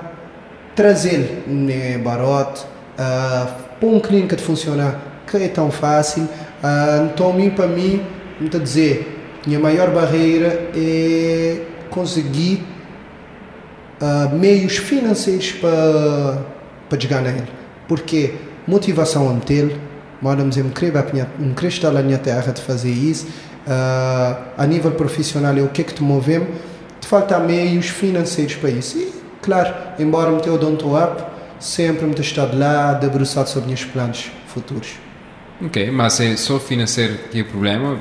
trazer 0.76 1.43
né, 1.47 1.97
barote, 1.97 2.62
uh, 2.62 3.52
para 3.80 3.89
uma 3.89 3.99
clínica 3.99 4.36
de 4.36 4.43
funcionar 4.43 5.24
que 5.28 5.38
é 5.38 5.47
tão 5.47 5.70
fácil, 5.70 6.24
uh, 6.24 7.06
então 7.06 7.34
para 7.52 7.68
mim, 7.68 8.02
a 8.39 8.58
dizer, 8.58 9.20
minha 9.45 9.60
maior 9.60 9.91
barreira 9.91 10.70
é 10.76 11.62
conseguir 11.89 12.64
uh, 14.02 14.36
meios 14.36 14.78
financeiros 14.78 15.52
para 15.54 16.62
para 16.89 16.99
chegar 16.99 17.22
nele, 17.22 17.47
porque 17.88 18.34
motivação 18.68 19.30
a 19.30 19.34
meter 19.34 19.80
Moramos 20.22 20.56
em 20.56 20.62
um 20.62 21.54
cristal 21.56 21.91
na 21.91 22.04
minha 22.04 22.20
terra 22.20 22.54
de 22.54 22.62
fazer 22.62 22.91
isso. 22.91 23.26
Uh, 23.66 24.36
a 24.56 24.68
nível 24.68 24.91
profissional, 24.91 25.58
é 25.58 25.62
o 25.62 25.70
que 25.70 25.82
é 25.82 25.84
que 25.84 25.95
te 25.95 26.04
movemos? 26.04 26.47
Te 26.99 27.08
falta 27.08 27.39
meios 27.39 27.88
financeiros 27.88 28.56
para 28.56 28.70
isso. 28.70 28.99
E, 28.99 29.12
claro, 29.41 29.74
embora 29.97 30.30
me 30.30 30.39
tenha 30.39 30.54
odonto 30.54 30.95
up, 30.95 31.24
sempre 31.60 32.06
me 32.06 32.14
estado 32.20 32.58
lá, 32.58 32.93
debruçado 32.93 33.49
sobre 33.49 33.70
meus 33.70 33.84
planos 33.84 34.32
futuros. 34.45 34.89
Ok, 35.66 35.89
mas 35.89 36.20
é 36.20 36.36
só 36.38 36.60
financeiro 36.60 37.18
que 37.32 37.39
é 37.39 37.41
o 37.41 37.45
problema? 37.45 37.99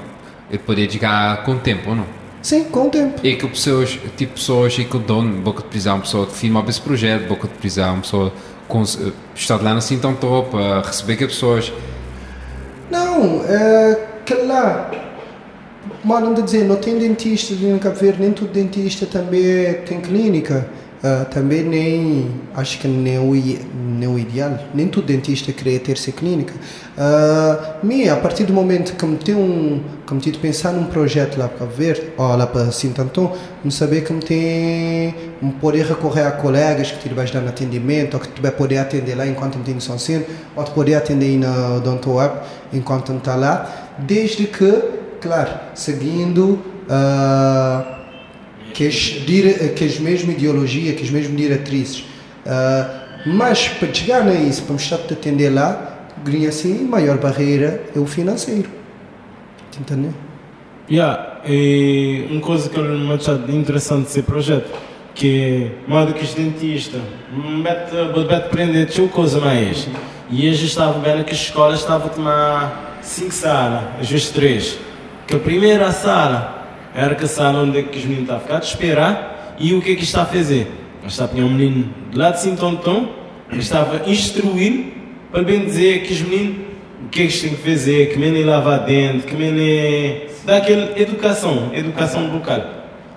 Ele 0.50 0.58
poderia 0.58 0.90
chegar 0.90 1.42
com 1.42 1.56
tempo, 1.58 1.94
não? 1.94 2.19
Sim, 2.42 2.64
com 2.64 2.86
o 2.86 2.90
tempo. 2.90 3.20
E 3.22 3.36
que 3.36 3.46
pessoas, 3.46 3.98
tipo 4.16 4.34
pessoas 4.34 4.74
que 4.74 4.98
dão 4.98 5.30
boca 5.40 5.62
de 5.62 5.68
prisão, 5.68 6.00
pessoa 6.00 6.26
que 6.26 6.34
firma 6.34 6.64
esse 6.68 6.80
projeto, 6.80 7.28
boca 7.28 7.46
de 7.46 7.54
prisão, 7.54 8.00
pessoa 8.00 8.32
com 8.66 8.82
eh, 8.82 9.12
estado 9.34 9.64
lá 9.64 9.74
assim 9.74 9.98
tão 9.98 10.14
top, 10.14 10.56
a 10.56 10.80
receber 10.80 11.16
que 11.16 11.26
pessoas 11.26 11.72
não, 12.90 13.44
é, 13.44 14.08
que 14.26 14.34
lá, 14.34 14.90
mal 16.02 16.24
anda 16.24 16.42
dizer, 16.42 16.64
não 16.64 16.76
tem 16.76 16.98
dentista 16.98 17.54
no 17.54 17.78
Cabo 17.78 17.94
Verde, 17.94 18.20
nem 18.20 18.32
todo 18.32 18.50
dentista 18.50 19.06
também 19.06 19.74
tem 19.86 20.00
clínica. 20.00 20.68
Uh, 21.02 21.24
também 21.30 21.62
nem, 21.62 22.30
acho 22.54 22.78
que 22.78 22.86
nem 22.86 23.18
o, 23.18 23.32
nem 23.32 24.06
o 24.06 24.18
ideal, 24.18 24.58
nem 24.74 24.86
todo 24.86 25.06
dentista 25.06 25.50
queria 25.50 25.80
ter 25.80 25.92
essa 25.92 26.12
clínica. 26.12 26.52
Uh, 26.98 27.86
me, 27.86 28.06
a 28.06 28.16
partir 28.16 28.44
do 28.44 28.52
momento 28.52 28.94
que 28.94 29.06
me 29.06 29.16
tenho 29.16 29.38
um, 29.38 29.82
que 30.06 30.12
me 30.12 30.20
tive 30.20 30.36
pensar 30.36 30.72
num 30.72 30.84
projeto 30.84 31.38
lá 31.38 31.48
para 31.48 31.64
ver, 31.64 32.12
ou 32.18 32.36
lá 32.36 32.46
para 32.46 32.70
Sintantão, 32.70 33.32
me 33.64 33.72
saber 33.72 34.04
que 34.04 34.12
me 34.12 34.20
tem, 34.20 35.14
me 35.40 35.52
poder 35.58 35.86
recorrer 35.86 36.26
a 36.26 36.32
colegas 36.32 36.92
que 36.92 37.08
te 37.08 37.14
vais 37.14 37.30
dar 37.30 37.48
atendimento, 37.48 38.14
ou 38.14 38.20
que 38.20 38.28
te 38.28 38.42
vai 38.42 38.50
poder 38.50 38.76
atender 38.76 39.14
lá 39.14 39.26
enquanto 39.26 39.56
me 39.56 39.64
tenho 39.64 39.80
São 39.80 39.98
Centro, 39.98 40.30
ou 40.54 40.62
te 40.64 40.70
poder 40.72 40.96
atender 40.96 41.38
na 41.38 41.76
Odonto 41.76 42.12
Web 42.12 42.40
enquanto 42.74 43.12
me 43.12 43.18
está 43.18 43.36
lá, 43.36 43.94
desde 44.00 44.44
que, 44.44 44.82
claro, 45.18 45.50
seguindo 45.74 46.58
uh, 46.90 47.99
que 48.72 48.86
as, 48.86 48.96
que 49.76 49.84
as 49.84 49.98
mesmas 49.98 50.34
ideologias, 50.34 50.96
que 50.96 51.04
as 51.04 51.10
mesmas 51.10 51.36
diretrizes. 51.36 52.00
Uh, 52.46 53.00
mas 53.26 53.68
para 53.68 53.92
chegar 53.92 54.26
a 54.26 54.34
isso, 54.34 54.62
para 54.62 54.72
mostrar 54.72 54.98
te 54.98 55.12
atender 55.12 55.50
lá, 55.50 56.08
ganha 56.24 56.48
assim, 56.48 56.84
a 56.84 56.88
maior 56.88 57.18
barreira 57.18 57.84
é 57.94 57.98
o 57.98 58.06
financeiro. 58.06 58.68
Entendeu? 59.78 60.12
Yeah, 60.90 61.40
e 61.46 62.26
uma 62.30 62.40
coisa 62.40 62.68
que 62.68 62.76
eu 62.76 62.84
me 62.84 63.12
achei 63.12 63.34
interessante 63.50 64.04
desse 64.04 64.22
projeto, 64.22 64.70
que 65.14 65.70
modo 65.86 66.14
que 66.14 66.24
os 66.24 66.34
dentista 66.34 66.98
pode 68.12 68.28
bet 68.28 68.34
aprender 68.34 68.86
tinha 68.86 69.08
coisa 69.08 69.40
mais 69.40 69.88
e 70.30 70.46
eles 70.46 70.60
estavam 70.60 71.00
vendo 71.02 71.24
que 71.24 71.32
a 71.32 71.34
escola 71.34 71.74
estava 71.74 72.06
a 72.06 72.08
tomar 72.08 72.98
cinco 73.02 73.32
salas 73.32 73.84
às 74.00 74.08
vezes 74.08 74.30
três 74.30 74.78
que 75.26 75.36
a 75.36 75.38
primeira 75.38 75.90
sala 75.92 76.59
era 76.94 77.14
a 77.14 77.28
sala 77.28 77.62
onde 77.62 77.78
é 77.78 77.82
que 77.82 77.98
os 77.98 78.04
meninos 78.04 78.22
estavam 78.22 78.42
a 78.42 78.46
ficar 78.46 78.58
esperar 78.58 79.56
e 79.58 79.74
o 79.74 79.82
que 79.82 79.92
é 79.92 79.96
que 79.96 80.04
está 80.04 80.22
a 80.22 80.26
fazer 80.26 80.70
estava 81.06 81.36
um 81.38 81.48
menino 81.48 81.92
de 82.10 82.18
lá 82.18 82.30
de 82.30 82.40
Sintonton 82.40 83.08
estava 83.52 84.02
a 84.04 84.08
instruir 84.08 84.92
para 85.30 85.42
bem 85.42 85.64
dizer 85.64 86.02
que 86.02 86.12
os 86.12 86.20
meninos 86.22 86.70
o 87.04 87.08
que 87.08 87.22
é 87.22 87.26
que 87.26 87.40
têm 87.40 87.54
que 87.54 87.70
fazer, 87.70 88.12
que 88.12 88.18
menino 88.18 88.50
lava 88.50 88.78
dentro, 88.78 89.26
que 89.26 89.34
menino 89.34 90.20
dá 90.44 90.58
aquela 90.58 90.98
educação, 91.00 91.70
educação 91.72 92.28
bucal. 92.28 92.62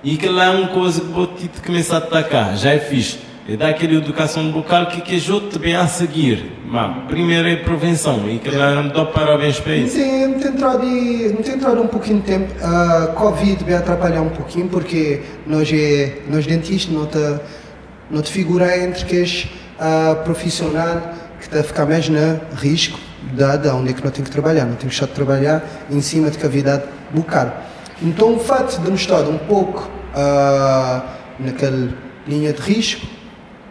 E 0.04 0.18
que 0.18 0.28
lá 0.28 0.46
é 0.46 0.50
uma 0.50 0.68
coisa 0.70 1.02
que 1.02 1.08
vou 1.08 1.28
te 1.28 1.50
começar 1.64 1.96
a 1.96 2.00
atacar, 2.00 2.58
já 2.58 2.72
é 2.72 2.80
fixe. 2.80 3.20
É 3.48 3.58
dar 3.58 3.70
aquela 3.70 3.96
educação 3.96 4.50
bucal 4.52 4.86
que 4.86 5.02
que 5.02 5.30
eu 5.30 5.50
também 5.50 5.76
a 5.76 5.86
seguir. 5.86 6.50
Mas, 6.66 7.08
primeiro 7.08 7.46
é 7.46 7.58
prevenção 7.58 8.30
e 8.30 8.40
que 8.40 8.50
lá 8.50 8.74
não 8.74 8.88
dou 8.88 9.08
parabéns 9.08 9.60
para 9.60 9.76
isso. 9.76 9.98
Não 9.98 10.40
tem 10.40 10.50
entrado, 10.50 10.86
não 10.86 11.44
tem 11.44 11.56
entrado 11.56 11.82
um 11.82 11.88
pouquinho 11.88 12.22
de 12.22 12.26
tempo. 12.26 12.54
A 12.64 13.10
uh, 13.12 13.14
Covid 13.16 13.62
vai 13.66 13.76
atrapalhar 13.76 14.22
um 14.22 14.30
pouquinho 14.30 14.70
porque 14.70 15.22
nós, 15.46 15.70
é, 15.74 16.20
nós 16.30 16.48
dentistas 16.48 16.94
não 16.96 17.06
te, 17.06 17.40
não 18.10 18.22
te 18.22 18.32
figura 18.32 18.78
entre 18.78 19.04
que 19.04 19.18
és 19.18 19.48
uh, 19.78 20.24
profissional 20.24 21.02
que 21.38 21.46
está 21.46 21.60
a 21.60 21.64
ficar 21.64 21.86
mais 21.86 22.08
na 22.08 22.40
risco 22.56 22.98
dada 23.34 23.76
onde 23.76 23.90
é 23.90 23.94
que 23.94 24.04
não 24.04 24.12
tem 24.12 24.24
que 24.24 24.32
trabalhar. 24.32 24.64
Não 24.64 24.76
tem 24.76 24.88
que 24.88 24.96
deixar 24.96 25.08
de 25.08 25.12
trabalhar 25.12 25.62
em 25.92 26.00
cima 26.00 26.32
de 26.32 26.38
cavidade 26.38 26.84
bucal. 27.12 27.62
Então 28.02 28.36
o 28.36 28.40
fato 28.40 28.82
de 28.82 28.90
nos 28.90 29.02
estar 29.02 29.24
um 29.24 29.38
pouco 29.38 29.90
uh, 30.16 31.02
naquela 31.40 31.90
linha 32.26 32.54
de 32.54 32.62
risco 32.62 33.06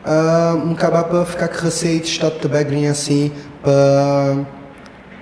uh, 0.05 0.67
me 0.67 0.73
acaba 0.75 1.05
para 1.05 1.25
ficar 1.25 1.49
com 1.49 1.59
receio 1.59 2.01
de 2.01 2.09
estar 2.09 2.31
também 2.31 2.89
assim 2.89 3.33
para 3.63 4.45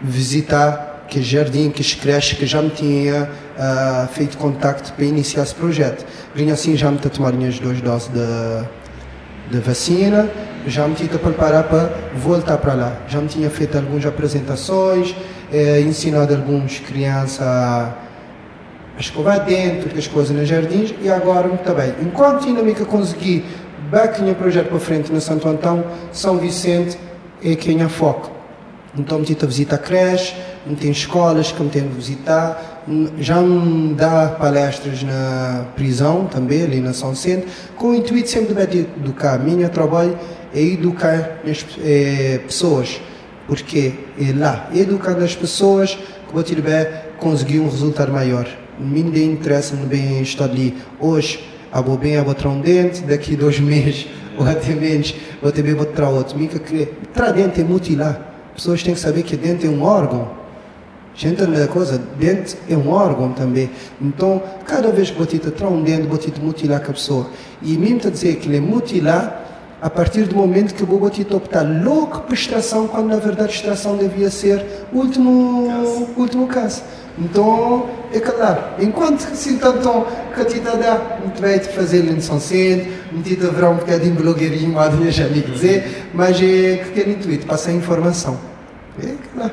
visitar 0.03 1.07
que 1.09 1.21
jardim, 1.21 1.71
que 1.71 1.83
creche 1.97 2.37
que 2.37 2.47
já 2.47 2.63
me 2.63 2.71
tinha 2.71 3.25
uh, 3.25 4.09
feito 4.09 4.39
contacto 4.39 4.93
para 4.93 5.05
iniciar 5.05 5.43
esse 5.43 5.55
projeto. 5.55 6.07
Vinha 6.35 6.55
assim 6.55 6.77
já 6.77 6.91
me 6.91 6.99
tomar 6.99 7.35
as 7.35 7.59
duas 7.59 7.81
doses 7.81 8.09
de, 8.09 9.51
de 9.51 9.59
vacina, 9.59 10.31
já 10.67 10.87
me 10.87 10.95
tinha 10.95 11.09
preparar 11.09 11.65
para 11.65 11.91
voltar 12.15 12.59
para 12.59 12.75
lá. 12.75 12.97
Já 13.09 13.21
me 13.21 13.27
tinha 13.27 13.51
feito 13.51 13.77
algumas 13.77 14.07
apresentações, 14.07 15.15
eh, 15.53 15.81
ensinado 15.81 16.35
algumas 16.35 16.79
crianças 16.79 17.43
a 17.43 17.93
escovar 19.01 19.45
dentro 19.45 19.93
das 19.95 20.07
coisas 20.07 20.37
nos 20.37 20.47
jardins 20.47 20.95
e 21.03 21.11
agora 21.11 21.49
também. 21.59 21.95
Enquanto 22.03 22.47
ainda 22.47 22.63
me 22.63 22.75
consegui 22.75 23.45
baquinha 23.91 24.35
projeto 24.35 24.69
para 24.69 24.79
frente 24.79 25.13
na 25.13 25.21
Santo 25.21 25.49
Antão, 25.49 25.85
São 26.13 26.39
Vicente 26.39 26.97
é 27.43 27.57
quem 27.57 27.83
a 27.83 27.89
foco. 27.89 28.31
Então 28.97 29.19
me 29.19 29.37
a 29.41 29.47
visitar 29.47 29.79
creche, 29.79 30.35
me 30.67 30.77
tem 30.77 30.91
escolas 30.91 31.53
que 31.53 31.63
me 31.63 31.71
tenho 31.71 31.89
de 31.89 31.95
visitar, 31.95 32.83
já 33.19 33.41
me 33.41 33.95
dá 33.95 34.29
palestras 34.29 35.03
na 35.03 35.67
prisão 35.77 36.27
também, 36.27 36.63
ali 36.63 36.81
na 36.81 36.93
São 36.93 37.11
Vicente, 37.11 37.47
com 37.77 37.89
o 37.89 37.95
intuito 37.95 38.29
sempre 38.29 38.55
de 38.67 38.79
educar. 38.79 39.39
Minha 39.39 39.69
trabalho 39.69 40.17
é 40.55 40.61
educar 40.61 41.41
as 41.45 41.65
é, 41.85 42.41
pessoas, 42.47 43.01
porque 43.47 43.95
é 44.19 44.33
lá, 44.37 44.69
educando 44.75 45.25
as 45.25 45.35
pessoas 45.35 45.95
que 45.95 46.35
vou 46.35 46.45
conseguir 47.19 47.61
um 47.61 47.69
resultado 47.69 48.13
maior 48.13 48.47
ninguém 48.81 49.33
interessa 49.33 49.77
no 49.77 49.87
bem 49.87 50.23
estar 50.23 50.45
ali 50.45 50.75
hoje 50.99 51.45
a 51.73 51.81
vou 51.81 51.97
bem 51.97 52.17
a 52.17 52.25
botar 52.25 52.49
um 52.49 52.61
dente 52.61 53.03
daqui 53.03 53.37
dois 53.37 53.61
meses 53.61 54.07
ou 54.37 54.47
até 54.47 54.75
menos 54.75 55.15
vou 55.41 55.53
bem 55.53 55.75
botar 55.75 56.09
outro. 56.09 56.39
Mica 56.39 56.59
que 56.59 56.87
tra 57.13 57.31
dente 57.31 57.61
é 57.61 57.65
mutilar. 57.65 58.21
Pessoas 58.55 58.83
têm 58.83 58.95
que 58.95 59.01
saber 59.01 59.23
que 59.23 59.37
dente 59.37 59.67
é 59.67 59.71
um 59.71 59.83
órgão. 59.83 60.29
Gente 61.15 61.43
a 61.43 61.69
coisa 61.69 62.01
dente 62.19 62.57
é 62.69 62.77
um 62.77 62.91
órgão 62.91 63.33
também. 63.33 63.71
Então 64.01 64.43
cada 64.65 64.91
vez 64.91 65.11
que 65.11 65.19
você 65.19 65.39
traz 65.39 65.73
um 65.73 65.83
dente 65.83 66.07
você 66.07 66.33
mutilar 66.41 66.81
com 66.81 66.91
a 66.91 66.95
pessoa. 66.95 67.31
E 67.63 67.77
mesmo 67.77 68.09
a 68.09 68.11
dizer 68.11 68.37
que 68.37 68.49
ele 68.49 68.57
é 68.57 68.61
mutilar 68.61 69.47
a 69.83 69.89
partir 69.89 70.25
do 70.25 70.37
momento 70.37 70.75
que 70.75 70.83
o 70.83 70.87
vou 70.87 70.99
optar 71.35 71.63
logo 71.63 72.21
para 72.21 72.35
extração 72.35 72.87
quando 72.87 73.07
na 73.07 73.17
verdade 73.17 73.53
extração 73.53 73.97
devia 73.97 74.31
ser 74.31 74.65
o 74.93 74.99
último 74.99 75.69
caso. 75.69 76.09
último 76.17 76.47
caso 76.47 76.83
então, 77.21 77.87
é 78.13 78.19
claro, 78.19 78.63
enquanto 78.79 79.27
assim 79.27 79.59
tanto 79.59 80.07
que 80.35 80.41
a 80.41 80.45
tita 80.45 80.77
dá, 80.77 81.19
muito 81.21 81.41
bem 81.41 81.59
de 81.59 81.69
fazer 81.69 82.03
Centro, 82.21 82.93
a 83.19 83.23
tita 83.23 83.49
haverá 83.49 83.69
um 83.69 83.77
bocadinho 83.77 84.17
de 84.17 84.23
blogueirinho, 84.23 84.73
mas 84.73 84.95
não 84.95 85.11
já 85.11 85.29
me 85.29 85.43
dizer, 85.43 86.09
mas 86.15 86.41
é 86.41 86.77
que 86.79 86.91
quer 86.95 87.09
intuito, 87.09 87.47
passar 87.47 87.73
informação. 87.73 88.39
É 89.03 89.15
claro. 89.35 89.53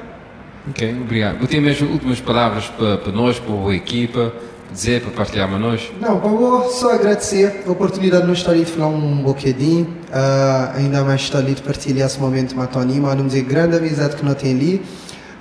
Ok, 0.69 0.97
obrigado. 1.01 1.39
Vou 1.39 1.47
ter 1.47 1.59
mesmo 1.59 1.89
últimas 1.91 2.19
palavras 2.19 2.65
para, 2.67 2.97
para 2.97 3.11
nós, 3.11 3.39
para 3.39 3.53
a 3.53 3.75
equipa, 3.75 4.33
dizer, 4.71 5.01
para 5.01 5.11
partilhar 5.11 5.49
com 5.49 5.57
nós? 5.57 5.91
Não, 5.99 6.19
vou 6.19 6.69
só 6.69 6.93
agradecer 6.93 7.63
a 7.65 7.71
oportunidade 7.71 8.23
de 8.23 8.29
nos 8.29 8.39
estar 8.39 8.51
ali 8.51 8.63
de 8.63 8.71
falar 8.71 8.87
um 8.87 9.23
bocadinho, 9.23 9.85
uh, 10.09 10.77
ainda 10.77 11.03
mais 11.03 11.21
estar 11.21 11.39
ali 11.39 11.53
de 11.53 11.61
partilhar 11.61 12.07
esse 12.07 12.19
momento 12.19 12.55
com 12.55 12.61
a 12.61 12.67
Tony, 12.67 12.99
mas 12.99 13.17
não 13.17 13.27
dizer 13.27 13.43
grande 13.43 13.77
amizade 13.77 14.15
que 14.15 14.25
nós 14.25 14.35
temos 14.35 14.61
ali. 14.61 14.81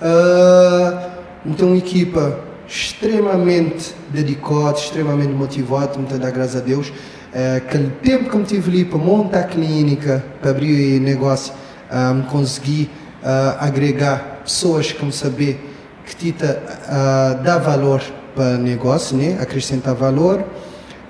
Uh, 0.01 1.16
então, 1.49 1.68
uma 1.68 1.76
equipa 1.76 2.40
extremamente 2.68 3.94
dedicada, 4.11 4.78
extremamente 4.78 5.32
motivada, 5.32 5.97
muito 5.97 6.18
dar 6.18 6.30
graças 6.30 6.57
a 6.57 6.61
Deus. 6.61 6.88
Uh, 6.88 7.57
aquele 7.59 7.90
tempo 8.03 8.30
que 8.30 8.36
me 8.36 8.44
tive 8.44 8.70
ali 8.70 8.84
para 8.84 8.99
montar 8.99 9.40
a 9.40 9.44
clínica, 9.44 10.24
para 10.40 10.51
abrir 10.51 10.99
o 10.99 11.03
negócio, 11.03 11.53
um, 11.92 12.22
consegui 12.22 12.90
uh, 13.22 13.57
agregar 13.61 14.40
pessoas 14.42 14.90
que 14.90 15.05
me 15.05 15.12
saber 15.12 15.61
que 16.05 16.16
tita 16.16 16.62
uh, 16.86 17.42
dá 17.42 17.59
valor 17.59 18.03
para 18.34 18.55
o 18.55 18.59
negócio, 18.59 19.16
né? 19.16 19.38
acrescentar 19.40 19.94
valor. 19.94 20.44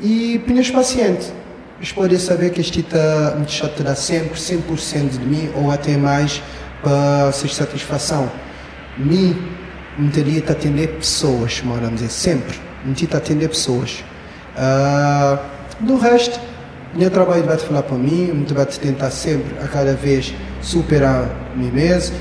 E 0.01 0.39
para 0.45 0.55
os 0.55 0.71
pacientes, 0.71 1.33
eles 1.79 1.93
podem 1.93 2.19
saber 2.19 2.51
que 2.51 2.61
este 2.61 2.83
tita 2.83 3.35
me 3.39 3.45
deixa 3.45 3.69
te 3.69 3.83
dar 3.83 3.95
sempre 3.95 4.39
100% 4.39 5.09
de 5.11 5.27
mim 5.27 5.51
ou 5.55 5.71
até 5.71 5.97
mais 5.97 6.43
para 6.83 7.31
ser 7.33 7.49
satisfação. 7.49 8.31
Mim, 8.97 9.37
não 9.99 10.11
teria 10.11 10.41
que 10.41 10.53
atender 10.53 10.89
pessoas, 10.89 11.63
vamos 11.65 11.95
dizer, 11.95 12.11
sempre. 12.11 12.59
Não 12.85 12.95
tinha 12.95 13.09
que 13.09 13.17
atender 13.17 13.49
pessoas. 13.49 14.05
Uh, 14.57 15.39
do 15.81 15.97
resto, 15.97 16.41
meu 16.95 17.11
trabalho 17.11 17.45
vai 17.45 17.59
falar 17.59 17.83
para 17.83 17.97
mim, 17.97 18.33
muito 18.33 18.55
vai 18.55 18.65
te 18.67 18.79
tentar 18.79 19.11
sempre, 19.11 19.55
a 19.63 19.69
cada 19.69 19.95
vez, 19.95 20.35
superar 20.63 21.29
mim 21.55 21.71
mesmo. 21.71 22.17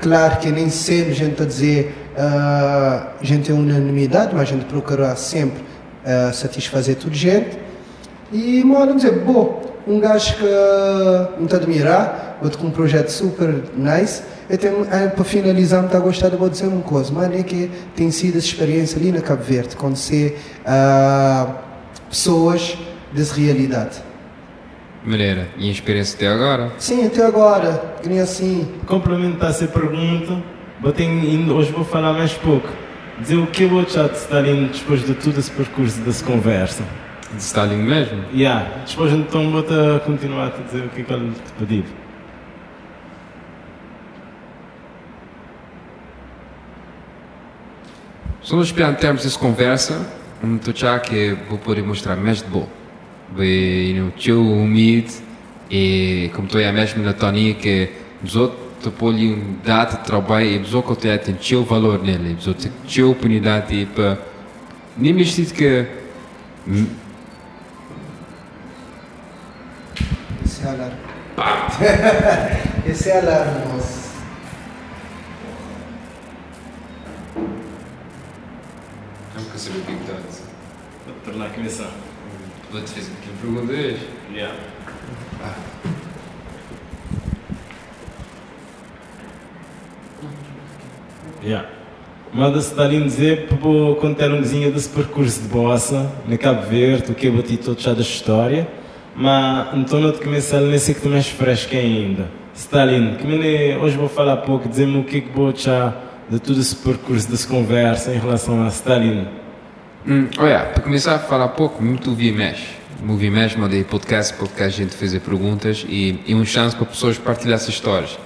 Claro 0.00 0.38
que 0.38 0.50
nem 0.50 0.68
sempre 0.68 1.12
a 1.12 1.14
gente 1.14 1.32
está 1.32 1.44
a 1.44 1.46
dizer, 1.46 1.94
uh, 2.16 3.08
a 3.20 3.24
gente 3.24 3.46
tem 3.46 3.54
unanimidade, 3.54 4.34
mas 4.34 4.42
a 4.48 4.52
gente 4.52 4.64
procura 4.66 5.14
sempre 5.16 5.62
uh, 6.04 6.32
satisfazer 6.34 6.96
toda 6.96 7.14
gente. 7.14 7.58
E, 8.32 8.62
vamos 8.62 8.96
dizer, 8.96 9.20
bom, 9.20 9.73
um 9.86 10.00
gajo 10.00 10.34
que 10.36 11.40
não 11.40 11.46
te 11.46 11.54
admirar, 11.54 12.38
vou 12.40 12.50
com 12.50 12.66
um 12.66 12.70
projeto 12.70 13.08
super 13.08 13.48
nice, 13.76 14.22
eu 14.48 14.58
tenho, 14.58 14.86
eh, 14.90 15.08
para 15.08 15.24
finalizar, 15.24 15.80
me 15.80 15.86
está 15.86 15.98
a 15.98 16.00
gostar, 16.00 16.28
vou 16.30 16.50
dizer 16.50 16.66
uma 16.66 16.82
coisa, 16.82 17.10
mas 17.12 17.32
é 17.32 17.42
que 17.42 17.70
tem 17.96 18.10
sido 18.10 18.36
essa 18.36 18.46
experiência 18.46 18.98
ali 18.98 19.10
na 19.10 19.20
Cabo 19.20 19.42
Verde, 19.42 19.74
conhecer 19.74 20.38
uh, 20.66 21.54
pessoas 22.10 22.76
dessa 23.12 23.34
realidade. 23.34 24.02
Maneira, 25.02 25.48
e 25.56 25.68
a 25.68 25.72
experiência 25.72 26.16
até 26.16 26.28
agora? 26.28 26.72
Sim, 26.78 27.06
até 27.06 27.24
agora, 27.24 27.96
que 28.02 28.08
nem 28.08 28.20
assim. 28.20 28.68
Complementar 28.86 29.50
essa 29.50 29.66
pergunta, 29.66 30.42
tenho, 30.94 31.54
hoje 31.54 31.72
vou 31.72 31.84
falar 31.84 32.12
mais 32.12 32.32
pouco. 32.34 32.68
Dizer 33.20 33.36
o 33.36 33.46
que 33.46 33.64
eu 33.64 33.68
vou 33.68 33.80
achar 33.80 34.08
de 34.08 34.16
Stalin 34.16 34.66
depois 34.66 35.06
de 35.06 35.14
todo 35.14 35.38
esse 35.38 35.50
percurso 35.50 36.00
dessa 36.00 36.24
conversa. 36.24 36.82
De 37.34 37.42
Stalin 37.42 37.76
mesmo? 37.76 38.24
Yeah, 38.32 38.84
depois 38.86 39.12
então 39.12 39.50
vou 39.50 39.64
continuar 40.00 40.46
a 40.46 40.62
dizer 40.62 40.84
o 40.84 40.88
que 40.90 41.00
é 41.00 41.04
que 41.04 41.12
ele 41.12 41.32
te 41.32 41.52
pediu. 41.58 41.84
Só 48.40 48.56
nos 48.56 48.70
termos 48.72 49.24
dessa 49.24 49.38
conversa, 49.38 50.06
um 50.42 50.58
já 50.74 50.98
que 50.98 51.36
vou 51.48 51.58
poder 51.58 51.82
mostrar 51.82 52.14
mais 52.14 52.42
de 52.42 52.48
bom. 52.48 52.68
Bem, 53.34 53.94
no 53.94 54.10
teu 54.10 54.40
humilde 54.40 55.14
e 55.70 56.30
como 56.34 56.46
tu 56.46 56.58
é 56.58 56.70
mesmo 56.70 57.02
na 57.02 57.14
Tony 57.14 57.54
que 57.54 57.90
os 58.22 58.36
outros 58.36 58.60
te 58.82 58.90
podem 58.90 59.56
dar 59.64 59.86
trabalho 59.86 60.46
e 60.46 60.58
os 60.58 60.74
outros 60.74 60.98
têm 60.98 61.34
teu 61.34 61.64
valor 61.64 62.02
nele, 62.02 62.36
os 62.38 62.46
outros 62.46 62.70
teu 62.86 63.10
oportunidade 63.12 63.88
para 63.94 64.18
nem 64.96 65.14
me 65.14 65.24
que 65.24 65.86
esse 70.64 70.68
é 70.68 70.70
alarme. 70.70 70.96
esse 72.90 73.10
é 73.10 73.18
alarme, 73.18 73.72
moço. 73.72 74.04
possibilidades. 79.52 80.42
Tornar 81.24 81.46
a 81.46 81.50
começar. 81.50 81.90
Vou-te 82.70 82.90
fazer 82.90 83.12
aqui 83.12 83.28
uma 83.30 83.40
pergunta 83.40 83.72
hoje. 83.72 84.08
Yeah. 84.32 84.56
Yeah. 91.42 91.68
Manda 92.32 92.60
se 92.60 92.70
estar 92.70 92.86
a 92.86 92.88
dizer 92.88 93.46
para 93.46 93.56
contar 94.00 94.30
um 94.30 94.40
desenho 94.40 94.72
desse 94.72 94.88
percurso 94.88 95.42
de 95.42 95.48
bossa 95.48 96.10
na 96.26 96.36
Cabo 96.36 96.62
Verde, 96.62 97.12
o 97.12 97.14
que 97.14 97.28
eu 97.28 97.32
bati 97.32 97.56
todo 97.56 97.80
já 97.80 97.94
da 97.94 98.00
história, 98.00 98.68
mas 99.16 99.74
então 99.74 100.00
não 100.00 100.12
te 100.12 100.20
começar 100.20 100.60
nesse 100.60 100.94
que 100.94 101.00
tu 101.00 101.08
mais 101.08 101.28
fresco 101.28 101.74
ainda. 101.74 102.28
Stalin, 102.54 103.16
que 103.16 103.26
me 103.26 103.76
hoje 103.76 103.96
vou 103.96 104.08
falar 104.08 104.38
pouco, 104.38 104.68
dizer-me 104.68 104.98
o 104.98 105.04
que 105.04 105.18
é 105.18 105.20
que 105.20 105.30
vou 105.30 105.54
já 105.54 105.94
de 106.28 106.38
todo 106.38 106.60
esse 106.60 106.76
percurso, 106.76 107.28
dessa 107.28 107.48
conversa 107.48 108.14
em 108.14 108.18
relação 108.18 108.64
a 108.64 108.68
Stalin. 108.68 109.26
Hum, 110.06 110.28
olha, 110.38 110.60
para 110.60 110.82
começar 110.82 111.14
a 111.14 111.18
falar 111.18 111.48
pouco, 111.48 111.82
muito 111.82 112.10
ouvi 112.10 112.32
mexe. 112.32 112.66
Ouvi 113.06 113.30
mexe, 113.30 113.58
mandei 113.58 113.84
podcast, 113.84 114.34
podcast, 114.34 114.80
a 114.80 114.84
gente 114.84 114.96
fazer 114.96 115.20
perguntas 115.20 115.84
e, 115.88 116.20
e 116.26 116.34
uma 116.34 116.44
chance 116.44 116.74
para 116.74 116.86
pessoas 116.86 117.18
partilhar 117.18 117.56
essas 117.56 117.70
histórias. 117.70 118.18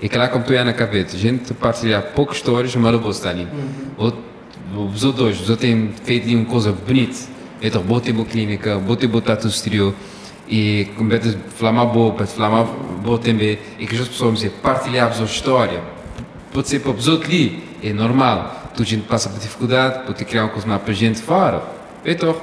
E 0.00 0.08
que 0.08 0.16
lá 0.16 0.28
como 0.28 0.44
tu 0.44 0.52
é 0.52 0.62
na 0.62 0.72
cabeça, 0.72 1.16
gente 1.16 1.52
partilhar 1.54 2.02
poucas 2.14 2.36
histórias, 2.36 2.74
mas 2.76 2.92
eu 2.92 3.00
vou 3.00 3.10
estar 3.10 3.30
ali. 3.30 3.48
Os 3.96 5.04
outros, 5.04 5.40
os 5.40 5.50
outros 5.50 5.58
têm 5.58 5.90
feito 6.04 6.28
uma 6.28 6.44
coisa 6.44 6.72
bonita. 6.72 7.18
Então, 7.60 7.82
botei 7.82 8.12
boa 8.12 8.26
clínica, 8.26 8.78
botei 8.78 9.08
boa 9.08 9.22
tudo 9.22 9.48
exterior 9.48 9.94
e 10.50 10.88
começar 10.96 11.30
a 11.30 11.50
falar 11.50 11.70
uma 11.70 11.86
boa, 11.86 12.12
para 12.12 12.26
falar 12.26 12.48
uma 12.48 12.64
boa 12.64 13.18
também, 13.18 13.56
e 13.78 13.86
que 13.86 13.94
as 13.94 14.08
pessoas 14.08 14.44
partilhar 14.60 15.16
a 15.16 15.24
história. 15.24 15.80
Pode 16.52 16.68
ser 16.68 16.80
para 16.80 16.90
os 16.90 17.06
outros 17.06 17.30
ali, 17.30 17.62
é 17.82 17.92
normal. 17.92 18.72
Tu 18.76 18.82
gente 18.84 19.06
passa 19.06 19.28
por 19.28 19.38
dificuldade, 19.38 20.06
pode 20.06 20.24
criar 20.24 20.44
uma 20.44 20.50
coisa 20.50 20.78
para 20.78 20.92
a 20.92 20.94
gente 20.94 21.22
fora. 21.22 21.62
Então, 22.04 22.34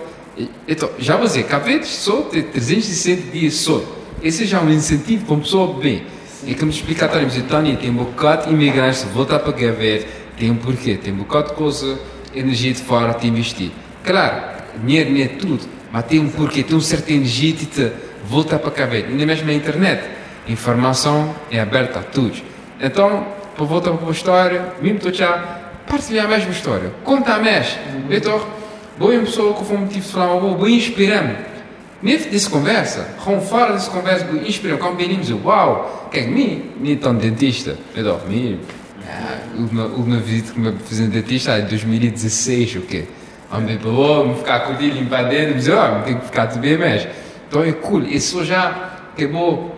então 0.66 0.90
já 0.98 1.18
vou 1.18 1.26
dizer, 1.26 1.44
cabetes 1.44 1.90
só 1.90 2.22
tem 2.22 2.44
360 2.44 3.32
dias 3.32 3.56
só. 3.56 3.84
Esse 4.24 4.46
já 4.46 4.60
é 4.60 4.62
um 4.62 4.70
incentivo 4.70 5.26
para 5.26 5.34
uma 5.36 5.42
pessoa 5.42 5.74
bem. 5.74 6.04
E 6.46 6.56
como 6.56 6.72
explicar, 6.72 7.10
Tony, 7.10 7.76
tem 7.76 7.90
um 7.90 7.96
bocado 7.96 8.48
de 8.48 8.54
imigrantes, 8.54 9.04
voltar 9.04 9.40
para 9.40 9.52
Gavet, 9.52 10.08
tem 10.38 10.50
um 10.50 10.56
porquê, 10.56 10.96
tem 10.96 11.12
um 11.12 11.18
bocado 11.18 11.50
de 11.50 11.56
coisa, 11.56 12.00
energia 12.34 12.72
de 12.72 12.82
fora, 12.82 13.14
te 13.14 13.28
investir. 13.28 13.72
Claro, 14.04 14.64
dinheiro 14.86 15.12
não 15.12 15.20
é 15.20 15.28
tudo, 15.28 15.77
mas 15.98 16.06
tem 16.06 16.20
um 16.20 16.30
porquê, 16.30 16.62
tem 16.62 16.78
um 16.78 16.80
certa 16.80 17.12
energia 17.12 17.54
de 17.54 17.66
te 17.66 17.92
voltar 18.24 18.60
para 18.60 18.70
Gavet. 18.70 19.08
Ainda 19.08 19.26
mesmo 19.26 19.48
na 19.48 19.54
internet, 19.54 20.04
informação 20.48 21.34
é 21.50 21.60
aberta 21.60 21.98
a 21.98 22.04
todos. 22.04 22.44
Então, 22.80 23.26
para 23.56 23.66
voltar 23.66 23.90
para 23.94 24.08
a 24.08 24.12
história, 24.12 24.74
mesmo 24.80 24.98
estou 24.98 25.12
já 25.12 25.40
partilhar 25.88 26.26
a 26.26 26.30
mesma 26.30 26.52
história, 26.52 26.94
conta 27.04 27.40
mais. 27.40 27.80
Então, 28.12 28.40
boa 29.00 29.20
pessoa 29.22 29.56
que 29.56 29.66
foi 29.66 29.76
um 29.76 29.80
motivo 29.80 30.06
de 30.06 30.14
falar, 30.14 30.40
boa 30.40 30.70
inspirando. 30.70 31.36
Nesse 32.04 32.30
dessa 32.30 32.48
conversa, 32.48 33.16
com 33.26 33.42
fora 33.42 33.74
dessa 33.74 33.90
conversa, 33.90 34.26
boa 34.26 34.48
inspirando, 34.48 34.80
como 34.80 34.98
venimos, 34.98 35.32
uau, 35.32 36.10
que 36.12 36.20
é 36.20 36.28
mim, 36.28 36.74
nem 36.80 36.96
tão 36.96 37.16
dentista. 37.16 37.76
Então, 37.96 38.22
mim, 38.30 38.60
uma, 39.56 39.88
uma 39.88 40.18
visita 40.20 40.54
que 40.54 40.60
me 40.60 40.74
fiz 40.86 41.00
dentista 41.00 41.58
em 41.58 41.66
2016, 41.66 42.76
o 42.76 42.82
quê? 42.82 43.06
Homem, 43.52 43.78
pô, 43.78 44.26
me 44.26 44.36
ficar 44.36 44.70
ele 44.80 45.00
limpar 45.00 45.30
dentro, 45.30 45.56
mas, 45.56 45.70
ó, 45.70 46.02
tem 46.02 46.18
que 46.18 46.26
ficar 46.26 46.48
tudo 46.48 46.60
bem 46.60 46.78
mesmo. 46.78 47.10
Então 47.48 47.64
é 47.64 47.72
cool, 47.72 48.04
isso 48.04 48.44
já, 48.44 48.98
que 49.16 49.26
bom, 49.26 49.74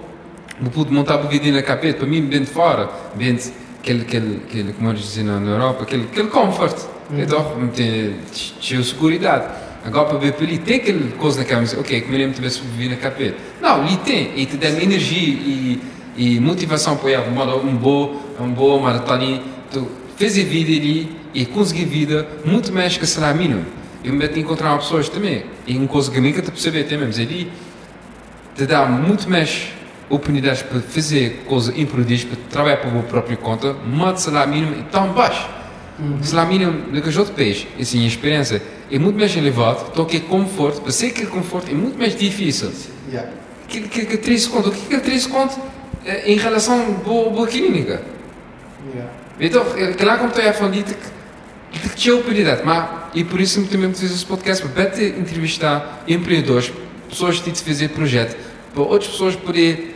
eu 0.64 0.72
pude 0.72 0.92
montar 0.92 1.24
o 1.24 1.28
vídeo 1.28 1.54
na 1.54 1.62
capeta, 1.62 2.00
para 2.00 2.08
mim, 2.08 2.22
bem 2.22 2.42
de 2.42 2.48
fora, 2.48 2.90
bem 3.16 3.36
de, 3.36 3.52
aquele, 3.80 4.02
aquele, 4.02 4.42
aquele, 4.48 4.74
como 4.74 4.90
eles 4.90 5.02
dizem 5.02 5.24
na 5.24 5.40
Europa, 5.40 5.84
aquele, 5.84 6.04
aquele 6.04 6.30
comfort. 6.30 6.78
Uhum. 7.12 7.22
Então, 7.22 7.70
tinha 8.60 8.84
segurança. 8.84 9.70
Agora, 9.86 10.10
para 10.10 10.18
ver 10.18 10.36
ali, 10.42 10.58
tem 10.58 10.78
aquele 10.78 11.14
coisa 11.14 11.40
na 11.40 11.46
cabeça, 11.46 11.80
ok, 11.80 12.02
como 12.02 12.16
ele 12.16 12.28
me 12.28 12.34
tivesse 12.34 12.60
vivido 12.62 12.92
na 12.92 12.98
capeta. 12.98 13.38
Não, 13.62 13.82
ali 13.82 13.98
tem, 13.98 14.34
e 14.36 14.46
te 14.46 14.58
dá 14.58 14.68
energia 14.68 15.18
e, 15.18 15.82
e 16.18 16.40
motivação 16.40 16.98
para 16.98 17.12
ir 17.12 17.20
um 17.20 17.76
bom, 17.76 18.16
um 18.40 18.50
bom 18.50 18.80
maratona. 18.80 19.42
Tu 19.72 19.88
fez 20.18 20.38
a 20.38 20.44
vida 20.44 20.72
ali 20.72 21.19
e 21.34 21.46
conseguir 21.46 21.86
vida 21.86 22.28
muito 22.46 22.72
mais 22.72 22.98
que 22.98 23.06
salário 23.06 23.40
mínimo. 23.40 23.66
Eu 24.04 24.14
me 24.14 24.26
encontrar 24.40 24.78
pessoas 24.78 25.10
também, 25.10 25.46
e 25.68 25.78
coisa 25.88 26.10
que 26.10 26.22
nunca 26.22 26.42
te 26.42 26.52
perceber 26.52 26.86
também, 26.86 27.08
mas 27.08 27.20
ali 27.20 27.52
te 28.56 28.66
dá 28.66 28.86
muito 28.86 29.30
mais 29.30 29.74
oportunidades 30.10 30.62
para 30.64 30.80
fazer 30.80 31.44
coisas 31.46 31.78
improdutíveis, 31.78 32.24
para 32.24 32.38
trabalhar 32.50 32.78
por 32.78 32.98
a 32.98 33.04
própria 33.04 33.38
conta, 33.38 33.76
mas 33.86 34.22
salário 34.22 34.54
mínimo 34.54 34.76
é 34.80 34.84
tão 34.92 35.12
baixo. 35.14 35.48
Uhum. 36.00 36.24
Salário 36.24 36.52
mínimo 36.52 36.92
do 36.92 37.02
que 37.02 37.10
os 37.10 37.18
outros 37.18 37.36
países, 37.36 37.68
assim, 37.80 38.04
a 38.04 38.08
experiência 38.08 38.62
é 38.90 38.98
muito 38.98 39.20
mais 39.20 39.36
elevado, 39.36 39.90
então 39.92 40.06
que 40.06 40.18
é 40.18 40.20
conforto, 40.22 40.82
para 40.82 40.92
ser 40.92 41.12
que 41.12 41.26
conforto 41.26 41.70
é 41.70 41.74
muito 41.74 42.00
mais 42.00 42.16
difícil. 42.16 42.72
Yeah. 43.10 43.30
Que, 43.68 43.82
que, 43.82 44.06
que 44.06 44.18
3 44.18 44.48
conto, 44.48 44.70
o 44.70 44.72
que 44.72 44.96
é 44.96 45.00
3 45.00 45.28
conto 45.28 45.60
em 46.26 46.38
relação 46.38 46.82
à 46.82 46.86
boa, 47.04 47.30
boa 47.30 47.48
clínica? 47.48 48.02
Yeah. 48.94 49.12
Então, 49.40 49.66
claro 49.98 50.20
como 50.20 50.30
estou 50.30 50.50
a 50.50 50.54
falar 50.54 50.72
de 51.72 51.80
que 51.80 51.88
de 51.88 51.90
que 51.90 51.96
tinha 51.96 52.16
oportunidade, 52.16 52.62
mas 52.64 53.00
e 53.14 53.24
por 53.24 53.40
isso 53.40 53.64
também 53.66 53.94
fiz 53.94 54.12
esse 54.12 54.26
podcast, 54.26 54.68
para 54.68 54.86
te 54.86 55.04
entrevistar 55.04 56.04
empreendedores, 56.08 56.72
pessoas 57.10 57.40
que 57.40 57.52
te 57.52 57.64
fazer 57.64 57.90
projeto, 57.90 58.38
para 58.74 58.84
outras 58.84 59.12
pessoas 59.12 59.36
poderem 59.36 59.90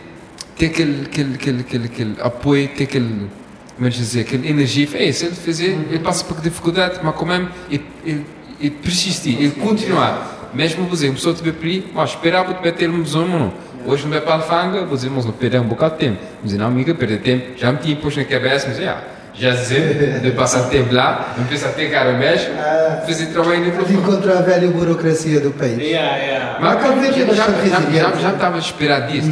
ter 0.58 0.68
aquele, 0.68 1.06
aquele, 1.06 1.36
aquele, 1.36 1.62
aquele, 1.62 1.86
aquele 1.86 2.16
apoio, 2.22 2.68
ter 2.70 2.84
aquele, 2.86 3.28
como 3.76 3.88
é 3.88 3.90
dizer, 3.90 4.22
aquela 4.22 4.45
energia. 4.45 4.88
É, 4.94 5.12
se 5.12 5.26
ele 5.26 5.36
fazer, 5.36 5.78
ele 5.90 6.00
passa 6.00 6.24
por 6.26 6.41
dificuldade, 6.41 7.00
mas 7.04 7.16
como 7.16 7.32
é, 7.32 7.48
ele, 7.70 7.86
ele, 8.06 8.26
ele 8.60 8.72
persistir, 8.72 9.40
ele 9.40 9.52
continuar. 9.52 10.52
Mesmo 10.54 10.86
você, 10.86 11.08
uma 11.08 11.16
pessoa 11.16 11.34
te 11.34 11.41
vai 11.44 11.52
pedir, 11.52 11.91
mas 11.94 12.12
esperava 12.12 12.54
te 12.54 12.72
ter 12.72 12.90
um 12.90 13.04
zona 13.06 13.40
não. 13.40 13.54
Hoje 13.86 14.04
não 14.04 14.12
vai 14.12 14.22
para 14.22 14.34
a 14.34 14.36
alfanga, 14.36 14.86
você 14.86 15.10
mas 15.10 15.26
não 15.26 15.34
perder 15.34 15.60
um 15.60 15.68
bocado 15.68 15.95
de 15.95 16.00
tempo. 16.00 16.20
Mas 16.41 16.54
não, 16.54 16.68
amiga, 16.68 16.95
perder 16.95 17.22
tempo, 17.22 17.58
já 17.58 17.72
me 17.72 17.80
tinha 17.80 17.95
posto 17.95 18.18
na 18.18 18.26
cabeça, 18.26 18.68
mas 18.68 18.80
é, 18.80 18.84
já 18.84 19.12
dizer, 19.34 20.19
de 20.22 20.31
passar 20.31 20.69
tempo 20.69 20.93
lá, 20.93 21.34
não 21.38 21.45
precisa 21.45 21.69
ter 21.69 21.89
cara 21.89 22.14
mesmo, 22.14 22.53
Ah, 22.57 23.01
fazer 23.05 23.27
trabalho 23.27 23.65
dentro 23.65 23.85
de 23.85 23.93
encontrar 23.95 24.38
a 24.38 24.41
velha 24.41 24.68
burocracia 24.69 25.39
do 25.39 25.51
país. 25.51 25.77
Yeah, 25.80 26.18
yeah. 26.18 26.60
Mas 26.61 27.07
é 27.07 27.14
já, 27.14 27.34
já, 27.34 27.45
já, 27.51 27.81
já, 27.91 28.11
já 28.15 28.30
estava 28.31 28.57
a 28.57 28.60
esperar 28.60 29.07
disso. 29.07 29.31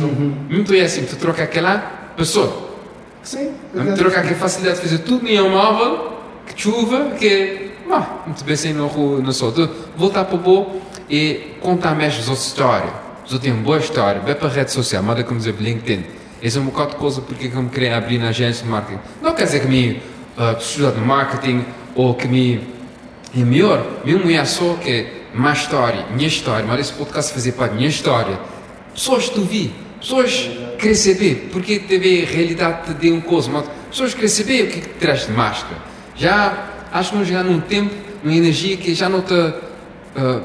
Muito 0.50 0.74
é 0.74 0.82
assim, 0.82 1.06
tu 1.06 1.16
troca 1.18 1.44
aquela 1.44 1.78
pessoa. 2.18 2.72
Sim. 3.22 3.52
Trocar 3.96 4.22
aquela 4.22 4.36
facilidade 4.36 4.78
de 4.78 4.84
fazer 4.84 4.98
tudo 5.00 5.28
em 5.28 5.40
um 5.40 5.52
móvel, 5.52 6.18
que 6.48 6.60
chuva, 6.60 7.12
que 7.12 7.72
ah, 7.92 8.24
muito 8.26 8.44
bem 8.44 8.54
assim 8.54 8.74
no 8.74 9.22
no 9.22 9.32
sol. 9.32 9.54
Voltar 9.96 10.26
para 10.26 10.36
o 10.36 10.40
bom 10.40 10.82
e 11.10 11.56
contar 11.62 11.94
mais 11.94 12.14
as 12.14 12.28
outras 12.28 12.48
histórias. 12.48 12.92
Têm 13.42 13.54
uma 13.54 13.64
boa 13.64 13.78
história, 13.78 14.20
vai 14.20 14.36
para 14.36 14.50
a 14.50 14.52
rede 14.52 14.72
social, 14.72 15.02
manda 15.02 15.24
como 15.24 15.40
dizer 15.40 15.56
LinkedIn. 15.58 16.04
Esse 16.42 16.58
é 16.58 16.62
um 16.62 16.66
bocado 16.66 16.92
de 16.92 16.96
coisa 16.96 17.22
porque 17.22 17.48
que 17.48 17.56
eu 17.56 17.62
me 17.62 17.70
queria 17.70 17.96
abrir 17.96 18.18
na 18.18 18.30
agência 18.30 18.64
de 18.64 18.70
marketing. 18.70 19.00
Não 19.22 19.34
quer 19.34 19.44
dizer 19.44 19.62
que 19.62 19.68
me 19.68 20.02
uh, 20.38 21.00
no 21.00 21.06
marketing 21.06 21.64
ou 21.94 22.16
que 22.16 22.28
me 22.28 22.68
é 23.36 23.40
melhor, 23.40 23.86
mesmo 24.04 24.30
é 24.30 24.44
só 24.44 24.74
que 24.76 24.90
é 24.90 25.22
mais 25.34 25.60
história, 25.60 26.06
minha 26.14 26.28
história, 26.28 26.66
mas 26.66 26.80
esse 26.80 26.94
podcast 26.94 27.32
fazer 27.32 27.52
parte 27.54 27.72
da 27.72 27.78
minha 27.78 27.90
história. 27.90 28.40
Pessoas 28.94 29.30
que 29.30 29.36
tu 29.36 29.42
vi, 29.42 29.74
pessoas 30.00 30.50
querem 30.80 30.96
saber 30.96 31.50
porque 31.52 31.80
TV 31.80 32.26
realidade 32.26 32.88
te 32.88 32.94
deu 32.96 33.16
um 33.16 33.22
coisa, 33.22 33.50
mas 33.50 33.70
pessoas 33.90 34.14
querem 34.14 34.28
saber 34.28 34.64
o 34.64 34.68
que 34.68 34.80
é 34.80 34.82
que 34.82 34.90
traz 34.90 35.28
de 35.28 35.32
máscara. 35.34 35.80
Já 36.16 36.70
acho 36.92 37.12
que 37.12 37.18
nós 37.18 37.28
já 37.28 37.44
num 37.44 37.62
tempo, 37.62 37.94
numa 38.24 38.36
energia 38.36 38.76
que 38.78 38.96
já 38.96 39.08
não 39.08 39.22
te 39.22 39.34
uh, 39.34 40.42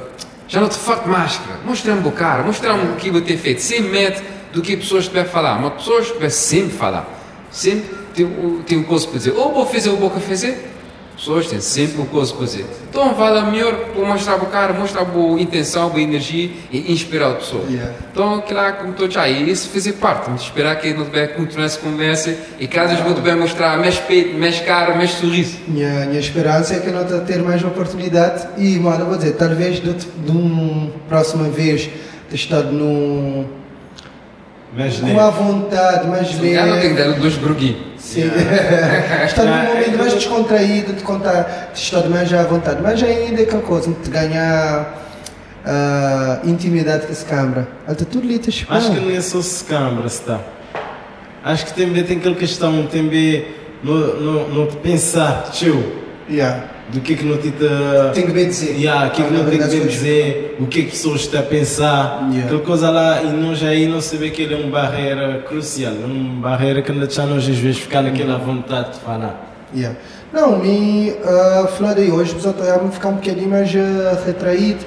já 0.47 0.61
não 0.61 0.69
te 0.69 0.77
falta 0.77 1.09
máscara. 1.09 1.59
Mostrar-me 1.65 2.07
o 2.07 2.13
cara, 2.13 2.43
mostrar-me 2.43 2.93
o 2.93 2.97
que 2.97 3.11
vai 3.11 3.23
ter 3.23 3.37
feito, 3.39 3.61
sem 3.63 3.81
medo 3.81 4.36
do 4.57 4.63
que 4.63 4.73
as 4.73 4.79
pessoas 4.81 5.03
estiverem 5.05 5.29
a 5.29 5.33
falar, 5.33 5.61
mas 5.61 5.75
pessoas 5.75 6.05
estiverem 6.07 6.31
sempre 6.31 6.75
a 6.75 6.79
falar. 6.79 7.21
Sempre 7.51 7.95
tem, 8.15 8.25
um- 8.25 8.63
tem 8.67 8.79
uma 8.79 8.87
coisa 8.87 9.07
para 9.07 9.19
dizer, 9.19 9.33
ou 9.37 9.53
vou 9.53 9.67
fazer 9.67 9.91
ou 9.91 9.97
vou 9.99 10.09
fazer. 10.11 10.73
Pessoas 11.15 11.47
têm 11.47 11.61
sempre 11.61 11.97
uma 11.97 12.07
coisa 12.07 12.35
para 12.35 12.45
dizer. 12.45 12.67
Então 12.91 13.15
vale 13.15 13.39
a 13.39 13.43
melhor 13.45 13.75
para 13.75 14.05
mostrar 14.05 14.37
o 14.37 14.47
cara, 14.47 14.75
mostrar 14.75 15.01
a 15.01 15.05
boa 15.05 15.41
intenção, 15.41 15.87
a 15.87 15.89
boa 15.89 16.01
energia 16.03 16.51
e 16.71 16.93
inspirar 16.93 17.31
a 17.31 17.35
pessoa. 17.37 17.65
Yeah. 17.71 17.93
Então, 18.13 18.43
claro, 18.47 18.77
como 18.77 18.91
estou 18.91 19.11
já, 19.11 19.27
e 19.27 19.51
isso 19.51 19.69
fazer 19.71 19.93
parte, 19.95 20.29
mas 20.31 20.43
esperar 20.43 20.77
que 20.79 20.93
não 20.93 21.05
tiver 21.07 21.29
continuar 21.29 21.65
essa 21.67 21.79
conversa 21.79 22.37
e 22.61 22.67
cada 22.67 22.89
vez 22.89 23.01
vou 23.01 23.15
tiver 23.15 23.35
mostrar 23.35 23.79
mais 23.79 23.99
peito, 23.99 24.39
mais 24.39 24.61
cara, 24.61 24.95
mais 24.95 25.11
sorriso. 25.13 25.57
Minha, 25.69 26.05
minha 26.07 26.21
esperança 26.21 26.75
é 26.75 26.81
que 26.81 26.89
eu 26.89 26.93
não 26.93 27.01
a 27.01 27.21
ter 27.21 27.43
mais 27.43 27.63
oportunidade 27.65 28.47
e, 28.59 28.79
mano, 28.79 29.07
vou 29.07 29.17
dizer, 29.17 29.33
talvez 29.37 29.81
de, 29.81 29.95
de 29.95 30.31
uma 30.31 30.91
próxima 31.09 31.49
vez 31.49 31.89
ter 32.29 32.37
estado 32.37 32.71
num, 32.73 33.47
Mas 34.77 35.01
com 35.01 35.19
a 35.19 35.31
vontade, 35.31 36.07
mais 36.07 36.29
Já 36.29 36.67
não 36.67 36.81
tenho 36.81 36.95
bem. 36.95 37.05
dado 37.05 37.21
dois 37.21 37.37
broguinhos. 37.37 37.79
Sim. 37.99 38.31
Estar 39.25 39.45
num 39.45 39.75
momento 39.75 39.99
mais 39.99 40.15
descontraído, 40.15 40.93
de 40.93 41.03
contar, 41.03 41.71
de 41.73 41.81
estar 41.81 42.09
mais 42.09 42.33
à 42.33 42.43
vontade, 42.43 42.81
mas 42.83 43.03
ainda 43.03 43.41
é 43.41 43.45
aquela 43.45 43.63
coisa 43.63 43.91
de 43.91 44.11
ganhar 44.11 45.03
ah, 45.65 46.39
intimidade 46.45 47.07
com 47.07 47.13
essa 47.13 47.27
câmara. 47.27 47.67
Ela 47.85 47.93
está 47.93 48.05
tudo 48.05 48.31
está 48.31 48.75
Acho 48.75 48.93
que 48.93 49.01
não 49.01 49.11
é 49.11 49.21
só 49.21 49.43
se 49.43 49.65
câmara, 49.65 50.07
está. 50.07 50.41
Acho 51.43 51.67
que 51.67 51.75
também 51.75 52.05
tem 52.05 52.19
aquela 52.19 52.35
questão, 52.35 52.87
também 52.87 53.47
no, 53.83 54.21
no, 54.21 54.49
no 54.49 54.67
pensar, 54.77 55.51
tio, 55.53 56.05
Yeah. 56.29 56.76
Do 56.93 57.01
que 57.01 57.15
é 57.15 57.17
que 57.17 57.25
não 57.25 57.37
te 57.37 57.53
Tem 58.15 58.27
que 58.27 58.33
bem 58.33 58.47
dizer. 58.47 58.77
Yeah, 58.77 59.11
que 59.11 59.23
é 59.23 59.25
que 59.25 59.35
Ah, 59.35 59.39
não 59.39 59.51
tem 59.51 59.59
que 59.59 59.67
bem 59.67 59.87
dizer, 59.87 60.57
o 60.61 60.67
que 60.67 60.81
é 60.81 60.83
que 60.85 60.91
pessoas 60.91 61.23
estão 61.23 61.41
a 61.41 61.43
pensar, 61.43 62.29
Yeah. 62.31 62.45
aquela 62.45 62.61
coisa 62.61 62.91
lá, 62.91 63.23
e 63.23 63.27
nós 63.27 63.63
aí 63.63 63.87
não 63.87 64.01
sabemos 64.01 64.37
que 64.37 64.43
ele 64.43 64.55
é 64.55 64.57
uma 64.57 64.71
barreira 64.71 65.43
crucial, 65.47 65.93
uma 65.93 66.49
barreira 66.49 66.83
que 66.83 66.93
não 66.93 67.01
deixa 67.01 67.27
nós 67.27 67.49
às 67.49 67.57
vezes 67.57 67.79
ficar 67.79 68.03
naquela 68.03 68.39
vontade 68.39 68.93
de 68.95 69.01
falar. 69.01 69.69
Yeah. 69.75 69.99
Não, 70.33 70.59
me 70.59 71.11
uh, 71.11 71.67
falar 71.69 71.95
de 71.95 72.11
hoje, 72.11 72.35
pessoal, 72.35 72.55
eu 72.59 72.81
vou 72.81 72.91
ficar 72.91 73.09
um 73.09 73.15
bocadinho 73.15 73.49
mais 73.49 73.73
uh, 73.75 74.25
retraído, 74.25 74.85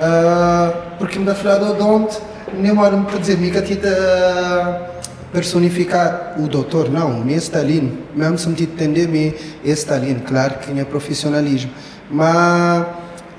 uh, 0.00 0.74
porque 0.98 1.18
me 1.18 1.24
dá 1.24 1.34
falar 1.34 1.56
do 1.56 1.74
Dante, 1.74 2.18
nem 2.58 2.76
hora 2.78 2.96
me 2.96 3.06
dizer, 3.18 3.36
me 3.38 3.50
tita 3.50 4.93
personificar 5.34 6.36
o 6.38 6.46
doutor, 6.46 6.88
não, 6.88 7.24
me 7.24 7.34
Stalin, 7.34 7.98
mesmo 8.14 8.38
se 8.38 8.48
me 8.48 8.62
entender, 8.62 9.08
me 9.08 9.34
Stalin, 9.64 10.20
claro 10.20 10.54
que 10.60 10.78
é 10.78 10.84
profissionalismo, 10.84 11.72
mas 12.08 12.86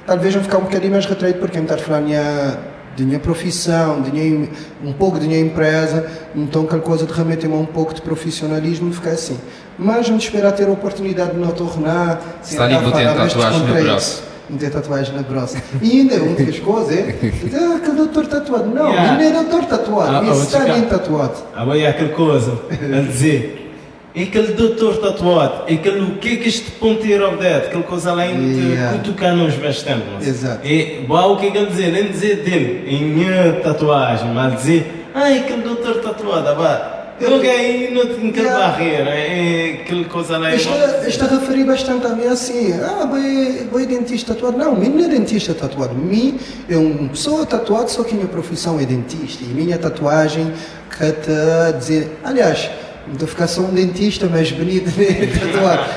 talvez 0.06 0.36
eu 0.36 0.42
ficar 0.44 0.58
um 0.58 0.64
bocadinho 0.64 0.92
mais 0.92 1.06
retraído 1.06 1.40
porque 1.40 1.58
me 1.58 1.64
está 1.64 1.76
a 1.76 1.78
falar 1.78 2.02
minha 2.02 2.76
de 2.96 3.04
minha 3.04 3.20
profissão, 3.20 4.02
de 4.02 4.12
minha, 4.12 4.50
um 4.84 4.94
pouco 4.94 5.20
de 5.20 5.28
minha 5.28 5.40
empresa, 5.40 6.06
então 6.34 6.64
aquela 6.64 6.82
coisa 6.82 7.06
de 7.06 7.12
remeter 7.12 7.52
um 7.52 7.66
pouco 7.66 7.94
de 7.94 8.02
profissionalismo 8.02 8.94
fica 8.94 9.10
assim. 9.10 9.38
Mas 9.78 10.08
vamos 10.08 10.24
esperar 10.24 10.54
ter 10.54 10.68
a 10.68 10.72
oportunidade 10.72 11.32
de 11.32 11.38
não 11.38 11.52
tornar, 11.52 12.40
Está 12.42 12.66
ali, 12.66 12.78
vou 12.78 12.92
ter 12.92 13.14
tatuagem 13.14 13.60
no 13.60 13.84
braço. 13.84 14.24
Não 14.50 14.70
tatuagem 14.70 15.16
na 15.16 15.24
braço. 15.24 15.58
E 15.82 15.92
ainda 16.02 16.16
uma 16.18 16.36
das 16.36 16.60
coisas 16.60 16.92
é, 16.98 17.16
ah, 17.54 17.80
que 17.80 17.92
doutor 17.92 18.28
tatuado. 18.28 18.66
Não, 18.68 18.90
Yeah. 18.90 19.14
não 19.14 19.22
é 19.22 19.32
doutor 19.44 19.66
tatuado, 19.66 20.16
Ah, 20.16 20.22
ele 20.22 20.30
oh, 20.32 20.44
está 20.44 20.60
bem 20.60 20.82
tatuado. 20.84 21.34
Agora 21.56 21.80
é 21.80 21.88
aquela 21.88 22.10
coisa, 22.10 22.60
a 22.72 23.02
dizer, 23.02 23.72
é 24.16 24.24
aquele 24.24 24.54
doutor 24.54 24.98
tatuado, 24.98 25.64
é 25.68 25.74
aquele 25.74 26.02
o 26.02 26.16
que 26.18 26.34
é 26.34 26.36
que 26.38 26.48
este 26.48 26.72
ponteiro 26.72 27.36
death, 27.38 27.66
aquela 27.68 27.84
coisa 27.84 28.14
lá 28.14 28.26
em 28.28 28.70
Yeah. 28.72 28.98
cutucar-nos 28.98 29.56
bastante. 29.56 30.04
mas 30.14 30.28
Exato. 30.28 30.62
É, 30.64 31.00
bom, 31.08 31.34
o 31.34 31.38
que 31.38 31.48
é 31.48 31.52
que 31.52 31.58
ele 31.58 31.68
dizer? 31.68 31.92
Nem 31.92 32.08
dizer 32.08 32.36
dele, 32.44 32.86
em 32.88 33.04
minha 33.04 33.54
tatuagem, 33.64 34.32
mas 34.34 34.56
dizer, 34.62 35.08
ah, 35.14 35.32
é 35.32 35.40
aquele 35.40 35.62
doutor 35.64 35.96
tatuado, 36.02 36.48
abá. 36.50 36.92
Aí 37.22 37.94
não 37.94 38.06
tem 38.08 38.26
Yeah. 38.36 38.68
barreira, 38.68 39.10
é 39.10 39.82
aquela 39.82 40.04
coisa 40.06 40.38
lá. 40.38 40.52
é 40.52 40.56
Esta, 40.56 40.74
esta 41.08 41.28
referi 41.28 41.64
bastante 41.64 42.06
a 42.06 42.10
mim 42.10 42.26
assim, 42.26 42.74
ah, 42.74 43.06
boi, 43.06 43.68
boi 43.72 43.86
dentista 43.86 44.34
tatuado. 44.34 44.58
Não, 44.58 44.76
mim 44.76 44.90
não 44.90 45.06
é 45.06 45.08
dentista 45.08 45.54
tatuado. 45.54 45.96
Mim 45.96 46.38
é 46.70 46.76
uma 46.76 47.10
pessoa 47.10 47.46
tatuada, 47.46 47.88
só 47.88 48.04
que 48.04 48.14
minha 48.14 48.28
profissão 48.28 48.80
é 48.80 48.86
dentista. 48.86 49.44
E 49.44 49.48
minha 49.48 49.78
tatuagem 49.78 50.52
que 50.90 51.78
dizer, 51.78 52.20
aliás, 52.24 52.70
estou 53.12 53.28
ficar 53.28 53.48
só 53.48 53.62
um 53.62 53.74
dentista, 53.74 54.28
mas 54.30 54.52
bonito, 54.52 54.88
né? 54.98 55.28
tatuado. 55.40 55.90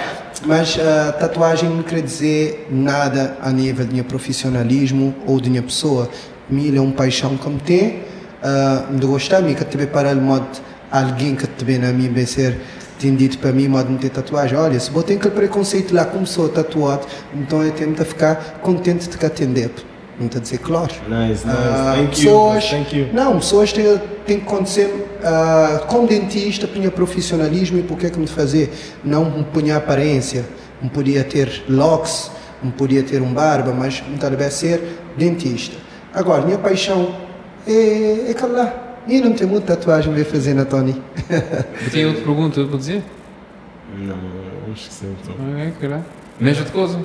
Mas 0.47 0.79
a 0.79 1.13
tatuagem 1.13 1.69
não 1.69 1.83
quer 1.83 2.01
dizer 2.01 2.69
nada 2.71 3.37
a 3.43 3.51
nível 3.51 3.85
de 3.85 3.91
minha 3.91 4.05
profissionalismo 4.05 5.15
ou 5.27 5.41
de 5.41 5.51
minha 5.51 5.63
pessoa. 5.63 6.09
Mim 6.49 6.75
é 6.77 6.81
uma 6.81 6.93
paixão 6.93 7.37
que 7.37 7.49
me 7.49 7.59
tem, 7.59 8.03
ah, 8.41 8.85
de 8.89 9.05
gostar, 9.05 9.43
mim 9.43 9.55
que 9.55 9.65
te 9.65 9.85
para 9.87 10.13
o 10.13 10.17
modo 10.17 10.47
alguém 10.91 11.35
que 11.35 11.47
te 11.47 11.65
vê 11.65 11.79
na 11.79 11.93
mim 11.93 12.13
vai 12.13 12.27
ser 12.27 12.59
tem 12.99 13.15
dito 13.15 13.39
para 13.39 13.53
mim, 13.53 13.69
modo 13.69 13.87
de 13.87 13.93
meter 13.93 14.11
tatuagem, 14.11 14.59
olha, 14.59 14.79
se 14.79 14.91
botei 14.91 15.17
aquele 15.17 15.35
preconceito 15.35 15.95
lá 15.95 16.05
como 16.05 16.27
sou 16.27 16.49
tatuado, 16.49 17.07
então 17.33 17.63
eu 17.63 17.73
tento 17.73 18.05
ficar 18.05 18.59
contente 18.61 19.09
de 19.09 19.17
te 19.17 19.25
atender. 19.25 19.71
Não 20.19 20.27
está 20.27 20.39
a 20.39 20.43
dizer, 20.43 20.59
claro. 20.59 20.93
Nice, 21.09 21.47
nice. 21.47 21.49
Ah, 21.49 21.95
thank 21.97 22.09
pessoas, 22.09 22.65
you. 22.65 22.71
Thank 22.71 22.97
you. 22.97 23.09
Não, 23.13 23.39
pessoas 23.39 23.73
têm, 23.73 24.01
têm 24.27 24.41
que 24.41 24.47
acontecer 24.47 25.07
ah, 25.23 25.85
como 25.87 26.09
dentista, 26.09 26.67
punha 26.67 26.91
profissionalismo 26.91 27.79
e 27.79 27.83
por 27.83 27.97
que 27.97 28.07
é 28.07 28.11
que 28.11 28.19
me 28.19 28.27
fazer? 28.27 28.73
Não 29.05 29.31
me 29.31 29.45
punha 29.45 29.77
aparência. 29.77 30.45
Não 30.83 30.89
podia 30.89 31.23
ter 31.23 31.65
locks, 31.69 32.33
não 32.63 32.73
podia 32.73 33.05
ter 33.05 33.23
um 33.23 33.33
barba, 33.33 33.73
mas 33.73 34.03
não 34.09 34.17
deve 34.17 34.51
ser 34.51 34.99
dentista. 35.17 35.77
Agora, 36.13 36.45
minha 36.45 36.59
paixão 36.59 37.15
é, 37.65 38.33
é 38.33 38.47
lá. 38.47 38.88
E 39.09 39.21
não 39.21 39.33
tem 39.33 39.47
muita 39.47 39.75
tatuagem 39.77 40.13
para 40.13 40.25
fazer 40.25 40.55
na 40.55 40.65
Tony. 40.65 41.01
Eu 41.31 41.91
tenho 41.91 42.09
outra 42.09 42.25
pergunta 42.25 42.65
para 42.65 42.77
dizer? 42.79 43.03
Não, 43.97 44.17
não 44.67 44.75
esqueci 44.75 45.07
então. 45.07 45.35
É, 45.59 45.71
caralho. 45.81 46.05
Mesma 46.39 46.65
de 46.65 46.71
coisa. 46.73 46.99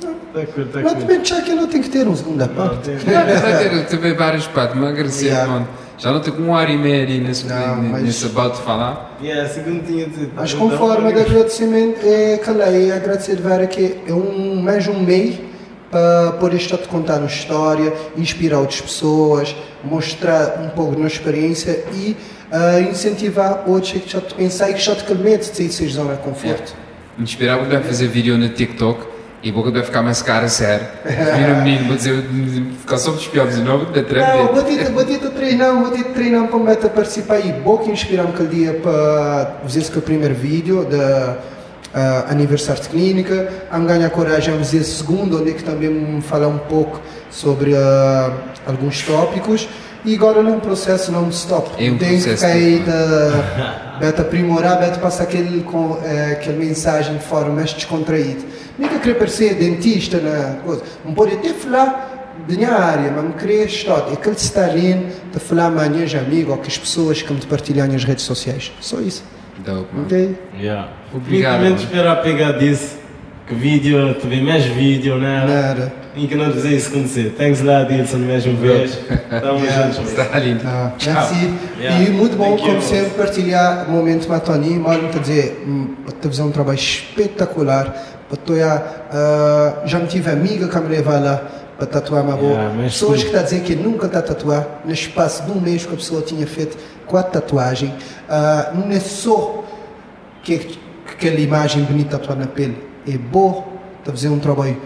Tá 0.00 0.08
tá 0.40 0.80
Mas 0.82 0.92
também 0.94 1.24
já 1.24 1.40
que 1.42 1.52
não 1.54 1.66
tem 1.68 1.80
que 1.82 1.88
ter 1.88 2.06
uma 2.06 2.16
segunda 2.16 2.46
Não, 2.48 2.54
parte. 2.54 2.90
tem- 2.90 2.96
ter 2.98 3.86
também 3.86 4.14
vários 4.14 4.46
patos, 4.48 4.76
me 4.76 4.86
agradecer, 4.86 5.26
Yeah. 5.26 5.52
mano. 5.52 5.68
Já 5.96 6.10
não 6.10 6.18
tenho 6.20 6.36
com 6.36 6.42
um 6.42 6.56
ar 6.56 6.68
e 6.68 6.76
meio 6.76 7.04
ali 7.04 7.20
nesse, 7.20 7.46
Não, 7.46 7.76
mas- 7.76 8.02
nesse 8.02 8.26
about 8.26 8.56
de 8.56 8.62
falar. 8.62 9.16
Yeah, 9.22 9.48
segundo 9.48 9.86
tinha 9.86 10.06
de. 10.08 10.28
Mas 10.34 10.52
com 10.52 10.68
forma 10.70 11.12
de 11.12 11.20
agradecimento, 11.20 12.00
é 12.04 12.34
aquela 12.34 12.64
é 12.64 12.90
agradecer 12.90 13.36
de 13.36 13.42
ver 13.42 13.68
que 13.68 13.98
é 14.08 14.12
um, 14.12 14.56
mais 14.60 14.88
um 14.88 14.98
meio 14.98 15.38
para 15.90 16.32
poder 16.32 16.56
estar 16.56 16.78
te 16.78 16.88
contar 16.88 17.18
uma 17.18 17.26
história, 17.26 17.92
inspirar 18.16 18.58
outras 18.58 18.80
pessoas, 18.80 19.54
mostrar 19.82 20.60
um 20.60 20.70
pouco 20.70 20.92
da 20.92 21.02
nossa 21.02 21.14
experiência 21.14 21.84
e 21.92 22.16
ah, 22.50 22.80
incentivar 22.80 23.64
outros 23.66 23.92
que 23.92 24.08
já 24.08 24.20
te 24.20 24.34
pensar 24.34 24.70
e 24.70 24.74
que 24.74 24.80
já 24.80 24.94
te 24.94 25.04
calmete 25.04 25.50
de 25.50 25.72
sair 25.72 25.86
de 25.86 25.92
zona 25.94 26.14
de 26.14 26.22
conforto. 26.22 26.74
Me 27.16 27.24
inspirar 27.24 27.58
porque 27.58 27.74
vai 27.74 27.84
fazer 27.84 28.08
vídeo 28.08 28.36
no 28.36 28.48
TikTok 28.48 29.14
e 29.44 29.50
a 29.50 29.52
boca 29.52 29.70
vai 29.70 29.82
ficar 29.82 30.02
mais 30.02 30.22
cara, 30.22 30.48
sério. 30.48 30.86
Vira 31.04 31.52
um 31.52 31.62
menino, 31.62 31.86
vou 31.88 31.96
dizer, 31.96 32.24
ficar 32.80 32.96
só 32.96 33.10
dos 33.10 33.26
piores 33.26 33.56
de 33.56 33.62
novo, 33.62 33.86
da 33.92 34.00
Não, 34.00 34.08
trap. 34.08 34.54
bati-te 34.54 34.90
bati 34.90 35.14
a 35.14 35.30
treinar, 35.30 35.82
bati-te 35.82 36.10
treinar 36.10 36.48
para 36.48 36.58
me 36.58 36.76
participar 36.76 37.40
e 37.40 37.52
bom 37.52 37.76
que 37.76 37.90
inspirar-me 37.90 38.30
aquele 38.30 38.48
dia 38.48 38.74
para 38.74 39.58
fazer 39.62 39.80
esse 39.80 39.90
primeiro 40.00 40.34
vídeo 40.34 40.84
da 40.84 41.36
ah, 41.94 42.26
aniversário 42.28 42.82
de 42.82 42.88
clínica, 42.88 43.52
a 43.70 43.78
me 43.78 43.86
ganhar 43.86 44.10
coragem 44.10 44.52
a 44.52 44.56
o 44.56 44.64
segundo, 44.64 45.40
onde 45.40 45.50
é 45.50 45.54
que 45.54 45.62
também 45.62 45.88
me 45.88 46.22
falar 46.22 46.48
um 46.48 46.58
pouco 46.58 47.00
sobre 47.30 47.74
ah, 47.76 48.32
alguns 48.66 49.02
tópicos 49.02 49.68
e 50.04 50.14
agora 50.14 50.42
num 50.42 50.60
processo 50.60 51.10
não 51.10 51.30
stop. 51.30 51.70
É 51.82 51.90
um 51.90 51.96
Tem 51.96 52.20
que 52.20 52.36
cair 52.36 52.80
né? 52.80 52.86
da 52.86 53.96
beta 53.98 54.22
aprimorar, 54.22 54.78
beta 54.78 54.98
passar 54.98 55.24
aquele, 55.24 55.62
com, 55.62 55.98
eh, 56.04 56.32
aquela 56.32 56.58
mensagem 56.58 57.16
de 57.16 57.24
forma 57.24 57.54
mais 57.54 57.72
descontraída. 57.72 58.42
Nunca 58.78 58.98
queria 58.98 59.14
parecer 59.14 59.54
dentista 59.54 60.18
na 60.18 60.56
coisa. 60.64 60.82
Não 61.04 61.14
pode 61.14 61.34
até 61.34 61.50
falar 61.54 62.36
da 62.46 62.54
minha 62.54 62.72
área, 62.72 63.10
mas 63.12 63.24
não 63.24 63.32
queria 63.32 63.64
estar. 63.64 64.08
É 64.10 64.12
aquele 64.12 64.36
Stalin 64.36 65.06
de 65.32 65.38
falar 65.38 65.70
com 65.70 65.88
minhas 65.88 66.14
amigos 66.14 66.52
ou 66.52 66.58
com 66.58 66.66
as 66.66 66.76
pessoas 66.76 67.22
que 67.22 67.32
me 67.32 67.40
partilham 67.46 67.86
nas 67.86 68.04
redes 68.04 68.24
sociais. 68.24 68.72
Só 68.80 69.00
isso. 69.00 69.22
Dope, 69.58 69.88
mano. 69.92 70.06
Ok? 70.06 70.36
Yeah. 70.58 70.88
Obrigado, 71.14 71.62
mano. 71.62 71.76
esperar 71.76 72.22
pegar 72.22 72.52
disso. 72.52 72.98
Que 73.46 73.54
vídeo, 73.54 74.14
tu 74.14 74.26
vê 74.26 74.40
mais 74.40 74.64
vídeo, 74.64 75.18
né? 75.18 75.44
Nada. 75.46 75.92
E 76.16 76.26
que 76.26 76.34
não 76.34 76.50
dizer 76.50 76.70
isso 76.76 76.88
acontecer. 76.88 77.34
Thanks 77.36 77.60
lá, 77.62 77.82
Dilson, 77.82 78.18
mais 78.18 78.46
uma 78.46 78.56
vez. 78.56 78.98
Tamo 79.28 79.60
Yeah. 79.64 79.92
juntos. 79.92 80.12
Está 80.12 80.38
lindo. 80.38 80.62
Ah, 80.64 80.92
merci. 81.04 81.50
Yeah. 81.78 82.02
E 82.04 82.10
muito 82.10 82.36
bom, 82.38 82.56
Thank 82.56 82.62
you. 82.62 82.68
como 82.68 82.80
sempre, 82.82 83.10
partilhar 83.10 83.86
o 83.88 83.92
momento 83.92 84.26
com 84.26 84.32
a 84.32 84.40
Tony. 84.40 84.78
Mas 84.78 85.02
não 85.02 85.10
dizer, 85.20 85.62
hum, 85.66 85.94
para 86.04 86.30
fazer 86.30 86.42
um 86.42 86.50
trabalho 86.50 86.78
espetacular. 86.78 87.94
Para 88.28 88.36
tu 88.38 88.54
ah, 89.10 89.82
já 89.84 89.98
me 89.98 90.06
tive 90.06 90.30
amiga 90.30 90.66
que 90.66 90.78
me 90.80 90.88
leva 90.88 91.18
lá 91.18 91.42
para 91.86 92.00
tatuar 92.00 92.22
uma 92.24 92.36
boa. 92.36 92.52
Yeah, 92.52 92.82
Pessoas 92.84 93.20
sim. 93.20 93.26
que 93.26 93.26
estão 93.26 93.40
a 93.40 93.44
dizer 93.44 93.60
que 93.62 93.74
nunca 93.74 94.06
está 94.06 94.18
a 94.18 94.22
tatuar, 94.22 94.80
no 94.84 94.92
espaço 94.92 95.42
de 95.44 95.50
um 95.52 95.60
mês 95.60 95.84
que 95.84 95.92
a 95.92 95.96
pessoa 95.96 96.22
tinha 96.22 96.46
feito 96.46 96.76
quatro 97.06 97.32
tatuagens. 97.32 97.92
Ah, 98.28 98.72
não 98.74 98.90
é 98.90 99.00
só 99.00 99.64
que, 100.42 100.58
que 100.58 100.78
aquela 101.10 101.40
imagem 101.40 101.82
bonita 101.84 102.18
tatuar 102.18 102.38
na 102.38 102.46
pele. 102.46 102.76
É 103.06 103.16
bom 103.18 103.72
está 104.00 104.10
a 104.12 104.14
fazer 104.14 104.28
um 104.28 104.38
trabalho 104.38 104.76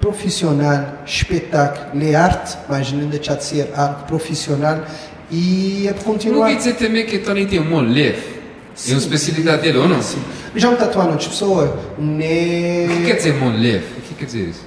profissional, 0.00 0.86
espetáculo, 1.06 2.02
é 2.02 2.14
arte, 2.14 2.56
mas 2.68 2.90
não 2.92 3.06
deixa 3.08 3.34
de 3.36 3.44
ser 3.44 3.70
algo 3.76 4.04
profissional 4.04 4.82
e 5.30 5.86
é 5.88 5.92
para 5.92 6.02
Não 6.06 6.12
continuar. 6.12 6.48
quer 6.48 6.56
dizer 6.56 6.74
também 6.74 7.06
que 7.06 7.18
Tony 7.18 7.46
tem 7.46 7.60
um 7.60 7.80
leve. 7.80 8.40
É 8.88 8.92
uma 8.92 8.98
especialidade 8.98 9.62
dele, 9.62 9.76
ou 9.78 9.88
não? 9.88 10.00
Sim. 10.00 10.22
Já 10.56 10.70
me 10.70 10.76
tatuaram 10.76 11.10
outras 11.12 11.28
pessoas, 11.28 11.68
O 11.70 11.96
que 11.96 12.02
né? 12.02 13.02
quer 13.06 13.16
dizer 13.16 13.34
mão 13.34 13.52
leve? 13.54 13.84
O 13.98 14.00
que 14.00 14.14
quer 14.14 14.24
dizer 14.24 14.48
isso? 14.48 14.66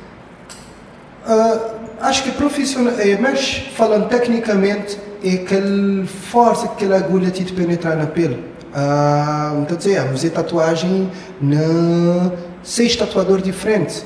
Ah, 1.26 1.74
acho 2.02 2.24
que 2.24 2.32
profissional, 2.32 2.94
é, 3.00 3.18
mas 3.18 3.64
falando 3.76 4.08
tecnicamente, 4.10 4.98
é 5.24 5.36
aquela 5.36 6.06
força 6.06 6.68
que 6.68 6.86
aquela 6.86 6.98
agulha 6.98 7.32
te 7.32 7.44
penetrar 7.54 7.96
na 7.96 8.08
pele. 8.08 8.44
Ah, 8.74 9.56
então, 9.62 9.78
dizer, 9.78 10.00
vamos 10.00 10.22
fazer 10.22 10.32
tatuagem 10.32 11.10
na 11.42 12.32
seis 12.64 12.96
tatuadores 12.96 13.44
diferentes. 13.44 14.06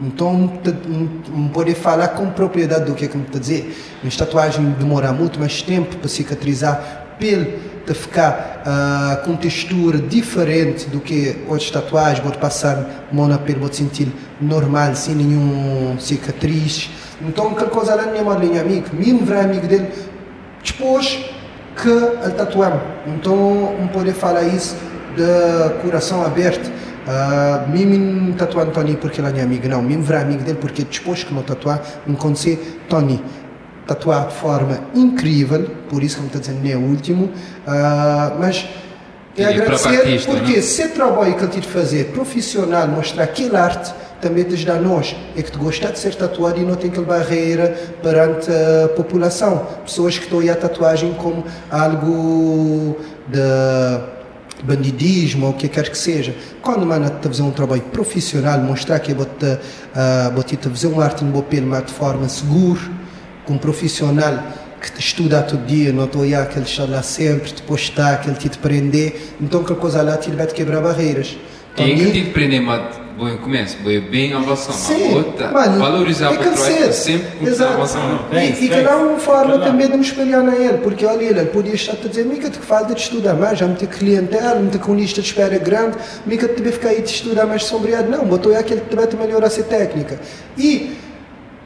Então, 0.00 0.52
não 1.28 1.48
pode 1.48 1.74
falar 1.74 2.08
com 2.08 2.30
propriedade 2.30 2.84
do 2.84 2.94
que 2.94 3.04
é 3.04 3.08
que 3.08 3.16
me 3.16 3.24
está 3.24 3.38
dizer. 3.38 3.76
Mas 4.02 4.16
tatuagem 4.16 4.64
demora 4.78 5.12
muito 5.12 5.40
mais 5.40 5.60
tempo 5.62 5.96
para 5.96 6.08
cicatrizar 6.08 7.06
pele, 7.18 7.58
de 7.92 7.98
ficar 7.98 8.62
ah, 8.64 9.22
com 9.24 9.36
textura 9.36 9.98
diferente 9.98 10.88
do 10.88 11.00
que 11.00 11.36
outras 11.48 11.70
tatuagens. 11.70 12.20
Pode 12.20 12.38
passar 12.38 13.06
mão 13.12 13.26
na 13.28 13.38
pele, 13.38 13.60
sentir 13.72 14.12
normal, 14.40 14.94
sem 14.94 15.14
nenhum 15.14 15.96
cicatriz. 15.98 16.90
Então, 17.20 17.48
aquela 17.48 17.70
coisa 17.70 17.94
lá, 17.94 18.06
minha 18.06 18.22
mãe, 18.22 18.38
minha 18.48 18.60
amiga, 18.60 18.90
mesmo 18.92 19.24
virar 19.24 19.42
amigo 19.42 19.66
dele, 19.66 19.88
depois 20.64 21.24
que 21.76 21.88
ele 21.88 22.34
tatuamos. 22.36 22.80
Então, 23.06 23.74
não 23.78 23.88
pode 23.88 24.12
falar 24.12 24.42
isso 24.42 24.76
de 25.16 25.82
coração 25.82 26.24
aberto. 26.24 26.70
Uh, 27.08 27.66
mim 27.70 28.34
tatuar 28.36 28.66
Tony 28.66 28.94
porque 28.96 29.20
ele 29.20 29.40
é 29.40 29.42
amigo, 29.42 29.66
não. 29.66 29.80
Mim 29.80 30.02
verá 30.02 30.20
amigo 30.20 30.42
dele 30.42 30.58
porque 30.60 30.84
depois 30.84 31.24
que 31.24 31.32
não 31.32 31.42
tatuar, 31.42 31.80
me 32.06 32.14
conhecer 32.16 32.82
Tony 32.88 33.22
tatuar 33.88 34.28
de 34.28 34.34
forma 34.34 34.80
incrível, 34.94 35.66
por 35.88 36.02
isso 36.02 36.16
que 36.16 36.22
me 36.22 36.28
está 36.28 36.38
dizendo 36.38 36.60
nem 36.62 36.72
é 36.72 36.76
o 36.76 36.80
último, 36.80 37.24
uh, 37.24 38.38
mas 38.38 38.68
é 39.34 39.44
agradecer 39.44 40.26
porque 40.26 40.56
não? 40.56 40.62
se 40.62 40.88
trabalho 40.88 41.34
que 41.36 41.44
ele 41.44 41.60
de 41.60 41.68
fazer 41.68 42.06
profissional, 42.06 42.86
mostrar 42.86 43.24
aquela 43.24 43.60
arte, 43.60 43.94
também 44.20 44.44
te 44.44 44.54
ajuda 44.54 44.74
a 44.74 44.80
nós. 44.80 45.16
É 45.36 45.42
que 45.42 45.52
te 45.52 45.58
gostar 45.58 45.92
de 45.92 45.98
ser 45.98 46.14
tatuado 46.16 46.60
e 46.60 46.64
não 46.64 46.74
tem 46.74 46.90
aquela 46.90 47.06
barreira 47.06 47.68
perante 48.02 48.50
a 48.50 48.88
população. 48.88 49.64
Pessoas 49.84 50.18
que 50.18 50.24
estão 50.24 50.40
aí 50.40 50.50
a 50.50 50.56
tatuagem 50.56 51.14
como 51.14 51.44
algo 51.70 52.96
de 53.28 54.64
bandidismo 54.64 55.46
ou 55.46 55.52
o 55.52 55.54
que 55.54 55.68
quer 55.68 55.88
que 55.88 55.96
seja. 55.96 56.34
Quando 56.60 56.84
mano 56.84 57.06
está 57.06 57.28
a 57.28 57.30
fazer 57.30 57.42
um 57.42 57.52
trabalho 57.52 57.82
profissional, 57.82 58.58
mostrar 58.58 58.98
que 58.98 59.12
é 59.12 59.14
bota, 59.14 59.60
uh, 59.94 60.70
fazer 60.70 60.88
uma 60.88 61.04
arte 61.04 61.24
no 61.24 61.32
papel, 61.40 61.62
mas 61.64 61.86
de 61.86 61.92
forma 61.92 62.28
segura, 62.28 62.97
com 63.48 63.54
um 63.54 63.58
profissional 63.58 64.38
que 64.78 65.00
estuda 65.00 65.42
todo 65.42 65.66
dia, 65.66 65.90
não 65.90 66.04
estou 66.04 66.22
a 66.22 66.42
aquele 66.42 66.66
está 66.66 66.84
lá 66.84 67.02
sempre, 67.02 67.50
te 67.50 67.62
postar, 67.62 68.14
aquele 68.14 68.36
te 68.36 68.58
prender, 68.58 69.34
então 69.40 69.64
que 69.64 69.74
coisa 69.74 70.02
lá 70.02 70.16
te 70.18 70.30
vai 70.30 70.46
te 70.46 70.54
quebrar 70.54 70.82
barreiras. 70.82 71.36
Tem 71.74 71.96
que 71.96 72.12
te 72.12 72.30
prender, 72.30 72.60
mas 72.60 72.96
bom 73.16 73.36
começo, 73.38 73.78
bem 74.10 74.32
avançado, 74.34 74.76
Sim, 74.76 75.14
outra, 75.14 75.50
mano, 75.50 75.78
valorizar 75.78 76.30
o 76.32 76.36
trabalho 76.36 76.92
sempre 76.92 77.26
com 77.38 77.64
avançado. 77.64 78.20
E, 78.32 78.64
e 78.64 78.68
que 78.68 78.80
não 78.82 79.10
uma 79.10 79.18
forma 79.18 79.58
também 79.58 79.88
de 79.88 79.96
me 79.96 80.04
espelhar 80.04 80.42
na 80.42 80.54
ele, 80.54 80.78
porque 80.78 81.06
olha 81.06 81.24
ele, 81.24 81.40
ele 81.40 81.48
podia 81.48 81.74
estar 81.74 81.92
a 81.92 82.08
dizer, 82.08 82.24
mica 82.26 82.50
te 82.50 82.58
falta 82.58 82.94
de 82.94 83.00
estudar 83.00 83.34
mais, 83.34 83.58
já 83.58 83.66
me 83.66 83.76
ter 83.76 83.88
clientela, 83.88 84.60
me 84.60 84.70
ter 84.70 84.78
com 84.78 84.94
lista 84.94 85.20
de 85.22 85.28
espera 85.28 85.58
grande, 85.58 85.96
mica 86.26 86.46
te 86.46 86.60
deve 86.60 86.72
ficar 86.72 86.90
aí 86.90 87.00
de 87.00 87.10
estudar 87.10 87.46
mais 87.46 87.64
sombreado, 87.64 88.10
não, 88.10 88.24
botou 88.26 88.52
aí 88.52 88.58
aquele 88.58 88.82
que 88.82 88.88
te 88.94 89.16
vai 89.16 89.26
melhorar 89.26 89.46
essa 89.46 89.62
técnica. 89.62 90.20
E 90.56 91.07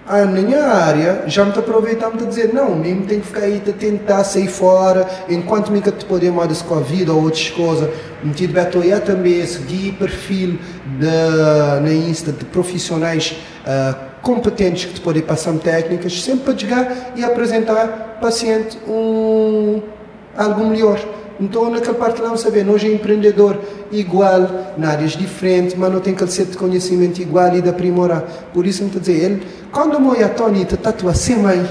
a 0.07 0.25
minha 0.25 0.65
área 0.65 1.25
já 1.27 1.45
me 1.45 1.51
está 1.51 1.61
aproveitando 1.61 2.25
a 2.25 2.27
dizer 2.27 2.53
não, 2.53 2.75
mesmo 2.75 3.07
tem 3.07 3.21
que 3.21 3.27
ficar 3.27 3.43
aí 3.43 3.63
a 3.67 3.73
tentar 3.73 4.25
sair 4.25 4.49
fora, 4.49 5.07
enquanto 5.29 5.71
me 5.71 5.81
te 5.81 6.05
poder 6.05 6.33
mais 6.33 6.61
com 6.63 6.75
a 6.75 6.81
vida 6.81 7.13
ou 7.13 7.23
outras 7.23 7.51
coisas, 7.51 7.89
me 8.23 8.33
tive 8.35 8.53
a 8.59 9.01
também 9.01 9.47
seguir 9.47 9.93
perfil 9.93 10.59
de, 10.99 11.81
na 11.81 11.93
Insta 11.93 12.33
de 12.33 12.45
profissionais 12.45 13.37
uh, 13.65 14.13
competentes 14.23 14.87
que 14.87 14.95
te 14.95 15.01
podem 15.01 15.23
passar 15.23 15.55
técnicas, 15.55 16.23
sempre 16.23 16.45
para 16.45 16.59
chegar 16.59 17.13
e 17.17 17.25
apresentar 17.25 18.19
paciente 18.21 18.79
um, 18.87 19.83
algo 20.37 20.65
melhor. 20.65 20.99
Então, 21.43 21.69
naquela 21.69 21.95
parte 21.95 22.23
lá, 22.23 22.29
não 22.29 22.37
saber, 22.37 22.65
hoje 22.69 22.87
é 22.87 22.95
empreendedor 22.95 23.59
igual, 23.91 24.75
em 24.79 24.85
áreas 24.85 25.17
diferentes, 25.17 25.75
mas 25.77 25.93
não 25.93 25.99
tem 25.99 26.15
aquele 26.15 26.31
ser 26.31 26.45
de 26.45 26.57
conhecimento 26.57 27.21
igual 27.21 27.53
e 27.57 27.61
de 27.61 27.69
aprimorar. 27.69 28.23
Por 28.55 28.65
isso, 28.65 28.85
me 28.85 28.91
dizer, 28.91 29.25
ele, 29.25 29.43
quando 29.73 29.95
eu 29.95 30.25
a 30.25 30.29
Tony 30.29 30.65
tatua 30.65 31.13
sem 31.15 31.39
mãe, 31.39 31.69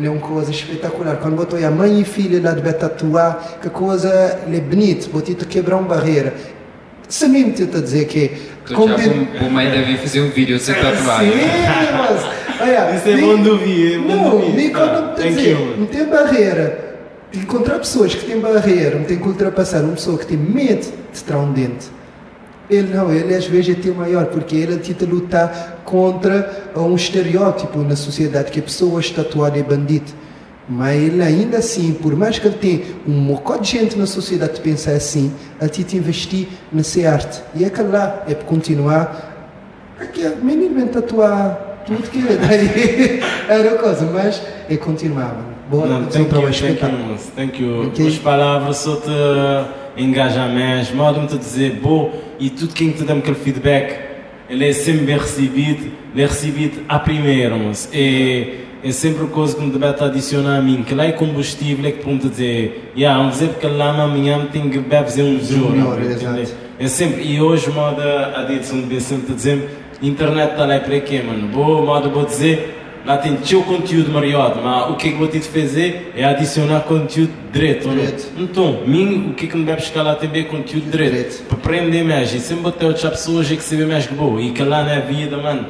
é 0.00 0.08
uma 0.08 0.20
coisa 0.20 0.52
espetacular. 0.52 1.16
Quando 1.16 1.34
botou 1.34 1.58
a 1.58 1.70
mãe 1.72 2.00
e 2.00 2.04
filha 2.04 2.40
lá 2.40 2.52
de 2.52 2.72
tatuar, 2.74 3.58
que 3.60 3.68
coisa 3.68 4.08
é 4.08 4.60
bonita, 4.60 5.08
botou 5.12 5.34
quebrar 5.34 5.76
uma 5.76 5.88
barreira. 5.88 6.32
Se 7.08 7.26
mesmo 7.26 7.52
te 7.52 7.64
a 7.64 7.80
dizer 7.80 8.06
que 8.06 8.30
já 8.64 8.76
o 8.78 9.50
mãe 9.50 9.70
deve 9.70 9.96
fazer 9.96 10.20
um 10.20 10.30
vídeo 10.30 10.58
sem 10.60 10.74
tatuar. 10.76 11.20
Sim, 11.20 11.32
mas. 11.98 12.44
Olha, 12.60 12.96
Isso 12.96 13.08
é 13.08 13.16
bom 13.16 13.42
de 13.42 13.50
ouvir. 13.50 13.98
Não, 13.98 14.38
nem 14.54 14.70
quando 14.70 15.20
me 15.20 15.30
dizer, 15.30 15.76
não 15.76 15.86
tem 15.86 16.04
barreira 16.04 16.83
encontrar 17.38 17.78
pessoas 17.78 18.14
que 18.14 18.24
têm 18.24 18.40
barreira, 18.40 18.98
têm 19.00 19.18
que 19.18 19.28
ultrapassar, 19.28 19.80
uma 19.80 19.92
pessoa 19.92 20.18
que 20.18 20.26
tem 20.26 20.36
medo 20.36 20.92
de 21.12 21.22
tirar 21.22 21.38
um 21.38 21.52
dente. 21.52 21.90
Ele 22.68 22.94
não, 22.94 23.12
ele 23.12 23.34
às 23.34 23.46
vezes 23.46 23.76
é 23.76 23.80
teu 23.80 23.94
maior, 23.94 24.26
porque 24.26 24.56
ele 24.56 24.78
tenta 24.78 25.04
lutar 25.04 25.82
contra 25.84 26.70
um 26.74 26.94
estereótipo 26.94 27.78
na 27.80 27.96
sociedade, 27.96 28.50
que 28.50 28.60
a 28.60 28.62
pessoa 28.62 29.02
tatuada 29.02 29.58
é 29.58 29.62
bandido. 29.62 30.12
Mas 30.66 30.98
ele 31.02 31.22
ainda 31.22 31.58
assim, 31.58 31.92
por 31.92 32.16
mais 32.16 32.38
que 32.38 32.46
ele 32.46 32.56
tenha 32.56 32.82
um 33.06 33.12
mocó 33.12 33.56
de 33.56 33.70
gente 33.70 33.98
na 33.98 34.06
sociedade 34.06 34.54
que 34.54 34.60
pensa 34.62 34.92
assim, 34.92 35.30
ele 35.60 35.68
tenta 35.68 35.96
investir 35.96 36.48
nessa 36.72 37.06
arte. 37.06 37.42
E 37.54 37.64
é 37.64 37.70
que 37.70 37.82
lá, 37.82 38.24
é 38.26 38.34
para 38.34 38.46
continuar. 38.46 39.32
Aqui, 40.00 40.26
menino 40.42 40.74
vem 40.74 40.86
tatuar 40.86 41.73
tudo 41.86 42.02
que 42.10 42.20
daí 42.20 43.20
era 43.48 43.76
coisa, 43.76 44.08
mas 44.12 44.42
continuar, 44.78 45.34
mano. 45.34 45.54
Boa, 45.70 45.86
não, 45.86 46.06
thank 46.06 46.30
you, 46.34 46.42
thank 46.42 46.82
you, 46.82 47.16
thank 47.34 47.62
you. 47.62 48.06
As 48.06 48.18
palavras 48.18 48.76
só 48.78 48.96
te 48.96 50.02
engajam 50.02 50.48
mais, 50.50 50.92
modo-me 50.92 51.26
te 51.26 51.38
dizer, 51.38 51.78
bom, 51.82 52.12
e 52.38 52.50
tudo 52.50 52.74
quem 52.74 52.90
te 52.90 53.02
dá 53.02 53.14
aquele 53.14 53.36
feedback, 53.36 53.98
ele 54.48 54.68
é 54.68 54.72
sempre 54.72 55.06
bem 55.06 55.18
recebido, 55.18 55.90
ele 56.12 56.22
é 56.22 56.26
recebido 56.26 56.82
à 56.88 56.98
primeira, 56.98 57.56
mas 57.56 57.88
é, 57.92 58.56
é 58.82 58.92
sempre 58.92 59.26
coisa 59.28 59.56
que 59.56 59.62
me 59.62 59.70
deve 59.70 60.04
adicionar 60.04 60.58
a 60.58 60.62
mim, 60.62 60.82
que 60.82 60.94
lá 60.94 61.06
é 61.06 61.12
combustível, 61.12 61.86
é 61.86 61.92
que 61.92 62.02
para 62.02 62.12
me 62.12 62.18
dizer, 62.18 62.92
yeah, 62.96 63.18
vamos 63.18 63.38
dizer 63.38 63.48
porque 63.48 63.66
lá 63.66 63.90
amanhã 64.02 64.46
tem 64.52 64.68
que 64.68 64.80
fazer 64.80 65.22
um 65.22 65.40
jogo, 65.40 65.74
é 66.78 66.88
sempre, 66.88 67.22
e 67.22 67.40
hoje 67.40 67.70
moda 67.70 68.34
a 68.36 68.44
dizer, 68.44 69.00
sempre 69.00 69.26
te 69.28 69.34
dizer, 69.34 69.83
internet 70.02 70.52
está 70.52 70.66
lá 70.66 70.78
para 70.80 71.00
quê, 71.00 71.22
mano, 71.22 71.48
boa, 71.48 71.82
moda 71.82 72.08
vou 72.08 72.24
dizer, 72.24 72.74
lá 73.04 73.16
tem 73.18 73.36
teu 73.36 73.62
conteúdo 73.62 74.10
maior, 74.10 74.60
mas 74.62 74.90
o 74.90 74.96
que, 74.96 75.10
que 75.10 75.16
vou 75.16 75.28
de 75.28 75.40
fazer 75.40 76.12
é 76.16 76.24
adicionar 76.24 76.80
conteúdo 76.80 77.32
direito. 77.52 77.88
direito. 77.88 78.32
Então, 78.36 78.80
mim, 78.86 79.30
o 79.30 79.34
que, 79.34 79.46
que 79.46 79.56
me 79.56 79.64
vai 79.64 79.76
buscar 79.76 80.02
lá 80.02 80.14
também 80.14 80.42
é 80.42 80.44
conteúdo 80.44 80.90
direito. 80.90 81.44
Para 81.44 81.56
aprender 81.56 82.02
mais. 82.02 82.32
E 82.34 82.40
sempre 82.40 82.64
botar 82.64 82.86
outras 82.86 83.10
pessoas 83.10 83.48
que 83.48 83.62
sabem 83.62 83.86
mais 83.86 84.06
que 84.06 84.14
boa. 84.14 84.40
E 84.40 84.52
que 84.52 84.62
lá 84.62 84.82
na 84.82 85.00
vida, 85.00 85.36
mano, 85.36 85.66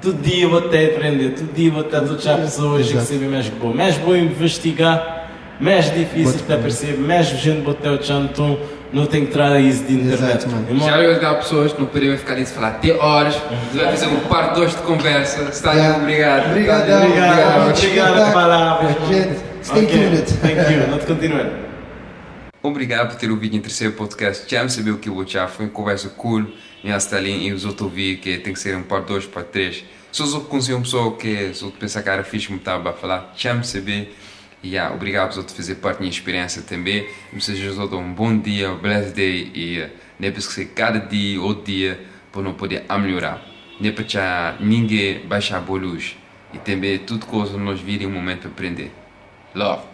todo 0.00 0.20
dia 0.22 0.46
vou 0.46 0.58
até 0.58 0.86
aprender, 0.86 1.30
todo 1.30 1.52
dia 1.54 1.70
vou 1.70 1.82
ter 1.82 1.98
outras 1.98 2.40
pessoas 2.40 2.90
que 2.90 2.98
sabem 3.00 3.28
mais 3.28 3.48
que 3.48 3.56
boa. 3.56 3.74
Mais 3.74 3.96
vou 3.96 4.16
investigar, 4.16 5.30
mais 5.58 5.92
difícil 5.92 6.40
para 6.46 6.58
perceber, 6.58 6.98
mais 6.98 7.26
gente 7.28 7.62
vou 7.62 7.74
ter 7.74 7.88
outras 7.88 8.10
então 8.10 8.58
não 8.94 9.06
tem 9.06 9.26
que 9.26 9.32
trazer 9.32 9.60
isso 9.60 9.84
de 9.84 9.94
internet. 9.94 10.46
Exato, 10.46 10.78
Já 10.78 11.02
eu 11.02 11.28
há 11.28 11.34
pessoas 11.34 11.72
que 11.72 11.80
não 11.80 11.86
poderiam 11.88 12.16
ficar 12.16 12.36
nisso 12.36 12.54
falar 12.54 12.68
até 12.68 12.92
horas. 12.92 13.34
Você 13.34 13.78
vai 13.78 13.90
fazer 13.90 14.06
um 14.06 14.20
parte 14.20 14.54
2 14.54 14.70
de 14.70 14.82
conversa. 14.82 15.42
Está 15.42 15.72
aí, 15.72 16.00
obrigado. 16.00 16.50
Obrigado. 16.50 16.82
Obrigado. 16.82 17.02
Obrigado. 17.02 17.76
Obrigado 17.76 18.14
pela 18.14 18.32
palavra. 18.32 18.96
Stay 19.62 19.86
tuned. 19.86 20.32
Thank 20.40 20.72
you. 20.72 20.88
Não 20.88 20.98
te 20.98 21.06
continuando. 21.06 21.50
Obrigado 22.62 23.08
por 23.10 23.18
ter 23.18 23.30
ouvido 23.30 23.56
o 23.56 23.60
terceiro 23.60 23.94
podcast. 23.94 24.44
Já 24.48 24.62
me 24.62 24.70
sabia 24.70 24.94
o 24.94 24.98
que 24.98 25.08
eu 25.08 25.26
já 25.26 25.48
foi 25.48 25.66
uma 25.66 25.72
conversa 25.72 26.08
cool. 26.10 26.46
Hasta 26.86 27.16
ali, 27.16 27.48
e 27.48 27.52
os 27.52 27.64
outros 27.64 27.88
ouvir 27.88 28.18
que 28.18 28.38
tem 28.38 28.52
que 28.52 28.58
ser 28.58 28.76
um 28.76 28.82
parte 28.82 29.08
2, 29.08 29.26
parte 29.26 29.48
3. 29.48 29.84
Se 30.12 30.22
os 30.22 30.32
outros 30.34 30.50
conheciam 30.50 30.76
uma 30.78 30.84
pessoa 30.84 31.16
que 31.16 31.52
se 31.52 31.64
outros 31.64 31.80
pensar 31.80 32.02
que 32.02 32.10
era 32.10 32.22
fixe, 32.22 32.52
me 32.52 32.58
estava 32.58 32.90
a 32.90 32.92
falar, 32.92 33.32
já 33.34 33.54
me 33.54 33.64
saber. 34.64 34.68
Yeah, 34.68 34.94
obrigado 34.94 35.34
por 35.34 35.50
fazer 35.50 35.76
parte 35.76 35.96
da 35.96 36.00
minha 36.00 36.10
experiência 36.10 36.62
também. 36.62 37.06
Desejo 37.32 37.80
a 37.80 37.96
um 37.96 38.12
bom 38.12 38.36
dia, 38.38 38.70
um 38.70 38.78
blessed 38.78 39.14
day 39.14 39.50
e 39.54 39.78
é 39.78 40.30
para 40.30 40.38
esquecer 40.38 40.72
cada 40.74 40.98
dia 40.98 41.40
ou 41.40 41.54
dia 41.54 42.00
para 42.32 42.42
não 42.42 42.54
poder 42.54 42.84
melhorar. 42.98 43.42
É 43.82 43.90
para 43.90 44.56
ninguém 44.60 45.26
baixar 45.26 45.58
a 45.58 45.60
luz 45.60 46.16
e 46.52 46.58
também 46.58 46.98
tudo 46.98 47.26
coisa 47.26 47.58
nós 47.58 47.80
vir 47.80 48.02
em 48.02 48.06
um 48.06 48.10
momento 48.10 48.48
aprender. 48.48 48.90
Love. 49.54 49.93